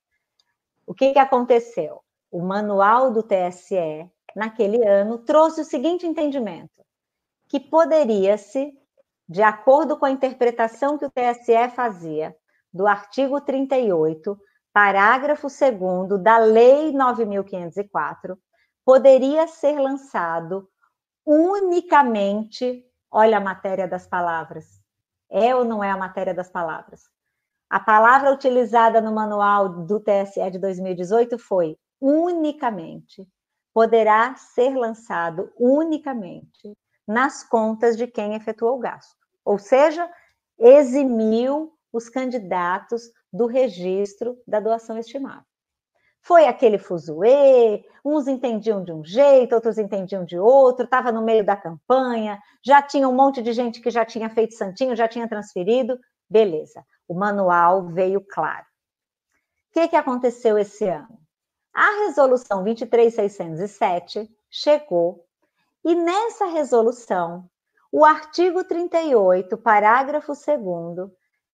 O 0.86 0.94
que, 0.94 1.12
que 1.12 1.18
aconteceu? 1.18 2.00
O 2.30 2.42
manual 2.42 3.10
do 3.10 3.22
TSE, 3.22 4.10
naquele 4.34 4.86
ano, 4.86 5.18
trouxe 5.18 5.60
o 5.60 5.64
seguinte 5.64 6.06
entendimento, 6.06 6.84
que 7.48 7.60
poderia-se 7.60 8.72
de 9.28 9.42
acordo 9.42 9.96
com 9.96 10.06
a 10.06 10.10
interpretação 10.10 10.96
que 10.96 11.04
o 11.04 11.10
TSE 11.10 11.68
fazia 11.74 12.34
do 12.72 12.86
artigo 12.86 13.40
38, 13.40 14.38
parágrafo 14.72 15.48
2 15.48 16.22
da 16.22 16.38
Lei 16.38 16.92
9504, 16.92 18.38
poderia 18.84 19.48
ser 19.48 19.80
lançado 19.80 20.68
unicamente, 21.24 22.84
olha 23.16 23.38
a 23.38 23.40
matéria 23.40 23.88
das 23.88 24.06
palavras, 24.06 24.78
é 25.30 25.56
ou 25.56 25.64
não 25.64 25.82
é 25.82 25.90
a 25.90 25.96
matéria 25.96 26.34
das 26.34 26.50
palavras? 26.50 27.04
A 27.70 27.80
palavra 27.80 28.30
utilizada 28.30 29.00
no 29.00 29.10
manual 29.10 29.70
do 29.86 29.98
TSE 29.98 30.50
de 30.50 30.58
2018 30.58 31.38
foi 31.38 31.78
unicamente. 31.98 33.26
Poderá 33.72 34.34
ser 34.36 34.76
lançado 34.76 35.50
unicamente 35.58 36.76
nas 37.08 37.42
contas 37.42 37.96
de 37.96 38.06
quem 38.06 38.34
efetuou 38.34 38.76
o 38.76 38.80
gasto. 38.80 39.16
Ou 39.42 39.58
seja, 39.58 40.10
eximiu 40.58 41.72
os 41.90 42.10
candidatos 42.10 43.10
do 43.32 43.46
registro 43.46 44.38
da 44.46 44.60
doação 44.60 44.98
estimada. 44.98 45.44
Foi 46.26 46.44
aquele 46.48 46.76
fuzuê, 46.76 47.84
uns 48.04 48.26
entendiam 48.26 48.82
de 48.82 48.92
um 48.92 49.04
jeito, 49.04 49.54
outros 49.54 49.78
entendiam 49.78 50.24
de 50.24 50.36
outro, 50.36 50.84
estava 50.84 51.12
no 51.12 51.22
meio 51.22 51.46
da 51.46 51.56
campanha, 51.56 52.42
já 52.64 52.82
tinha 52.82 53.08
um 53.08 53.14
monte 53.14 53.40
de 53.40 53.52
gente 53.52 53.80
que 53.80 53.90
já 53.90 54.04
tinha 54.04 54.28
feito 54.28 54.54
santinho, 54.54 54.96
já 54.96 55.06
tinha 55.06 55.28
transferido, 55.28 55.96
beleza. 56.28 56.84
O 57.06 57.14
manual 57.14 57.86
veio 57.86 58.20
claro. 58.20 58.64
O 59.70 59.74
que, 59.74 59.86
que 59.86 59.94
aconteceu 59.94 60.58
esse 60.58 60.88
ano? 60.88 61.16
A 61.72 62.06
resolução 62.06 62.64
23607 62.64 64.28
chegou 64.50 65.24
e 65.84 65.94
nessa 65.94 66.46
resolução 66.46 67.48
o 67.92 68.04
artigo 68.04 68.64
38, 68.64 69.56
parágrafo 69.58 70.32
2 70.32 71.08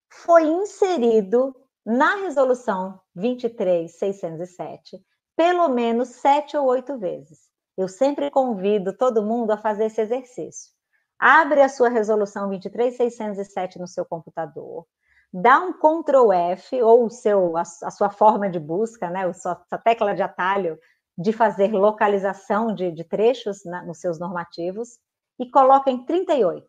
foi 0.09 0.45
inserido 0.45 1.55
na 1.85 2.15
resolução 2.17 3.02
23607 3.15 5.03
pelo 5.37 5.69
menos 5.69 6.09
sete 6.09 6.57
ou 6.57 6.67
oito 6.67 6.99
vezes. 6.99 7.51
Eu 7.77 7.89
sempre 7.89 8.31
convido 8.31 8.97
todo 8.97 9.23
mundo 9.23 9.51
a 9.51 9.57
fazer 9.57 9.87
esse 9.87 10.01
exercício. 10.01 10.71
Abre 11.19 11.63
a 11.63 11.69
sua 11.69 11.89
resolução 11.89 12.49
23607 12.49 13.79
no 13.79 13.87
seu 13.87 14.05
computador, 14.05 14.87
dá 15.33 15.61
um 15.61 15.73
Ctrl 15.73 16.33
F 16.33 16.83
ou 16.83 17.07
o 17.07 17.11
seu, 17.11 17.57
a, 17.57 17.63
a 17.63 17.91
sua 17.91 18.11
forma 18.11 18.51
de 18.51 18.59
busca, 18.59 19.09
né, 19.09 19.27
a 19.27 19.33
sua, 19.33 19.55
tecla 19.85 20.15
de 20.15 20.23
atalho 20.23 20.79
de 21.17 21.33
fazer 21.33 21.73
localização 21.73 22.75
de, 22.75 22.91
de 22.91 23.05
trechos 23.05 23.65
na, 23.65 23.83
nos 23.85 23.99
seus 23.99 24.19
normativos 24.19 24.99
e 25.39 25.49
coloca 25.49 25.91
em 25.91 26.05
38. 26.05 26.67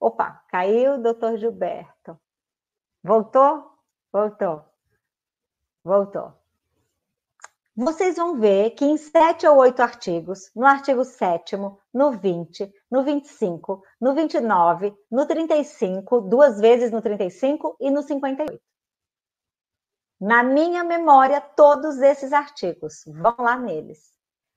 Opa, 0.00 0.42
caiu, 0.48 1.00
doutor 1.00 1.38
Gilberto. 1.38 2.18
Voltou? 3.02 3.70
Voltou. 4.12 4.73
Voltou. 5.84 6.32
Vocês 7.76 8.16
vão 8.16 8.40
ver 8.40 8.70
que 8.70 8.84
em 8.84 8.96
sete 8.96 9.46
ou 9.46 9.56
oito 9.58 9.82
artigos, 9.82 10.50
no 10.54 10.64
artigo 10.64 11.04
7 11.04 11.56
no 11.92 12.12
20, 12.12 12.72
no 12.90 13.02
25, 13.02 13.82
no 14.00 14.14
29, 14.14 14.96
no 15.10 15.26
35, 15.26 16.20
duas 16.22 16.60
vezes 16.60 16.90
no 16.90 17.02
35 17.02 17.76
e 17.80 17.90
no 17.90 18.02
58. 18.02 18.62
Na 20.20 20.42
minha 20.42 20.84
memória, 20.84 21.40
todos 21.40 21.98
esses 21.98 22.32
artigos, 22.32 23.02
vão 23.06 23.34
lá 23.38 23.58
neles. 23.58 24.14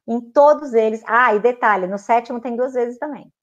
Em 0.08 0.22
todos 0.22 0.74
eles, 0.74 1.04
ah, 1.06 1.34
e 1.34 1.40
detalhe, 1.40 1.88
no 1.88 1.98
sétimo 1.98 2.40
tem 2.40 2.56
duas 2.56 2.74
vezes 2.74 2.98
também. 2.98 3.34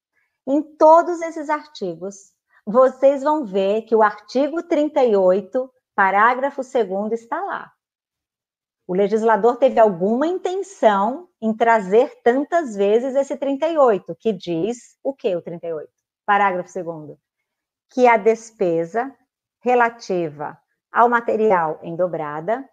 Em 0.46 0.62
todos 0.76 1.20
esses 1.20 1.50
artigos, 1.50 2.32
vocês 2.64 3.22
vão 3.22 3.44
ver 3.44 3.82
que 3.82 3.94
o 3.94 4.02
artigo 4.02 4.62
38, 4.62 5.70
parágrafo 5.94 6.62
2 6.62 7.12
está 7.12 7.40
lá. 7.42 7.72
O 8.86 8.94
legislador 8.94 9.56
teve 9.56 9.80
alguma 9.80 10.26
intenção 10.26 11.28
em 11.40 11.54
trazer 11.54 12.20
tantas 12.22 12.76
vezes 12.76 13.14
esse 13.14 13.36
38, 13.36 14.14
que 14.20 14.32
diz 14.32 14.98
o 15.02 15.14
que 15.14 15.34
o 15.34 15.40
38? 15.40 15.90
Parágrafo 16.26 16.70
2 16.72 17.18
que 17.94 18.08
a 18.08 18.16
despesa 18.16 19.14
relativa 19.60 20.58
ao 20.90 21.08
material 21.08 21.78
em 21.82 21.94
dobrada 21.94 22.68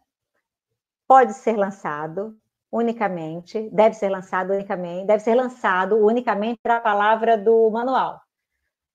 pode 1.07 1.34
ser 1.34 1.56
lançado 1.56 2.35
unicamente, 2.72 3.69
deve 3.72 3.95
ser 3.95 4.10
lançado 4.10 4.52
unicamente, 4.53 5.06
deve 5.06 5.23
ser 5.23 5.35
lançado 5.35 5.98
unicamente 5.98 6.60
para 6.64 6.77
a 6.77 6.81
palavra 6.81 7.38
do 7.38 7.69
manual, 7.69 8.19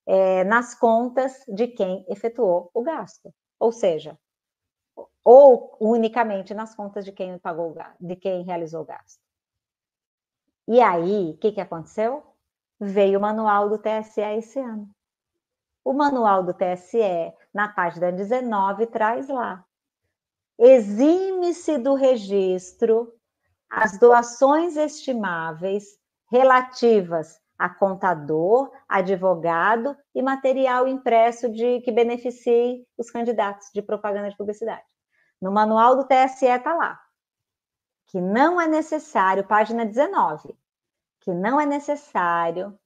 é, 0.07 0.43
nas 0.45 0.75
contas 0.75 1.45
de 1.47 1.69
quem 1.69 2.05
efetuou 2.09 2.71
o 2.75 2.83
gasto. 2.83 3.33
Ou 3.59 3.73
seja, 3.73 4.19
ou 5.25 5.77
unicamente 5.81 6.55
nas 6.55 6.75
contas 6.75 7.05
de 7.05 7.13
quem 7.13 7.39
pagou 7.39 7.75
de 8.01 8.17
quem 8.17 8.45
realizou 8.45 8.83
o 8.83 8.85
gasto. 8.85 9.21
E 10.69 10.81
aí, 10.81 11.31
o 11.31 11.37
que, 11.39 11.53
que 11.53 11.61
aconteceu? 11.61 12.23
Veio 12.79 13.19
o 13.19 13.23
manual 13.23 13.69
do 13.69 13.79
TSE 13.79 14.21
esse 14.21 14.59
ano. 14.59 14.89
O 15.85 15.93
manual 15.93 16.43
do 16.43 16.53
TSE, 16.53 17.33
na 17.55 17.69
página 17.69 18.11
19, 18.11 18.87
traz 18.87 19.29
lá. 19.29 19.65
Exime-se 20.59 21.79
do 21.79 21.95
registro 21.95 23.13
as 23.71 23.99
doações 23.99 24.77
estimáveis 24.77 25.99
relativas 26.31 27.41
a 27.59 27.69
contador, 27.69 28.71
advogado 28.89 29.97
e 30.15 30.23
material 30.23 30.87
impresso 30.87 31.51
de 31.51 31.81
que 31.81 31.93
beneficie 31.93 32.87
os 32.97 33.11
candidatos 33.11 33.69
de 33.73 33.83
propaganda 33.83 34.31
de 34.31 34.37
publicidade. 34.37 34.85
No 35.41 35.51
manual 35.51 35.97
do 35.97 36.07
TSE 36.07 36.47
está 36.47 36.75
lá 36.75 37.01
que 38.07 38.21
não 38.21 38.61
é 38.61 38.69
necessário, 38.69 39.47
página 39.47 39.85
19, 39.85 40.57
que 41.21 41.35
não 41.35 41.61
é 41.61 41.67
necessário 41.67 42.79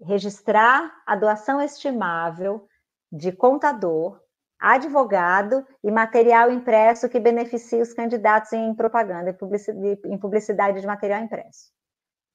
registrar 0.00 1.02
a 1.04 1.16
doação 1.16 1.60
estimável 1.60 2.68
de 3.10 3.32
contador, 3.32 4.20
advogado 4.58 5.66
e 5.82 5.90
material 5.90 6.52
impresso 6.52 7.08
que 7.08 7.18
beneficie 7.18 7.80
os 7.80 7.92
candidatos 7.92 8.52
em 8.52 8.74
propaganda 8.74 9.30
e 9.30 10.18
publicidade 10.18 10.80
de 10.80 10.86
material 10.86 11.20
impresso. 11.20 11.72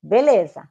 Beleza. 0.02 0.68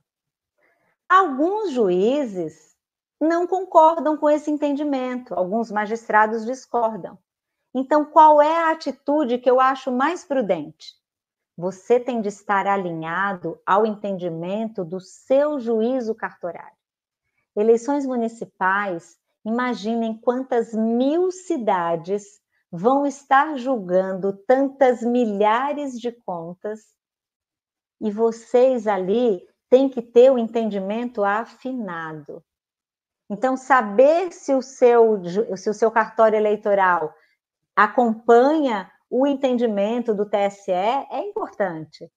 Alguns 1.14 1.72
juízes 1.72 2.74
não 3.20 3.46
concordam 3.46 4.16
com 4.16 4.30
esse 4.30 4.50
entendimento, 4.50 5.34
alguns 5.34 5.70
magistrados 5.70 6.46
discordam. 6.46 7.18
Então, 7.74 8.02
qual 8.02 8.40
é 8.40 8.62
a 8.64 8.70
atitude 8.70 9.36
que 9.36 9.50
eu 9.50 9.60
acho 9.60 9.92
mais 9.92 10.24
prudente? 10.24 10.94
Você 11.54 12.00
tem 12.00 12.22
de 12.22 12.28
estar 12.28 12.66
alinhado 12.66 13.60
ao 13.66 13.84
entendimento 13.84 14.86
do 14.86 15.00
seu 15.00 15.60
juízo 15.60 16.14
cartorário. 16.14 16.78
Eleições 17.54 18.06
municipais, 18.06 19.18
imaginem 19.44 20.18
quantas 20.18 20.72
mil 20.72 21.30
cidades 21.30 22.40
vão 22.70 23.04
estar 23.04 23.58
julgando 23.58 24.32
tantas 24.46 25.02
milhares 25.02 26.00
de 26.00 26.10
contas 26.10 26.80
e 28.00 28.10
vocês 28.10 28.86
ali 28.86 29.46
têm 29.72 29.88
que 29.88 30.02
ter 30.02 30.30
o 30.30 30.36
entendimento 30.36 31.24
afinado. 31.24 32.44
Então, 33.30 33.56
saber 33.56 34.30
se 34.30 34.52
o 34.52 34.60
seu, 34.60 35.22
se 35.56 35.70
o 35.70 35.72
seu 35.72 35.90
cartório 35.90 36.36
eleitoral 36.36 37.14
acompanha 37.74 38.92
o 39.08 39.26
entendimento 39.26 40.14
do 40.14 40.28
TSE 40.28 40.70
é 40.70 41.20
importante. 41.20 42.12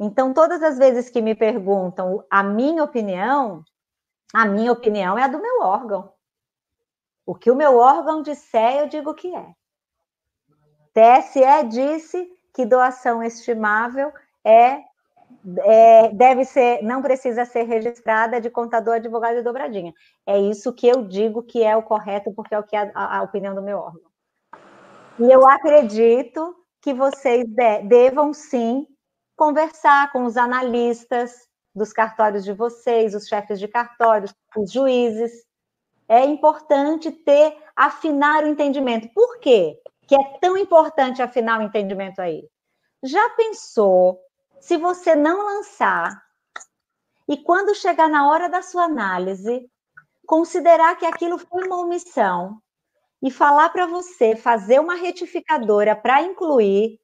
Então, 0.00 0.34
todas 0.34 0.60
as 0.60 0.76
vezes 0.76 1.08
que 1.08 1.22
me 1.22 1.36
perguntam 1.36 2.24
a 2.28 2.42
minha 2.42 2.82
opinião, 2.82 3.64
a 4.34 4.44
minha 4.44 4.72
opinião 4.72 5.16
é 5.16 5.22
a 5.22 5.28
do 5.28 5.40
meu 5.40 5.60
órgão. 5.60 6.12
O 7.24 7.32
que 7.32 7.48
o 7.48 7.54
meu 7.54 7.76
órgão 7.76 8.22
disser, 8.22 8.80
eu 8.80 8.88
digo 8.88 9.14
que 9.14 9.32
é. 9.32 9.54
TSE 10.92 11.68
disse 11.68 12.28
que 12.52 12.66
doação 12.66 13.22
estimável 13.22 14.12
é, 14.44 14.82
é, 15.64 16.08
deve 16.12 16.44
ser, 16.44 16.82
não 16.82 17.00
precisa 17.00 17.44
ser 17.44 17.64
registrada 17.64 18.40
de 18.40 18.50
contador, 18.50 18.94
advogado 18.94 19.38
e 19.38 19.42
dobradinha. 19.42 19.92
É 20.26 20.38
isso 20.38 20.72
que 20.72 20.88
eu 20.88 21.04
digo 21.06 21.42
que 21.42 21.62
é 21.62 21.76
o 21.76 21.82
correto, 21.82 22.32
porque 22.34 22.54
é 22.54 22.58
o 22.58 22.64
que 22.64 22.74
a, 22.74 22.90
a 22.94 23.22
opinião 23.22 23.54
do 23.54 23.62
meu 23.62 23.78
órgão. 23.78 24.10
E 25.18 25.30
eu 25.30 25.48
acredito 25.48 26.54
que 26.82 26.92
vocês 26.92 27.44
de, 27.46 27.82
devam 27.82 28.32
sim 28.32 28.86
conversar 29.36 30.10
com 30.12 30.24
os 30.24 30.36
analistas 30.36 31.46
dos 31.74 31.92
cartórios 31.92 32.44
de 32.44 32.52
vocês, 32.52 33.14
os 33.14 33.28
chefes 33.28 33.60
de 33.60 33.68
cartórios, 33.68 34.34
os 34.56 34.72
juízes. 34.72 35.44
É 36.08 36.24
importante 36.24 37.10
ter, 37.10 37.56
afinar 37.74 38.44
o 38.44 38.48
entendimento. 38.48 39.08
Por 39.14 39.38
quê? 39.38 39.78
Que 40.06 40.14
é 40.14 40.38
tão 40.40 40.56
importante 40.56 41.20
afinar 41.20 41.60
o 41.60 41.62
entendimento 41.62 42.20
aí. 42.20 42.48
Já 43.02 43.30
pensou 43.30 44.20
se 44.60 44.76
você 44.76 45.14
não 45.14 45.44
lançar 45.44 46.22
e 47.28 47.36
quando 47.36 47.74
chegar 47.74 48.08
na 48.08 48.28
hora 48.28 48.48
da 48.48 48.62
sua 48.62 48.84
análise, 48.84 49.68
considerar 50.26 50.96
que 50.96 51.06
aquilo 51.06 51.38
foi 51.38 51.66
uma 51.66 51.80
omissão 51.80 52.60
e 53.22 53.30
falar 53.30 53.70
para 53.70 53.86
você 53.86 54.36
fazer 54.36 54.80
uma 54.80 54.94
retificadora 54.94 55.96
para 55.96 56.22
incluir 56.22 57.00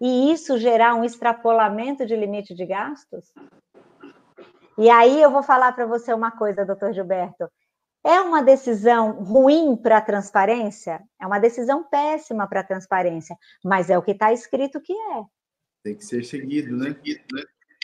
e 0.00 0.32
isso 0.32 0.58
gerar 0.58 0.94
um 0.94 1.04
extrapolamento 1.04 2.04
de 2.06 2.14
limite 2.16 2.54
de 2.54 2.66
gastos? 2.66 3.32
E 4.78 4.88
aí 4.88 5.20
eu 5.20 5.30
vou 5.30 5.42
falar 5.42 5.72
para 5.72 5.86
você 5.86 6.12
uma 6.12 6.30
coisa, 6.30 6.64
doutor 6.64 6.92
Gilberto. 6.92 7.48
É 8.04 8.20
uma 8.20 8.42
decisão 8.42 9.22
ruim 9.22 9.76
para 9.76 9.98
a 9.98 10.00
transparência? 10.00 11.00
É 11.20 11.26
uma 11.26 11.38
decisão 11.38 11.84
péssima 11.84 12.48
para 12.48 12.60
a 12.60 12.64
transparência, 12.64 13.36
mas 13.64 13.90
é 13.90 13.98
o 13.98 14.02
que 14.02 14.10
está 14.10 14.32
escrito 14.32 14.80
que 14.80 14.92
é. 14.92 15.24
Tem 15.82 15.94
que 15.94 16.04
ser 16.04 16.24
seguido, 16.24 16.76
né? 16.76 16.96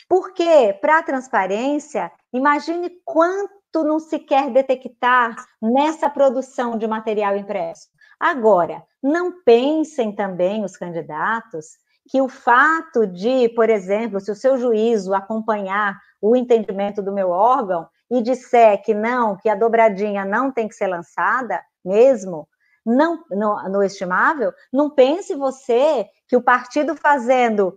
Porque, 0.07 0.73
para 0.81 0.99
a 0.99 1.03
transparência, 1.03 2.11
imagine 2.33 2.89
quanto 3.05 3.83
não 3.83 3.99
se 3.99 4.17
quer 4.17 4.49
detectar 4.49 5.35
nessa 5.61 6.09
produção 6.09 6.77
de 6.77 6.87
material 6.87 7.37
impresso. 7.37 7.87
Agora, 8.19 8.83
não 9.01 9.43
pensem 9.43 10.13
também 10.13 10.63
os 10.63 10.75
candidatos 10.75 11.77
que 12.09 12.21
o 12.21 12.27
fato 12.27 13.05
de, 13.05 13.49
por 13.49 13.69
exemplo, 13.69 14.19
se 14.19 14.31
o 14.31 14.35
seu 14.35 14.57
juízo 14.57 15.13
acompanhar 15.13 15.95
o 16.19 16.35
entendimento 16.35 17.03
do 17.03 17.13
meu 17.13 17.29
órgão 17.29 17.87
e 18.09 18.21
disser 18.21 18.81
que 18.83 18.93
não, 18.93 19.37
que 19.37 19.47
a 19.47 19.55
dobradinha 19.55 20.25
não 20.25 20.51
tem 20.51 20.67
que 20.67 20.73
ser 20.73 20.87
lançada 20.87 21.61
mesmo, 21.85 22.49
não 22.83 23.23
no, 23.29 23.69
no 23.69 23.83
estimável, 23.83 24.51
não 24.73 24.89
pense 24.89 25.35
você 25.35 26.07
que 26.27 26.35
o 26.35 26.41
partido 26.41 26.95
fazendo 26.95 27.75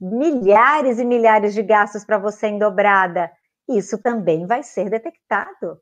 milhares 0.00 0.98
e 0.98 1.04
milhares 1.04 1.54
de 1.54 1.62
gastos 1.62 2.04
para 2.04 2.18
você 2.18 2.48
em 2.48 2.58
dobrada 2.58 3.30
isso 3.68 3.98
também 3.98 4.46
vai 4.46 4.62
ser 4.62 4.88
detectado. 4.88 5.80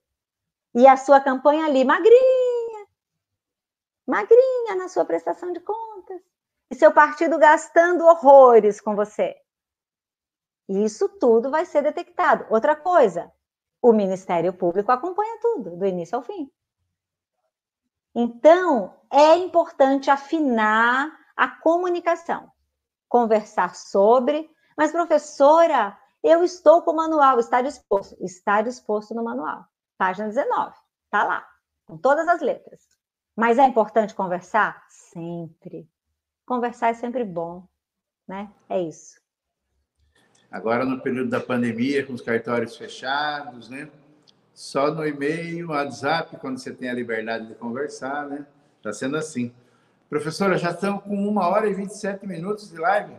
E 0.74 0.86
a 0.86 0.96
sua 0.96 1.20
campanha 1.20 1.66
ali, 1.66 1.84
magrinha, 1.84 2.86
magrinha 4.06 4.74
na 4.76 4.88
sua 4.88 5.04
prestação 5.04 5.52
de 5.52 5.60
contas. 5.60 6.20
E 6.68 6.74
seu 6.74 6.92
partido 6.92 7.38
gastando 7.38 8.04
horrores 8.04 8.80
com 8.80 8.96
você. 8.96 9.36
Isso 10.68 11.08
tudo 11.20 11.48
vai 11.48 11.64
ser 11.64 11.82
detectado. 11.82 12.44
Outra 12.50 12.74
coisa, 12.74 13.32
o 13.80 13.92
Ministério 13.92 14.52
Público 14.52 14.90
acompanha 14.90 15.38
tudo, 15.40 15.76
do 15.76 15.86
início 15.86 16.16
ao 16.16 16.24
fim. 16.24 16.50
Então, 18.12 18.98
é 19.12 19.36
importante 19.36 20.10
afinar 20.10 21.16
a 21.36 21.48
comunicação, 21.48 22.50
conversar 23.08 23.74
sobre, 23.74 24.50
mas 24.76 24.92
professora, 24.92 25.96
eu 26.22 26.42
estou 26.42 26.82
com 26.82 26.92
o 26.92 26.96
manual, 26.96 27.38
está 27.38 27.62
disposto, 27.62 28.16
está 28.20 28.62
disposto 28.62 29.14
no 29.14 29.24
manual, 29.24 29.64
página 29.96 30.28
19, 30.28 30.74
está 31.04 31.24
lá, 31.24 31.46
com 31.86 31.96
todas 31.96 32.26
as 32.28 32.40
letras. 32.40 32.80
Mas 33.36 33.58
é 33.58 33.64
importante 33.64 34.14
conversar? 34.14 34.84
Sempre. 34.88 35.88
Conversar 36.46 36.88
é 36.88 36.94
sempre 36.94 37.22
bom, 37.24 37.68
né? 38.26 38.50
É 38.68 38.80
isso. 38.80 39.20
Agora, 40.50 40.84
no 40.84 41.00
período 41.00 41.28
da 41.28 41.40
pandemia, 41.40 42.06
com 42.06 42.14
os 42.14 42.22
cartórios 42.22 42.76
fechados, 42.76 43.68
né? 43.68 43.90
Só 44.54 44.90
no 44.90 45.06
e-mail, 45.06 45.68
WhatsApp, 45.68 46.36
quando 46.38 46.58
você 46.58 46.72
tem 46.72 46.88
a 46.88 46.94
liberdade 46.94 47.46
de 47.48 47.54
conversar, 47.56 48.26
né? 48.26 48.46
Está 48.78 48.92
sendo 48.92 49.16
assim. 49.16 49.54
Professora, 50.08 50.56
já 50.56 50.70
estamos 50.70 51.02
com 51.02 51.14
uma 51.28 51.48
hora 51.48 51.68
e 51.68 51.74
27 51.74 52.26
minutos 52.26 52.70
de 52.70 52.78
live. 52.78 53.14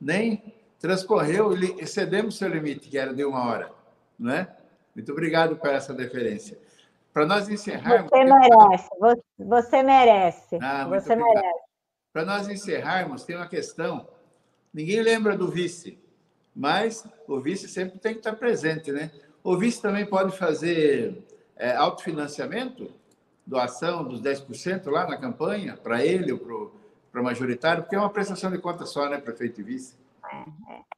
Nem 0.00 0.54
transcorreu, 0.78 1.52
excedemos 1.78 2.36
seu 2.36 2.48
limite, 2.48 2.88
que 2.88 2.98
era 2.98 3.14
de 3.14 3.24
uma 3.24 3.44
hora, 3.46 3.70
não 4.18 4.32
é? 4.32 4.54
Muito 4.94 5.12
obrigado 5.12 5.56
por 5.56 5.70
essa 5.70 5.94
deferência. 5.94 6.58
Para 7.12 7.26
nós 7.26 7.48
encerrarmos. 7.48 8.10
Você 8.10 8.24
merece, 8.24 8.88
você 9.38 9.82
merece. 9.82 10.58
Ah, 10.60 10.86
você 10.86 11.12
obrigado. 11.12 11.34
merece. 11.34 11.60
Para 12.12 12.24
nós 12.24 12.48
encerrarmos, 12.48 13.24
tem 13.24 13.36
uma 13.36 13.48
questão. 13.48 14.08
Ninguém 14.72 15.00
lembra 15.00 15.36
do 15.36 15.48
vice 15.48 15.98
mas 16.56 17.06
o 17.28 17.38
vice 17.38 17.68
sempre 17.68 17.98
tem 17.98 18.14
que 18.14 18.20
estar 18.20 18.32
presente, 18.32 18.90
né? 18.90 19.10
O 19.44 19.58
vice 19.58 19.82
também 19.82 20.06
pode 20.06 20.34
fazer 20.34 21.22
é, 21.54 21.76
autofinanciamento, 21.76 22.90
doação 23.46 24.04
dos 24.04 24.20
10% 24.20 24.90
lá 24.90 25.06
na 25.06 25.16
campanha, 25.16 25.76
para 25.76 26.04
ele 26.04 26.32
ou 26.32 26.38
para 26.38 27.20
o 27.20 27.24
majoritário, 27.24 27.82
porque 27.82 27.96
é 27.96 27.98
uma 27.98 28.10
prestação 28.10 28.50
de 28.50 28.58
conta 28.58 28.84
só, 28.84 29.08
né, 29.08 29.18
prefeito 29.18 29.60
e 29.60 29.64
vice? 29.64 29.96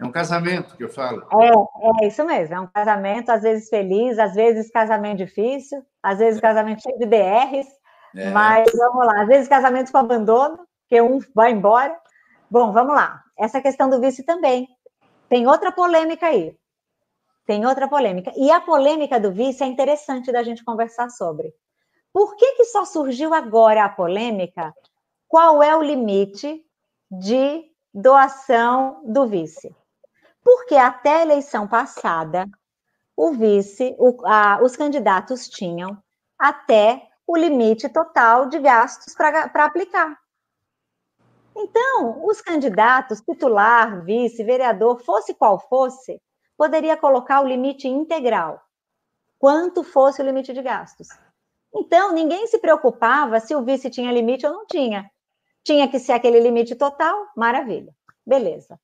É 0.00 0.04
um 0.04 0.10
casamento 0.10 0.74
que 0.74 0.82
eu 0.82 0.88
falo. 0.88 1.26
É, 1.38 2.04
é 2.04 2.08
isso 2.08 2.24
mesmo, 2.24 2.54
é 2.54 2.60
um 2.60 2.66
casamento, 2.66 3.30
às 3.30 3.42
vezes 3.42 3.68
feliz, 3.68 4.18
às 4.18 4.34
vezes 4.34 4.70
casamento 4.70 5.18
difícil, 5.18 5.84
às 6.02 6.18
vezes 6.18 6.40
casamento 6.40 6.82
cheio 6.82 6.98
de 6.98 7.06
DRs, 7.06 7.68
é. 8.16 8.30
mas 8.30 8.70
vamos 8.72 9.06
lá, 9.06 9.22
às 9.22 9.28
vezes 9.28 9.48
casamento 9.48 9.92
com 9.92 9.98
abandono, 9.98 10.58
que 10.88 11.00
um 11.02 11.18
vai 11.34 11.52
embora. 11.52 11.94
Bom, 12.50 12.72
vamos 12.72 12.94
lá. 12.94 13.22
Essa 13.38 13.60
questão 13.60 13.90
do 13.90 14.00
vice 14.00 14.24
também. 14.24 14.66
Tem 15.28 15.46
outra 15.46 15.70
polêmica 15.70 16.26
aí. 16.26 16.56
Tem 17.46 17.64
outra 17.66 17.86
polêmica. 17.86 18.32
E 18.36 18.50
a 18.50 18.60
polêmica 18.60 19.20
do 19.20 19.30
vice 19.30 19.62
é 19.62 19.66
interessante 19.66 20.32
da 20.32 20.42
gente 20.42 20.64
conversar 20.64 21.10
sobre. 21.10 21.52
Por 22.12 22.36
que, 22.36 22.54
que 22.54 22.64
só 22.64 22.84
surgiu 22.84 23.34
agora 23.34 23.84
a 23.84 23.88
polêmica? 23.88 24.74
Qual 25.28 25.62
é 25.62 25.76
o 25.76 25.82
limite 25.82 26.64
de 27.10 27.64
doação 27.92 29.02
do 29.04 29.26
vice? 29.26 29.74
Porque 30.42 30.74
até 30.74 31.16
a 31.16 31.22
eleição 31.22 31.68
passada, 31.68 32.48
o 33.16 33.32
vice, 33.32 33.94
o, 33.98 34.16
a, 34.26 34.60
os 34.62 34.76
candidatos 34.76 35.48
tinham 35.48 36.02
até 36.38 37.08
o 37.26 37.36
limite 37.36 37.88
total 37.88 38.46
de 38.46 38.58
gastos 38.58 39.14
para 39.14 39.64
aplicar. 39.64 40.18
Então, 41.54 42.24
os 42.24 42.40
candidatos, 42.40 43.20
titular, 43.20 44.04
vice, 44.04 44.44
vereador, 44.44 45.02
fosse 45.04 45.34
qual 45.34 45.58
fosse, 45.68 46.22
poderia 46.56 46.96
colocar 46.96 47.40
o 47.40 47.46
limite 47.46 47.88
integral, 47.88 48.62
quanto 49.38 49.82
fosse 49.82 50.22
o 50.22 50.24
limite 50.24 50.52
de 50.52 50.62
gastos. 50.62 51.08
Então, 51.74 52.12
ninguém 52.12 52.46
se 52.46 52.58
preocupava 52.58 53.40
se 53.40 53.54
o 53.54 53.62
vice 53.62 53.90
tinha 53.90 54.12
limite 54.12 54.46
ou 54.46 54.52
não 54.52 54.66
tinha. 54.66 55.10
Tinha 55.64 55.88
que 55.88 55.98
ser 55.98 56.12
aquele 56.12 56.40
limite 56.40 56.74
total, 56.74 57.28
maravilha. 57.36 57.94
Beleza. 58.26 58.80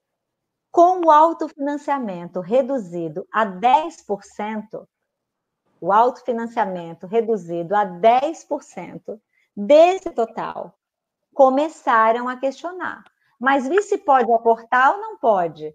Com 0.70 1.06
o 1.06 1.10
autofinanciamento 1.10 2.40
reduzido 2.40 3.26
a 3.32 3.46
10%, 3.46 4.86
o 5.80 5.92
autofinanciamento 5.92 7.06
reduzido 7.06 7.74
a 7.74 7.86
10% 7.86 9.20
desse 9.56 10.10
total 10.10 10.76
começaram 11.34 12.28
a 12.28 12.36
questionar. 12.36 13.04
Mas 13.38 13.68
vice 13.68 13.98
pode 13.98 14.32
aportar 14.32 14.94
ou 14.94 15.00
não 15.00 15.18
pode? 15.18 15.74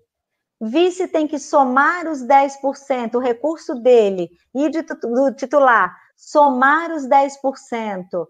Vice 0.61 1.07
tem 1.07 1.27
que 1.27 1.39
somar 1.39 2.07
os 2.07 2.21
10%, 2.21 3.15
o 3.15 3.19
recurso 3.19 3.75
dele 3.75 4.29
e 4.53 4.69
de, 4.69 4.81
do 4.81 5.33
titular, 5.35 5.95
somar 6.19 6.91
os 6.91 7.07
10%, 7.07 8.27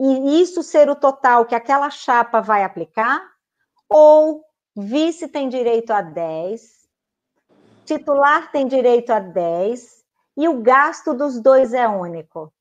e 0.00 0.40
isso 0.40 0.62
ser 0.62 0.88
o 0.88 0.96
total 0.96 1.44
que 1.44 1.54
aquela 1.54 1.90
chapa 1.90 2.40
vai 2.40 2.64
aplicar? 2.64 3.22
Ou 3.88 4.42
vice 4.74 5.28
tem 5.28 5.48
direito 5.48 5.90
a 5.92 6.00
10, 6.00 6.88
titular 7.84 8.50
tem 8.50 8.66
direito 8.66 9.10
a 9.10 9.20
10, 9.20 10.02
e 10.38 10.48
o 10.48 10.62
gasto 10.62 11.12
dos 11.12 11.38
dois 11.38 11.74
é 11.74 11.86
único? 11.86 12.52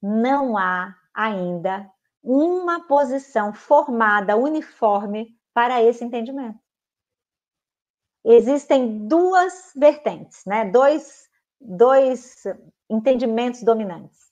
Não 0.00 0.58
há 0.58 0.94
ainda 1.14 1.90
uma 2.22 2.86
posição 2.86 3.52
formada, 3.52 4.36
uniforme, 4.36 5.34
para 5.54 5.82
esse 5.82 6.04
entendimento. 6.04 6.58
Existem 8.24 9.06
duas 9.08 9.72
vertentes, 9.74 10.44
né? 10.46 10.66
dois, 10.66 11.28
dois 11.60 12.44
entendimentos 12.92 13.62
dominantes. 13.62 14.30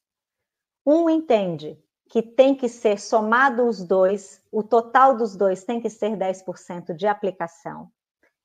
Um 0.85 1.09
entende 1.09 1.83
que 2.11 2.21
tem 2.21 2.55
que 2.55 2.69
ser 2.69 3.01
somado 3.01 3.67
os 3.67 3.83
dois, 3.83 4.43
o 4.53 4.63
total 4.63 5.17
dos 5.17 5.35
dois 5.35 5.65
tem 5.65 5.81
que 5.81 5.89
ser 5.89 6.17
10% 6.17 6.95
de 6.95 7.07
aplicação, 7.07 7.91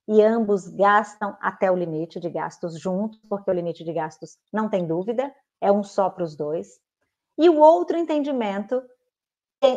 e 0.08 0.22
ambos 0.22 0.68
gastam 0.70 1.36
até 1.42 1.70
o 1.70 1.76
limite 1.76 2.20
de 2.20 2.30
gastos 2.30 2.80
juntos, 2.80 3.20
porque 3.28 3.50
o 3.50 3.54
limite 3.54 3.84
de 3.84 3.92
gastos, 3.92 4.38
não 4.54 4.70
tem 4.70 4.88
dúvida, 4.88 5.36
é 5.60 5.72
um 5.72 5.84
só 5.84 6.10
para 6.10 6.24
os 6.24 6.36
dois. 6.36 6.80
E 7.38 7.50
o 7.50 7.58
outro 7.58 7.98
entendimento 7.98 8.82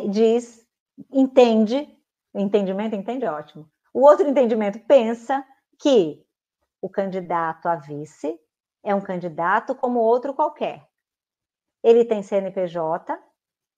diz, 0.09 0.65
entende, 1.11 1.89
entendimento, 2.33 2.95
entende, 2.95 3.25
ótimo. 3.25 3.69
O 3.91 4.01
outro 4.01 4.27
entendimento 4.27 4.79
pensa 4.85 5.43
que 5.79 6.23
o 6.79 6.87
candidato 6.87 7.67
a 7.67 7.75
vice 7.75 8.39
é 8.83 8.93
um 8.93 9.01
candidato 9.01 9.75
como 9.75 9.99
outro 9.99 10.33
qualquer. 10.33 10.87
Ele 11.83 12.03
tem 12.05 12.21
CNPJ, 12.21 13.17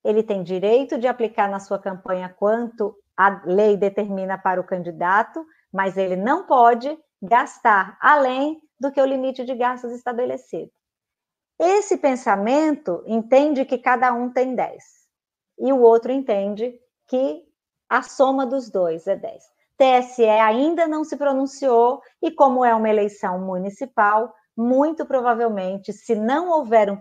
ele 0.03 0.23
tem 0.23 0.43
direito 0.43 0.97
de 0.97 1.07
aplicar 1.07 1.49
na 1.49 1.59
sua 1.59 1.79
campanha 1.79 2.29
quanto 2.29 2.95
a 3.15 3.41
lei 3.45 3.77
determina 3.77 4.37
para 4.37 4.59
o 4.59 4.65
candidato, 4.65 5.45
mas 5.71 5.97
ele 5.97 6.15
não 6.15 6.45
pode 6.45 6.97
gastar 7.21 7.97
além 8.01 8.59
do 8.79 8.91
que 8.91 8.99
o 8.99 9.05
limite 9.05 9.45
de 9.45 9.53
gastos 9.53 9.91
estabelecido. 9.91 10.71
Esse 11.59 11.97
pensamento 11.97 13.03
entende 13.05 13.63
que 13.65 13.77
cada 13.77 14.11
um 14.11 14.31
tem 14.31 14.55
10 14.55 14.83
e 15.59 15.71
o 15.71 15.79
outro 15.79 16.11
entende 16.11 16.73
que 17.07 17.43
a 17.87 18.01
soma 18.01 18.45
dos 18.45 18.71
dois 18.71 19.05
é 19.05 19.15
10. 19.15 19.43
TSE 19.77 20.25
ainda 20.25 20.87
não 20.87 21.03
se 21.03 21.15
pronunciou 21.17 22.01
e, 22.21 22.31
como 22.31 22.65
é 22.65 22.73
uma 22.73 22.89
eleição 22.89 23.39
municipal, 23.39 24.33
muito 24.55 25.05
provavelmente, 25.05 25.93
se 25.93 26.15
não 26.15 26.49
houver 26.49 26.89
um 26.89 26.97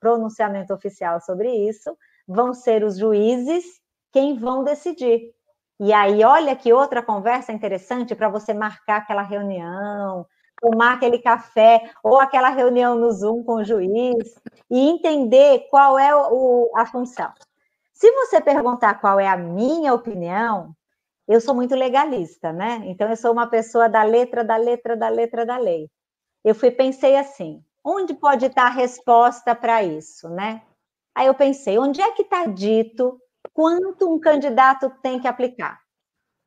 pronunciamento 0.00 0.72
oficial 0.72 1.20
sobre 1.20 1.50
isso, 1.68 1.96
vão 2.26 2.52
ser 2.52 2.82
os 2.84 2.98
juízes 2.98 3.64
quem 4.12 4.38
vão 4.38 4.64
decidir. 4.64 5.32
E 5.80 5.92
aí, 5.92 6.24
olha 6.24 6.56
que 6.56 6.72
outra 6.72 7.02
conversa 7.02 7.52
interessante 7.52 8.14
para 8.14 8.28
você 8.28 8.52
marcar 8.52 8.96
aquela 8.98 9.22
reunião, 9.22 10.26
tomar 10.60 10.94
aquele 10.94 11.18
café 11.18 11.90
ou 12.02 12.18
aquela 12.18 12.48
reunião 12.48 12.96
no 12.96 13.10
Zoom 13.12 13.44
com 13.44 13.54
o 13.56 13.64
juiz 13.64 14.34
e 14.70 14.88
entender 14.88 15.68
qual 15.70 15.98
é 15.98 16.14
o, 16.14 16.70
a 16.76 16.84
função. 16.86 17.32
Se 17.92 18.10
você 18.12 18.40
perguntar 18.40 19.00
qual 19.00 19.20
é 19.20 19.28
a 19.28 19.36
minha 19.36 19.94
opinião, 19.94 20.74
eu 21.28 21.40
sou 21.40 21.54
muito 21.54 21.74
legalista, 21.74 22.52
né? 22.52 22.82
Então 22.86 23.08
eu 23.08 23.16
sou 23.16 23.32
uma 23.32 23.46
pessoa 23.46 23.88
da 23.88 24.02
letra, 24.02 24.42
da 24.44 24.56
letra, 24.56 24.96
da 24.96 25.08
letra 25.08 25.46
da 25.46 25.58
lei. 25.58 25.88
Eu 26.48 26.54
fui 26.54 26.70
pensei 26.70 27.14
assim, 27.14 27.62
onde 27.84 28.14
pode 28.14 28.46
estar 28.46 28.68
a 28.68 28.70
resposta 28.70 29.54
para 29.54 29.82
isso, 29.82 30.30
né? 30.30 30.62
Aí 31.14 31.26
eu 31.26 31.34
pensei, 31.34 31.78
onde 31.78 32.00
é 32.00 32.10
que 32.12 32.22
está 32.22 32.46
dito 32.46 33.20
quanto 33.52 34.10
um 34.10 34.18
candidato 34.18 34.88
tem 35.02 35.20
que 35.20 35.28
aplicar? 35.28 35.78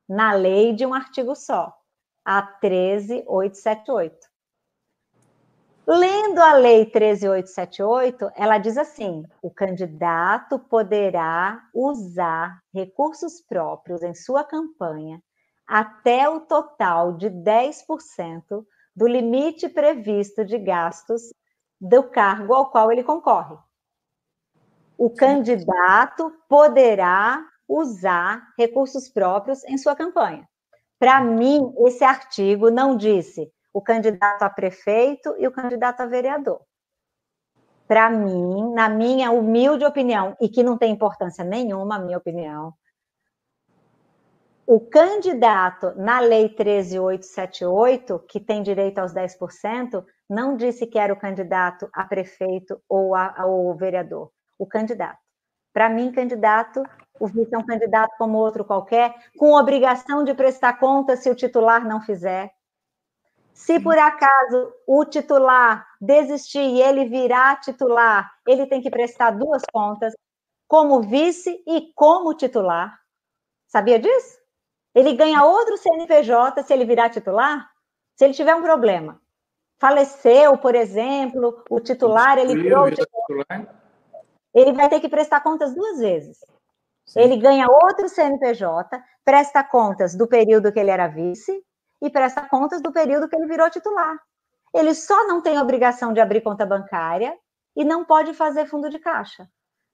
Na 0.09 0.33
lei 0.33 0.73
de 0.73 0.87
um 0.87 0.93
artigo 0.95 1.35
só, 1.35 1.71
a 2.25 2.41
13878. 2.41 4.27
Lendo 5.85 6.39
a 6.39 6.53
Lei 6.53 6.87
13878, 6.87 8.31
ela 8.35 8.57
diz 8.57 8.77
assim: 8.77 9.23
o 9.39 9.51
candidato 9.51 10.57
poderá 10.57 11.61
usar 11.75 12.59
recursos 12.73 13.39
próprios 13.41 14.01
em 14.01 14.15
sua 14.15 14.43
campanha 14.43 15.21
até 15.67 16.27
o 16.27 16.39
total 16.39 17.13
de 17.13 17.29
10% 17.29 18.65
do 18.95 19.07
limite 19.07 19.69
previsto 19.69 20.43
de 20.43 20.57
gastos 20.57 21.33
do 21.79 22.03
cargo 22.03 22.53
ao 22.53 22.69
qual 22.69 22.91
ele 22.91 23.03
concorre. 23.03 23.57
O 24.97 25.09
candidato 25.09 26.31
poderá 26.47 27.43
usar 27.67 28.47
recursos 28.57 29.09
próprios 29.09 29.63
em 29.63 29.77
sua 29.77 29.95
campanha. 29.95 30.47
Para 30.99 31.19
mim, 31.21 31.73
esse 31.87 32.03
artigo 32.03 32.69
não 32.69 32.95
disse 32.95 33.51
o 33.73 33.81
candidato 33.81 34.43
a 34.43 34.49
prefeito 34.49 35.33
e 35.39 35.47
o 35.47 35.51
candidato 35.51 36.01
a 36.01 36.05
vereador. 36.05 36.61
Para 37.87 38.09
mim, 38.09 38.71
na 38.73 38.87
minha 38.87 39.31
humilde 39.31 39.83
opinião, 39.83 40.35
e 40.39 40.47
que 40.47 40.63
não 40.63 40.77
tem 40.77 40.91
importância 40.93 41.43
nenhuma, 41.43 41.95
a 41.95 41.99
minha 41.99 42.17
opinião, 42.17 42.73
o 44.65 44.79
candidato 44.79 45.93
na 45.95 46.19
Lei 46.19 46.49
13878, 46.49 48.19
que 48.27 48.39
tem 48.39 48.61
direito 48.61 48.99
aos 48.99 49.13
10%, 49.13 50.05
não 50.29 50.55
disse 50.55 50.87
que 50.87 50.97
era 50.97 51.13
o 51.13 51.19
candidato 51.19 51.89
a 51.93 52.05
prefeito 52.05 52.81
ou 52.87 53.15
ao 53.15 53.75
vereador. 53.75 54.31
O 54.57 54.65
candidato. 54.65 55.19
Para 55.73 55.89
mim, 55.89 56.11
candidato, 56.11 56.83
o 57.19 57.27
vice 57.27 57.53
é 57.53 57.57
um 57.57 57.65
candidato 57.65 58.15
como 58.17 58.37
outro 58.37 58.63
qualquer, 58.63 59.13
com 59.37 59.53
obrigação 59.53 60.23
de 60.23 60.33
prestar 60.33 60.79
conta 60.79 61.15
se 61.15 61.29
o 61.29 61.35
titular 61.35 61.85
não 61.85 62.01
fizer. 62.01 62.51
Se 63.53 63.79
por 63.79 63.97
acaso 63.97 64.73
o 64.87 65.05
titular 65.05 65.85
desistir 65.99 66.59
e 66.59 66.81
ele 66.81 67.05
virar 67.05 67.59
titular, 67.59 68.31
ele 68.47 68.65
tem 68.65 68.81
que 68.81 68.89
prestar 68.89 69.31
duas 69.31 69.61
contas, 69.71 70.13
como 70.67 71.01
vice 71.01 71.61
e 71.67 71.91
como 71.93 72.33
titular. 72.33 72.97
Sabia 73.67 73.99
disso? 73.99 74.40
Ele 74.93 75.13
ganha 75.13 75.43
outro 75.43 75.77
CNPJ 75.77 76.63
se 76.63 76.73
ele 76.73 76.85
virar 76.85 77.09
titular? 77.09 77.69
Se 78.15 78.25
ele 78.25 78.33
tiver 78.33 78.55
um 78.55 78.61
problema. 78.61 79.19
Faleceu, 79.79 80.57
por 80.57 80.75
exemplo, 80.75 81.63
o 81.69 81.79
titular, 81.79 82.37
ele 82.37 82.55
virou 82.55 82.85
o 82.85 82.91
titular. 82.91 83.81
Ele 84.53 84.73
vai 84.73 84.89
ter 84.89 84.99
que 84.99 85.09
prestar 85.09 85.41
contas 85.41 85.73
duas 85.73 85.99
vezes. 85.99 86.37
Sim. 87.05 87.21
Ele 87.21 87.37
ganha 87.37 87.67
outro 87.67 88.07
CNPJ, 88.07 89.01
presta 89.23 89.63
contas 89.63 90.15
do 90.15 90.27
período 90.27 90.71
que 90.71 90.79
ele 90.79 90.91
era 90.91 91.07
vice 91.07 91.63
e 92.01 92.09
presta 92.09 92.47
contas 92.47 92.81
do 92.81 92.91
período 92.91 93.27
que 93.27 93.35
ele 93.35 93.47
virou 93.47 93.69
titular. 93.69 94.17
Ele 94.73 94.93
só 94.93 95.27
não 95.27 95.41
tem 95.41 95.59
obrigação 95.59 96.13
de 96.13 96.19
abrir 96.19 96.41
conta 96.41 96.65
bancária 96.65 97.35
e 97.75 97.83
não 97.83 98.05
pode 98.05 98.33
fazer 98.33 98.65
fundo 98.65 98.89
de 98.89 98.99
caixa. 98.99 99.47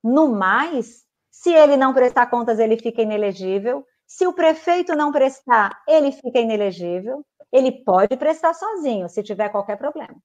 No 0.04 0.28
mais, 0.28 1.04
se 1.32 1.52
ele 1.52 1.78
não 1.78 1.94
prestar 1.94 2.28
contas, 2.28 2.60
ele 2.60 2.78
fica 2.78 3.02
inelegível. 3.02 3.86
Se 4.08 4.26
o 4.26 4.32
prefeito 4.32 4.96
não 4.96 5.12
prestar, 5.12 5.84
ele 5.86 6.14
fica 6.14 6.40
inelegível. 6.40 7.26
Ele 7.52 7.72
pode 7.84 8.16
prestar 8.16 8.54
sozinho, 8.54 9.10
se 9.10 9.22
tiver 9.22 9.50
qualquer 9.50 9.78
problema. 9.78 10.16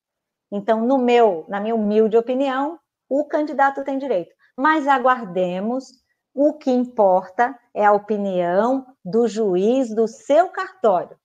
Então, 0.51 0.87
no 0.87 0.99
meu, 0.99 1.45
na 1.49 1.61
minha 1.61 1.75
humilde 1.75 2.17
opinião, 2.17 2.79
o 3.09 3.25
candidato 3.25 3.85
tem 3.85 3.99
direito. 3.99 4.35
Mas 4.57 4.87
aguardemos, 4.87 5.93
o 6.35 6.55
que 6.55 6.71
importa 6.71 7.59
é 7.75 7.85
a 7.85 7.93
opinião 7.93 8.87
do 9.05 9.27
juiz 9.27 9.95
do 9.95 10.07
seu 10.07 10.49
cartório. 10.49 11.17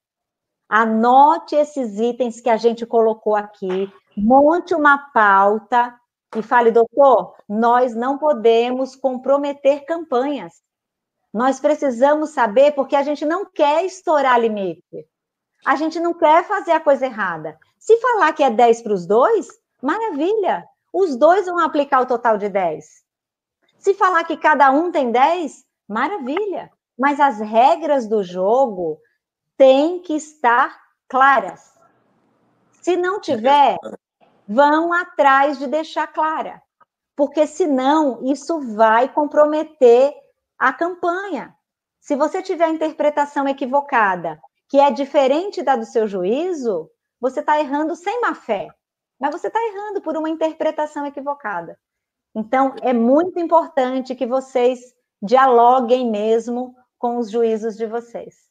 Anote 0.70 1.56
esses 1.56 2.00
itens 2.00 2.42
que 2.42 2.50
a 2.50 2.58
gente 2.58 2.86
colocou 2.86 3.36
aqui, 3.36 3.92
monte 4.18 4.74
uma 4.74 4.98
pauta 5.14 5.98
e 6.36 6.42
fale, 6.42 6.72
doutor, 6.72 7.36
nós 7.48 7.96
não 7.96 8.18
podemos 8.18 8.96
comprometer 8.96 9.86
campanhas. 9.86 10.62
Nós 11.34 11.60
precisamos 11.60 12.32
saber, 12.32 12.74
porque 12.74 12.96
a 12.96 13.04
gente 13.04 13.26
não 13.26 13.46
quer 13.46 13.86
estourar 13.86 14.40
limite. 14.40 15.08
A 15.66 15.76
gente 15.76 16.00
não 16.00 16.14
quer 16.14 16.46
fazer 16.46 16.72
a 16.72 16.80
coisa 16.80 17.06
errada. 17.06 17.58
Se 17.78 17.98
falar 17.98 18.34
que 18.34 18.44
é 18.44 18.50
10 18.50 18.82
para 18.82 18.94
os 18.94 19.06
dois, 19.06 19.48
maravilha. 19.82 20.66
Os 20.94 21.16
dois 21.16 21.46
vão 21.46 21.60
aplicar 21.60 22.02
o 22.02 22.06
total 22.06 22.38
de 22.38 22.50
10. 22.50 22.86
Se 23.78 23.94
falar 23.94 24.24
que 24.24 24.38
cada 24.38 24.72
um 24.72 24.92
tem 24.92 25.12
10, 25.12 25.64
maravilha. 25.88 26.72
Mas 26.98 27.20
as 27.20 27.40
regras 27.40 28.08
do 28.08 28.24
jogo 28.24 29.00
têm 29.56 30.02
que 30.02 30.16
estar 30.16 30.80
claras. 31.08 31.74
Se 32.82 32.96
não 32.96 33.20
tiver, 33.20 33.78
vão 34.48 34.94
atrás 34.94 35.60
de 35.60 35.68
deixar 35.68 36.08
clara, 36.08 36.62
porque 37.16 37.46
senão 37.46 38.24
isso 38.24 38.60
vai 38.76 39.12
comprometer 39.12 40.14
a 40.58 40.74
campanha. 40.74 41.56
Se 42.00 42.16
você 42.16 42.42
tiver 42.42 42.66
a 42.66 42.72
interpretação 42.72 43.48
equivocada, 43.48 44.40
que 44.70 44.80
é 44.80 44.92
diferente 44.92 45.62
da 45.62 45.76
do 45.76 45.86
seu 45.86 46.08
juízo, 46.08 46.90
você 47.20 47.40
está 47.40 47.60
errando 47.60 47.96
sem 47.96 48.22
má 48.22 48.34
fé, 48.34 48.68
mas 49.20 49.32
você 49.32 49.48
está 49.48 49.60
errando 49.60 50.02
por 50.02 50.16
uma 50.16 50.30
interpretação 50.30 51.06
equivocada. 51.06 51.78
Então, 52.36 52.76
é 52.82 52.94
muito 52.94 53.40
importante 53.40 54.16
que 54.16 54.26
vocês 54.26 54.80
dialoguem 55.22 56.10
mesmo 56.10 56.76
com 56.98 57.18
os 57.18 57.32
juízos 57.32 57.76
de 57.76 57.88
vocês. 57.88 58.48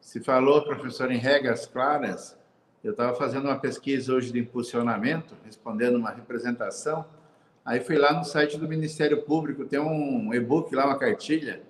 Se 0.00 0.20
falou, 0.20 0.64
professor, 0.64 1.10
em 1.10 1.18
regras 1.18 1.66
claras, 1.66 2.38
eu 2.82 2.92
estava 2.92 3.16
fazendo 3.16 3.46
uma 3.46 3.58
pesquisa 3.58 4.14
hoje 4.14 4.32
de 4.32 4.38
impulsionamento, 4.38 5.36
respondendo 5.44 5.96
uma 5.96 6.10
representação. 6.10 7.04
Aí 7.68 7.80
fui 7.80 7.98
lá 7.98 8.14
no 8.14 8.24
site 8.24 8.56
do 8.56 8.66
Ministério 8.66 9.20
Público, 9.24 9.66
tem 9.66 9.78
um 9.78 10.32
e-book 10.32 10.74
lá, 10.74 10.86
uma 10.86 10.98
cartilha. 10.98 11.60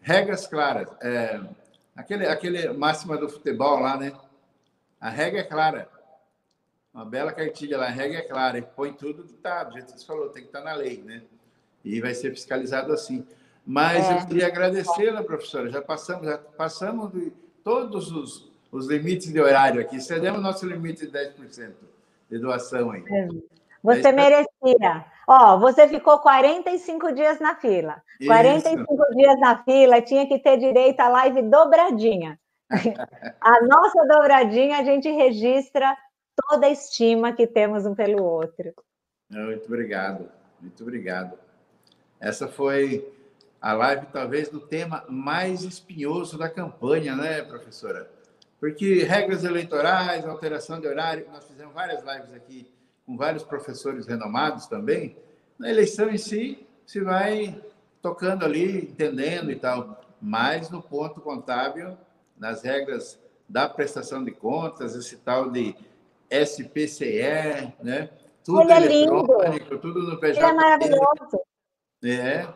Regras 0.00 0.46
claras. 0.46 0.86
É, 1.02 1.40
aquele, 1.96 2.24
aquele 2.28 2.72
máxima 2.72 3.16
do 3.18 3.28
futebol 3.28 3.80
lá, 3.80 3.96
né? 3.96 4.12
A 5.00 5.10
regra 5.10 5.40
é 5.40 5.42
clara. 5.42 5.88
Uma 6.94 7.04
bela 7.04 7.32
cartilha 7.32 7.76
lá, 7.76 7.86
a 7.86 7.90
regra 7.90 8.18
é 8.18 8.22
clara. 8.22 8.58
E 8.58 8.62
põe 8.62 8.92
tudo 8.92 9.24
que 9.24 9.32
está, 9.32 9.64
do 9.64 9.72
jeito 9.72 9.92
que 9.92 10.00
você 10.00 10.06
falou, 10.06 10.28
tem 10.28 10.42
que 10.42 10.50
estar 10.50 10.60
tá 10.60 10.66
na 10.66 10.74
lei, 10.76 11.02
né? 11.04 11.22
E 11.84 12.00
vai 12.00 12.14
ser 12.14 12.30
fiscalizado 12.30 12.92
assim. 12.92 13.26
Mas 13.66 14.08
é. 14.08 14.12
eu 14.12 14.26
queria 14.28 14.46
agradecê-la, 14.46 15.24
professora. 15.24 15.68
Já 15.68 15.82
passamos, 15.82 16.26
já 16.28 16.38
passamos 16.38 17.10
do 17.10 17.32
todos 17.64 18.12
os, 18.12 18.52
os 18.70 18.86
limites 18.86 19.32
de 19.32 19.40
horário 19.40 19.80
aqui. 19.80 20.00
Cedemos 20.00 20.40
nosso 20.40 20.64
limite 20.64 21.08
de 21.08 21.12
10% 21.12 21.72
de 22.30 22.38
doação 22.38 22.92
aí. 22.92 23.02
É. 23.10 23.28
Você 23.82 24.12
merecia. 24.12 25.12
Ó, 25.26 25.58
você 25.58 25.88
ficou 25.88 26.18
45 26.18 27.12
dias 27.12 27.40
na 27.40 27.54
fila. 27.56 28.02
Isso. 28.20 28.28
45 28.28 29.14
dias 29.14 29.40
na 29.40 29.62
fila, 29.62 30.02
tinha 30.02 30.26
que 30.26 30.38
ter 30.38 30.58
direito 30.58 31.00
à 31.00 31.08
live 31.08 31.42
dobradinha. 31.42 32.38
a 33.40 33.64
nossa 33.64 34.06
dobradinha, 34.06 34.78
a 34.78 34.84
gente 34.84 35.10
registra 35.10 35.96
toda 36.36 36.66
a 36.66 36.70
estima 36.70 37.32
que 37.32 37.46
temos 37.46 37.86
um 37.86 37.94
pelo 37.94 38.22
outro. 38.22 38.74
Muito 39.30 39.66
obrigado, 39.66 40.30
muito 40.60 40.82
obrigado. 40.82 41.38
Essa 42.20 42.48
foi 42.48 43.12
a 43.60 43.72
live 43.72 44.06
talvez 44.12 44.48
do 44.48 44.60
tema 44.60 45.04
mais 45.08 45.62
espinhoso 45.62 46.36
da 46.36 46.48
campanha, 46.48 47.16
né, 47.16 47.42
professora? 47.42 48.10
Porque 48.60 49.04
regras 49.04 49.44
eleitorais, 49.44 50.26
alteração 50.26 50.80
de 50.80 50.86
horário, 50.86 51.26
nós 51.30 51.46
fizemos 51.46 51.74
várias 51.74 52.02
lives 52.02 52.32
aqui 52.34 52.66
com 53.06 53.16
vários 53.16 53.42
professores 53.42 54.06
renomados 54.06 54.66
também. 54.66 55.16
Na 55.58 55.70
eleição 55.70 56.10
em 56.10 56.18
si, 56.18 56.66
se 56.86 57.00
vai 57.00 57.60
tocando 58.02 58.44
ali, 58.44 58.84
entendendo 58.90 59.50
e 59.50 59.56
tal. 59.56 60.00
Mas 60.20 60.70
no 60.70 60.82
ponto 60.82 61.20
contábil, 61.20 61.96
nas 62.36 62.62
regras 62.62 63.18
da 63.48 63.68
prestação 63.68 64.24
de 64.24 64.30
contas, 64.30 64.94
esse 64.94 65.16
tal 65.16 65.50
de 65.50 65.76
SPCE, 66.30 67.72
né? 67.82 68.10
Tudo 68.42 68.62
Ele 68.62 68.72
é 68.72 68.80
lindo. 68.80 69.26
tudo 69.80 70.02
no 70.02 70.18
PJ. 70.18 70.38
Ele 70.38 70.46
é 70.46 70.52
maravilhoso. 70.52 71.40
É, 72.02 72.46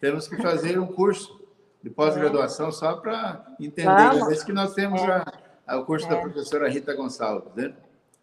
temos 0.00 0.26
que 0.28 0.36
fazer 0.36 0.78
um 0.78 0.86
curso 0.86 1.38
de 1.82 1.90
pós-graduação 1.90 2.72
só 2.72 2.96
para 2.96 3.44
entender. 3.60 3.84
Vamos. 3.84 4.42
que 4.42 4.52
nós 4.52 4.72
temos 4.72 5.02
é. 5.02 5.22
a, 5.66 5.76
o 5.76 5.84
curso 5.84 6.06
é. 6.06 6.10
da 6.10 6.16
professora 6.16 6.68
Rita 6.68 6.94
Gonçalves, 6.94 7.54
né? 7.54 7.74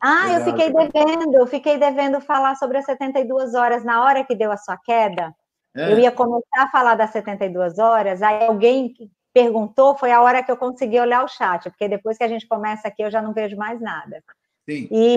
Ah, 0.05 0.33
eu 0.33 0.43
fiquei 0.43 0.69
devendo, 0.69 1.33
eu 1.35 1.47
fiquei 1.47 1.77
devendo 1.77 2.19
falar 2.19 2.55
sobre 2.55 2.77
as 2.77 2.83
72 2.83 3.55
horas 3.55 3.85
na 3.85 4.03
hora 4.03 4.25
que 4.25 4.35
deu 4.35 4.51
a 4.51 4.57
sua 4.57 4.75
queda. 4.75 5.33
É. 5.73 5.93
Eu 5.93 5.97
ia 5.97 6.11
começar 6.11 6.63
a 6.63 6.69
falar 6.69 6.95
das 6.95 7.11
72 7.11 7.79
horas, 7.79 8.21
aí 8.21 8.45
alguém 8.45 8.93
perguntou, 9.33 9.95
foi 9.95 10.11
a 10.11 10.21
hora 10.21 10.43
que 10.43 10.51
eu 10.51 10.57
consegui 10.57 10.99
olhar 10.99 11.23
o 11.23 11.29
chat, 11.29 11.69
porque 11.69 11.87
depois 11.87 12.17
que 12.17 12.23
a 12.25 12.27
gente 12.27 12.45
começa 12.45 12.85
aqui 12.85 13.01
eu 13.01 13.09
já 13.09 13.21
não 13.21 13.31
vejo 13.31 13.55
mais 13.55 13.79
nada. 13.79 14.21
Sim. 14.69 14.89
E, 14.91 15.15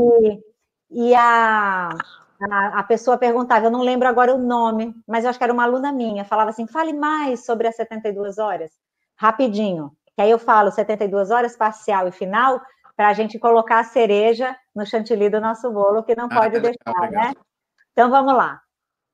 e 0.88 1.14
a, 1.16 1.88
a, 2.48 2.78
a, 2.78 2.82
pessoa 2.84 3.18
perguntava, 3.18 3.66
eu 3.66 3.72
não 3.72 3.82
lembro 3.82 4.06
agora 4.06 4.32
o 4.32 4.38
nome, 4.38 4.94
mas 5.04 5.24
eu 5.24 5.30
acho 5.30 5.38
que 5.38 5.44
era 5.44 5.52
uma 5.52 5.64
aluna 5.64 5.90
minha, 5.90 6.24
falava 6.24 6.50
assim, 6.50 6.68
fale 6.68 6.92
mais 6.92 7.44
sobre 7.44 7.66
as 7.66 7.74
72 7.74 8.38
horas, 8.38 8.70
rapidinho. 9.16 9.90
Que 10.14 10.22
aí 10.22 10.30
eu 10.30 10.38
falo 10.38 10.70
72 10.70 11.32
horas, 11.32 11.56
parcial 11.56 12.06
e 12.06 12.12
final, 12.12 12.62
para 12.97 13.09
a 13.09 13.12
gente 13.12 13.39
colocar 13.39 13.81
a 13.81 13.85
cereja 13.85 14.56
no 14.74 14.86
chantilly 14.86 15.28
do 15.28 15.40
nosso 15.40 15.70
bolo, 15.70 16.02
que 16.02 16.16
não 16.16 16.27
ah, 16.27 16.35
pode 16.35 16.60
deixar, 16.60 17.10
né? 17.10 17.35
Então 17.93 18.10
vamos 18.10 18.35
lá. 18.35 18.60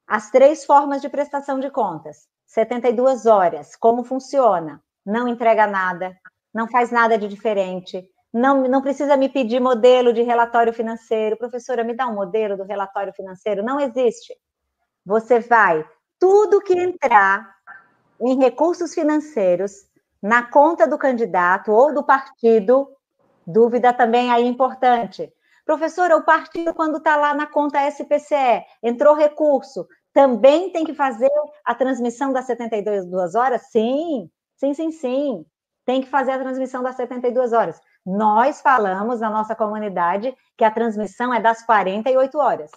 As 0.07 0.31
três 0.31 0.65
formas 0.65 1.03
de 1.03 1.09
prestação 1.09 1.59
de 1.59 1.71
contas. 1.71 2.29
72 2.47 3.27
horas, 3.27 3.75
como 3.77 4.05
funciona? 4.05 4.83
Não 5.05 5.27
entrega 5.27 5.67
nada, 5.67 6.17
não 6.55 6.69
faz 6.69 6.91
nada 6.91 7.19
de 7.19 7.27
diferente, 7.27 8.07
não, 8.33 8.63
não 8.63 8.81
precisa 8.81 9.17
me 9.17 9.29
pedir 9.29 9.61
modelo 9.61 10.13
de 10.13 10.23
relatório 10.23 10.73
financeiro. 10.73 11.37
Professora, 11.37 11.85
me 11.85 11.95
dá 11.95 12.07
um 12.07 12.15
modelo 12.15 12.57
do 12.57 12.65
relatório 12.65 13.13
financeiro? 13.13 13.63
Não 13.63 13.79
existe. 13.79 14.35
Você 15.05 15.41
vai, 15.41 15.85
tudo 16.19 16.63
que 16.63 16.73
entrar 16.73 17.47
em 18.21 18.39
recursos 18.39 18.95
financeiros 18.95 19.73
na 20.23 20.43
conta 20.43 20.87
do 20.87 20.97
candidato 20.97 21.73
ou 21.73 21.93
do 21.93 22.05
partido, 22.05 22.89
dúvida 23.47 23.93
também 23.93 24.31
aí 24.31 24.47
importante. 24.47 25.33
Professora, 25.65 26.17
o 26.17 26.25
partido, 26.25 26.75
quando 26.75 26.99
está 26.99 27.17
lá 27.17 27.35
na 27.35 27.47
conta 27.47 27.87
SPCE, 27.89 28.65
entrou 28.83 29.15
recurso, 29.15 29.87
também 30.13 30.71
tem 30.71 30.85
que 30.85 30.95
fazer 30.95 31.31
a 31.65 31.75
transmissão 31.75 32.33
das 32.33 32.47
72 32.47 33.35
horas? 33.35 33.63
Sim, 33.71 34.29
sim, 34.57 34.75
sim, 34.75 34.91
sim. 34.91 35.47
Tem 35.85 36.01
que 36.01 36.09
fazer 36.09 36.33
a 36.33 36.39
transmissão 36.39 36.83
das 36.83 36.97
72 36.97 37.53
horas. 37.53 37.81
Nós 38.05 38.61
falamos 38.61 39.21
na 39.21 39.31
nossa 39.31 39.55
comunidade 39.55 40.37
que 40.57 40.65
a 40.65 40.71
transmissão 40.71 41.33
é 41.33 41.41
das 41.41 41.65
48 41.65 42.39
horas, 42.39 42.71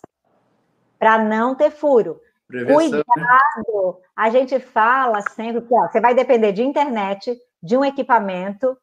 para 1.00 1.18
não 1.18 1.56
ter 1.56 1.72
furo. 1.72 2.22
Prevenção, 2.48 3.00
né? 3.00 3.04
Cuidado! 3.04 3.98
Né? 3.98 4.04
A 4.16 4.30
gente 4.30 4.60
fala 4.60 5.22
sempre 5.22 5.62
que 5.62 5.74
ó, 5.74 5.88
você 5.88 6.00
vai 6.00 6.14
depender 6.14 6.52
de 6.52 6.64
internet, 6.64 7.36
de 7.62 7.76
um 7.76 7.84
equipamento, 7.84 8.78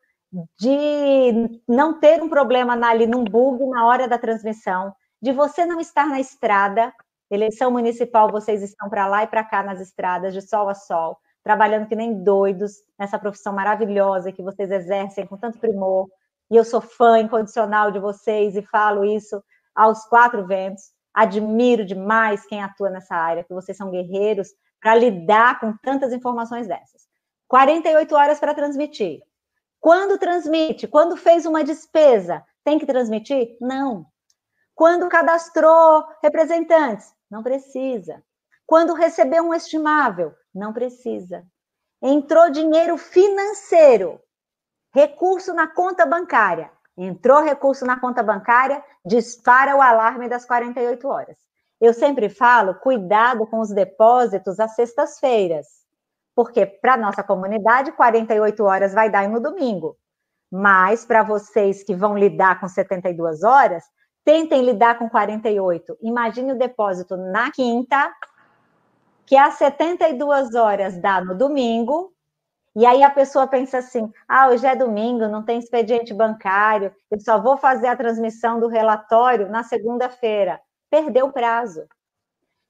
de 0.58 1.60
não 1.68 1.98
ter 2.00 2.22
um 2.22 2.28
problema 2.28 2.74
ali 2.86 3.06
num 3.06 3.24
bug 3.24 3.64
na 3.66 3.86
hora 3.86 4.08
da 4.08 4.18
transmissão, 4.18 4.94
de 5.20 5.32
você 5.32 5.66
não 5.66 5.80
estar 5.80 6.06
na 6.06 6.20
estrada. 6.20 6.92
Eleição 7.30 7.70
municipal, 7.70 8.30
vocês 8.30 8.62
estão 8.62 8.88
para 8.90 9.06
lá 9.06 9.24
e 9.24 9.26
para 9.26 9.44
cá 9.44 9.62
nas 9.62 9.80
estradas, 9.80 10.34
de 10.34 10.42
sol 10.42 10.68
a 10.68 10.74
sol, 10.74 11.16
trabalhando 11.42 11.86
que 11.86 11.96
nem 11.96 12.22
doidos 12.22 12.72
nessa 12.98 13.18
profissão 13.18 13.52
maravilhosa 13.52 14.32
que 14.32 14.42
vocês 14.42 14.70
exercem 14.70 15.26
com 15.26 15.36
tanto 15.36 15.58
primor, 15.58 16.08
e 16.50 16.56
eu 16.56 16.64
sou 16.64 16.82
fã 16.82 17.18
incondicional 17.18 17.90
de 17.90 17.98
vocês 17.98 18.54
e 18.56 18.62
falo 18.62 19.04
isso 19.04 19.42
aos 19.74 20.04
quatro 20.04 20.46
ventos. 20.46 20.92
Admiro 21.14 21.84
demais 21.84 22.44
quem 22.46 22.62
atua 22.62 22.90
nessa 22.90 23.14
área, 23.14 23.44
que 23.44 23.54
vocês 23.54 23.76
são 23.76 23.90
guerreiros 23.90 24.48
para 24.80 24.94
lidar 24.94 25.60
com 25.60 25.74
tantas 25.82 26.12
informações 26.12 26.66
dessas. 26.66 27.02
48 27.48 28.14
horas 28.14 28.38
para 28.38 28.54
transmitir. 28.54 29.20
Quando 29.82 30.16
transmite? 30.16 30.88
Quando 30.88 31.14
fez 31.14 31.44
uma 31.44 31.62
despesa, 31.62 32.42
tem 32.64 32.78
que 32.78 32.86
transmitir? 32.86 33.58
Não. 33.60 34.06
Quando 34.74 35.08
cadastrou 35.10 36.06
representantes? 36.22 37.12
Não 37.30 37.42
precisa. 37.42 38.22
Quando 38.66 38.94
recebeu 38.94 39.42
um 39.44 39.52
estimável? 39.52 40.32
Não 40.54 40.72
precisa. 40.72 41.44
Entrou 42.00 42.50
dinheiro 42.50 42.96
financeiro, 42.96 44.18
Recurso 44.94 45.54
na 45.54 45.66
conta 45.66 46.04
bancária. 46.04 46.70
Entrou 46.96 47.42
recurso 47.42 47.86
na 47.86 47.98
conta 47.98 48.22
bancária, 48.22 48.84
dispara 49.04 49.74
o 49.74 49.80
alarme 49.80 50.28
das 50.28 50.44
48 50.44 51.08
horas. 51.08 51.38
Eu 51.80 51.94
sempre 51.94 52.28
falo, 52.28 52.74
cuidado 52.74 53.46
com 53.46 53.60
os 53.60 53.70
depósitos 53.70 54.60
às 54.60 54.74
sextas-feiras, 54.74 55.66
porque 56.34 56.66
para 56.66 56.96
nossa 56.96 57.22
comunidade 57.22 57.92
48 57.92 58.64
horas 58.64 58.94
vai 58.94 59.10
dar 59.10 59.28
no 59.28 59.40
domingo. 59.40 59.96
Mas 60.50 61.04
para 61.04 61.22
vocês 61.22 61.82
que 61.82 61.94
vão 61.94 62.16
lidar 62.16 62.60
com 62.60 62.68
72 62.68 63.42
horas, 63.42 63.84
tentem 64.24 64.64
lidar 64.64 64.98
com 64.98 65.08
48. 65.08 65.96
Imagine 66.02 66.52
o 66.52 66.58
depósito 66.58 67.16
na 67.16 67.50
quinta, 67.50 68.12
que 69.26 69.36
às 69.36 69.54
72 69.54 70.54
horas 70.54 71.00
dá 71.00 71.20
no 71.22 71.34
domingo, 71.34 72.12
e 72.74 72.86
aí 72.86 73.02
a 73.02 73.10
pessoa 73.10 73.46
pensa 73.46 73.78
assim: 73.78 74.10
ah, 74.26 74.48
hoje 74.48 74.66
é 74.66 74.74
domingo, 74.74 75.28
não 75.28 75.44
tem 75.44 75.58
expediente 75.58 76.14
bancário, 76.14 76.94
eu 77.10 77.20
só 77.20 77.40
vou 77.40 77.56
fazer 77.56 77.86
a 77.88 77.96
transmissão 77.96 78.58
do 78.58 78.68
relatório 78.68 79.48
na 79.50 79.62
segunda-feira. 79.62 80.60
Perdeu 80.90 81.26
o 81.26 81.32
prazo. 81.32 81.86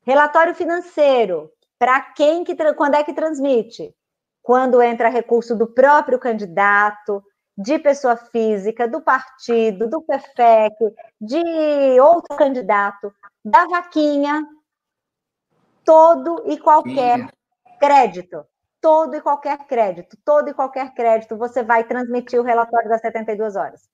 Relatório 0.04 0.54
financeiro, 0.54 1.50
para 1.82 2.00
quem 2.00 2.44
que 2.44 2.54
quando 2.74 2.94
é 2.94 3.02
que 3.02 3.12
transmite? 3.12 3.92
Quando 4.40 4.80
entra 4.80 5.08
recurso 5.08 5.56
do 5.56 5.66
próprio 5.66 6.16
candidato, 6.16 7.20
de 7.58 7.76
pessoa 7.76 8.14
física, 8.14 8.86
do 8.86 9.00
partido, 9.00 9.90
do 9.90 10.00
PFEC, 10.00 10.76
de 11.20 12.00
outro 12.00 12.36
candidato, 12.36 13.12
da 13.44 13.66
vaquinha, 13.66 14.46
todo 15.84 16.44
e 16.46 16.56
qualquer 16.56 17.28
crédito 17.80 18.46
todo 18.80 19.14
e 19.14 19.20
qualquer 19.20 19.58
crédito, 19.58 20.16
todo 20.24 20.50
e 20.50 20.54
qualquer 20.54 20.92
crédito, 20.92 21.36
você 21.36 21.62
vai 21.62 21.84
transmitir 21.84 22.40
o 22.40 22.42
relatório 22.42 22.88
das 22.88 23.00
72 23.00 23.54
horas. 23.54 23.88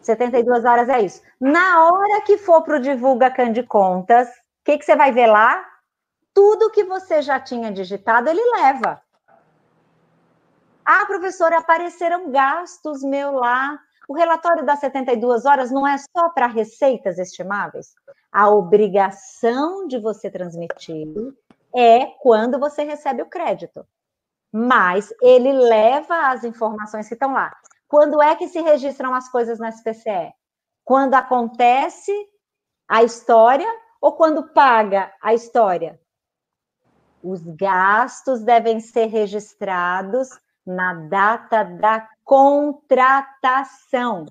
72 0.00 0.64
horas 0.64 0.88
é 0.88 1.00
isso. 1.00 1.20
Na 1.40 1.84
hora 1.88 2.22
que 2.22 2.38
for 2.38 2.62
para 2.62 2.76
o 2.76 2.80
Divulga 2.80 3.28
Can 3.28 3.50
de 3.50 3.64
Contas, 3.64 4.28
o 4.28 4.32
que, 4.64 4.78
que 4.78 4.84
você 4.84 4.94
vai 4.94 5.10
ver 5.10 5.26
lá? 5.26 5.64
Tudo 6.38 6.70
que 6.70 6.84
você 6.84 7.20
já 7.20 7.40
tinha 7.40 7.72
digitado, 7.72 8.30
ele 8.30 8.40
leva. 8.52 9.02
Ah, 10.84 11.04
professora, 11.04 11.58
apareceram 11.58 12.30
gastos 12.30 13.02
meu 13.02 13.32
lá. 13.32 13.76
O 14.08 14.14
relatório 14.14 14.64
das 14.64 14.78
72 14.78 15.44
horas 15.44 15.72
não 15.72 15.84
é 15.84 15.96
só 15.98 16.28
para 16.28 16.46
receitas 16.46 17.18
estimáveis. 17.18 17.92
A 18.30 18.48
obrigação 18.50 19.88
de 19.88 19.98
você 19.98 20.30
transmitir 20.30 21.08
é 21.74 22.06
quando 22.20 22.56
você 22.56 22.84
recebe 22.84 23.20
o 23.20 23.28
crédito. 23.28 23.84
Mas 24.52 25.12
ele 25.20 25.52
leva 25.52 26.28
as 26.28 26.44
informações 26.44 27.08
que 27.08 27.14
estão 27.14 27.32
lá. 27.32 27.52
Quando 27.88 28.22
é 28.22 28.36
que 28.36 28.46
se 28.46 28.60
registram 28.60 29.12
as 29.12 29.28
coisas 29.28 29.58
na 29.58 29.70
SPCE? 29.70 30.32
Quando 30.84 31.14
acontece 31.14 32.12
a 32.86 33.02
história 33.02 33.68
ou 34.00 34.12
quando 34.12 34.52
paga 34.52 35.12
a 35.20 35.34
história? 35.34 35.98
Os 37.22 37.42
gastos 37.42 38.42
devem 38.42 38.80
ser 38.80 39.06
registrados 39.06 40.28
na 40.66 40.94
data 40.94 41.64
da 41.64 42.06
contratação. 42.24 44.26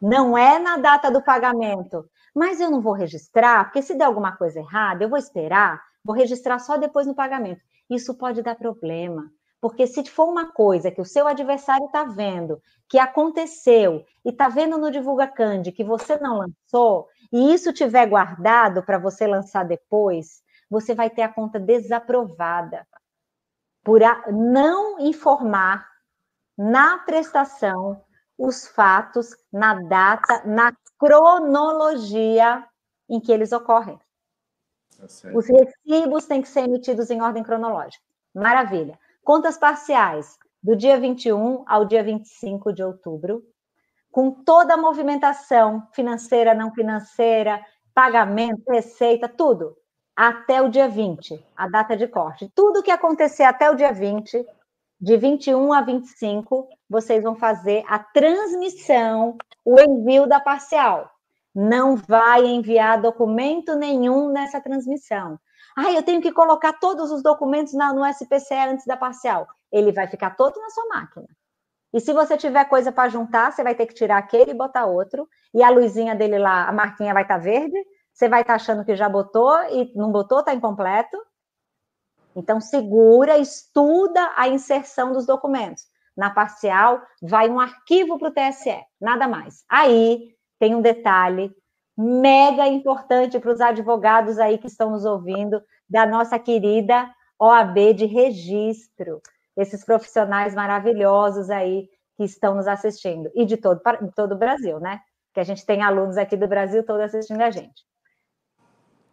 Não 0.00 0.36
é 0.36 0.58
na 0.58 0.76
data 0.76 1.10
do 1.10 1.22
pagamento. 1.22 2.08
Mas 2.34 2.60
eu 2.60 2.70
não 2.70 2.80
vou 2.80 2.92
registrar, 2.92 3.64
porque 3.64 3.82
se 3.82 3.94
der 3.94 4.04
alguma 4.04 4.36
coisa 4.36 4.60
errada, 4.60 5.04
eu 5.04 5.08
vou 5.08 5.18
esperar 5.18 5.80
Vou 6.04 6.16
registrar 6.16 6.58
só 6.58 6.76
depois 6.76 7.06
no 7.06 7.14
pagamento. 7.14 7.60
Isso 7.88 8.14
pode 8.14 8.42
dar 8.42 8.54
problema. 8.54 9.30
Porque 9.60 9.86
se 9.86 10.02
for 10.04 10.26
uma 10.26 10.50
coisa 10.50 10.90
que 10.90 11.00
o 11.00 11.04
seu 11.04 11.28
adversário 11.28 11.84
está 11.84 12.04
vendo, 12.04 12.60
que 12.88 12.98
aconteceu, 12.98 14.04
e 14.24 14.30
está 14.30 14.48
vendo 14.48 14.78
no 14.78 14.90
Divulga 14.90 15.26
Candy 15.26 15.70
que 15.70 15.84
você 15.84 16.16
não 16.16 16.38
lançou, 16.38 17.08
e 17.30 17.52
isso 17.52 17.72
tiver 17.72 18.06
guardado 18.06 18.82
para 18.82 18.98
você 18.98 19.26
lançar 19.26 19.64
depois, 19.64 20.42
você 20.70 20.94
vai 20.94 21.10
ter 21.10 21.22
a 21.22 21.28
conta 21.28 21.58
desaprovada 21.58 22.86
por 23.82 24.00
não 24.32 25.00
informar 25.00 25.86
na 26.56 26.98
prestação 26.98 28.02
os 28.38 28.68
fatos 28.68 29.36
na 29.52 29.74
data, 29.74 30.42
na 30.46 30.72
cronologia 30.98 32.64
em 33.08 33.20
que 33.20 33.32
eles 33.32 33.52
ocorrem. 33.52 33.98
Tá 34.96 35.06
Os 35.34 35.46
recibos 35.48 36.26
têm 36.26 36.40
que 36.40 36.48
ser 36.48 36.60
emitidos 36.60 37.10
em 37.10 37.20
ordem 37.20 37.42
cronológica. 37.42 38.04
Maravilha. 38.34 38.98
Contas 39.24 39.58
parciais, 39.58 40.38
do 40.62 40.76
dia 40.76 40.98
21 41.00 41.64
ao 41.66 41.84
dia 41.84 42.02
25 42.02 42.72
de 42.72 42.82
outubro, 42.82 43.42
com 44.10 44.30
toda 44.30 44.74
a 44.74 44.78
movimentação 44.78 45.86
financeira, 45.92 46.54
não 46.54 46.72
financeira, 46.72 47.64
pagamento, 47.94 48.62
receita, 48.68 49.28
tudo, 49.28 49.76
até 50.16 50.60
o 50.60 50.68
dia 50.68 50.88
20, 50.88 51.42
a 51.56 51.68
data 51.68 51.96
de 51.96 52.06
corte. 52.06 52.50
Tudo 52.54 52.82
que 52.82 52.90
acontecer 52.90 53.44
até 53.44 53.70
o 53.70 53.74
dia 53.74 53.92
20, 53.92 54.46
de 55.00 55.16
21 55.16 55.72
a 55.72 55.80
25, 55.80 56.68
vocês 56.88 57.22
vão 57.22 57.34
fazer 57.34 57.84
a 57.88 57.98
transmissão, 57.98 59.36
o 59.64 59.80
envio 59.80 60.26
da 60.26 60.40
parcial 60.40 61.10
não 61.54 61.96
vai 61.96 62.46
enviar 62.46 63.00
documento 63.00 63.74
nenhum 63.74 64.30
nessa 64.30 64.60
transmissão. 64.60 65.38
Ah, 65.76 65.92
eu 65.92 66.02
tenho 66.02 66.20
que 66.20 66.32
colocar 66.32 66.74
todos 66.74 67.10
os 67.10 67.22
documentos 67.22 67.72
na, 67.74 67.92
no 67.92 68.04
SPCE 68.06 68.54
antes 68.68 68.86
da 68.86 68.96
parcial. 68.96 69.48
Ele 69.70 69.92
vai 69.92 70.06
ficar 70.06 70.36
todo 70.36 70.60
na 70.60 70.70
sua 70.70 70.86
máquina. 70.86 71.28
E 71.92 72.00
se 72.00 72.12
você 72.12 72.36
tiver 72.36 72.64
coisa 72.66 72.92
para 72.92 73.08
juntar, 73.08 73.52
você 73.52 73.64
vai 73.64 73.74
ter 73.74 73.86
que 73.86 73.94
tirar 73.94 74.18
aquele 74.18 74.52
e 74.52 74.54
botar 74.54 74.86
outro. 74.86 75.28
E 75.52 75.62
a 75.62 75.70
luzinha 75.70 76.14
dele 76.14 76.38
lá, 76.38 76.68
a 76.68 76.72
marquinha 76.72 77.12
vai 77.12 77.22
estar 77.22 77.34
tá 77.34 77.40
verde. 77.40 77.76
Você 78.12 78.28
vai 78.28 78.42
estar 78.42 78.54
tá 78.54 78.56
achando 78.56 78.84
que 78.84 78.96
já 78.96 79.08
botou 79.08 79.52
e 79.70 79.92
não 79.94 80.10
botou, 80.10 80.40
está 80.40 80.54
incompleto. 80.54 81.16
Então, 82.34 82.60
segura, 82.60 83.38
estuda 83.38 84.32
a 84.36 84.48
inserção 84.48 85.12
dos 85.12 85.26
documentos. 85.26 85.84
Na 86.16 86.30
parcial, 86.30 87.00
vai 87.22 87.48
um 87.48 87.58
arquivo 87.58 88.18
para 88.18 88.28
o 88.28 88.32
TSE, 88.32 88.84
nada 89.00 89.26
mais. 89.26 89.64
Aí 89.68 90.34
tem 90.58 90.74
um 90.74 90.82
detalhe 90.82 91.54
mega 91.96 92.66
importante 92.66 93.38
para 93.38 93.52
os 93.52 93.60
advogados 93.60 94.38
aí 94.38 94.58
que 94.58 94.66
estão 94.66 94.90
nos 94.90 95.04
ouvindo, 95.04 95.62
da 95.88 96.06
nossa 96.06 96.38
querida 96.38 97.12
OAB 97.38 97.94
de 97.94 98.06
registro, 98.06 99.20
esses 99.56 99.84
profissionais 99.84 100.54
maravilhosos 100.54 101.50
aí 101.50 101.88
que 102.16 102.24
estão 102.24 102.54
nos 102.54 102.68
assistindo, 102.68 103.30
e 103.34 103.44
de 103.44 103.56
todo, 103.56 103.80
todo 104.14 104.32
o 104.32 104.38
Brasil, 104.38 104.78
né? 104.78 105.00
Que 105.34 105.40
a 105.40 105.44
gente 105.44 105.64
tem 105.64 105.82
alunos 105.82 106.16
aqui 106.16 106.36
do 106.36 106.46
Brasil 106.46 106.84
todo 106.84 107.00
assistindo 107.00 107.40
a 107.40 107.50
gente. 107.50 107.89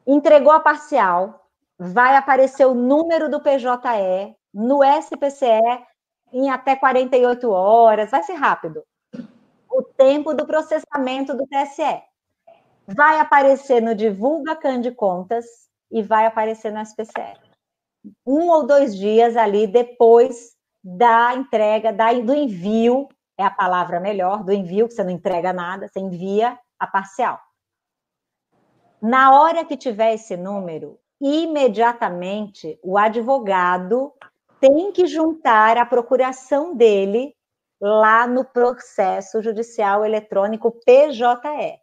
Entregou 0.07 0.53
a 0.53 0.59
parcial, 0.61 1.49
vai 1.77 2.15
aparecer 2.15 2.65
o 2.65 2.73
número 2.73 3.29
do 3.29 3.41
PJE 3.41 4.34
no 4.53 4.81
SPCE 4.81 5.85
em 6.31 6.49
até 6.49 6.77
48 6.77 7.49
horas, 7.51 8.09
vai 8.09 8.23
ser 8.23 8.35
rápido. 8.35 8.84
O 9.69 9.84
tempo 9.84 10.34
do 10.34 10.45
processamento 10.45 11.35
do 11.35 11.45
TSE. 11.45 12.01
Vai 12.88 13.19
aparecer 13.19 13.81
no 13.81 13.93
Divulga 13.93 14.55
Can 14.55 14.79
de 14.79 14.91
Contas 14.91 15.45
e 15.91 16.01
vai 16.01 16.25
aparecer 16.25 16.71
no 16.71 16.79
SPCE. 16.79 17.38
Um 18.25 18.47
ou 18.47 18.65
dois 18.65 18.95
dias 18.95 19.35
ali 19.35 19.67
depois 19.67 20.55
da 20.81 21.35
entrega, 21.35 21.91
da, 21.91 22.13
do 22.13 22.34
envio, 22.34 23.09
é 23.38 23.43
a 23.43 23.51
palavra 23.51 23.99
melhor, 23.99 24.41
do 24.43 24.53
envio, 24.53 24.88
que 24.88 24.93
você 24.93 25.03
não 25.03 25.11
entrega 25.11 25.51
nada, 25.51 25.88
você 25.88 25.99
envia 25.99 26.57
a 26.79 26.88
parcial. 26.88 27.39
Na 29.01 29.39
hora 29.39 29.63
que 29.63 29.77
tiver 29.77 30.15
esse 30.15 30.35
número, 30.35 30.99
imediatamente 31.21 32.79
o 32.83 32.97
advogado 32.97 34.11
tem 34.59 34.91
que 34.91 35.05
juntar 35.05 35.77
a 35.77 35.85
procuração 35.85 36.75
dele 36.75 37.35
lá 37.79 38.25
no 38.25 38.43
processo 38.43 39.41
judicial 39.41 40.03
eletrônico 40.03 40.71
PJE. 40.83 41.79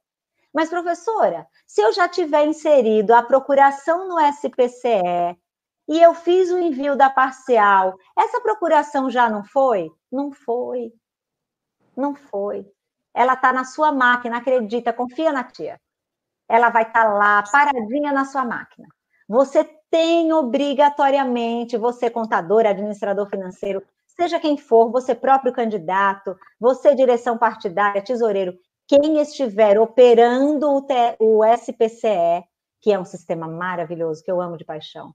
Mas, 0.52 0.68
professora, 0.68 1.46
se 1.66 1.80
eu 1.80 1.92
já 1.92 2.08
tiver 2.08 2.46
inserido 2.46 3.12
a 3.12 3.22
procuração 3.22 4.08
no 4.08 4.18
SPCE 4.18 5.38
e 5.88 6.00
eu 6.00 6.14
fiz 6.14 6.50
o 6.50 6.58
envio 6.58 6.96
da 6.96 7.10
parcial, 7.10 7.96
essa 8.18 8.40
procuração 8.40 9.08
já 9.08 9.30
não 9.30 9.44
foi? 9.44 9.90
Não 10.10 10.32
foi. 10.32 10.92
Não 11.96 12.14
foi. 12.14 12.66
Ela 13.14 13.34
está 13.34 13.52
na 13.52 13.64
sua 13.64 13.92
máquina, 13.92 14.38
acredita, 14.38 14.92
confia 14.92 15.32
na 15.32 15.44
tia. 15.44 15.80
Ela 16.48 16.70
vai 16.70 16.82
estar 16.82 17.04
tá 17.04 17.12
lá, 17.12 17.42
paradinha 17.42 18.12
na 18.12 18.24
sua 18.24 18.44
máquina. 18.44 18.86
Você 19.28 19.64
tem 19.90 20.32
obrigatoriamente, 20.32 21.76
você 21.76 22.10
contador, 22.10 22.66
administrador 22.66 23.28
financeiro, 23.28 23.82
seja 24.06 24.38
quem 24.38 24.56
for, 24.56 24.90
você 24.90 25.14
próprio 25.14 25.52
candidato, 25.52 26.36
você 26.60 26.94
direção 26.94 27.38
partidária, 27.38 28.02
tesoureiro, 28.02 28.54
quem 28.86 29.20
estiver 29.20 29.78
operando 29.78 30.68
o, 30.68 30.86
o 31.20 31.44
SPCE, 31.44 32.44
que 32.80 32.92
é 32.92 32.98
um 32.98 33.04
sistema 33.04 33.48
maravilhoso, 33.48 34.22
que 34.22 34.30
eu 34.30 34.40
amo 34.40 34.56
de 34.56 34.64
paixão, 34.64 35.14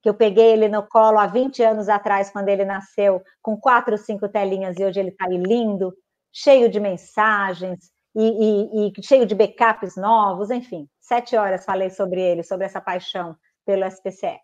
que 0.00 0.08
eu 0.08 0.14
peguei 0.14 0.52
ele 0.52 0.68
no 0.68 0.86
colo 0.86 1.18
há 1.18 1.26
20 1.26 1.62
anos 1.62 1.88
atrás, 1.88 2.30
quando 2.30 2.48
ele 2.48 2.64
nasceu, 2.64 3.20
com 3.42 3.56
quatro 3.56 3.98
cinco 3.98 4.28
telinhas, 4.28 4.78
e 4.78 4.84
hoje 4.84 5.00
ele 5.00 5.10
está 5.10 5.26
aí 5.26 5.36
lindo, 5.36 5.92
cheio 6.32 6.70
de 6.70 6.78
mensagens, 6.78 7.90
e, 8.14 8.88
e, 8.88 8.92
e, 8.98 9.02
cheio 9.02 9.26
de 9.26 9.34
backups 9.34 9.96
novos, 9.96 10.50
enfim, 10.50 10.88
sete 10.98 11.36
horas 11.36 11.64
falei 11.64 11.90
sobre 11.90 12.20
ele, 12.20 12.42
sobre 12.42 12.66
essa 12.66 12.80
paixão 12.80 13.36
pelo 13.64 13.84
SPCE. 13.84 14.38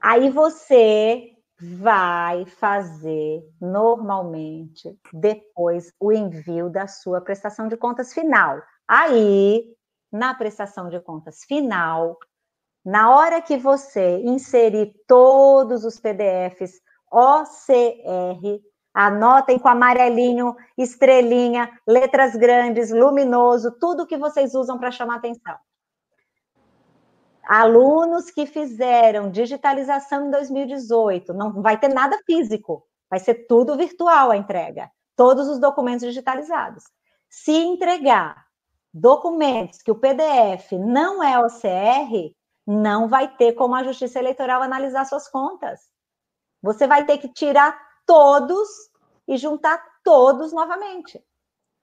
Aí 0.00 0.30
você 0.30 1.32
vai 1.60 2.44
fazer 2.46 3.40
normalmente 3.60 4.98
depois 5.12 5.92
o 6.00 6.12
envio 6.12 6.68
da 6.68 6.88
sua 6.88 7.20
prestação 7.20 7.68
de 7.68 7.76
contas 7.76 8.12
final. 8.12 8.60
Aí, 8.88 9.64
na 10.10 10.34
prestação 10.34 10.88
de 10.88 10.98
contas 11.00 11.44
final, 11.44 12.18
na 12.84 13.14
hora 13.14 13.40
que 13.40 13.56
você 13.56 14.18
inserir 14.24 14.92
todos 15.06 15.84
os 15.84 16.00
PDFs 16.00 16.80
OCR, 17.12 18.60
anotem 18.94 19.58
com 19.58 19.68
amarelinho, 19.68 20.56
estrelinha, 20.76 21.70
letras 21.86 22.36
grandes, 22.36 22.90
luminoso, 22.90 23.72
tudo 23.80 24.06
que 24.06 24.16
vocês 24.16 24.54
usam 24.54 24.78
para 24.78 24.90
chamar 24.90 25.16
atenção. 25.16 25.56
Alunos 27.44 28.30
que 28.30 28.46
fizeram 28.46 29.30
digitalização 29.30 30.26
em 30.26 30.30
2018, 30.30 31.34
não 31.34 31.60
vai 31.60 31.78
ter 31.78 31.88
nada 31.88 32.16
físico, 32.24 32.86
vai 33.10 33.18
ser 33.18 33.46
tudo 33.46 33.76
virtual 33.76 34.30
a 34.30 34.36
entrega, 34.36 34.90
todos 35.16 35.48
os 35.48 35.58
documentos 35.58 36.06
digitalizados. 36.06 36.84
Se 37.28 37.52
entregar 37.52 38.46
documentos 38.92 39.82
que 39.82 39.90
o 39.90 39.98
PDF 39.98 40.72
não 40.72 41.22
é 41.22 41.38
OCR, 41.38 42.34
não 42.66 43.08
vai 43.08 43.26
ter 43.36 43.54
como 43.54 43.74
a 43.74 43.82
Justiça 43.82 44.18
Eleitoral 44.18 44.62
analisar 44.62 45.04
suas 45.04 45.28
contas. 45.28 45.80
Você 46.62 46.86
vai 46.86 47.04
ter 47.04 47.18
que 47.18 47.28
tirar 47.28 47.76
todos 48.06 48.68
e 49.26 49.36
juntar 49.36 49.82
todos 50.02 50.52
novamente. 50.52 51.22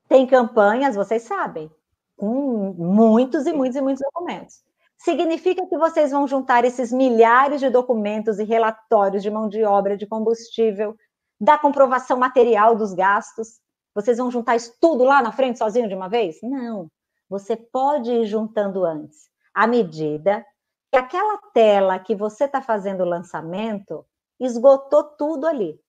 Tem 0.08 0.26
campanhas, 0.26 0.96
vocês 0.96 1.24
sabem, 1.24 1.72
com 2.18 2.74
muitos 2.78 3.46
e 3.46 3.54
muitos 3.54 3.76
e 3.76 3.82
muitos 3.82 4.04
documentos 4.04 4.64
significa 5.00 5.66
que 5.66 5.78
vocês 5.78 6.12
vão 6.12 6.28
juntar 6.28 6.66
esses 6.66 6.92
milhares 6.92 7.60
de 7.62 7.70
documentos 7.70 8.38
e 8.38 8.44
relatórios 8.44 9.24
de 9.24 9.32
mão 9.32 9.48
de 9.48 9.64
obra, 9.64 9.98
de 9.98 10.06
combustível, 10.06 10.96
da 11.40 11.58
comprovação 11.58 12.18
material 12.18 12.76
dos 12.76 12.94
gastos. 12.94 13.60
Vocês 13.96 14.18
vão 14.18 14.30
juntar 14.30 14.58
isso 14.58 14.76
tudo 14.80 15.04
lá 15.06 15.22
na 15.22 15.32
frente 15.32 15.58
sozinho 15.58 15.88
de 15.88 15.96
uma 15.96 16.10
vez? 16.10 16.38
Não. 16.44 16.88
Você 17.30 17.56
pode 17.56 18.12
ir 18.12 18.26
juntando 18.26 18.84
antes, 18.84 19.30
à 19.54 19.66
medida 19.66 20.46
que 20.92 20.98
aquela 20.98 21.38
tela 21.54 22.00
que 22.00 22.16
você 22.16 22.46
está 22.46 22.62
fazendo 22.62 23.02
o 23.02 23.08
lançamento 23.08 24.06
esgotou 24.40 25.04
tudo 25.04 25.48
ali. 25.48 25.80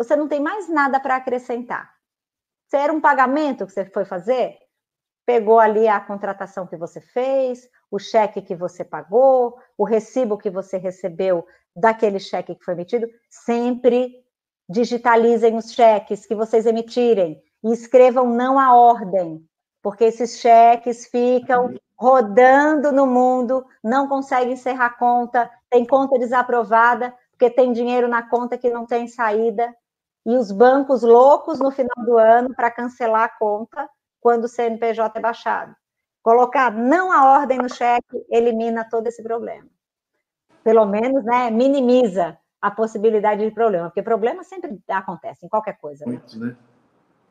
Você 0.00 0.16
não 0.16 0.26
tem 0.26 0.40
mais 0.40 0.66
nada 0.66 0.98
para 0.98 1.16
acrescentar. 1.16 1.92
Se 2.70 2.78
era 2.78 2.90
um 2.90 3.02
pagamento 3.02 3.66
que 3.66 3.72
você 3.72 3.84
foi 3.84 4.06
fazer, 4.06 4.56
pegou 5.26 5.58
ali 5.58 5.86
a 5.86 6.00
contratação 6.00 6.66
que 6.66 6.74
você 6.74 7.02
fez, 7.02 7.68
o 7.90 7.98
cheque 7.98 8.40
que 8.40 8.56
você 8.56 8.82
pagou, 8.82 9.58
o 9.76 9.84
recibo 9.84 10.38
que 10.38 10.48
você 10.48 10.78
recebeu 10.78 11.46
daquele 11.76 12.18
cheque 12.18 12.54
que 12.54 12.64
foi 12.64 12.72
emitido, 12.72 13.06
sempre 13.28 14.24
digitalizem 14.66 15.54
os 15.54 15.70
cheques 15.70 16.24
que 16.24 16.34
vocês 16.34 16.64
emitirem 16.64 17.38
e 17.62 17.70
escrevam 17.70 18.26
não 18.26 18.58
a 18.58 18.74
ordem, 18.74 19.46
porque 19.82 20.04
esses 20.04 20.38
cheques 20.38 21.08
ficam 21.08 21.74
rodando 21.94 22.90
no 22.90 23.06
mundo, 23.06 23.66
não 23.84 24.08
conseguem 24.08 24.54
encerrar 24.54 24.96
conta, 24.98 25.50
tem 25.68 25.84
conta 25.84 26.18
desaprovada, 26.18 27.14
porque 27.32 27.50
tem 27.50 27.70
dinheiro 27.70 28.08
na 28.08 28.22
conta 28.22 28.56
que 28.56 28.70
não 28.70 28.86
tem 28.86 29.06
saída, 29.06 29.76
e 30.24 30.36
os 30.36 30.52
bancos 30.52 31.02
loucos 31.02 31.58
no 31.58 31.70
final 31.70 32.04
do 32.04 32.18
ano 32.18 32.54
para 32.54 32.70
cancelar 32.70 33.24
a 33.24 33.38
conta 33.38 33.88
quando 34.20 34.44
o 34.44 34.48
CNPJ 34.48 35.18
é 35.18 35.22
baixado. 35.22 35.74
Colocar 36.22 36.70
não 36.70 37.10
a 37.10 37.32
ordem 37.32 37.58
no 37.58 37.68
cheque 37.68 38.24
elimina 38.30 38.86
todo 38.88 39.06
esse 39.06 39.22
problema. 39.22 39.68
Pelo 40.62 40.84
menos, 40.84 41.24
né, 41.24 41.50
minimiza 41.50 42.38
a 42.60 42.70
possibilidade 42.70 43.42
de 43.42 43.54
problema, 43.54 43.88
porque 43.88 44.02
problema 44.02 44.44
sempre 44.44 44.78
acontece 44.88 45.46
em 45.46 45.48
qualquer 45.48 45.78
coisa. 45.78 46.04
Né? 46.04 46.12
Muito, 46.12 46.38
né? 46.38 46.56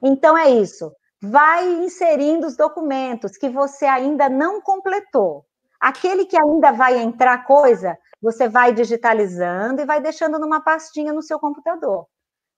Então 0.02 0.36
é 0.36 0.50
isso. 0.50 0.92
Vai 1.22 1.68
inserindo 1.84 2.48
os 2.48 2.56
documentos 2.56 3.38
que 3.38 3.50
você 3.50 3.86
ainda 3.86 4.28
não 4.28 4.62
completou. 4.62 5.46
Aquele 5.80 6.26
que 6.26 6.38
ainda 6.38 6.72
vai 6.72 6.98
entrar 6.98 7.46
coisa, 7.46 7.98
você 8.22 8.50
vai 8.50 8.74
digitalizando 8.74 9.82
e 9.82 9.86
vai 9.86 10.02
deixando 10.02 10.40
numa 10.40 10.62
pastinha 10.62 11.14
no 11.14 11.22
seu 11.22 11.40
computador. 11.40 12.08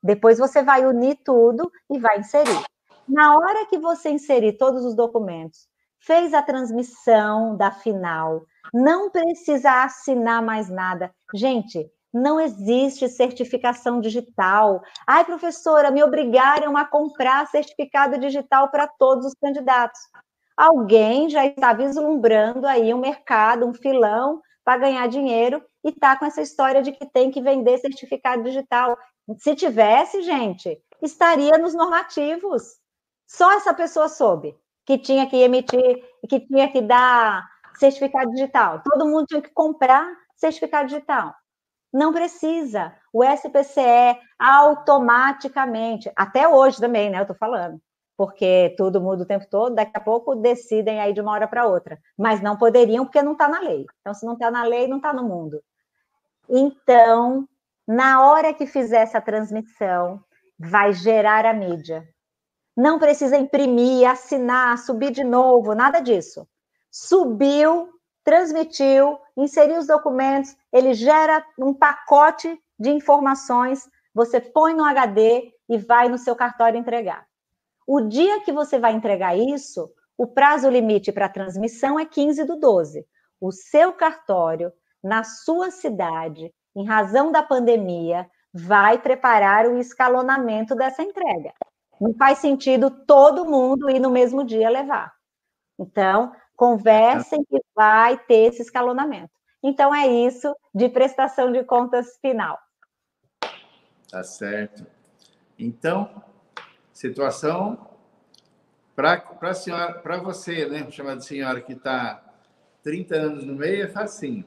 Depois 0.04 0.38
você 0.38 0.64
vai 0.64 0.86
unir 0.86 1.20
tudo 1.24 1.72
e 1.90 2.00
vai 2.00 2.20
inserir. 2.20 2.64
Na 3.08 3.36
hora 3.36 3.66
que 3.66 3.78
você 3.78 4.10
inserir 4.10 4.54
todos 4.54 4.86
os 4.86 4.96
documentos 4.96 5.68
fez 6.00 6.34
a 6.34 6.42
transmissão 6.42 7.56
da 7.56 7.72
final, 7.72 8.44
não 8.74 9.10
precisa 9.10 9.84
assinar 9.84 10.42
mais 10.42 10.70
nada. 10.70 11.14
Gente, 11.34 11.92
não 12.14 12.40
existe 12.40 13.08
certificação 13.08 14.02
digital. 14.02 14.82
Ai, 15.08 15.24
professora, 15.24 15.92
me 15.92 16.04
obrigaram 16.04 16.76
a 16.76 16.86
comprar 16.86 17.48
certificado 17.48 18.18
digital 18.18 18.70
para 18.70 18.88
todos 18.88 19.26
os 19.26 19.34
candidatos. 19.34 20.00
Alguém 20.58 21.30
já 21.30 21.46
está 21.46 21.74
vislumbrando 21.74 22.68
aí 22.68 22.94
um 22.94 23.00
mercado, 23.00 23.66
um 23.66 23.74
filão 23.74 24.42
para 24.64 24.78
ganhar 24.78 25.08
dinheiro 25.08 25.64
e 25.84 25.90
está 25.90 26.16
com 26.16 26.26
essa 26.26 26.42
história 26.42 26.82
de 26.82 26.92
que 26.92 27.06
tem 27.06 27.32
que 27.32 27.42
vender 27.42 27.78
certificado 27.80 28.44
digital. 28.44 28.98
Se 29.40 29.56
tivesse, 29.56 30.22
gente, 30.22 30.82
estaria 31.02 31.58
nos 31.58 31.74
normativos. 31.74 32.80
Só 33.28 33.52
essa 33.54 33.74
pessoa 33.74 34.10
soube 34.10 34.56
que 34.86 34.98
tinha 34.98 35.28
que 35.28 35.38
emitir, 35.38 36.04
que 36.28 36.40
tinha 36.40 36.72
que 36.72 36.82
dar 36.82 37.48
certificado 37.76 38.32
digital. 38.32 38.82
Todo 38.84 39.08
mundo 39.08 39.26
tinha 39.28 39.42
que 39.42 39.52
comprar 39.52 40.06
certificado 40.36 40.88
digital. 40.88 41.34
Não 41.94 42.14
precisa. 42.14 42.94
o 43.14 43.24
SPCE 43.24 44.18
automaticamente, 44.40 46.10
até 46.16 46.48
hoje 46.48 46.80
também, 46.80 47.10
né? 47.10 47.18
Eu 47.20 47.24
estou 47.24 47.36
falando, 47.36 47.82
porque 48.16 48.74
tudo 48.78 49.02
muda 49.02 49.24
o 49.24 49.26
tempo 49.26 49.46
todo, 49.50 49.76
daqui 49.76 49.92
a 49.96 50.00
pouco 50.00 50.36
decidem 50.36 51.02
aí 51.02 51.12
de 51.14 51.20
uma 51.20 51.32
hora 51.34 51.48
para 51.48 51.68
outra, 51.68 52.00
mas 52.18 52.42
não 52.42 52.58
poderiam 52.58 53.04
porque 53.06 53.22
não 53.22 53.34
está 53.34 53.50
na 53.50 53.60
lei. 53.60 53.86
Então, 54.00 54.14
se 54.14 54.26
não 54.26 54.34
está 54.34 54.50
na 54.50 54.64
lei, 54.64 54.88
não 54.88 54.98
está 54.98 55.12
no 55.12 55.24
mundo. 55.24 55.62
Então, 56.50 57.48
na 57.88 58.26
hora 58.26 58.54
que 58.54 58.66
fizer 58.66 59.02
essa 59.02 59.22
transmissão, 59.22 60.24
vai 60.58 60.94
gerar 60.94 61.46
a 61.46 61.54
mídia. 61.54 62.08
Não 62.76 63.00
precisa 63.00 63.38
imprimir, 63.38 64.10
assinar, 64.10 64.78
subir 64.78 65.12
de 65.12 65.24
novo, 65.24 65.74
nada 65.74 66.00
disso. 66.00 66.48
Subiu, 66.90 67.90
transmitiu, 68.24 69.18
inseriu 69.36 69.80
os 69.80 69.88
documentos, 69.88 70.56
ele 70.72 70.94
gera 70.94 71.46
um 71.58 71.74
pacote 71.74 72.60
de 72.80 72.90
informações, 72.90 73.90
você 74.14 74.40
põe 74.40 74.74
no 74.74 74.84
HD 74.84 75.52
e 75.70 75.78
vai 75.78 76.10
no 76.10 76.18
seu 76.18 76.36
cartório 76.36 76.80
entregar. 76.80 77.26
O 77.88 78.02
dia 78.02 78.42
que 78.42 78.52
você 78.52 78.78
vai 78.78 78.94
entregar 78.94 79.38
isso, 79.38 79.92
o 80.18 80.28
prazo 80.28 80.70
limite 80.70 81.12
para 81.12 81.30
transmissão 81.30 82.00
é 82.00 82.06
15 82.06 82.44
do 82.44 82.58
12. 82.58 83.06
O 83.40 83.52
seu 83.52 83.92
cartório, 83.92 84.72
na 85.04 85.24
sua 85.24 85.72
cidade, 85.72 86.54
em 86.76 86.86
razão 86.86 87.32
da 87.32 87.44
pandemia, 87.44 88.30
vai 88.54 88.98
preparar 88.98 89.66
o 89.68 89.78
escalonamento 89.78 90.76
dessa 90.76 91.02
entrega. 91.02 91.54
Não 92.00 92.14
faz 92.14 92.40
sentido 92.40 92.90
todo 92.90 93.46
mundo 93.46 93.90
ir 93.90 94.00
no 94.00 94.10
mesmo 94.10 94.44
dia 94.44 94.70
levar. 94.70 95.14
Então, 95.80 96.34
conversem 96.56 97.44
que 97.44 97.60
vai 97.76 98.18
ter 98.18 98.50
esse 98.50 98.62
escalonamento. 98.62 99.32
Então, 99.64 99.94
é 99.94 100.08
isso 100.08 100.56
de 100.74 100.90
prestação 100.90 101.52
de 101.52 101.64
contas 101.64 102.18
final. 102.20 102.60
Tá 104.10 104.24
certo. 104.24 104.86
Então, 105.58 106.24
situação 106.92 107.88
para 108.96 110.18
você, 110.22 110.66
né, 110.68 110.90
chamada 110.92 111.22
senhora 111.22 111.62
que 111.62 111.74
está 111.74 112.24
30 112.84 113.16
anos 113.16 113.46
no 113.46 113.56
meio, 113.56 113.84
é 113.84 113.88
facinho. 113.88 114.46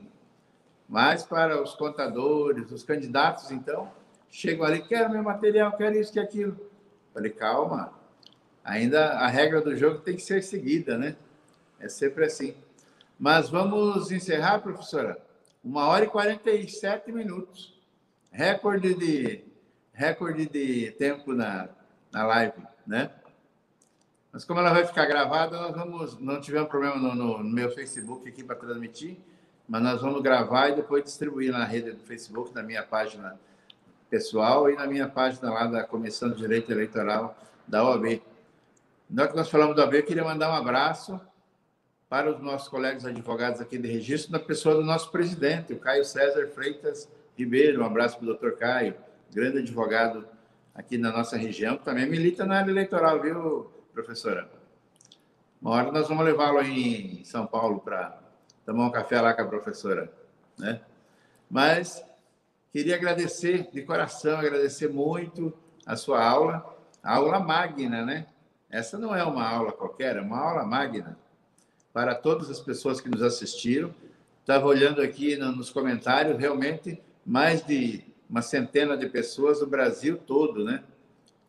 Mas 0.88 1.24
para 1.24 1.62
os 1.62 1.74
contadores, 1.74 2.70
os 2.70 2.82
candidatos, 2.82 3.50
então, 3.50 3.90
chegam 4.30 4.64
ali, 4.64 4.82
quero 4.82 5.10
meu 5.10 5.22
material, 5.22 5.76
quero 5.76 5.98
isso, 5.98 6.12
quero 6.12 6.26
aquilo. 6.26 6.70
Falei, 7.12 7.30
calma, 7.30 7.92
ainda 8.64 9.12
a 9.12 9.26
regra 9.26 9.60
do 9.60 9.76
jogo 9.76 10.00
tem 10.00 10.16
que 10.16 10.22
ser 10.22 10.42
seguida, 10.42 10.98
né? 10.98 11.16
É 11.78 11.88
sempre 11.88 12.24
assim. 12.24 12.54
Mas 13.18 13.48
vamos 13.48 14.10
encerrar, 14.10 14.60
professora. 14.60 15.18
Uma 15.62 15.86
hora 15.86 16.04
e 16.04 16.08
47 16.08 17.12
minutos. 17.12 17.74
Recorde 18.30 18.94
de, 18.94 19.44
recorde 19.92 20.46
de 20.46 20.90
tempo 20.92 21.32
na, 21.32 21.68
na 22.12 22.26
live, 22.26 22.62
né? 22.86 23.10
Mas 24.32 24.44
como 24.44 24.58
ela 24.58 24.72
vai 24.72 24.84
ficar 24.84 25.06
gravada, 25.06 25.56
nós 25.56 25.76
vamos. 25.76 26.18
Não 26.18 26.40
tivemos 26.40 26.68
problema 26.68 26.96
no, 26.96 27.14
no, 27.14 27.38
no 27.38 27.50
meu 27.50 27.70
Facebook 27.70 28.28
aqui 28.28 28.42
para 28.42 28.56
transmitir, 28.56 29.16
mas 29.68 29.82
nós 29.82 30.00
vamos 30.00 30.22
gravar 30.22 30.70
e 30.70 30.76
depois 30.76 31.04
distribuir 31.04 31.52
na 31.52 31.64
rede 31.64 31.92
do 31.92 32.02
Facebook, 32.04 32.54
na 32.54 32.62
minha 32.62 32.82
página 32.82 33.38
pessoal 34.10 34.70
e 34.70 34.76
na 34.76 34.86
minha 34.86 35.08
página 35.08 35.50
lá 35.50 35.66
da 35.66 35.82
Comissão 35.82 36.30
de 36.30 36.36
Direito 36.36 36.70
Eleitoral 36.70 37.36
da 37.66 37.82
OAB. 37.82 38.22
Na 39.08 39.26
que 39.26 39.36
nós 39.36 39.48
falamos 39.48 39.74
da 39.74 39.82
OAB, 39.82 39.94
eu 39.94 40.02
queria 40.02 40.24
mandar 40.24 40.50
um 40.50 40.54
abraço 40.54 41.20
para 42.08 42.30
os 42.30 42.40
nossos 42.40 42.68
colegas 42.68 43.04
advogados 43.04 43.60
aqui 43.60 43.78
de 43.78 43.88
registro, 43.88 44.30
na 44.30 44.38
pessoa 44.38 44.76
do 44.76 44.82
nosso 44.82 45.10
presidente, 45.10 45.72
o 45.72 45.78
Caio 45.78 46.04
César 46.04 46.46
Freitas 46.48 47.08
Ribeiro. 47.36 47.82
Um 47.82 47.86
abraço 47.86 48.16
para 48.16 48.24
o 48.24 48.26
doutor 48.26 48.56
Caio, 48.56 48.94
grande 49.32 49.58
advogado 49.58 50.26
aqui 50.74 50.98
na 50.98 51.10
nossa 51.10 51.36
região, 51.36 51.76
que 51.76 51.84
também 51.84 52.06
milita 52.06 52.44
na 52.44 52.58
área 52.58 52.70
eleitoral, 52.70 53.20
viu, 53.20 53.70
professora? 53.92 54.48
Uma 55.60 55.72
hora 55.72 55.90
nós 55.90 56.06
vamos 56.06 56.24
levá-lo 56.24 56.60
em 56.62 57.24
São 57.24 57.46
Paulo 57.46 57.80
para 57.80 58.23
tomar 58.64 58.86
um 58.86 58.90
café 58.90 59.20
lá 59.20 59.34
com 59.34 59.42
a 59.42 59.46
professora, 59.46 60.10
né? 60.58 60.80
Mas 61.50 62.04
queria 62.72 62.96
agradecer 62.96 63.68
de 63.72 63.82
coração, 63.82 64.38
agradecer 64.38 64.88
muito 64.88 65.52
a 65.86 65.96
sua 65.96 66.24
aula, 66.24 66.76
a 67.02 67.16
aula 67.16 67.38
magna, 67.40 68.04
né? 68.04 68.26
Essa 68.70 68.98
não 68.98 69.14
é 69.14 69.22
uma 69.22 69.48
aula 69.48 69.72
qualquer, 69.72 70.16
é 70.16 70.20
uma 70.20 70.38
aula 70.38 70.64
magna 70.64 71.16
para 71.92 72.14
todas 72.14 72.50
as 72.50 72.60
pessoas 72.60 73.00
que 73.00 73.08
nos 73.08 73.22
assistiram. 73.22 73.94
Estava 74.40 74.66
olhando 74.66 75.00
aqui 75.00 75.36
nos 75.36 75.70
comentários, 75.70 76.38
realmente 76.38 77.00
mais 77.24 77.64
de 77.64 78.04
uma 78.28 78.42
centena 78.42 78.96
de 78.96 79.08
pessoas 79.08 79.60
no 79.60 79.66
Brasil 79.66 80.16
todo, 80.18 80.64
né? 80.64 80.82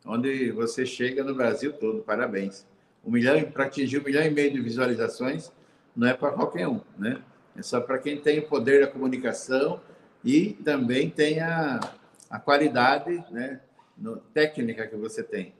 Onde 0.04 0.52
você 0.52 0.86
chega 0.86 1.24
no 1.24 1.34
Brasil 1.34 1.72
todo, 1.72 2.02
parabéns. 2.02 2.64
Um 3.04 3.10
milhão, 3.10 3.42
para 3.50 3.64
atingir 3.64 4.00
um 4.00 4.04
milhão 4.04 4.22
e 4.22 4.30
meio 4.30 4.52
de 4.52 4.60
visualizações, 4.60 5.50
não 5.96 6.06
é 6.06 6.14
para 6.14 6.32
qualquer 6.32 6.68
um, 6.68 6.80
né? 6.98 7.22
É 7.56 7.62
só 7.62 7.80
para 7.80 7.98
quem 7.98 8.20
tem 8.20 8.38
o 8.38 8.48
poder 8.48 8.84
da 8.84 8.92
comunicação 8.92 9.80
e 10.22 10.52
também 10.52 11.08
tem 11.08 11.40
a, 11.40 11.80
a 12.28 12.38
qualidade 12.38 13.24
né, 13.30 13.60
no, 13.96 14.16
técnica 14.16 14.86
que 14.86 14.96
você 14.96 15.22
tem. 15.22 15.54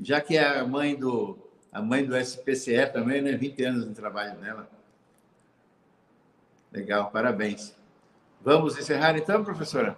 Já 0.00 0.20
que 0.20 0.36
é 0.36 0.60
a 0.60 0.64
mãe 0.64 0.94
do, 0.94 1.36
a 1.72 1.82
mãe 1.82 2.04
do 2.04 2.16
SPCE 2.16 2.86
também, 2.92 3.20
né? 3.20 3.32
20 3.32 3.64
anos 3.64 3.88
de 3.88 3.94
trabalho 3.94 4.38
nela. 4.38 4.68
Legal, 6.72 7.10
parabéns. 7.10 7.74
Vamos 8.40 8.78
encerrar 8.78 9.16
então, 9.16 9.42
professora? 9.42 9.96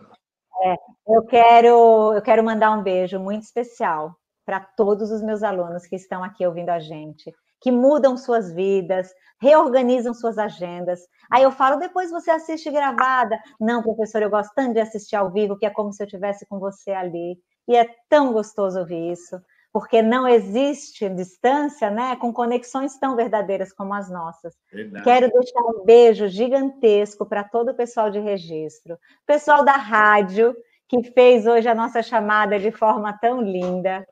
É, 0.63 0.75
eu 1.09 1.23
quero, 1.25 2.15
eu 2.15 2.23
quero 2.23 2.43
mandar 2.43 2.71
um 2.71 2.83
beijo 2.83 3.19
muito 3.19 3.43
especial 3.43 4.17
para 4.45 4.61
todos 4.61 5.11
os 5.11 5.23
meus 5.23 5.43
alunos 5.43 5.87
que 5.87 5.97
estão 5.97 6.23
aqui 6.23 6.47
ouvindo 6.47 6.71
a 6.71 6.79
gente, 6.79 7.35
que 7.67 7.73
mudam 7.73 8.17
suas 8.17 8.53
vidas, 8.53 9.13
reorganizam 9.41 10.15
suas 10.15 10.39
agendas. 10.39 11.01
Aí 11.29 11.43
eu 11.43 11.51
falo, 11.51 11.81
depois 11.81 12.13
você 12.13 12.31
assiste 12.31 12.71
gravada. 12.71 13.37
Não, 13.61 13.83
professor, 13.83 14.23
eu 14.23 14.31
gosto 14.31 14.53
tanto 14.55 14.75
de 14.75 14.79
assistir 14.79 15.17
ao 15.17 15.33
vivo, 15.33 15.59
que 15.59 15.67
é 15.67 15.71
como 15.71 15.93
se 15.93 16.01
eu 16.01 16.07
estivesse 16.07 16.47
com 16.47 16.61
você 16.61 16.93
ali. 16.93 17.37
E 17.67 17.75
é 17.75 17.89
tão 18.09 18.33
gostoso 18.33 18.79
ouvir 18.79 19.11
isso 19.11 19.37
porque 19.73 20.01
não 20.01 20.27
existe 20.27 21.07
distância, 21.11 21.91
né, 21.91 22.17
com 22.17 22.33
conexões 22.33 22.99
tão 22.99 23.15
verdadeiras 23.15 23.75
como 23.75 23.93
as 23.93 24.09
nossas. 24.09 24.55
Verdade. 24.73 25.05
Quero 25.05 25.31
deixar 25.31 25.61
um 25.61 25.85
beijo 25.85 26.29
gigantesco 26.29 27.27
para 27.27 27.45
todo 27.45 27.73
o 27.73 27.75
pessoal 27.75 28.09
de 28.09 28.19
registro, 28.19 28.97
pessoal 29.27 29.63
da 29.65 29.73
rádio 29.73 30.57
que 30.89 31.03
fez 31.13 31.47
hoje 31.47 31.69
a 31.69 31.75
nossa 31.75 32.03
chamada 32.03 32.59
de 32.59 32.71
forma 32.71 33.13
tão 33.21 33.43
linda. 33.43 34.07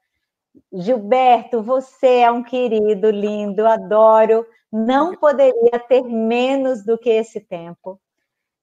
Gilberto, 0.73 1.63
você 1.63 2.19
é 2.19 2.31
um 2.31 2.43
querido, 2.43 3.11
lindo, 3.11 3.67
adoro. 3.67 4.47
Não 4.73 5.15
poderia 5.17 5.79
ter 5.89 6.03
menos 6.03 6.85
do 6.85 6.99
que 6.99 7.11
esse 7.11 7.41
tempo. 7.41 8.01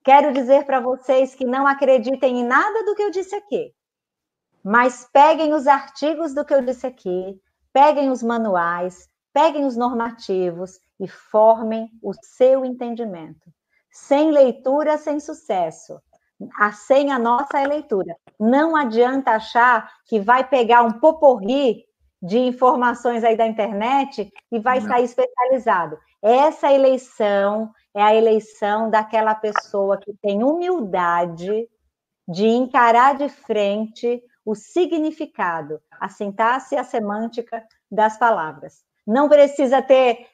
Quero 0.03 0.33
dizer 0.33 0.65
para 0.65 0.79
vocês 0.79 1.35
que 1.35 1.45
não 1.45 1.67
acreditem 1.67 2.39
em 2.39 2.43
nada 2.43 2.83
do 2.83 2.95
que 2.95 3.03
eu 3.03 3.11
disse 3.11 3.35
aqui. 3.35 3.73
Mas 4.63 5.07
peguem 5.11 5.53
os 5.53 5.67
artigos 5.67 6.33
do 6.33 6.45
que 6.45 6.53
eu 6.53 6.61
disse 6.61 6.85
aqui, 6.85 7.39
peguem 7.73 8.09
os 8.09 8.21
manuais, 8.21 9.09
peguem 9.33 9.65
os 9.65 9.75
normativos 9.75 10.79
e 10.99 11.07
formem 11.07 11.89
o 12.01 12.13
seu 12.13 12.65
entendimento. 12.65 13.51
Sem 13.91 14.31
leitura, 14.31 14.97
sem 14.97 15.19
sucesso. 15.19 15.99
A, 16.57 16.71
sem 16.71 17.11
a 17.11 17.19
nossa 17.19 17.59
é 17.59 17.67
leitura. 17.67 18.15
Não 18.39 18.75
adianta 18.75 19.31
achar 19.31 19.91
que 20.05 20.19
vai 20.19 20.47
pegar 20.47 20.83
um 20.83 20.91
poporri 20.91 21.85
de 22.21 22.37
informações 22.37 23.23
aí 23.23 23.35
da 23.35 23.47
internet 23.47 24.31
e 24.51 24.59
vai 24.59 24.79
Não. 24.79 24.87
sair 24.87 25.05
especializado. 25.05 25.97
Essa 26.21 26.71
eleição 26.71 27.71
é 27.95 28.01
a 28.01 28.15
eleição 28.15 28.89
daquela 28.89 29.33
pessoa 29.33 29.97
que 29.97 30.13
tem 30.21 30.43
humildade 30.43 31.67
de 32.27 32.47
encarar 32.47 33.15
de 33.15 33.27
frente 33.27 34.23
o 34.45 34.55
significado, 34.55 35.79
a 35.99 36.09
sintaxe 36.09 36.75
e 36.75 36.77
a 36.77 36.83
semântica 36.83 37.63
das 37.91 38.17
palavras. 38.17 38.83
Não 39.05 39.27
precisa 39.27 39.81
ter 39.81 40.27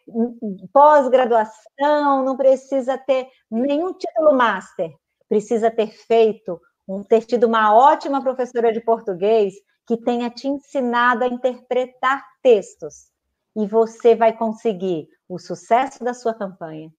pós-graduação, 0.74 2.24
não 2.24 2.36
precisa 2.36 2.98
ter 2.98 3.30
nenhum 3.50 3.94
título 3.94 4.34
master, 4.34 4.94
precisa 5.28 5.70
ter 5.70 5.92
feito, 5.92 6.60
ter 7.08 7.26
tido 7.26 7.48
uma 7.48 7.76
ótima 7.76 8.22
professora 8.22 8.72
de 8.72 8.82
português 8.82 9.54
que 9.86 9.98
tenha 9.98 10.30
te 10.30 10.48
ensinado 10.48 11.24
a 11.24 11.28
interpretar 11.28 12.24
textos. 12.42 13.12
E 13.56 13.66
você 13.66 14.16
vai 14.16 14.36
conseguir 14.36 15.08
o 15.28 15.40
sucesso 15.40 16.04
da 16.04 16.14
sua 16.14 16.34
campanha, 16.34 16.92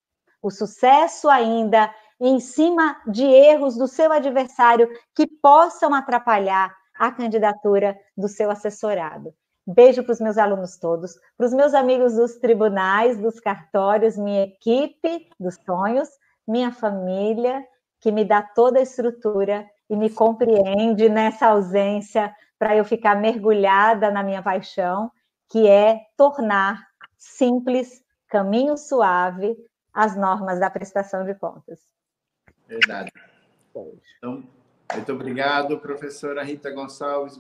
o 0.43 0.51
sucesso 0.51 1.29
ainda 1.29 1.93
em 2.21 2.41
cima 2.41 3.01
de 3.07 3.25
erros 3.25 3.77
do 3.77 3.87
seu 3.87 4.13
adversário 4.13 4.89
que 5.15 5.27
possam 5.27 5.95
atrapalhar 5.95 6.75
a 6.99 7.13
candidatura 7.13 7.97
do 8.17 8.27
seu 8.27 8.51
assessorado. 8.51 9.33
Beijo 9.67 10.03
para 10.03 10.13
os 10.13 10.21
meus 10.21 10.39
alunos 10.39 10.79
todos, 10.79 11.15
para 11.37 11.47
os 11.47 11.53
meus 11.53 11.75
amigos 11.75 12.15
dos 12.15 12.37
tribunais, 12.37 13.19
dos 13.19 13.39
cartórios, 13.39 14.17
minha 14.17 14.45
equipe 14.45 15.29
dos 15.39 15.57
sonhos, 15.65 16.09
minha 16.47 16.73
família, 16.73 17.63
que 18.01 18.12
me 18.12 18.25
dá 18.25 18.43
toda 18.43 18.79
a 18.79 18.83
estrutura 18.83 19.69
e 19.89 19.97
me 19.97 20.11
compreende 20.11 21.09
nessa 21.09 21.49
ausência 21.49 22.35
para 22.59 22.77
eu 22.77 22.85
ficar 22.85 23.16
mergulhada 23.16 24.11
na 24.11 24.23
minha 24.23 24.43
paixão, 24.43 25.11
que 25.49 25.66
é 25.66 26.01
tornar 26.16 26.87
simples, 27.16 28.03
caminho 28.29 28.77
suave, 28.77 29.57
as 29.93 30.16
normas 30.16 30.61
da 30.61 30.70
prestação 30.70 31.25
de 31.25 31.35
contas. 31.35 31.81
Verdade. 32.66 33.11
Então, 34.19 34.45
muito 34.93 35.12
obrigado, 35.12 35.79
professora 35.79 36.43
Rita 36.43 36.70
Gonçalves. 36.70 37.39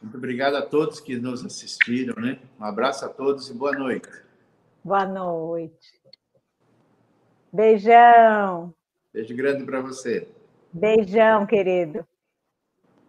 Muito 0.00 0.16
obrigado 0.16 0.56
a 0.56 0.62
todos 0.62 1.00
que 1.00 1.16
nos 1.16 1.44
assistiram, 1.44 2.14
né? 2.22 2.38
Um 2.60 2.64
abraço 2.64 3.04
a 3.04 3.08
todos 3.08 3.50
e 3.50 3.54
boa 3.54 3.72
noite. 3.72 4.08
Boa 4.84 5.06
noite. 5.06 6.00
Beijão. 7.52 8.74
Beijo 9.14 9.36
grande 9.36 9.64
para 9.64 9.80
você. 9.80 10.26
Beijão, 10.72 11.46
querido. 11.46 12.04